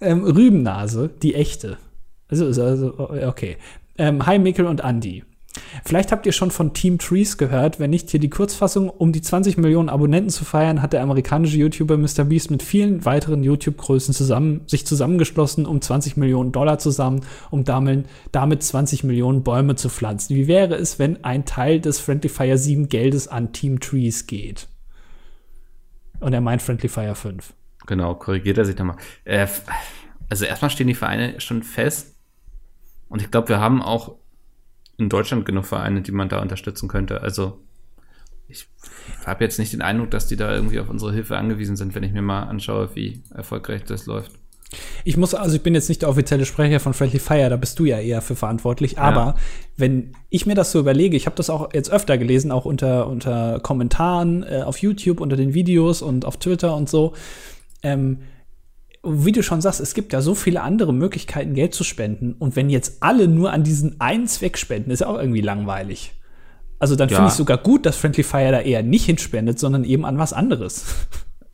ähm, 0.00 0.24
Rübennase, 0.24 1.10
die 1.22 1.34
echte. 1.34 1.78
Also, 2.28 2.46
also- 2.46 2.62
also 2.64 2.98
okay. 3.28 3.56
Ähm, 3.96 4.26
hi 4.26 4.38
Mikkel 4.38 4.66
und 4.66 4.80
Andy. 4.82 5.24
Vielleicht 5.84 6.12
habt 6.12 6.26
ihr 6.26 6.32
schon 6.32 6.50
von 6.50 6.74
Team 6.74 6.98
Trees 6.98 7.38
gehört. 7.38 7.80
Wenn 7.80 7.90
nicht, 7.90 8.10
hier 8.10 8.20
die 8.20 8.30
Kurzfassung. 8.30 8.90
Um 8.90 9.12
die 9.12 9.22
20 9.22 9.56
Millionen 9.56 9.88
Abonnenten 9.88 10.30
zu 10.30 10.44
feiern, 10.44 10.82
hat 10.82 10.92
der 10.92 11.02
amerikanische 11.02 11.56
YouTuber 11.56 11.96
MrBeast 11.96 12.50
mit 12.50 12.62
vielen 12.62 13.04
weiteren 13.04 13.42
YouTube-Größen 13.42 14.14
zusammen, 14.14 14.62
sich 14.66 14.86
zusammengeschlossen, 14.86 15.66
um 15.66 15.80
20 15.80 16.16
Millionen 16.16 16.52
Dollar 16.52 16.78
zusammen, 16.78 17.22
um 17.50 17.64
damit, 17.64 18.06
damit 18.32 18.62
20 18.62 19.04
Millionen 19.04 19.42
Bäume 19.42 19.74
zu 19.76 19.88
pflanzen. 19.88 20.36
Wie 20.36 20.46
wäre 20.46 20.74
es, 20.74 20.98
wenn 20.98 21.24
ein 21.24 21.44
Teil 21.44 21.80
des 21.80 21.98
Friendly 21.98 22.28
Fire 22.28 22.58
7 22.58 22.88
Geldes 22.88 23.28
an 23.28 23.52
Team 23.52 23.80
Trees 23.80 24.26
geht? 24.26 24.68
Und 26.20 26.32
er 26.32 26.40
meint 26.40 26.62
Friendly 26.62 26.88
Fire 26.88 27.14
5. 27.14 27.52
Genau, 27.86 28.14
korrigiert 28.14 28.58
er 28.58 28.64
sich 28.64 28.76
nochmal. 28.76 28.96
Äh, 29.24 29.46
also 30.28 30.44
erstmal 30.44 30.70
stehen 30.70 30.88
die 30.88 30.94
Vereine 30.94 31.40
schon 31.40 31.62
fest. 31.62 32.16
Und 33.08 33.22
ich 33.22 33.30
glaube, 33.30 33.48
wir 33.48 33.60
haben 33.60 33.82
auch 33.82 34.16
in 34.96 35.08
Deutschland 35.08 35.44
genug 35.44 35.66
Vereine, 35.66 36.02
die 36.02 36.12
man 36.12 36.28
da 36.28 36.40
unterstützen 36.40 36.88
könnte. 36.88 37.22
Also 37.22 37.60
ich 38.48 38.66
habe 39.26 39.44
jetzt 39.44 39.58
nicht 39.58 39.72
den 39.72 39.82
Eindruck, 39.82 40.10
dass 40.10 40.26
die 40.26 40.36
da 40.36 40.54
irgendwie 40.54 40.78
auf 40.80 40.88
unsere 40.88 41.12
Hilfe 41.12 41.36
angewiesen 41.36 41.76
sind, 41.76 41.94
wenn 41.94 42.02
ich 42.02 42.12
mir 42.12 42.22
mal 42.22 42.44
anschaue, 42.44 42.94
wie 42.94 43.22
erfolgreich 43.34 43.84
das 43.84 44.06
läuft. 44.06 44.32
Ich 45.04 45.16
muss, 45.16 45.34
also 45.34 45.56
ich 45.56 45.62
bin 45.62 45.74
jetzt 45.74 45.88
nicht 45.88 46.02
der 46.02 46.08
offizielle 46.08 46.44
Sprecher 46.44 46.80
von 46.80 46.94
Friendly 46.94 47.18
Fire, 47.18 47.48
da 47.48 47.56
bist 47.56 47.78
du 47.78 47.84
ja 47.84 47.98
eher 47.98 48.22
für 48.22 48.34
verantwortlich. 48.34 48.98
Aber 48.98 49.20
ja. 49.20 49.34
wenn 49.76 50.12
ich 50.30 50.46
mir 50.46 50.54
das 50.54 50.72
so 50.72 50.80
überlege, 50.80 51.16
ich 51.16 51.26
habe 51.26 51.36
das 51.36 51.50
auch 51.50 51.72
jetzt 51.72 51.90
öfter 51.90 52.18
gelesen, 52.18 52.50
auch 52.50 52.64
unter, 52.64 53.06
unter 53.08 53.60
Kommentaren 53.60 54.42
äh, 54.42 54.62
auf 54.64 54.78
YouTube, 54.78 55.20
unter 55.20 55.36
den 55.36 55.54
Videos 55.54 56.02
und 56.02 56.24
auf 56.24 56.38
Twitter 56.38 56.74
und 56.76 56.88
so. 56.88 57.14
Ähm, 57.82 58.18
wie 59.04 59.32
du 59.32 59.42
schon 59.42 59.60
sagst, 59.60 59.80
es 59.80 59.94
gibt 59.94 60.12
ja 60.12 60.20
so 60.20 60.34
viele 60.34 60.62
andere 60.62 60.92
Möglichkeiten, 60.92 61.54
Geld 61.54 61.74
zu 61.74 61.84
spenden. 61.84 62.34
Und 62.38 62.56
wenn 62.56 62.70
jetzt 62.70 63.02
alle 63.02 63.28
nur 63.28 63.52
an 63.52 63.62
diesen 63.62 64.00
einen 64.00 64.26
Zweck 64.26 64.58
spenden, 64.58 64.90
ist 64.90 65.00
ja 65.00 65.06
auch 65.06 65.18
irgendwie 65.18 65.40
langweilig. 65.40 66.14
Also 66.78 66.96
dann 66.96 67.08
ja. 67.08 67.16
finde 67.16 67.30
ich 67.30 67.34
sogar 67.34 67.58
gut, 67.58 67.86
dass 67.86 67.96
Friendly 67.96 68.22
Fire 68.22 68.52
da 68.52 68.60
eher 68.60 68.82
nicht 68.82 69.06
hinspendet, 69.06 69.58
sondern 69.58 69.84
eben 69.84 70.04
an 70.04 70.18
was 70.18 70.32
anderes. 70.32 70.84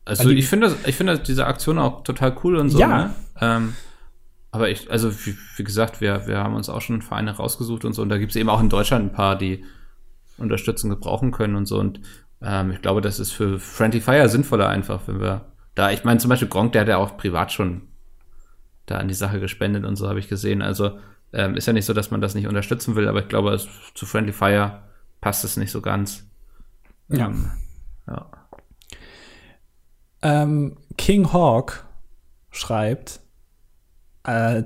Also 0.03 0.29
ich 0.29 0.47
finde 0.47 0.75
ich 0.87 0.95
finde 0.95 1.19
diese 1.19 1.45
Aktion 1.45 1.77
auch 1.77 2.03
total 2.03 2.35
cool 2.43 2.55
und 2.55 2.69
so. 2.69 2.79
Ja. 2.79 2.87
Ne? 2.87 3.13
Ähm, 3.39 3.73
aber 4.51 4.69
ich, 4.69 4.91
also 4.91 5.13
wie, 5.25 5.37
wie, 5.55 5.63
gesagt, 5.63 6.01
wir, 6.01 6.27
wir 6.27 6.39
haben 6.39 6.55
uns 6.55 6.69
auch 6.69 6.81
schon 6.81 7.01
Vereine 7.01 7.31
rausgesucht 7.31 7.85
und 7.85 7.93
so. 7.93 8.01
Und 8.01 8.09
da 8.09 8.17
gibt 8.17 8.31
es 8.31 8.35
eben 8.35 8.49
auch 8.49 8.59
in 8.59 8.69
Deutschland 8.69 9.05
ein 9.05 9.13
paar, 9.13 9.37
die 9.37 9.63
Unterstützung 10.37 10.89
gebrauchen 10.89 11.31
können 11.31 11.55
und 11.55 11.65
so. 11.65 11.79
Und 11.79 12.01
ähm, 12.41 12.71
ich 12.71 12.81
glaube, 12.81 13.01
das 13.01 13.19
ist 13.19 13.31
für 13.31 13.59
Friendly 13.59 14.01
Fire 14.01 14.27
sinnvoller 14.27 14.67
einfach, 14.67 15.01
wenn 15.07 15.21
wir 15.21 15.50
da, 15.75 15.91
ich 15.91 16.03
meine 16.03 16.19
zum 16.19 16.29
Beispiel 16.29 16.49
Gronk, 16.49 16.73
der 16.73 16.81
hat 16.81 16.87
ja 16.87 16.97
auch 16.97 17.17
privat 17.17 17.51
schon 17.51 17.83
da 18.85 18.97
an 18.97 19.07
die 19.07 19.13
Sache 19.13 19.39
gespendet 19.39 19.85
und 19.85 19.95
so 19.95 20.09
habe 20.09 20.19
ich 20.19 20.27
gesehen. 20.27 20.61
Also 20.61 20.99
ähm, 21.33 21.55
ist 21.55 21.67
ja 21.67 21.73
nicht 21.73 21.85
so, 21.85 21.93
dass 21.93 22.11
man 22.11 22.21
das 22.21 22.35
nicht 22.35 22.47
unterstützen 22.47 22.95
will, 22.95 23.07
aber 23.07 23.19
ich 23.19 23.27
glaube, 23.27 23.53
es, 23.53 23.67
zu 23.93 24.05
Friendly 24.05 24.33
Fire 24.33 24.81
passt 25.21 25.43
es 25.45 25.57
nicht 25.57 25.71
so 25.71 25.81
ganz. 25.81 26.25
Ja. 27.09 27.27
Ähm, 27.27 27.51
ja. 28.07 28.31
Ähm, 30.23 30.77
King 30.97 31.31
Hawk 31.31 31.85
schreibt, 32.51 33.21
äh, 34.23 34.63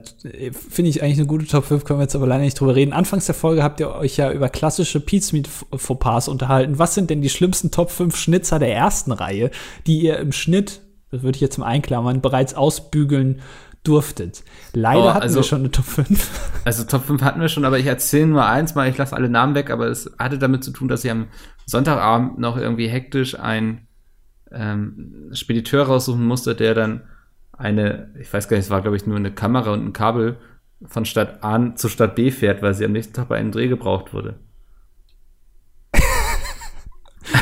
Finde 0.52 0.90
ich 0.90 1.02
eigentlich 1.02 1.18
eine 1.18 1.28
gute 1.28 1.48
Top 1.48 1.64
5, 1.66 1.86
können 1.86 2.00
wir 2.00 2.04
jetzt 2.04 2.16
aber 2.16 2.28
leider 2.28 2.44
nicht 2.44 2.60
drüber 2.60 2.76
reden. 2.76 2.92
Anfangs 2.92 3.26
der 3.26 3.36
Folge 3.36 3.64
habt 3.64 3.80
ihr 3.80 3.90
euch 3.90 4.18
ja 4.18 4.32
über 4.32 4.50
klassische 4.50 5.00
Pizmeet-Fauxpas 5.00 6.28
unterhalten. 6.28 6.78
Was 6.78 6.94
sind 6.94 7.10
denn 7.10 7.22
die 7.22 7.30
schlimmsten 7.30 7.72
Top 7.72 7.90
5 7.90 8.18
Schnitzer 8.18 8.60
der 8.60 8.76
ersten 8.76 9.14
Reihe, 9.14 9.52
die 9.88 10.02
ihr 10.02 10.20
im 10.20 10.34
Schnitt, 10.34 10.82
das 11.16 11.24
würde 11.24 11.36
ich 11.36 11.42
jetzt 11.42 11.58
mal 11.58 11.66
einklammern, 11.66 12.22
bereits 12.22 12.54
ausbügeln 12.54 13.42
durftet? 13.84 14.44
Leider 14.74 15.06
oh, 15.06 15.10
hatten 15.10 15.24
also, 15.24 15.38
wir 15.38 15.44
schon 15.44 15.60
eine 15.60 15.72
Top 15.72 15.86
5. 15.86 16.52
Also 16.66 16.84
Top 16.84 17.04
5 17.06 17.22
hatten 17.22 17.42
wir 17.42 17.50
schon, 17.50 17.64
aber 17.64 17.78
ich 17.78 17.86
erzähle 17.86 18.26
nur 18.26 18.46
eins 18.46 18.74
mal, 18.74 18.90
ich 18.90 18.98
lasse 18.98 19.16
alle 19.16 19.30
Namen 19.30 19.54
weg, 19.54 19.70
aber 19.70 19.88
es 19.88 20.12
hatte 20.18 20.40
damit 20.40 20.64
zu 20.64 20.72
tun, 20.72 20.88
dass 20.88 21.06
ich 21.06 21.12
am 21.12 21.28
Sonntagabend 21.68 22.40
noch 22.40 22.58
irgendwie 22.58 22.88
hektisch 22.88 23.40
ein 23.40 23.88
ähm, 24.52 25.30
Spediteur 25.34 25.86
raussuchen 25.86 26.26
musste, 26.26 26.56
der 26.56 26.74
dann 26.74 27.02
eine, 27.54 28.10
ich 28.20 28.34
weiß 28.34 28.48
gar 28.48 28.58
nicht, 28.58 28.66
es 28.66 28.72
war 28.72 28.82
glaube 28.82 28.98
ich 28.98 29.06
nur 29.06 29.18
eine 29.18 29.32
Kamera 29.32 29.72
und 29.74 29.86
ein 29.86 29.94
Kabel 29.94 30.38
von 30.88 31.06
Stadt 31.06 31.44
A 31.44 31.76
zu 31.76 31.88
Stadt 31.88 32.16
B 32.16 32.32
fährt, 32.32 32.62
weil 32.62 32.74
sie 32.74 32.86
am 32.86 32.92
nächsten 32.92 33.14
Tag 33.14 33.30
bei 33.30 33.38
einem 33.38 33.52
Dreh 33.52 33.68
gebraucht 33.68 34.14
wurde. 34.14 34.40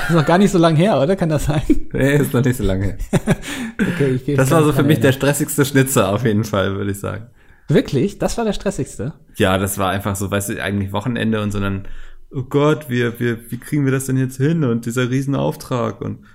Ist 0.10 0.16
noch 0.16 0.26
gar 0.26 0.38
nicht 0.38 0.51
so 0.51 0.58
lange 0.58 0.78
her, 0.78 0.99
oder? 0.99 1.16
Kann 1.16 1.30
das 1.30 1.45
sein? 1.45 1.62
Nee, 1.93 2.18
ist 2.18 2.34
noch 2.34 2.43
nicht 2.43 2.58
so 2.58 2.64
lange 2.64 2.86
her. 2.86 2.97
okay, 3.80 4.22
ich 4.26 4.36
das 4.36 4.51
war 4.51 4.64
so 4.64 4.74
für 4.74 4.84
mich 4.84 4.99
der 4.99 5.12
stressigste 5.12 5.66
Schnitzer 5.66 6.10
auf 6.10 6.26
jeden 6.26 6.43
Fall, 6.43 6.76
würde 6.76 6.91
ich 6.91 6.99
sagen. 6.99 7.28
Wirklich? 7.68 8.20
Das 8.20 8.38
war 8.38 8.45
der 8.45 8.54
stressigste? 8.54 9.14
Ja, 9.36 9.58
das 9.58 9.78
war 9.78 9.89
einfach 9.89 10.16
so, 10.16 10.30
weißt 10.30 10.49
du, 10.49 10.64
eigentlich 10.64 10.91
Wochenende 10.91 11.41
und 11.41 11.51
so 11.51 11.60
dann, 11.60 11.88
oh 12.32 12.43
Gott, 12.43 12.89
wir, 12.89 13.20
wir, 13.20 13.51
wie 13.51 13.58
kriegen 13.58 13.86
wir 13.86 13.91
das 13.91 14.06
denn 14.06 14.18
jetzt 14.18 14.38
hin? 14.38 14.64
Und 14.64 14.86
dieser 14.86 15.10
Riesenauftrag 15.10 16.01
und 16.01 16.26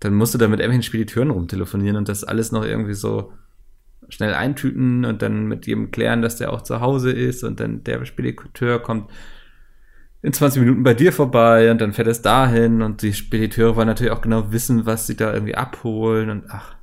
dann 0.00 0.14
musst 0.14 0.34
du 0.34 0.38
da 0.38 0.48
mit 0.48 0.60
irgendwelchen 0.60 0.82
Spediteuren 0.82 1.30
rumtelefonieren 1.30 1.96
und 1.96 2.08
das 2.08 2.24
alles 2.24 2.52
noch 2.52 2.64
irgendwie 2.64 2.94
so 2.94 3.32
schnell 4.08 4.34
eintüten 4.34 5.04
und 5.04 5.22
dann 5.22 5.46
mit 5.46 5.66
jedem 5.66 5.90
klären, 5.90 6.22
dass 6.22 6.36
der 6.36 6.52
auch 6.52 6.62
zu 6.62 6.80
Hause 6.80 7.10
ist 7.10 7.42
und 7.42 7.58
dann 7.58 7.84
der 7.84 8.04
Spediteur 8.04 8.80
kommt 8.80 9.10
in 10.24 10.32
20 10.32 10.60
Minuten 10.62 10.82
bei 10.82 10.94
dir 10.94 11.12
vorbei 11.12 11.70
und 11.70 11.82
dann 11.82 11.92
fährt 11.92 12.08
es 12.08 12.22
dahin 12.22 12.80
und 12.80 13.02
die 13.02 13.12
Spediteure 13.12 13.76
wollen 13.76 13.88
natürlich 13.88 14.10
auch 14.10 14.22
genau 14.22 14.52
wissen, 14.52 14.86
was 14.86 15.06
sie 15.06 15.16
da 15.16 15.34
irgendwie 15.34 15.54
abholen 15.54 16.30
und 16.30 16.44
ach. 16.48 16.76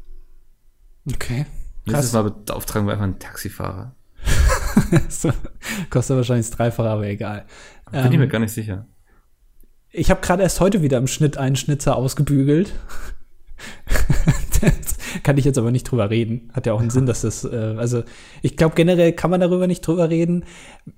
Okay. 1.11 1.47
Nächstes 1.85 2.13
Mal 2.13 2.29
beauftragen 2.29 2.87
wir 2.87 2.93
einfach 2.93 3.05
einen 3.05 3.17
Taxifahrer. 3.17 3.95
so, 5.09 5.31
kostet 5.89 6.17
wahrscheinlich 6.17 6.49
das 6.49 6.55
Dreifache, 6.55 6.87
aber 6.87 7.07
egal. 7.07 7.47
Bin 7.89 8.01
ähm, 8.01 8.11
ich 8.11 8.19
mir 8.19 8.27
gar 8.27 8.37
nicht 8.37 8.53
sicher. 8.53 8.85
Ich 9.89 10.11
habe 10.11 10.21
gerade 10.21 10.43
erst 10.43 10.59
heute 10.59 10.83
wieder 10.83 10.99
im 10.99 11.07
Schnitt 11.07 11.37
einen 11.37 11.55
Schnitzer 11.55 11.95
ausgebügelt. 11.95 12.71
Kann 15.23 15.37
ich 15.37 15.45
jetzt 15.45 15.57
aber 15.57 15.71
nicht 15.71 15.83
drüber 15.83 16.09
reden. 16.09 16.49
Hat 16.53 16.65
ja 16.65 16.73
auch 16.73 16.81
einen 16.81 16.89
Sinn, 16.89 17.05
dass 17.05 17.21
das, 17.21 17.43
äh, 17.43 17.75
also 17.77 18.03
ich 18.41 18.57
glaube 18.57 18.75
generell 18.75 19.13
kann 19.13 19.31
man 19.31 19.41
darüber 19.41 19.67
nicht 19.67 19.81
drüber 19.81 20.09
reden. 20.09 20.45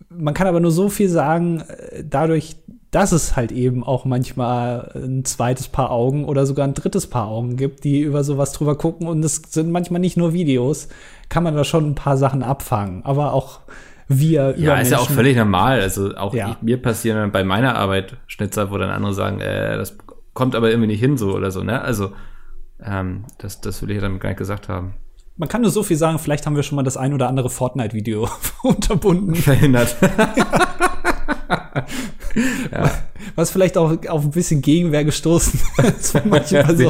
Man 0.09 0.33
kann 0.33 0.47
aber 0.47 0.59
nur 0.59 0.71
so 0.71 0.89
viel 0.89 1.09
sagen, 1.09 1.61
äh, 1.61 2.03
dadurch, 2.03 2.55
dass 2.91 3.11
es 3.11 3.35
halt 3.35 3.51
eben 3.51 3.83
auch 3.83 4.05
manchmal 4.05 4.91
ein 4.95 5.25
zweites 5.25 5.67
Paar 5.67 5.91
Augen 5.91 6.25
oder 6.25 6.45
sogar 6.45 6.67
ein 6.67 6.75
drittes 6.75 7.07
Paar 7.07 7.27
Augen 7.27 7.57
gibt, 7.57 7.83
die 7.83 8.01
über 8.01 8.23
sowas 8.23 8.51
drüber 8.51 8.77
gucken 8.77 9.07
und 9.07 9.23
es 9.25 9.41
sind 9.49 9.71
manchmal 9.71 9.99
nicht 9.99 10.15
nur 10.15 10.33
Videos, 10.33 10.89
kann 11.29 11.43
man 11.43 11.55
da 11.55 11.63
schon 11.63 11.89
ein 11.89 11.95
paar 11.95 12.17
Sachen 12.17 12.43
abfangen. 12.43 13.03
Aber 13.03 13.33
auch 13.33 13.61
wir 14.07 14.55
Ja, 14.57 14.75
ist 14.75 14.91
ja 14.91 14.99
auch 14.99 15.09
völlig 15.09 15.35
normal. 15.35 15.81
Also 15.81 16.15
auch 16.15 16.33
ja. 16.33 16.51
ich, 16.51 16.61
mir 16.61 16.81
passieren 16.81 17.31
bei 17.31 17.43
meiner 17.43 17.75
Arbeit 17.75 18.17
Schnitzer, 18.27 18.71
wo 18.71 18.77
dann 18.77 18.89
andere 18.89 19.13
sagen, 19.13 19.39
äh, 19.39 19.77
das 19.77 19.97
kommt 20.33 20.55
aber 20.55 20.69
irgendwie 20.69 20.87
nicht 20.87 20.99
hin 20.99 21.17
so 21.17 21.33
oder 21.33 21.51
so, 21.51 21.63
ne? 21.63 21.81
Also 21.81 22.11
ähm, 22.85 23.25
das, 23.37 23.61
das 23.61 23.81
will 23.81 23.91
ich 23.91 24.01
damit 24.01 24.21
gar 24.21 24.29
nicht 24.29 24.37
gesagt 24.37 24.69
haben. 24.69 24.95
Man 25.35 25.49
kann 25.49 25.61
nur 25.61 25.71
so 25.71 25.81
viel 25.81 25.97
sagen, 25.97 26.19
vielleicht 26.19 26.45
haben 26.45 26.55
wir 26.55 26.61
schon 26.61 26.75
mal 26.75 26.83
das 26.83 26.95
ein 26.95 27.13
oder 27.13 27.27
andere 27.27 27.49
Fortnite-Video 27.49 28.29
unterbunden. 28.63 29.33
Verhindert. 29.35 29.95
ja. 32.71 32.91
Was 33.35 33.49
vielleicht 33.49 33.77
auch 33.77 33.97
auf 34.09 34.23
ein 34.25 34.31
bisschen 34.31 34.61
Gegenwehr 34.61 35.03
gestoßen 35.03 35.59
ist. 35.83 36.11
Sie 36.13 36.19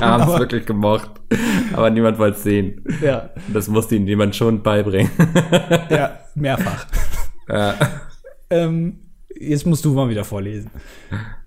haben 0.02 0.30
es 0.30 0.40
wirklich 0.40 0.66
gemocht, 0.66 1.10
aber 1.72 1.90
niemand 1.90 2.20
wollte 2.20 2.36
es 2.36 2.44
sehen. 2.44 2.84
Ja. 3.02 3.30
Das 3.54 3.70
musste 3.70 3.96
ihnen 3.96 4.08
jemand 4.08 4.36
schon 4.36 4.62
beibringen. 4.62 5.10
ja, 5.90 6.20
mehrfach. 6.36 6.86
Ja. 7.48 7.76
Ähm, 8.50 9.00
jetzt 9.40 9.66
musst 9.66 9.86
du 9.86 9.94
mal 9.94 10.10
wieder 10.10 10.26
vorlesen. 10.26 10.70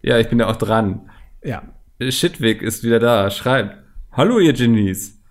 Ja, 0.00 0.18
ich 0.18 0.28
bin 0.28 0.38
ja 0.38 0.48
auch 0.48 0.56
dran. 0.56 1.10
Ja. 1.44 1.62
Shitwig 2.00 2.62
ist 2.62 2.84
wieder 2.84 3.00
da, 3.00 3.30
schreibt. 3.30 3.85
Hallo, 4.16 4.38
ihr 4.38 4.54
Genies. 4.54 5.22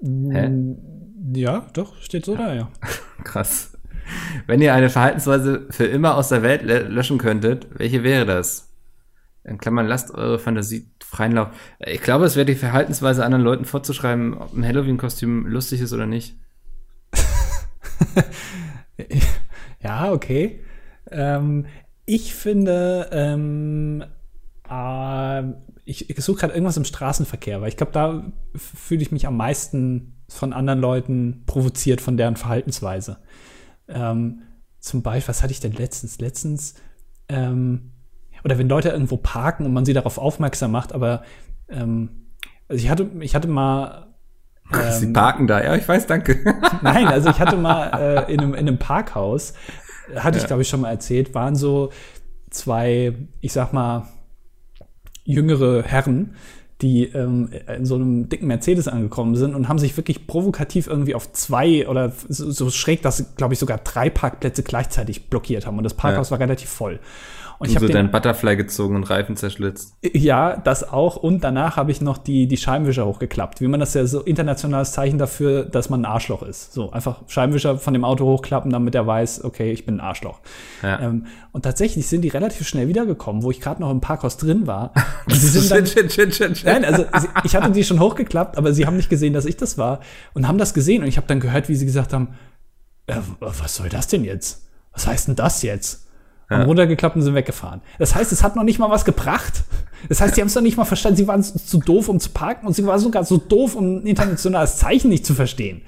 Hä? 0.00 0.76
Ja, 1.34 1.66
doch, 1.72 2.00
steht 2.00 2.24
so 2.24 2.36
da, 2.36 2.54
ja. 2.54 2.70
Krass. 3.24 3.76
Wenn 4.46 4.62
ihr 4.62 4.72
eine 4.72 4.88
Verhaltensweise 4.88 5.66
für 5.70 5.86
immer 5.86 6.14
aus 6.14 6.28
der 6.28 6.44
Welt 6.44 6.62
löschen 6.62 7.18
könntet, 7.18 7.66
welche 7.76 8.04
wäre 8.04 8.24
das? 8.24 8.72
In 9.42 9.58
Klammern, 9.58 9.88
lasst 9.88 10.14
eure 10.14 10.38
Fantasie 10.38 10.92
freien 11.04 11.32
Lauf. 11.32 11.48
Ich 11.80 12.02
glaube, 12.02 12.24
es 12.24 12.36
wäre 12.36 12.46
die 12.46 12.54
Verhaltensweise 12.54 13.24
anderen 13.24 13.42
Leuten 13.42 13.64
vorzuschreiben, 13.64 14.34
ob 14.34 14.56
ein 14.56 14.64
Halloween-Kostüm 14.64 15.48
lustig 15.48 15.80
ist 15.80 15.92
oder 15.92 16.06
nicht. 16.06 16.36
ja, 19.82 20.12
okay. 20.12 20.60
Ähm, 21.10 21.66
ich 22.06 22.32
finde, 22.32 23.08
ähm, 23.10 24.04
äh, 24.70 25.42
ich, 25.84 26.10
ich 26.10 26.24
suche 26.24 26.40
gerade 26.40 26.54
irgendwas 26.54 26.76
im 26.76 26.84
Straßenverkehr, 26.84 27.60
weil 27.60 27.68
ich 27.68 27.76
glaube, 27.76 27.92
da 27.92 28.32
fühle 28.54 29.02
ich 29.02 29.12
mich 29.12 29.26
am 29.26 29.36
meisten 29.36 30.14
von 30.28 30.52
anderen 30.52 30.80
Leuten 30.80 31.42
provoziert 31.46 32.00
von 32.00 32.16
deren 32.16 32.36
Verhaltensweise. 32.36 33.18
Ähm, 33.88 34.42
zum 34.80 35.02
Beispiel, 35.02 35.28
was 35.28 35.42
hatte 35.42 35.52
ich 35.52 35.60
denn 35.60 35.72
letztens? 35.72 36.18
Letztens, 36.18 36.74
ähm, 37.28 37.92
oder 38.44 38.58
wenn 38.58 38.68
Leute 38.68 38.90
irgendwo 38.90 39.16
parken 39.16 39.64
und 39.64 39.72
man 39.72 39.84
sie 39.84 39.92
darauf 39.92 40.18
aufmerksam 40.18 40.70
macht, 40.70 40.92
aber 40.92 41.22
ähm, 41.68 42.28
also 42.68 42.82
ich 42.82 42.90
hatte, 42.90 43.10
ich 43.20 43.34
hatte 43.34 43.48
mal 43.48 44.14
ähm, 44.72 44.92
Sie 44.92 45.12
parken 45.12 45.46
da, 45.46 45.62
ja, 45.62 45.74
ich 45.76 45.86
weiß, 45.86 46.06
danke. 46.06 46.42
Nein, 46.82 47.06
also 47.06 47.28
ich 47.28 47.40
hatte 47.40 47.56
mal 47.56 48.24
äh, 48.28 48.32
in, 48.32 48.40
einem, 48.40 48.54
in 48.54 48.60
einem 48.60 48.78
Parkhaus, 48.78 49.54
hatte 50.16 50.38
ja. 50.38 50.42
ich 50.42 50.46
glaube 50.46 50.62
ich 50.62 50.68
schon 50.68 50.80
mal 50.80 50.90
erzählt, 50.90 51.34
waren 51.34 51.56
so 51.56 51.90
zwei, 52.50 53.14
ich 53.40 53.52
sag 53.52 53.72
mal, 53.72 54.06
jüngere 55.24 55.82
Herren, 55.82 56.34
die 56.80 57.04
ähm, 57.04 57.50
in 57.74 57.86
so 57.86 57.94
einem 57.94 58.28
dicken 58.28 58.46
Mercedes 58.46 58.88
angekommen 58.88 59.36
sind 59.36 59.54
und 59.54 59.68
haben 59.68 59.78
sich 59.78 59.96
wirklich 59.96 60.26
provokativ 60.26 60.86
irgendwie 60.86 61.14
auf 61.14 61.32
zwei 61.32 61.88
oder 61.88 62.12
so, 62.28 62.70
schräg, 62.70 63.02
dass, 63.02 63.36
glaube 63.36 63.54
ich, 63.54 63.60
sogar 63.60 63.78
drei 63.78 64.10
Parkplätze 64.10 64.62
gleichzeitig 64.62 65.30
blockiert 65.30 65.66
haben. 65.66 65.78
Und 65.78 65.84
das 65.84 65.94
Parkhaus 65.94 66.28
ja. 66.28 66.32
war 66.32 66.40
relativ 66.40 66.68
voll. 66.68 67.00
Und 67.64 67.70
Und 67.70 67.70
ich 67.70 67.74
so 67.74 67.76
habe 67.76 67.86
den 67.86 67.94
deinen 67.94 68.10
Butterfly 68.10 68.56
gezogen 68.56 68.96
und 68.96 69.04
Reifen 69.04 69.36
zerschlitzt. 69.36 69.94
Ja, 70.02 70.56
das 70.56 70.86
auch. 70.86 71.16
Und 71.16 71.42
danach 71.42 71.76
habe 71.76 71.90
ich 71.90 72.00
noch 72.00 72.18
die, 72.18 72.46
die 72.46 72.56
Scheibenwischer 72.56 73.06
hochgeklappt. 73.06 73.60
Wie 73.60 73.68
man 73.68 73.80
das 73.80 73.94
ja 73.94 74.06
so 74.06 74.20
internationales 74.20 74.92
Zeichen 74.92 75.18
dafür, 75.18 75.64
dass 75.64 75.90
man 75.90 76.02
ein 76.02 76.04
Arschloch 76.04 76.42
ist. 76.42 76.72
So, 76.72 76.92
einfach 76.92 77.22
Scheibenwischer 77.28 77.78
von 77.78 77.94
dem 77.94 78.04
Auto 78.04 78.26
hochklappen, 78.26 78.70
damit 78.70 78.94
er 78.94 79.06
weiß, 79.06 79.44
okay, 79.44 79.72
ich 79.72 79.86
bin 79.86 79.96
ein 79.96 80.00
Arschloch. 80.00 80.40
Ja. 80.82 81.00
Ähm, 81.00 81.26
und 81.52 81.62
tatsächlich 81.62 82.06
sind 82.06 82.22
die 82.22 82.28
relativ 82.28 82.68
schnell 82.68 82.88
wiedergekommen, 82.88 83.42
wo 83.42 83.50
ich 83.50 83.60
gerade 83.60 83.80
noch 83.80 83.90
im 83.90 84.00
Parkhaus 84.00 84.36
drin 84.36 84.66
war. 84.66 84.92
Und 85.26 85.34
sie 85.34 85.48
sind 85.48 85.70
dann, 85.70 85.86
shit. 85.86 86.64
Nein, 86.64 86.84
also 86.84 87.06
ich 87.44 87.56
hatte 87.56 87.70
die 87.70 87.84
schon 87.84 87.98
hochgeklappt, 87.98 88.58
aber 88.58 88.72
sie 88.72 88.86
haben 88.86 88.96
nicht 88.96 89.08
gesehen, 89.08 89.32
dass 89.32 89.46
ich 89.46 89.56
das 89.56 89.78
war 89.78 90.00
und 90.34 90.46
haben 90.46 90.58
das 90.58 90.74
gesehen 90.74 91.02
und 91.02 91.08
ich 91.08 91.16
habe 91.16 91.26
dann 91.26 91.40
gehört, 91.40 91.68
wie 91.68 91.74
sie 91.74 91.86
gesagt 91.86 92.12
haben, 92.12 92.34
äh, 93.06 93.16
was 93.40 93.76
soll 93.76 93.88
das 93.88 94.08
denn 94.08 94.24
jetzt? 94.24 94.66
Was 94.92 95.06
heißt 95.06 95.28
denn 95.28 95.36
das 95.36 95.62
jetzt? 95.62 96.03
Ja. 96.60 96.64
runtergeklappt 96.64 97.16
und 97.16 97.22
sind 97.22 97.34
weggefahren. 97.34 97.80
Das 97.98 98.14
heißt, 98.14 98.32
es 98.32 98.42
hat 98.42 98.56
noch 98.56 98.64
nicht 98.64 98.78
mal 98.78 98.90
was 98.90 99.04
gebracht. 99.04 99.64
Das 100.08 100.20
heißt, 100.20 100.34
sie 100.34 100.40
haben 100.40 100.48
es 100.48 100.54
noch 100.54 100.62
nicht 100.62 100.76
mal 100.76 100.84
verstanden. 100.84 101.16
Sie 101.16 101.26
waren 101.26 101.42
zu, 101.42 101.78
doof, 101.78 102.08
um 102.08 102.20
zu 102.20 102.30
parken 102.30 102.66
und 102.66 102.74
sie 102.74 102.86
waren 102.86 102.98
sogar 102.98 103.24
so 103.24 103.38
doof, 103.38 103.74
um 103.74 103.96
ein 103.96 104.06
internationales 104.06 104.76
Zeichen 104.76 105.08
nicht 105.08 105.24
zu 105.24 105.34
verstehen. 105.34 105.82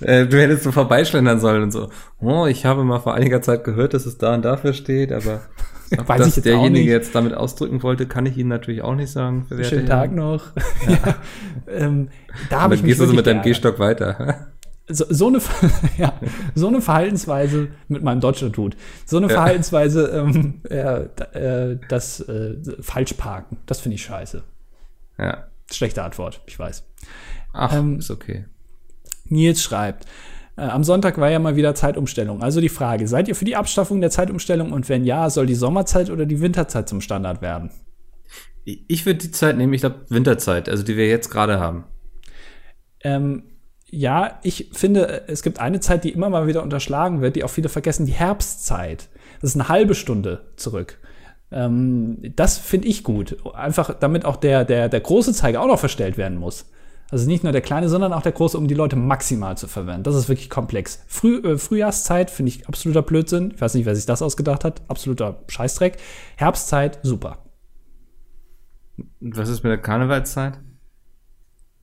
Äh, 0.00 0.26
du 0.26 0.40
hättest 0.40 0.62
so 0.62 0.72
vorbeischlendern 0.72 1.40
sollen 1.40 1.64
und 1.64 1.72
so. 1.72 1.90
Oh, 2.20 2.46
ich 2.46 2.64
habe 2.64 2.84
mal 2.84 3.00
vor 3.00 3.14
einiger 3.14 3.42
Zeit 3.42 3.64
gehört, 3.64 3.94
dass 3.94 4.06
es 4.06 4.18
da 4.18 4.34
und 4.34 4.44
dafür 4.44 4.72
steht, 4.72 5.12
aber 5.12 5.40
ob 5.98 6.08
Weiß 6.08 6.18
das 6.18 6.36
jetzt 6.36 6.44
derjenige 6.44 6.90
jetzt 6.90 7.14
damit 7.14 7.34
ausdrücken 7.34 7.82
wollte, 7.82 8.06
kann 8.06 8.26
ich 8.26 8.36
Ihnen 8.36 8.48
natürlich 8.48 8.82
auch 8.82 8.94
nicht 8.94 9.10
sagen. 9.10 9.46
Schönen. 9.62 9.86
Tag 9.86 10.12
noch. 10.12 10.52
Ja. 10.88 11.16
ähm, 11.68 12.08
da 12.50 12.62
habe 12.62 12.74
ich 12.74 12.82
mich 12.82 12.90
gehst 12.90 13.00
du 13.00 13.06
so 13.06 13.14
mit 13.14 13.26
deinem. 13.26 13.42
Gehstock 13.42 13.78
weiter. 13.78 14.48
So, 14.88 15.04
so, 15.08 15.28
eine, 15.28 15.40
ja, 15.98 16.12
so 16.54 16.68
eine 16.68 16.80
Verhaltensweise 16.80 17.68
mit 17.88 18.02
meinem 18.02 18.20
Deutschlandhut, 18.20 18.76
so 19.04 19.18
eine. 19.18 19.28
Verhaltensweise, 19.28 20.08
ähm, 20.08 20.62
äh, 20.68 21.04
äh, 21.32 21.78
das 21.88 22.20
äh, 22.20 22.56
Falschparken, 22.80 23.58
das 23.66 23.80
finde 23.80 23.96
ich 23.96 24.02
scheiße. 24.02 24.42
ja. 25.18 25.44
Schlechte 25.70 26.02
Antwort, 26.02 26.40
ich 26.46 26.58
weiß. 26.58 26.82
Ach, 27.52 27.74
Ähm, 27.74 27.98
ist 27.98 28.10
okay. 28.10 28.46
Nils 29.26 29.62
schreibt, 29.62 30.06
äh, 30.56 30.62
am 30.62 30.82
Sonntag 30.82 31.18
war 31.18 31.30
ja 31.30 31.38
mal 31.38 31.56
wieder 31.56 31.74
Zeitumstellung. 31.74 32.42
Also 32.42 32.60
die 32.60 32.70
Frage, 32.70 33.06
seid 33.06 33.28
ihr 33.28 33.34
für 33.34 33.44
die 33.44 33.56
Abschaffung 33.56 34.00
der 34.00 34.10
Zeitumstellung 34.10 34.72
und 34.72 34.88
wenn 34.88 35.04
ja, 35.04 35.28
soll 35.28 35.46
die 35.46 35.54
Sommerzeit 35.54 36.08
oder 36.10 36.24
die 36.24 36.40
Winterzeit 36.40 36.88
zum 36.88 37.00
Standard 37.00 37.42
werden? 37.42 37.70
Ich 38.64 38.84
ich 38.88 39.06
würde 39.06 39.20
die 39.20 39.30
Zeit 39.30 39.56
nehmen, 39.56 39.72
ich 39.72 39.82
glaube 39.82 40.06
Winterzeit, 40.08 40.68
also 40.68 40.82
die 40.82 40.96
wir 40.96 41.06
jetzt 41.06 41.30
gerade 41.30 41.60
haben. 41.60 41.84
Ähm, 43.02 43.44
ja, 43.90 44.38
ich 44.42 44.70
finde, 44.72 45.24
es 45.28 45.42
gibt 45.42 45.60
eine 45.60 45.80
Zeit, 45.80 46.04
die 46.04 46.10
immer 46.10 46.28
mal 46.28 46.46
wieder 46.46 46.62
unterschlagen 46.62 47.20
wird, 47.20 47.36
die 47.36 47.44
auch 47.44 47.50
viele 47.50 47.68
vergessen, 47.68 48.06
die 48.06 48.12
Herbstzeit. 48.12 49.08
Das 49.40 49.50
ist 49.50 49.56
eine 49.56 49.68
halbe 49.68 49.94
Stunde 49.94 50.46
zurück. 50.56 50.98
Ähm, 51.50 52.18
das 52.36 52.58
finde 52.58 52.88
ich 52.88 53.04
gut. 53.04 53.36
Einfach 53.54 53.94
damit 53.98 54.24
auch 54.24 54.36
der, 54.36 54.64
der, 54.64 54.88
der 54.88 55.00
große 55.00 55.32
Zeiger 55.32 55.62
auch 55.62 55.66
noch 55.66 55.78
verstellt 55.78 56.18
werden 56.18 56.38
muss. 56.38 56.66
Also 57.10 57.26
nicht 57.26 57.42
nur 57.42 57.52
der 57.52 57.62
kleine, 57.62 57.88
sondern 57.88 58.12
auch 58.12 58.20
der 58.20 58.32
große, 58.32 58.58
um 58.58 58.68
die 58.68 58.74
Leute 58.74 58.96
maximal 58.96 59.56
zu 59.56 59.66
verwenden. 59.66 60.02
Das 60.02 60.14
ist 60.14 60.28
wirklich 60.28 60.50
komplex. 60.50 61.02
Früh, 61.06 61.38
äh, 61.38 61.56
Frühjahrszeit 61.56 62.30
finde 62.30 62.50
ich 62.50 62.68
absoluter 62.68 63.00
Blödsinn. 63.00 63.52
Ich 63.54 63.60
weiß 63.60 63.72
nicht, 63.74 63.86
wer 63.86 63.96
sich 63.96 64.04
das 64.04 64.20
ausgedacht 64.20 64.64
hat. 64.64 64.82
Absoluter 64.88 65.42
Scheißdreck. 65.48 65.96
Herbstzeit, 66.36 66.98
super. 67.02 67.38
Was 69.20 69.48
ist 69.48 69.62
mit 69.62 69.70
der 69.70 69.78
Karnevalszeit? 69.78 70.58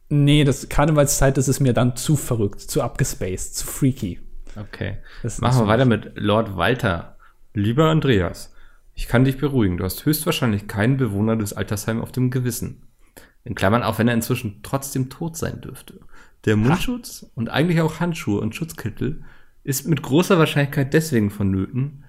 Nee, 0.10 0.43
das 0.43 0.70
Karnevalszeit, 0.70 1.38
das 1.38 1.47
ist 1.47 1.60
mir 1.60 1.74
dann 1.74 1.95
zu 1.95 2.16
verrückt, 2.16 2.62
zu 2.62 2.82
abgespaced, 2.82 3.56
zu 3.56 3.66
freaky. 3.66 4.20
Okay. 4.56 4.97
Das 5.24 5.41
Machen 5.41 5.62
wir 5.62 5.68
weiter 5.68 5.86
mit 5.86 6.12
Lord 6.16 6.56
Walter. 6.56 7.18
Lieber 7.53 7.89
Andreas, 7.89 8.53
ich 8.93 9.08
kann 9.08 9.26
dich 9.26 9.38
beruhigen. 9.38 9.78
Du 9.78 9.84
hast 9.84 10.06
höchstwahrscheinlich 10.06 10.68
keinen 10.68 10.97
Bewohner 10.97 11.36
des 11.36 11.53
Altersheims 11.53 12.01
auf 12.01 12.12
dem 12.12 12.30
Gewissen. 12.30 12.84
In 13.43 13.56
Klammern, 13.56 13.84
auch 13.84 13.99
wenn 13.99 14.08
er 14.08 14.14
inzwischen 14.14 14.62
trotzdem 14.64 15.10
tot 15.10 15.38
sein 15.38 15.62
dürfte. 15.62 15.99
Der 16.45 16.56
Mundschutz 16.56 17.26
und 17.36 17.49
eigentlich 17.49 17.82
auch 17.82 17.99
Handschuhe 17.99 18.39
und 18.39 18.56
Schutzkittel 18.56 19.24
ist 19.64 19.88
mit 19.88 20.01
großer 20.03 20.38
Wahrscheinlichkeit 20.38 20.93
deswegen 20.93 21.32
vonnöten, 21.32 22.03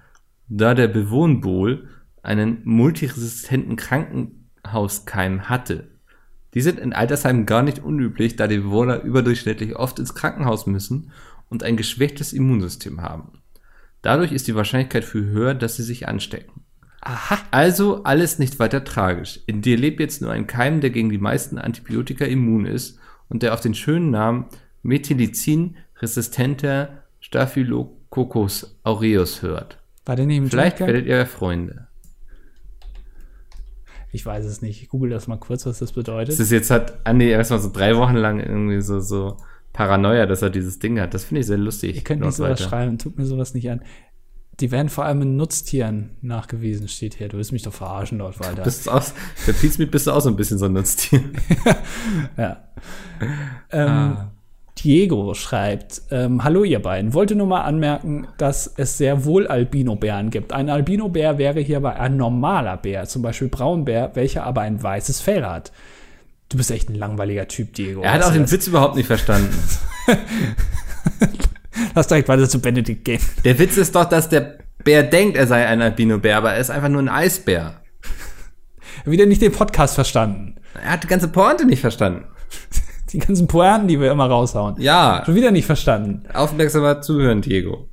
da 0.47 0.75
der 0.75 0.87
Bewohnbol 0.87 1.89
einen 2.21 2.61
multiresistenten 2.63 3.75
Krankenhauskeim 3.75 5.49
hatte. 5.49 5.89
Die 6.57 6.61
sind 6.61 6.79
in 6.79 6.91
Altersheimen 6.91 7.45
gar 7.45 7.61
nicht 7.61 7.77
unüblich, 7.77 8.35
da 8.35 8.47
die 8.47 8.57
Bewohner 8.57 9.03
überdurchschnittlich 9.03 9.75
oft 9.75 9.99
ins 9.99 10.15
Krankenhaus 10.15 10.65
müssen 10.65 11.11
und 11.49 11.61
ein 11.61 11.77
geschwächtes 11.77 12.33
Immunsystem 12.33 13.03
haben. 13.03 13.43
Dadurch 14.01 14.31
ist 14.31 14.47
die 14.47 14.55
Wahrscheinlichkeit 14.55 15.05
viel 15.05 15.25
höher, 15.25 15.53
dass 15.53 15.75
sie 15.75 15.83
sich 15.83 16.07
anstecken. 16.07 16.63
Aha. 17.01 17.37
Also 17.51 18.03
alles 18.05 18.39
nicht 18.39 18.57
weiter 18.57 18.83
tragisch. 18.83 19.39
In 19.45 19.61
dir 19.61 19.77
lebt 19.77 19.99
jetzt 19.99 20.19
nur 20.19 20.31
ein 20.31 20.47
Keim, 20.47 20.81
der 20.81 20.89
gegen 20.89 21.11
die 21.11 21.19
meisten 21.19 21.59
Antibiotika 21.59 22.25
immun 22.25 22.65
ist 22.65 22.97
und 23.29 23.43
der 23.43 23.53
auf 23.53 23.61
den 23.61 23.75
schönen 23.75 24.09
Namen 24.09 24.47
Methylicin-resistenter 24.81 27.03
Staphylococcus 27.19 28.79
aureus 28.81 29.43
hört. 29.43 29.77
War 30.07 30.15
der 30.15 30.25
Vielleicht 30.25 30.79
Joker? 30.79 30.91
werdet 30.91 31.05
ihr 31.05 31.27
Freunde. 31.27 31.86
Ich 34.11 34.25
weiß 34.25 34.45
es 34.45 34.61
nicht. 34.61 34.81
Ich 34.81 34.89
google 34.89 35.09
das 35.09 35.27
mal 35.27 35.37
kurz, 35.37 35.65
was 35.65 35.79
das 35.79 35.91
bedeutet. 35.91 36.29
Das 36.29 36.39
ist 36.39 36.51
jetzt 36.51 36.71
hat 36.71 37.05
Andi 37.05 37.27
erstmal 37.29 37.59
so 37.59 37.69
drei 37.71 37.95
Wochen 37.97 38.15
lang 38.15 38.39
irgendwie 38.39 38.81
so, 38.81 38.99
so 38.99 39.37
Paranoia, 39.73 40.25
dass 40.25 40.41
er 40.41 40.49
dieses 40.49 40.79
Ding 40.79 40.99
hat. 40.99 41.13
Das 41.13 41.25
finde 41.25 41.41
ich 41.41 41.47
sehr 41.47 41.57
lustig. 41.57 41.95
Ihr 41.95 42.03
könnt 42.03 42.21
nicht 42.21 42.33
sowas 42.33 42.51
Walter. 42.51 42.63
schreiben, 42.63 42.97
tut 42.97 43.17
mir 43.17 43.25
sowas 43.25 43.53
nicht 43.53 43.69
an. 43.69 43.81
Die 44.59 44.71
werden 44.71 44.89
vor 44.89 45.05
allem 45.05 45.21
in 45.21 45.35
Nutztieren 45.35 46.17
nachgewiesen, 46.21 46.87
steht 46.87 47.13
hier. 47.15 47.27
Du 47.27 47.37
willst 47.37 47.51
mich 47.51 47.61
doch 47.61 47.73
verarschen 47.73 48.17
dort 48.17 48.39
weiter. 48.39 48.63
Bist 48.63 48.87
du 48.87 48.91
aus, 48.91 49.13
bei 49.45 49.51
Pizmeet 49.53 49.91
bist 49.91 50.07
du 50.07 50.11
auch 50.11 50.21
so 50.21 50.29
ein 50.29 50.35
bisschen 50.35 50.57
so 50.57 50.65
ein 50.65 50.73
Nutztier. 50.73 51.21
ja. 52.37 52.63
Ähm, 53.69 53.87
Ah. 53.87 54.31
Diego 54.83 55.33
schreibt, 55.33 56.01
ähm, 56.11 56.43
hallo 56.43 56.63
ihr 56.63 56.81
beiden, 56.81 57.13
wollte 57.13 57.35
nur 57.35 57.47
mal 57.47 57.61
anmerken, 57.61 58.27
dass 58.37 58.71
es 58.77 58.97
sehr 58.97 59.25
wohl 59.25 59.47
Albino-Bären 59.47 60.29
gibt. 60.29 60.53
Ein 60.53 60.69
Albino-Bär 60.69 61.37
wäre 61.37 61.59
hierbei 61.59 61.95
ein 61.95 62.17
normaler 62.17 62.77
Bär, 62.77 63.05
zum 63.05 63.21
Beispiel 63.21 63.47
Braunbär, 63.49 64.11
welcher 64.13 64.43
aber 64.43 64.61
ein 64.61 64.81
weißes 64.81 65.21
Fell 65.21 65.45
hat. 65.45 65.71
Du 66.49 66.57
bist 66.57 66.71
echt 66.71 66.89
ein 66.89 66.95
langweiliger 66.95 67.47
Typ, 67.47 67.73
Diego. 67.73 68.01
Er 68.01 68.13
hat 68.13 68.19
Weißt 68.19 68.29
auch 68.29 68.33
den 68.33 68.43
das? 68.43 68.51
Witz 68.51 68.67
überhaupt 68.67 68.95
nicht 68.95 69.07
verstanden. 69.07 69.53
Lass 71.95 72.07
direkt 72.07 72.29
weiter 72.29 72.47
zu 72.47 72.59
Benedikt 72.59 73.03
gehen. 73.03 73.21
Der 73.43 73.59
Witz 73.59 73.77
ist 73.77 73.95
doch, 73.95 74.05
dass 74.05 74.29
der 74.29 74.59
Bär 74.83 75.03
denkt, 75.03 75.35
er 75.37 75.47
sei 75.47 75.65
ein 75.65 75.81
Albino-Bär, 75.81 76.37
aber 76.37 76.53
er 76.53 76.59
ist 76.59 76.69
einfach 76.69 76.89
nur 76.89 77.01
ein 77.01 77.09
Eisbär. 77.09 77.81
Wieder 79.05 79.25
nicht 79.25 79.41
den 79.41 79.51
Podcast 79.51 79.95
verstanden. 79.95 80.55
Er 80.81 80.91
hat 80.91 81.03
die 81.03 81.07
ganze 81.07 81.27
Pointe 81.27 81.65
nicht 81.65 81.81
verstanden. 81.81 82.25
Die 83.11 83.19
ganzen 83.19 83.47
Pointen, 83.47 83.87
die 83.87 83.99
wir 83.99 84.11
immer 84.11 84.27
raushauen. 84.27 84.75
Ja, 84.79 85.23
Schon 85.25 85.35
wieder 85.35 85.51
nicht 85.51 85.65
verstanden. 85.65 86.23
aufmerksamer 86.33 87.01
zuhören, 87.01 87.41
Diego. 87.41 87.87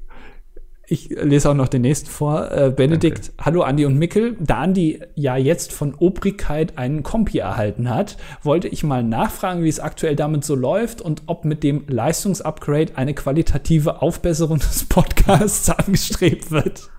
Ich 0.86 1.08
lese 1.08 1.48
auch 1.48 1.54
noch 1.54 1.68
den 1.68 1.80
nächsten 1.80 2.10
vor. 2.10 2.50
Äh, 2.52 2.70
Benedikt, 2.70 3.32
hallo 3.40 3.62
Andi 3.62 3.86
und 3.86 3.96
Mickel. 3.96 4.36
Da 4.38 4.60
Andi 4.60 5.00
ja 5.14 5.36
jetzt 5.38 5.72
von 5.72 5.94
Obrigkeit 5.94 6.76
einen 6.76 7.02
Kompi 7.02 7.38
erhalten 7.38 7.88
hat, 7.88 8.18
wollte 8.42 8.68
ich 8.68 8.84
mal 8.84 9.02
nachfragen, 9.02 9.64
wie 9.64 9.68
es 9.70 9.80
aktuell 9.80 10.14
damit 10.14 10.44
so 10.44 10.54
läuft 10.54 11.00
und 11.00 11.22
ob 11.24 11.46
mit 11.46 11.62
dem 11.62 11.84
Leistungsupgrade 11.88 12.96
eine 12.98 13.14
qualitative 13.14 14.02
Aufbesserung 14.02 14.58
des 14.58 14.84
Podcasts 14.84 15.70
angestrebt 15.70 16.50
wird. 16.50 16.90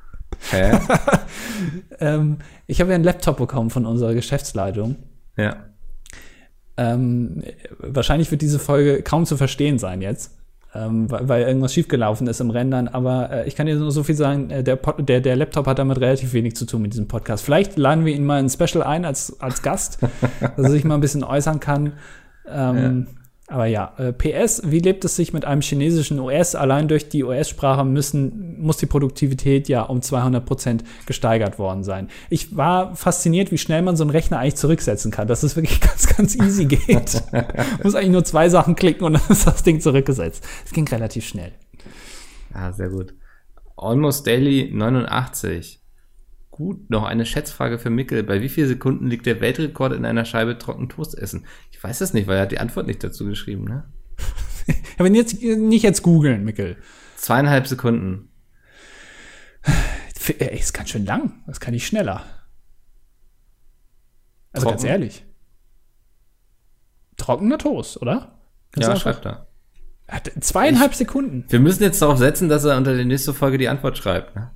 Hä? 0.52 0.80
Ähm, 2.00 2.40
ich 2.68 2.82
habe 2.82 2.90
ja 2.90 2.96
einen 2.96 3.04
Laptop 3.06 3.38
bekommen 3.38 3.70
von 3.70 3.86
unserer 3.86 4.14
Geschäftsleitung. 4.14 4.96
ja. 5.38 5.58
Ähm, 6.78 7.44
wahrscheinlich 7.80 8.32
wird 8.32 8.42
diese 8.42 8.60
Folge 8.60 9.02
kaum 9.02 9.26
zu 9.26 9.38
verstehen 9.38 9.80
sein 9.80 10.02
jetzt, 10.02 10.38
ähm, 10.74 11.10
weil, 11.10 11.30
weil 11.30 11.44
irgendwas 11.44 11.74
schiefgelaufen 11.74 12.28
ist 12.28 12.42
im 12.42 12.50
Rendern. 12.50 12.88
Aber 12.88 13.32
äh, 13.32 13.48
ich 13.48 13.56
kann 13.56 13.66
dir 13.66 13.76
nur 13.76 13.92
so 13.92 14.04
viel 14.04 14.16
sagen, 14.16 14.50
äh, 14.50 14.64
der, 14.64 14.76
Pod, 14.76 15.08
der, 15.08 15.22
der 15.22 15.36
Laptop 15.36 15.68
hat 15.68 15.80
damit 15.80 16.00
relativ 16.02 16.34
wenig 16.34 16.56
zu 16.56 16.66
tun 16.66 16.82
mit 16.82 16.94
diesem 16.94 17.08
Podcast. 17.08 17.46
Vielleicht 17.46 17.78
laden 17.78 18.06
wir 18.06 18.14
ihn 18.14 18.26
mal 18.26 18.40
in 18.40 18.48
ein 18.48 18.50
Special 18.50 18.84
ein 18.84 19.06
als, 19.06 19.40
als 19.40 19.62
Gast, 19.62 20.00
dass 20.42 20.52
er 20.58 20.70
sich 20.72 20.84
mal 20.84 20.96
ein 20.96 21.02
bisschen 21.02 21.24
äußern 21.24 21.60
kann. 21.60 21.94
Ähm, 22.48 23.08
Aber 23.48 23.68
ja, 23.68 23.94
äh, 23.98 24.12
PS, 24.12 24.64
wie 24.66 24.80
lebt 24.80 25.06
es 25.06 25.16
sich 25.16 25.32
mit 25.32 25.46
einem 25.46 25.62
chinesischen 25.62 26.20
OS? 26.20 26.56
Allein 26.56 26.88
durch 26.88 27.10
die 27.10 27.24
OS-Sprache 27.24 27.86
müssen, 27.86 28.60
muss 28.60 28.78
die 28.78 28.88
Produktivität 28.88 29.70
ja 29.70 29.84
um 29.84 30.02
200 30.02 30.44
Prozent 30.44 30.84
gesteigert 31.06 31.60
worden 31.60 31.84
sein. 31.84 32.10
Ich 32.32 32.58
war 32.58 32.96
fasziniert, 32.96 33.52
wie 33.52 33.60
schnell 33.60 33.84
man 33.84 33.96
so 33.98 34.04
einen 34.04 34.10
Rechner 34.10 34.40
eigentlich 34.40 34.56
zurücksetzen 34.56 35.12
kann, 35.12 35.28
dass 35.28 35.44
es 35.44 35.56
wirklich 35.56 35.80
ganz, 35.82 36.08
ganz 36.16 36.36
easy 36.36 36.66
geht. 36.66 37.24
muss 37.84 37.94
eigentlich 37.94 38.10
nur 38.10 38.24
zwei 38.24 38.50
Sachen 38.50 38.76
klicken 38.76 39.06
und 39.06 39.14
dann 39.14 39.22
ist 39.30 39.46
das 39.46 39.62
Ding 39.62 39.80
zurückgesetzt. 39.80 40.44
Es 40.66 40.72
ging 40.72 40.88
relativ 40.88 41.28
schnell. 41.28 41.52
Ah, 42.52 42.72
sehr 42.72 42.90
gut. 42.90 43.14
Almost 43.78 44.26
Daily 44.26 44.72
89. 44.74 45.85
Gut, 46.56 46.90
noch 46.90 47.04
eine 47.04 47.26
Schätzfrage 47.26 47.78
für 47.78 47.90
Mickel. 47.90 48.24
Bei 48.24 48.42
wie 48.42 48.48
vielen 48.48 48.70
Sekunden 48.70 49.08
liegt 49.08 49.26
der 49.26 49.42
Weltrekord 49.42 49.92
in 49.92 50.06
einer 50.06 50.24
Scheibe 50.24 50.58
trocken 50.58 50.88
Toast 50.88 51.18
essen? 51.18 51.46
Ich 51.70 51.84
weiß 51.84 52.00
das 52.00 52.14
nicht, 52.14 52.28
weil 52.28 52.38
er 52.38 52.44
hat 52.44 52.54
die 52.54 52.60
Antwort 52.60 52.88
nicht 52.88 53.04
dazu 53.04 53.26
geschrieben, 53.26 53.66
ne? 53.66 53.84
Ja, 54.98 55.04
wenn 55.04 55.14
jetzt 55.16 55.44
nicht 55.44 55.84
jetzt 55.84 56.02
googeln, 56.02 56.46
Mickel. 56.46 56.78
Zweieinhalb 57.18 57.68
Sekunden. 57.68 58.30
F 59.64 60.30
äh, 60.30 60.58
ist 60.58 60.74
ganz 60.74 60.92
schön 60.92 61.06
lang. 61.06 61.44
Das 61.46 61.60
kann 61.60 61.74
ich 61.74 61.86
schneller. 61.86 62.24
Also 64.54 64.70
ganz 64.70 64.80
Trocken? 64.80 64.92
ehrlich. 64.94 65.26
Trockener 67.18 67.58
Toast, 67.58 68.02
oder? 68.02 68.40
Kannst 68.72 68.88
Ja, 68.88 68.96
schreibt 68.96 69.26
er. 69.26 69.50
Hat 70.08 70.32
zweieinhalb 70.40 70.96
Sekunden. 70.96 71.44
Wir 71.50 71.60
müssen 71.60 71.84
jetzt 71.84 72.02
darauf 72.02 72.18
setzen, 72.18 72.48
dass 72.48 72.64
er 72.64 72.78
unter 72.78 72.96
der 72.96 73.04
nächsten 73.04 73.34
Folge 73.34 73.58
die 73.58 73.68
Antwort 73.68 73.98
schreibt. 73.98 74.38
Ne? 74.38 74.52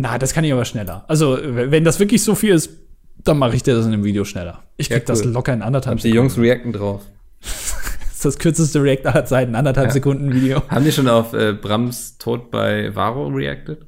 Na, 0.00 0.18
das 0.18 0.32
kann 0.32 0.44
ich 0.44 0.52
aber 0.52 0.64
schneller. 0.64 1.04
Also, 1.08 1.38
wenn 1.42 1.84
das 1.84 1.98
wirklich 1.98 2.22
so 2.22 2.34
viel 2.34 2.54
ist, 2.54 2.70
dann 3.24 3.38
mache 3.38 3.56
ich 3.56 3.62
dir 3.62 3.74
das 3.74 3.84
in 3.86 3.92
dem 3.92 4.04
Video 4.04 4.24
schneller. 4.24 4.62
Ich 4.76 4.88
Ja, 4.88 4.96
krieg 4.96 5.06
das 5.06 5.24
cool. 5.24 5.32
locker 5.32 5.52
in 5.52 5.62
anderthalb 5.62 5.96
Und 5.96 6.04
die 6.04 6.10
Jungs 6.10 6.38
reacten 6.38 6.72
drauf. 6.72 7.02
Das 7.40 8.04
ist 8.14 8.24
das 8.24 8.38
kürzeste 8.38 8.82
React 8.82 9.06
aller 9.06 9.24
Zeiten, 9.24 9.54
anderthalb 9.54 9.90
Sekunden 9.92 10.32
Video. 10.32 10.62
Haben 10.68 10.84
die 10.84 10.92
schon 10.92 11.08
auf 11.08 11.32
äh, 11.32 11.52
Brams 11.52 12.18
Tod 12.18 12.50
bei 12.50 12.94
Varo 12.94 13.26
reacted? 13.28 13.86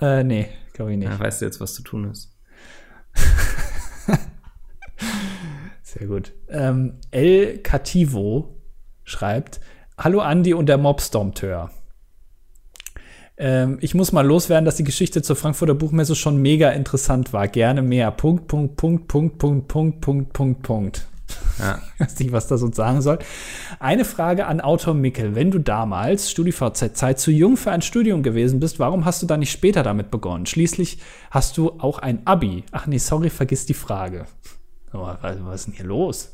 Äh, 0.00 0.22
nee, 0.24 0.48
glaube 0.74 0.92
ich 0.92 0.98
nicht. 0.98 1.08
Ja, 1.10 1.18
weißt 1.18 1.40
du 1.40 1.44
jetzt, 1.46 1.60
was 1.60 1.74
zu 1.74 1.82
tun 1.82 2.10
ist. 2.10 2.32
Sehr 5.82 6.06
gut. 6.06 6.32
Ähm, 6.48 6.94
El 7.10 7.58
Cativo 7.58 8.60
schreibt: 9.04 9.60
Hallo 9.98 10.20
Andi 10.20 10.54
und 10.54 10.66
der 10.66 10.78
Mobstormteur. 10.78 11.70
Ähm, 13.38 13.78
ich 13.80 13.94
muss 13.94 14.12
mal 14.12 14.26
loswerden, 14.26 14.64
dass 14.64 14.76
die 14.76 14.84
Geschichte 14.84 15.22
zur 15.22 15.36
Frankfurter 15.36 15.74
Buchmesse 15.74 16.14
schon 16.14 16.40
mega 16.40 16.70
interessant 16.70 17.32
war. 17.32 17.48
Gerne 17.48 17.82
mehr. 17.82 18.10
Punkt, 18.10 18.48
Punkt, 18.48 18.76
Punkt, 18.76 19.08
Punkt, 19.08 19.38
Punkt, 19.38 19.68
Punkt, 19.68 20.00
Punkt, 20.00 20.32
Punkt, 20.32 20.62
Punkt. 20.62 21.06
Ja. 21.58 21.80
Ich 21.94 22.00
weiß 22.06 22.18
nicht, 22.20 22.32
was 22.32 22.46
das 22.46 22.62
uns 22.62 22.76
sagen 22.76 23.02
soll. 23.02 23.18
Eine 23.78 24.04
Frage 24.04 24.46
an 24.46 24.60
Autor 24.60 24.94
Mickel. 24.94 25.34
Wenn 25.34 25.50
du 25.50 25.58
damals, 25.58 26.30
StudiVZ-Zeit, 26.30 27.18
zu 27.18 27.30
jung 27.30 27.56
für 27.56 27.72
ein 27.72 27.82
Studium 27.82 28.22
gewesen 28.22 28.60
bist, 28.60 28.78
warum 28.78 29.04
hast 29.04 29.22
du 29.22 29.26
dann 29.26 29.40
nicht 29.40 29.52
später 29.52 29.82
damit 29.82 30.10
begonnen? 30.10 30.46
Schließlich 30.46 30.98
hast 31.30 31.56
du 31.58 31.72
auch 31.78 31.98
ein 31.98 32.26
Abi. 32.26 32.64
Ach 32.72 32.86
nee, 32.86 32.98
sorry, 32.98 33.30
vergiss 33.30 33.66
die 33.66 33.74
Frage. 33.74 34.26
Aber 34.92 35.18
was, 35.20 35.60
ist 35.60 35.66
denn 35.66 35.74
hier 35.74 35.86
los? 35.86 36.32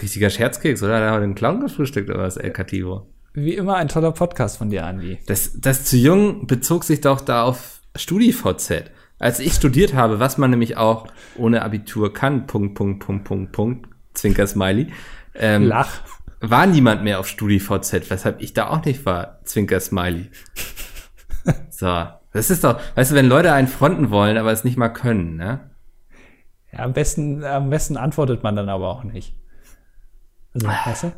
Richtiger 0.00 0.30
Scherzkeks, 0.30 0.82
oder? 0.82 1.00
Da 1.00 1.10
haben 1.10 1.20
wir 1.20 1.26
den 1.26 1.34
Clown 1.34 1.60
gefrühstückt, 1.60 2.08
oder 2.10 2.20
was, 2.20 2.36
El 2.36 2.52
Cativo? 2.52 3.06
Wie 3.36 3.54
immer 3.54 3.74
ein 3.74 3.88
toller 3.88 4.12
Podcast 4.12 4.58
von 4.58 4.70
dir, 4.70 4.86
Andi. 4.86 5.18
Das, 5.26 5.60
das 5.60 5.84
zu 5.84 5.96
jung 5.96 6.46
bezog 6.46 6.84
sich 6.84 7.00
doch 7.00 7.20
da 7.20 7.42
auf 7.42 7.80
StudiVZ. 7.96 8.84
Als 9.18 9.40
ich 9.40 9.54
studiert 9.54 9.94
habe, 9.94 10.20
was 10.20 10.38
man 10.38 10.50
nämlich 10.50 10.76
auch 10.76 11.08
ohne 11.36 11.62
Abitur 11.62 12.12
kann, 12.12 12.46
Punkt, 12.46 12.76
Punkt, 12.76 13.04
Punkt, 13.04 13.24
Punkt, 13.24 13.52
Punkt, 13.52 13.88
Zwinker 14.14 14.46
Smiley, 14.46 14.92
ähm, 15.34 15.64
Lach. 15.64 16.02
war 16.40 16.66
niemand 16.66 17.02
mehr 17.02 17.18
auf 17.18 17.26
StudiVZ, 17.26 18.08
weshalb 18.08 18.40
ich 18.40 18.54
da 18.54 18.68
auch 18.68 18.84
nicht 18.84 19.04
war, 19.04 19.40
Zwinker 19.42 19.80
Smiley. 19.80 20.30
so, 21.70 22.06
das 22.32 22.50
ist 22.50 22.62
doch, 22.62 22.80
weißt 22.94 23.10
du, 23.10 23.14
wenn 23.16 23.26
Leute 23.26 23.52
einen 23.52 23.68
fronten 23.68 24.10
wollen, 24.10 24.38
aber 24.38 24.52
es 24.52 24.62
nicht 24.62 24.76
mal 24.76 24.90
können, 24.90 25.36
ne? 25.36 25.70
Ja, 26.72 26.80
am 26.80 26.92
besten, 26.92 27.44
am 27.44 27.68
besten 27.68 27.96
antwortet 27.96 28.44
man 28.44 28.54
dann 28.54 28.68
aber 28.68 28.88
auch 28.88 29.02
nicht. 29.02 29.34
Also, 30.52 30.68
weißt 30.68 31.02
du? 31.04 31.12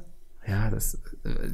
Ja, 0.47 0.71
das, 0.71 1.03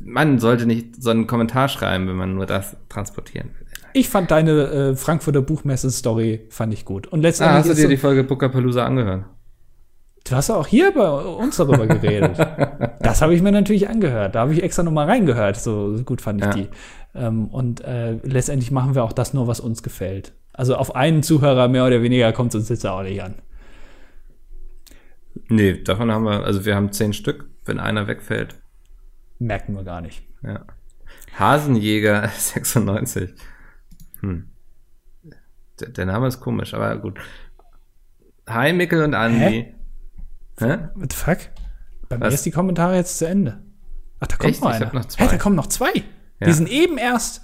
man 0.04 0.38
sollte 0.38 0.66
nicht 0.66 1.02
so 1.02 1.10
einen 1.10 1.26
Kommentar 1.26 1.68
schreiben, 1.68 2.08
wenn 2.08 2.16
man 2.16 2.34
nur 2.34 2.46
das 2.46 2.76
transportieren 2.88 3.48
will. 3.58 3.66
Ich 3.94 4.08
fand 4.08 4.30
deine 4.30 4.50
äh, 4.92 4.96
Frankfurter 4.96 5.42
Buchmesse-Story 5.42 6.46
fand 6.48 6.72
ich 6.72 6.84
gut. 6.84 7.06
Und 7.08 7.20
Ah, 7.20 7.22
letztendlich 7.22 7.58
hast 7.60 7.68
du 7.70 7.74
dir 7.74 7.82
so- 7.82 7.88
die 7.88 7.96
Folge 7.96 8.24
Bookerpalooza 8.24 8.84
angehört? 8.84 9.24
Du 10.24 10.36
hast 10.36 10.50
auch 10.50 10.66
hier 10.68 10.92
bei 10.94 11.10
uns 11.10 11.56
darüber 11.56 11.86
geredet. 11.86 12.38
das 13.00 13.20
habe 13.22 13.34
ich 13.34 13.42
mir 13.42 13.50
natürlich 13.52 13.88
angehört. 13.88 14.34
Da 14.36 14.40
habe 14.40 14.52
ich 14.54 14.62
extra 14.62 14.82
nochmal 14.84 15.06
reingehört. 15.08 15.56
So, 15.56 15.96
so 15.96 16.04
gut 16.04 16.20
fand 16.20 16.40
ich 16.40 16.46
Ja. 16.46 16.52
die. 16.54 16.68
Ähm, 17.14 17.48
und 17.48 17.82
äh, 17.82 18.12
letztendlich 18.22 18.70
machen 18.70 18.94
wir 18.94 19.02
auch 19.02 19.12
das 19.12 19.34
nur, 19.34 19.46
was 19.48 19.58
uns 19.60 19.82
gefällt. 19.82 20.32
Also 20.52 20.76
auf 20.76 20.94
einen 20.94 21.22
Zuhörer 21.24 21.66
mehr 21.68 21.84
oder 21.86 22.02
weniger 22.02 22.32
kommt 22.32 22.50
es 22.54 22.60
uns 22.60 22.68
jetzt 22.68 22.86
auch 22.86 23.02
nicht 23.02 23.20
an. 23.22 23.34
Nee, 25.48 25.82
davon 25.82 26.10
haben 26.10 26.24
wir, 26.24 26.44
also 26.44 26.64
wir 26.64 26.76
haben 26.76 26.92
zehn 26.92 27.12
Stück, 27.12 27.46
wenn 27.64 27.80
einer 27.80 28.06
wegfällt. 28.06 28.56
Merken 29.42 29.74
wir 29.74 29.82
gar 29.84 30.00
nicht. 30.00 30.22
Ja. 30.42 30.64
Hasenjäger 31.38 32.28
96. 32.38 33.34
Hm. 34.20 34.48
Der, 35.80 35.88
der 35.88 36.06
Name 36.06 36.28
ist 36.28 36.40
komisch, 36.40 36.74
aber 36.74 36.96
gut. 36.98 37.18
Hi, 38.48 38.72
Mickel 38.72 39.02
und 39.02 39.14
Andi. 39.14 39.74
Hä? 40.58 40.78
What 40.94 41.12
the 41.12 41.16
fuck? 41.16 41.38
Bei 42.08 42.18
mir 42.18 42.26
Was? 42.26 42.34
ist 42.34 42.46
die 42.46 42.50
Kommentare 42.50 42.96
jetzt 42.96 43.18
zu 43.18 43.26
Ende. 43.26 43.62
Ach, 44.20 44.26
da 44.28 44.36
kommt 44.36 44.50
Echt? 44.50 44.62
noch 44.62 44.70
einer. 44.70 44.92
noch 44.92 45.06
zwei. 45.06 45.24
Hä, 45.24 45.28
da 45.30 45.38
kommen 45.38 45.56
noch 45.56 45.66
zwei. 45.66 45.92
Ja. 46.40 46.46
Die 46.46 46.52
sind 46.52 46.68
eben 46.68 46.98
erst. 46.98 47.42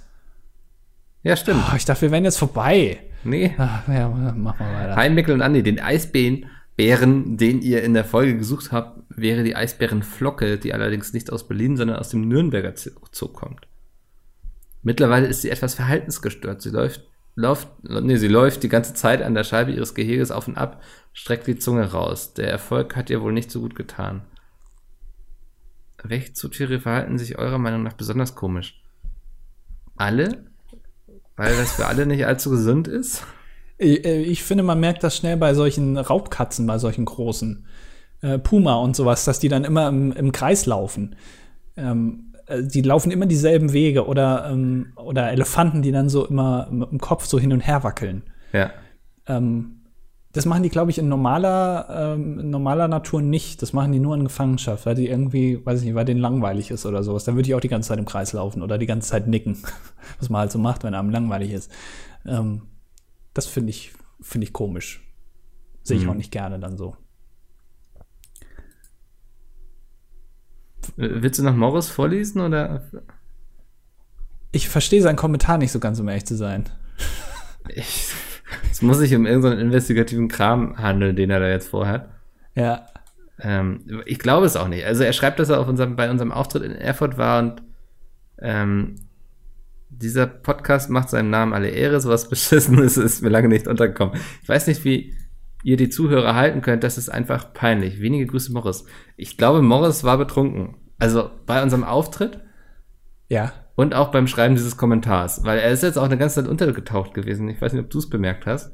Ja, 1.23 1.35
stimmt. 1.35 1.63
Oh, 1.69 1.75
ich 1.75 1.83
dachte, 1.85 2.01
wir 2.03 2.11
wären 2.11 2.23
jetzt 2.23 2.37
vorbei. 2.39 2.99
Nee. 3.25 3.53
Ach, 3.57 3.85
ja, 3.89 4.07
machen 4.07 4.65
wir 4.65 4.73
weiter. 4.73 4.95
Hi, 4.95 5.09
Mickel 5.09 5.33
und 5.35 5.41
Andi. 5.41 5.63
Den 5.63 5.81
Eisbären, 5.81 6.45
Bären, 6.79 7.35
den 7.35 7.61
ihr 7.61 7.83
in 7.83 7.93
der 7.93 8.05
Folge 8.05 8.37
gesucht 8.37 8.71
habt, 8.71 9.01
wäre 9.09 9.43
die 9.43 9.53
Eisbärenflocke, 9.53 10.57
die 10.57 10.73
allerdings 10.73 11.11
nicht 11.11 11.29
aus 11.29 11.45
Berlin, 11.45 11.75
sondern 11.75 11.97
aus 11.97 12.07
dem 12.07 12.25
Nürnberger 12.25 12.73
Zoo 12.73 13.27
kommt. 13.27 13.67
Mittlerweile 14.81 15.27
ist 15.27 15.41
sie 15.41 15.49
etwas 15.49 15.75
verhaltensgestört. 15.75 16.61
Sie 16.61 16.69
läuft, 16.69 17.05
läuft, 17.35 17.67
nee, 17.83 18.15
sie 18.15 18.29
läuft 18.29 18.63
die 18.63 18.69
ganze 18.69 18.93
Zeit 18.93 19.21
an 19.21 19.33
der 19.33 19.43
Scheibe 19.43 19.73
ihres 19.73 19.93
Geheges 19.93 20.31
auf 20.31 20.47
und 20.47 20.55
ab, 20.55 20.81
streckt 21.11 21.47
die 21.47 21.59
Zunge 21.59 21.83
raus. 21.83 22.33
Der 22.35 22.49
Erfolg 22.49 22.95
hat 22.95 23.09
ihr 23.09 23.21
wohl 23.21 23.33
nicht 23.33 23.51
so 23.51 23.59
gut 23.59 23.75
getan. 23.75 24.21
Welche 26.01 26.31
Zootiere 26.31 26.79
verhalten 26.79 27.17
sich 27.17 27.37
eurer 27.37 27.57
Meinung 27.57 27.83
nach 27.83 27.91
besonders 27.91 28.35
komisch? 28.35 28.81
Alle? 29.97 30.45
Weil 31.35 31.57
das 31.57 31.73
für 31.73 31.87
alle 31.87 32.05
nicht 32.05 32.25
allzu 32.25 32.51
gesund 32.51 32.87
ist? 32.87 33.25
Ich, 33.79 34.05
äh, 34.05 34.21
ich 34.21 34.43
finde, 34.43 34.63
man 34.63 34.79
merkt 34.79 35.03
das 35.03 35.17
schnell 35.17 35.37
bei 35.37 35.55
solchen 35.55 35.97
Raubkatzen, 35.97 36.67
bei 36.67 36.77
solchen 36.77 37.05
großen 37.05 37.65
äh, 38.21 38.37
Puma 38.37 38.75
und 38.75 38.95
sowas, 38.95 39.25
dass 39.25 39.39
die 39.39 39.49
dann 39.49 39.63
immer 39.63 39.87
im, 39.87 40.11
im 40.11 40.31
Kreis 40.31 40.65
laufen. 40.65 41.15
Ähm, 41.77 42.33
äh, 42.45 42.63
die 42.63 42.81
laufen 42.81 43.11
immer 43.11 43.25
dieselben 43.25 43.73
Wege 43.73 44.05
oder, 44.05 44.49
ähm, 44.51 44.93
oder 44.95 45.31
Elefanten, 45.31 45.81
die 45.81 45.91
dann 45.91 46.09
so 46.09 46.27
immer 46.27 46.67
mit 46.69 46.91
dem 46.91 46.99
Kopf 46.99 47.25
so 47.25 47.39
hin 47.39 47.53
und 47.53 47.61
her 47.61 47.83
wackeln. 47.83 48.23
Ja. 48.51 48.71
Ähm, 49.27 49.75
das 50.31 50.45
machen 50.45 50.61
die, 50.61 50.69
glaube 50.69 50.91
ich, 50.91 50.99
in 50.99 51.09
normaler, 51.09 52.13
ähm, 52.15 52.39
in 52.39 52.49
normaler 52.51 52.87
Natur 52.87 53.21
nicht. 53.21 53.61
Das 53.63 53.73
machen 53.73 53.91
die 53.91 53.99
nur 53.99 54.13
in 54.15 54.25
Gefangenschaft, 54.25 54.85
weil 54.85 54.93
die 54.93 55.07
irgendwie, 55.07 55.65
weiß 55.65 55.79
ich 55.79 55.85
nicht, 55.85 55.95
weil 55.95 56.05
denen 56.05 56.19
langweilig 56.19 56.69
ist 56.69 56.85
oder 56.85 57.01
sowas. 57.01 57.23
Dann 57.23 57.35
würde 57.35 57.47
ich 57.47 57.55
auch 57.55 57.61
die 57.61 57.67
ganze 57.67 57.89
Zeit 57.89 57.99
im 57.99 58.05
Kreis 58.05 58.33
laufen 58.33 58.61
oder 58.61 58.77
die 58.77 58.85
ganze 58.85 59.09
Zeit 59.09 59.27
nicken, 59.27 59.57
was 60.19 60.29
man 60.29 60.41
halt 60.41 60.51
so 60.51 60.59
macht, 60.59 60.83
wenn 60.83 60.93
einem 60.93 61.09
langweilig 61.09 61.51
ist. 61.51 61.71
Ähm, 62.27 62.61
das 63.39 63.47
finde 63.47 63.69
ich, 63.69 63.93
finde 64.21 64.45
ich 64.45 64.53
komisch. 64.53 65.01
Sehe 65.83 65.97
ich 65.97 66.03
Mhm. 66.03 66.09
auch 66.09 66.15
nicht 66.15 66.31
gerne 66.31 66.59
dann 66.59 66.77
so. 66.77 66.95
Willst 70.95 71.39
du 71.39 71.43
noch 71.43 71.55
Morris 71.55 71.89
vorlesen 71.89 72.41
oder? 72.41 72.83
Ich 74.51 74.67
verstehe 74.69 75.01
seinen 75.01 75.15
Kommentar 75.15 75.57
nicht 75.57 75.71
so 75.71 75.79
ganz, 75.79 75.99
um 75.99 76.07
ehrlich 76.07 76.25
zu 76.25 76.35
sein. 76.35 76.65
Es 78.71 78.81
muss 78.81 78.97
sich 78.97 79.13
um 79.15 79.25
irgendeinen 79.25 79.59
investigativen 79.59 80.27
Kram 80.27 80.77
handeln, 80.77 81.15
den 81.15 81.29
er 81.29 81.39
da 81.39 81.47
jetzt 81.49 81.69
vorhat. 81.69 82.09
Ja, 82.55 82.87
Ähm, 83.41 84.01
ich 84.05 84.19
glaube 84.19 84.45
es 84.45 84.57
auch 84.57 84.67
nicht. 84.67 84.83
Also 84.85 85.03
er 85.03 85.13
schreibt, 85.13 85.39
dass 85.39 85.47
er 85.49 85.59
auf 85.61 85.67
unserem, 85.69 85.95
bei 85.95 86.09
unserem 86.11 86.31
Auftritt 86.33 86.63
in 86.63 86.73
Erfurt 86.73 87.17
war 87.17 87.39
und 87.41 87.61
ähm, 88.39 88.95
dieser 90.01 90.27
Podcast 90.27 90.89
macht 90.89 91.09
seinem 91.09 91.29
Namen 91.29 91.53
alle 91.53 91.69
Ehre, 91.69 91.99
sowas 91.99 92.29
Beschissenes 92.29 92.97
ist 92.97 93.21
mir 93.21 93.29
lange 93.29 93.49
nicht 93.49 93.67
untergekommen. 93.67 94.15
Ich 94.41 94.49
weiß 94.49 94.67
nicht, 94.67 94.83
wie 94.85 95.15
ihr 95.63 95.77
die 95.77 95.89
Zuhörer 95.89 96.35
halten 96.35 96.61
könnt, 96.61 96.83
das 96.83 96.97
ist 96.97 97.09
einfach 97.09 97.53
peinlich. 97.53 97.99
Wenige 97.99 98.27
Grüße, 98.27 98.51
Morris. 98.51 98.85
Ich 99.17 99.37
glaube, 99.37 99.61
Morris 99.61 100.03
war 100.03 100.17
betrunken. 100.17 100.77
Also 100.97 101.29
bei 101.45 101.61
unserem 101.61 101.83
Auftritt 101.83 102.39
ja. 103.27 103.53
und 103.75 103.93
auch 103.93 104.11
beim 104.11 104.27
Schreiben 104.27 104.55
dieses 104.55 104.77
Kommentars, 104.77 105.43
weil 105.43 105.59
er 105.59 105.71
ist 105.71 105.83
jetzt 105.83 105.97
auch 105.97 106.03
eine 106.03 106.17
ganze 106.17 106.35
Zeit 106.35 106.49
untergetaucht 106.49 107.13
gewesen. 107.13 107.49
Ich 107.49 107.61
weiß 107.61 107.73
nicht, 107.73 107.83
ob 107.83 107.89
du 107.89 107.99
es 107.99 108.09
bemerkt 108.09 108.45
hast, 108.45 108.73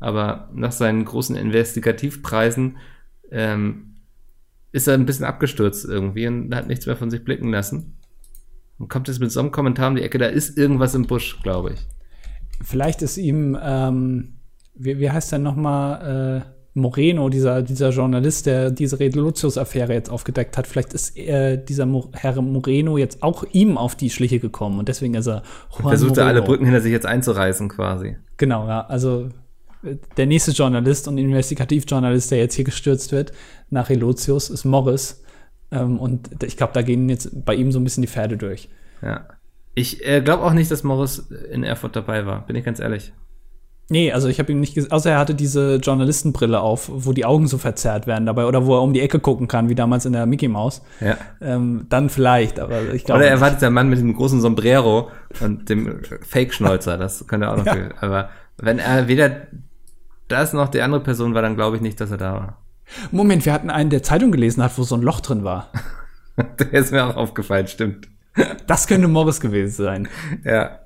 aber 0.00 0.50
nach 0.52 0.72
seinen 0.72 1.04
großen 1.04 1.36
Investigativpreisen 1.36 2.78
ähm, 3.30 3.96
ist 4.70 4.86
er 4.86 4.94
ein 4.94 5.06
bisschen 5.06 5.24
abgestürzt 5.24 5.84
irgendwie 5.84 6.26
und 6.26 6.54
hat 6.54 6.66
nichts 6.66 6.86
mehr 6.86 6.96
von 6.96 7.10
sich 7.10 7.24
blicken 7.24 7.50
lassen. 7.50 7.96
Und 8.84 8.90
kommt 8.90 9.08
jetzt 9.08 9.18
mit 9.18 9.32
so 9.32 9.40
einem 9.40 9.50
Kommentar 9.50 9.88
um 9.88 9.96
die 9.96 10.02
Ecke, 10.02 10.18
da 10.18 10.26
ist 10.26 10.58
irgendwas 10.58 10.94
im 10.94 11.06
Busch, 11.06 11.40
glaube 11.42 11.72
ich. 11.72 11.86
Vielleicht 12.62 13.00
ist 13.00 13.16
ihm, 13.16 13.58
ähm, 13.58 14.34
wie, 14.74 14.98
wie 14.98 15.10
heißt 15.10 15.32
der 15.32 15.38
nochmal, 15.38 16.44
äh, 16.44 16.50
Moreno, 16.74 17.30
dieser, 17.30 17.62
dieser 17.62 17.88
Journalist, 17.88 18.44
der 18.44 18.70
diese 18.70 19.00
Revolutions-Affäre 19.00 19.94
jetzt 19.94 20.10
aufgedeckt 20.10 20.58
hat, 20.58 20.66
vielleicht 20.66 20.92
ist 20.92 21.16
äh, 21.16 21.56
dieser 21.56 21.86
Mo 21.86 22.10
Herr 22.12 22.38
Moreno 22.42 22.98
jetzt 22.98 23.22
auch 23.22 23.44
ihm 23.52 23.78
auf 23.78 23.94
die 23.94 24.10
Schliche 24.10 24.38
gekommen 24.38 24.78
und 24.78 24.88
deswegen 24.88 25.14
ist 25.14 25.28
er 25.28 25.44
Juan 25.70 25.88
Versucht 25.88 26.18
er 26.18 26.26
alle. 26.26 26.42
Brücken 26.42 26.66
hinter 26.66 26.82
sich 26.82 26.92
jetzt 26.92 27.06
einzureißen 27.06 27.70
quasi. 27.70 28.18
Genau, 28.36 28.66
ja. 28.66 28.84
Also 28.86 29.30
der 30.18 30.26
nächste 30.26 30.50
Journalist 30.50 31.08
und 31.08 31.16
Investigativjournalist, 31.16 32.30
der 32.30 32.38
jetzt 32.38 32.54
hier 32.54 32.66
gestürzt 32.66 33.12
wird, 33.12 33.32
nach 33.70 33.88
Relotius, 33.88 34.50
ist 34.50 34.66
Morris. 34.66 35.23
Ähm, 35.74 35.98
und 35.98 36.42
ich 36.42 36.56
glaube, 36.56 36.72
da 36.72 36.82
gehen 36.82 37.08
jetzt 37.08 37.44
bei 37.44 37.54
ihm 37.54 37.72
so 37.72 37.80
ein 37.80 37.84
bisschen 37.84 38.02
die 38.02 38.08
Pferde 38.08 38.36
durch. 38.36 38.68
Ja. 39.02 39.26
Ich 39.74 40.06
äh, 40.06 40.20
glaube 40.20 40.44
auch 40.44 40.52
nicht, 40.52 40.70
dass 40.70 40.84
Morris 40.84 41.30
in 41.50 41.64
Erfurt 41.64 41.96
dabei 41.96 42.26
war, 42.26 42.46
bin 42.46 42.56
ich 42.56 42.64
ganz 42.64 42.78
ehrlich. 42.78 43.12
Nee, 43.90 44.12
also 44.12 44.28
ich 44.28 44.38
habe 44.38 44.50
ihn 44.50 44.60
nicht 44.60 44.74
gesehen, 44.74 44.92
außer 44.92 45.10
er 45.10 45.18
hatte 45.18 45.34
diese 45.34 45.76
Journalistenbrille 45.76 46.58
auf, 46.58 46.90
wo 46.90 47.12
die 47.12 47.26
Augen 47.26 47.46
so 47.46 47.58
verzerrt 47.58 48.06
werden 48.06 48.24
dabei 48.24 48.46
oder 48.46 48.64
wo 48.64 48.76
er 48.76 48.82
um 48.82 48.94
die 48.94 49.00
Ecke 49.00 49.18
gucken 49.18 49.46
kann, 49.46 49.68
wie 49.68 49.74
damals 49.74 50.06
in 50.06 50.14
der 50.14 50.24
Mickey 50.24 50.48
Maus. 50.48 50.80
Ja. 51.00 51.18
Ähm, 51.42 51.84
dann 51.90 52.08
vielleicht, 52.08 52.60
aber 52.60 52.94
ich 52.94 53.04
glaube. 53.04 53.20
Oder 53.20 53.28
er 53.28 53.40
war 53.42 53.50
dieser 53.50 53.68
Mann 53.68 53.90
mit 53.90 53.98
dem 53.98 54.14
großen 54.14 54.40
Sombrero 54.40 55.10
und 55.40 55.68
dem 55.68 56.00
Fake-Schnäuzer, 56.22 56.96
das 56.96 57.26
könnte 57.26 57.50
auch 57.50 57.58
noch. 57.58 57.66
Ja. 57.66 57.90
Aber 58.00 58.30
wenn 58.56 58.78
er 58.78 59.06
weder 59.06 59.32
das 60.28 60.54
noch 60.54 60.68
die 60.68 60.80
andere 60.80 61.02
Person 61.02 61.34
war, 61.34 61.42
dann 61.42 61.56
glaube 61.56 61.76
ich 61.76 61.82
nicht, 61.82 62.00
dass 62.00 62.10
er 62.10 62.16
da 62.16 62.32
war. 62.32 62.63
Moment, 63.10 63.44
wir 63.46 63.52
hatten 63.52 63.70
einen, 63.70 63.90
der 63.90 64.02
Zeitung 64.02 64.30
gelesen 64.32 64.62
hat, 64.62 64.76
wo 64.78 64.82
so 64.82 64.94
ein 64.94 65.02
Loch 65.02 65.20
drin 65.20 65.44
war. 65.44 65.70
Der 66.58 66.72
ist 66.72 66.90
mir 66.92 67.04
auch 67.06 67.16
aufgefallen, 67.16 67.68
stimmt. 67.68 68.08
Das 68.66 68.88
könnte 68.88 69.06
Morris 69.06 69.40
gewesen 69.40 69.84
sein. 69.84 70.08
Ja. 70.44 70.80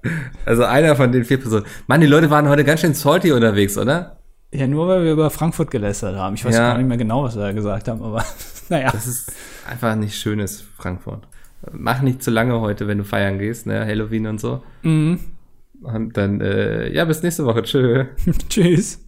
Also 0.45 0.65
einer 0.65 0.95
von 0.97 1.11
den 1.13 1.25
vier 1.25 1.39
Personen. 1.39 1.65
Mann, 1.87 2.03
die 2.03 2.07
Leute 2.07 2.29
waren 2.29 2.49
heute 2.49 2.65
ganz 2.65 2.81
schön 2.83 2.93
salty 2.93 3.33
unterwegs, 3.33 3.79
oder? 3.79 4.19
Ja, 4.53 4.67
nur 4.67 4.87
weil 4.89 5.05
wir 5.05 5.13
über 5.13 5.31
Frankfurt 5.31 5.71
gelästert 5.71 6.17
haben. 6.17 6.35
Ich 6.35 6.45
weiß 6.45 6.55
Ja. 6.55 6.71
gar 6.73 6.79
nicht 6.79 6.87
mehr 6.89 6.99
genau, 6.99 7.25
was 7.25 7.37
wir 7.37 7.43
da 7.43 7.53
gesagt 7.53 7.89
haben, 7.89 8.03
aber 8.03 8.23
naja. 8.69 8.91
Das 8.93 9.07
ist 9.07 9.33
einfach 9.69 9.95
nicht 9.97 10.15
schönes 10.17 10.63
Frankfurt. 10.77 11.27
Mach 11.73 12.03
nicht 12.03 12.23
zu 12.23 12.31
lange 12.31 12.61
heute, 12.61 12.87
wenn 12.87 12.99
du 12.99 13.05
feiern 13.05 13.39
gehst, 13.39 13.67
ne? 13.67 13.85
Halloween 13.87 14.27
und 14.27 14.41
so. 14.41 14.63
Mhm. 14.83 15.19
Und 15.83 16.17
dann, 16.17 16.41
äh, 16.41 16.93
ja, 16.93 17.05
bis 17.07 17.23
nächste 17.23 17.45
Woche. 17.47 17.63
Tschö. 17.63 18.05
Tschüss. 18.51 19.01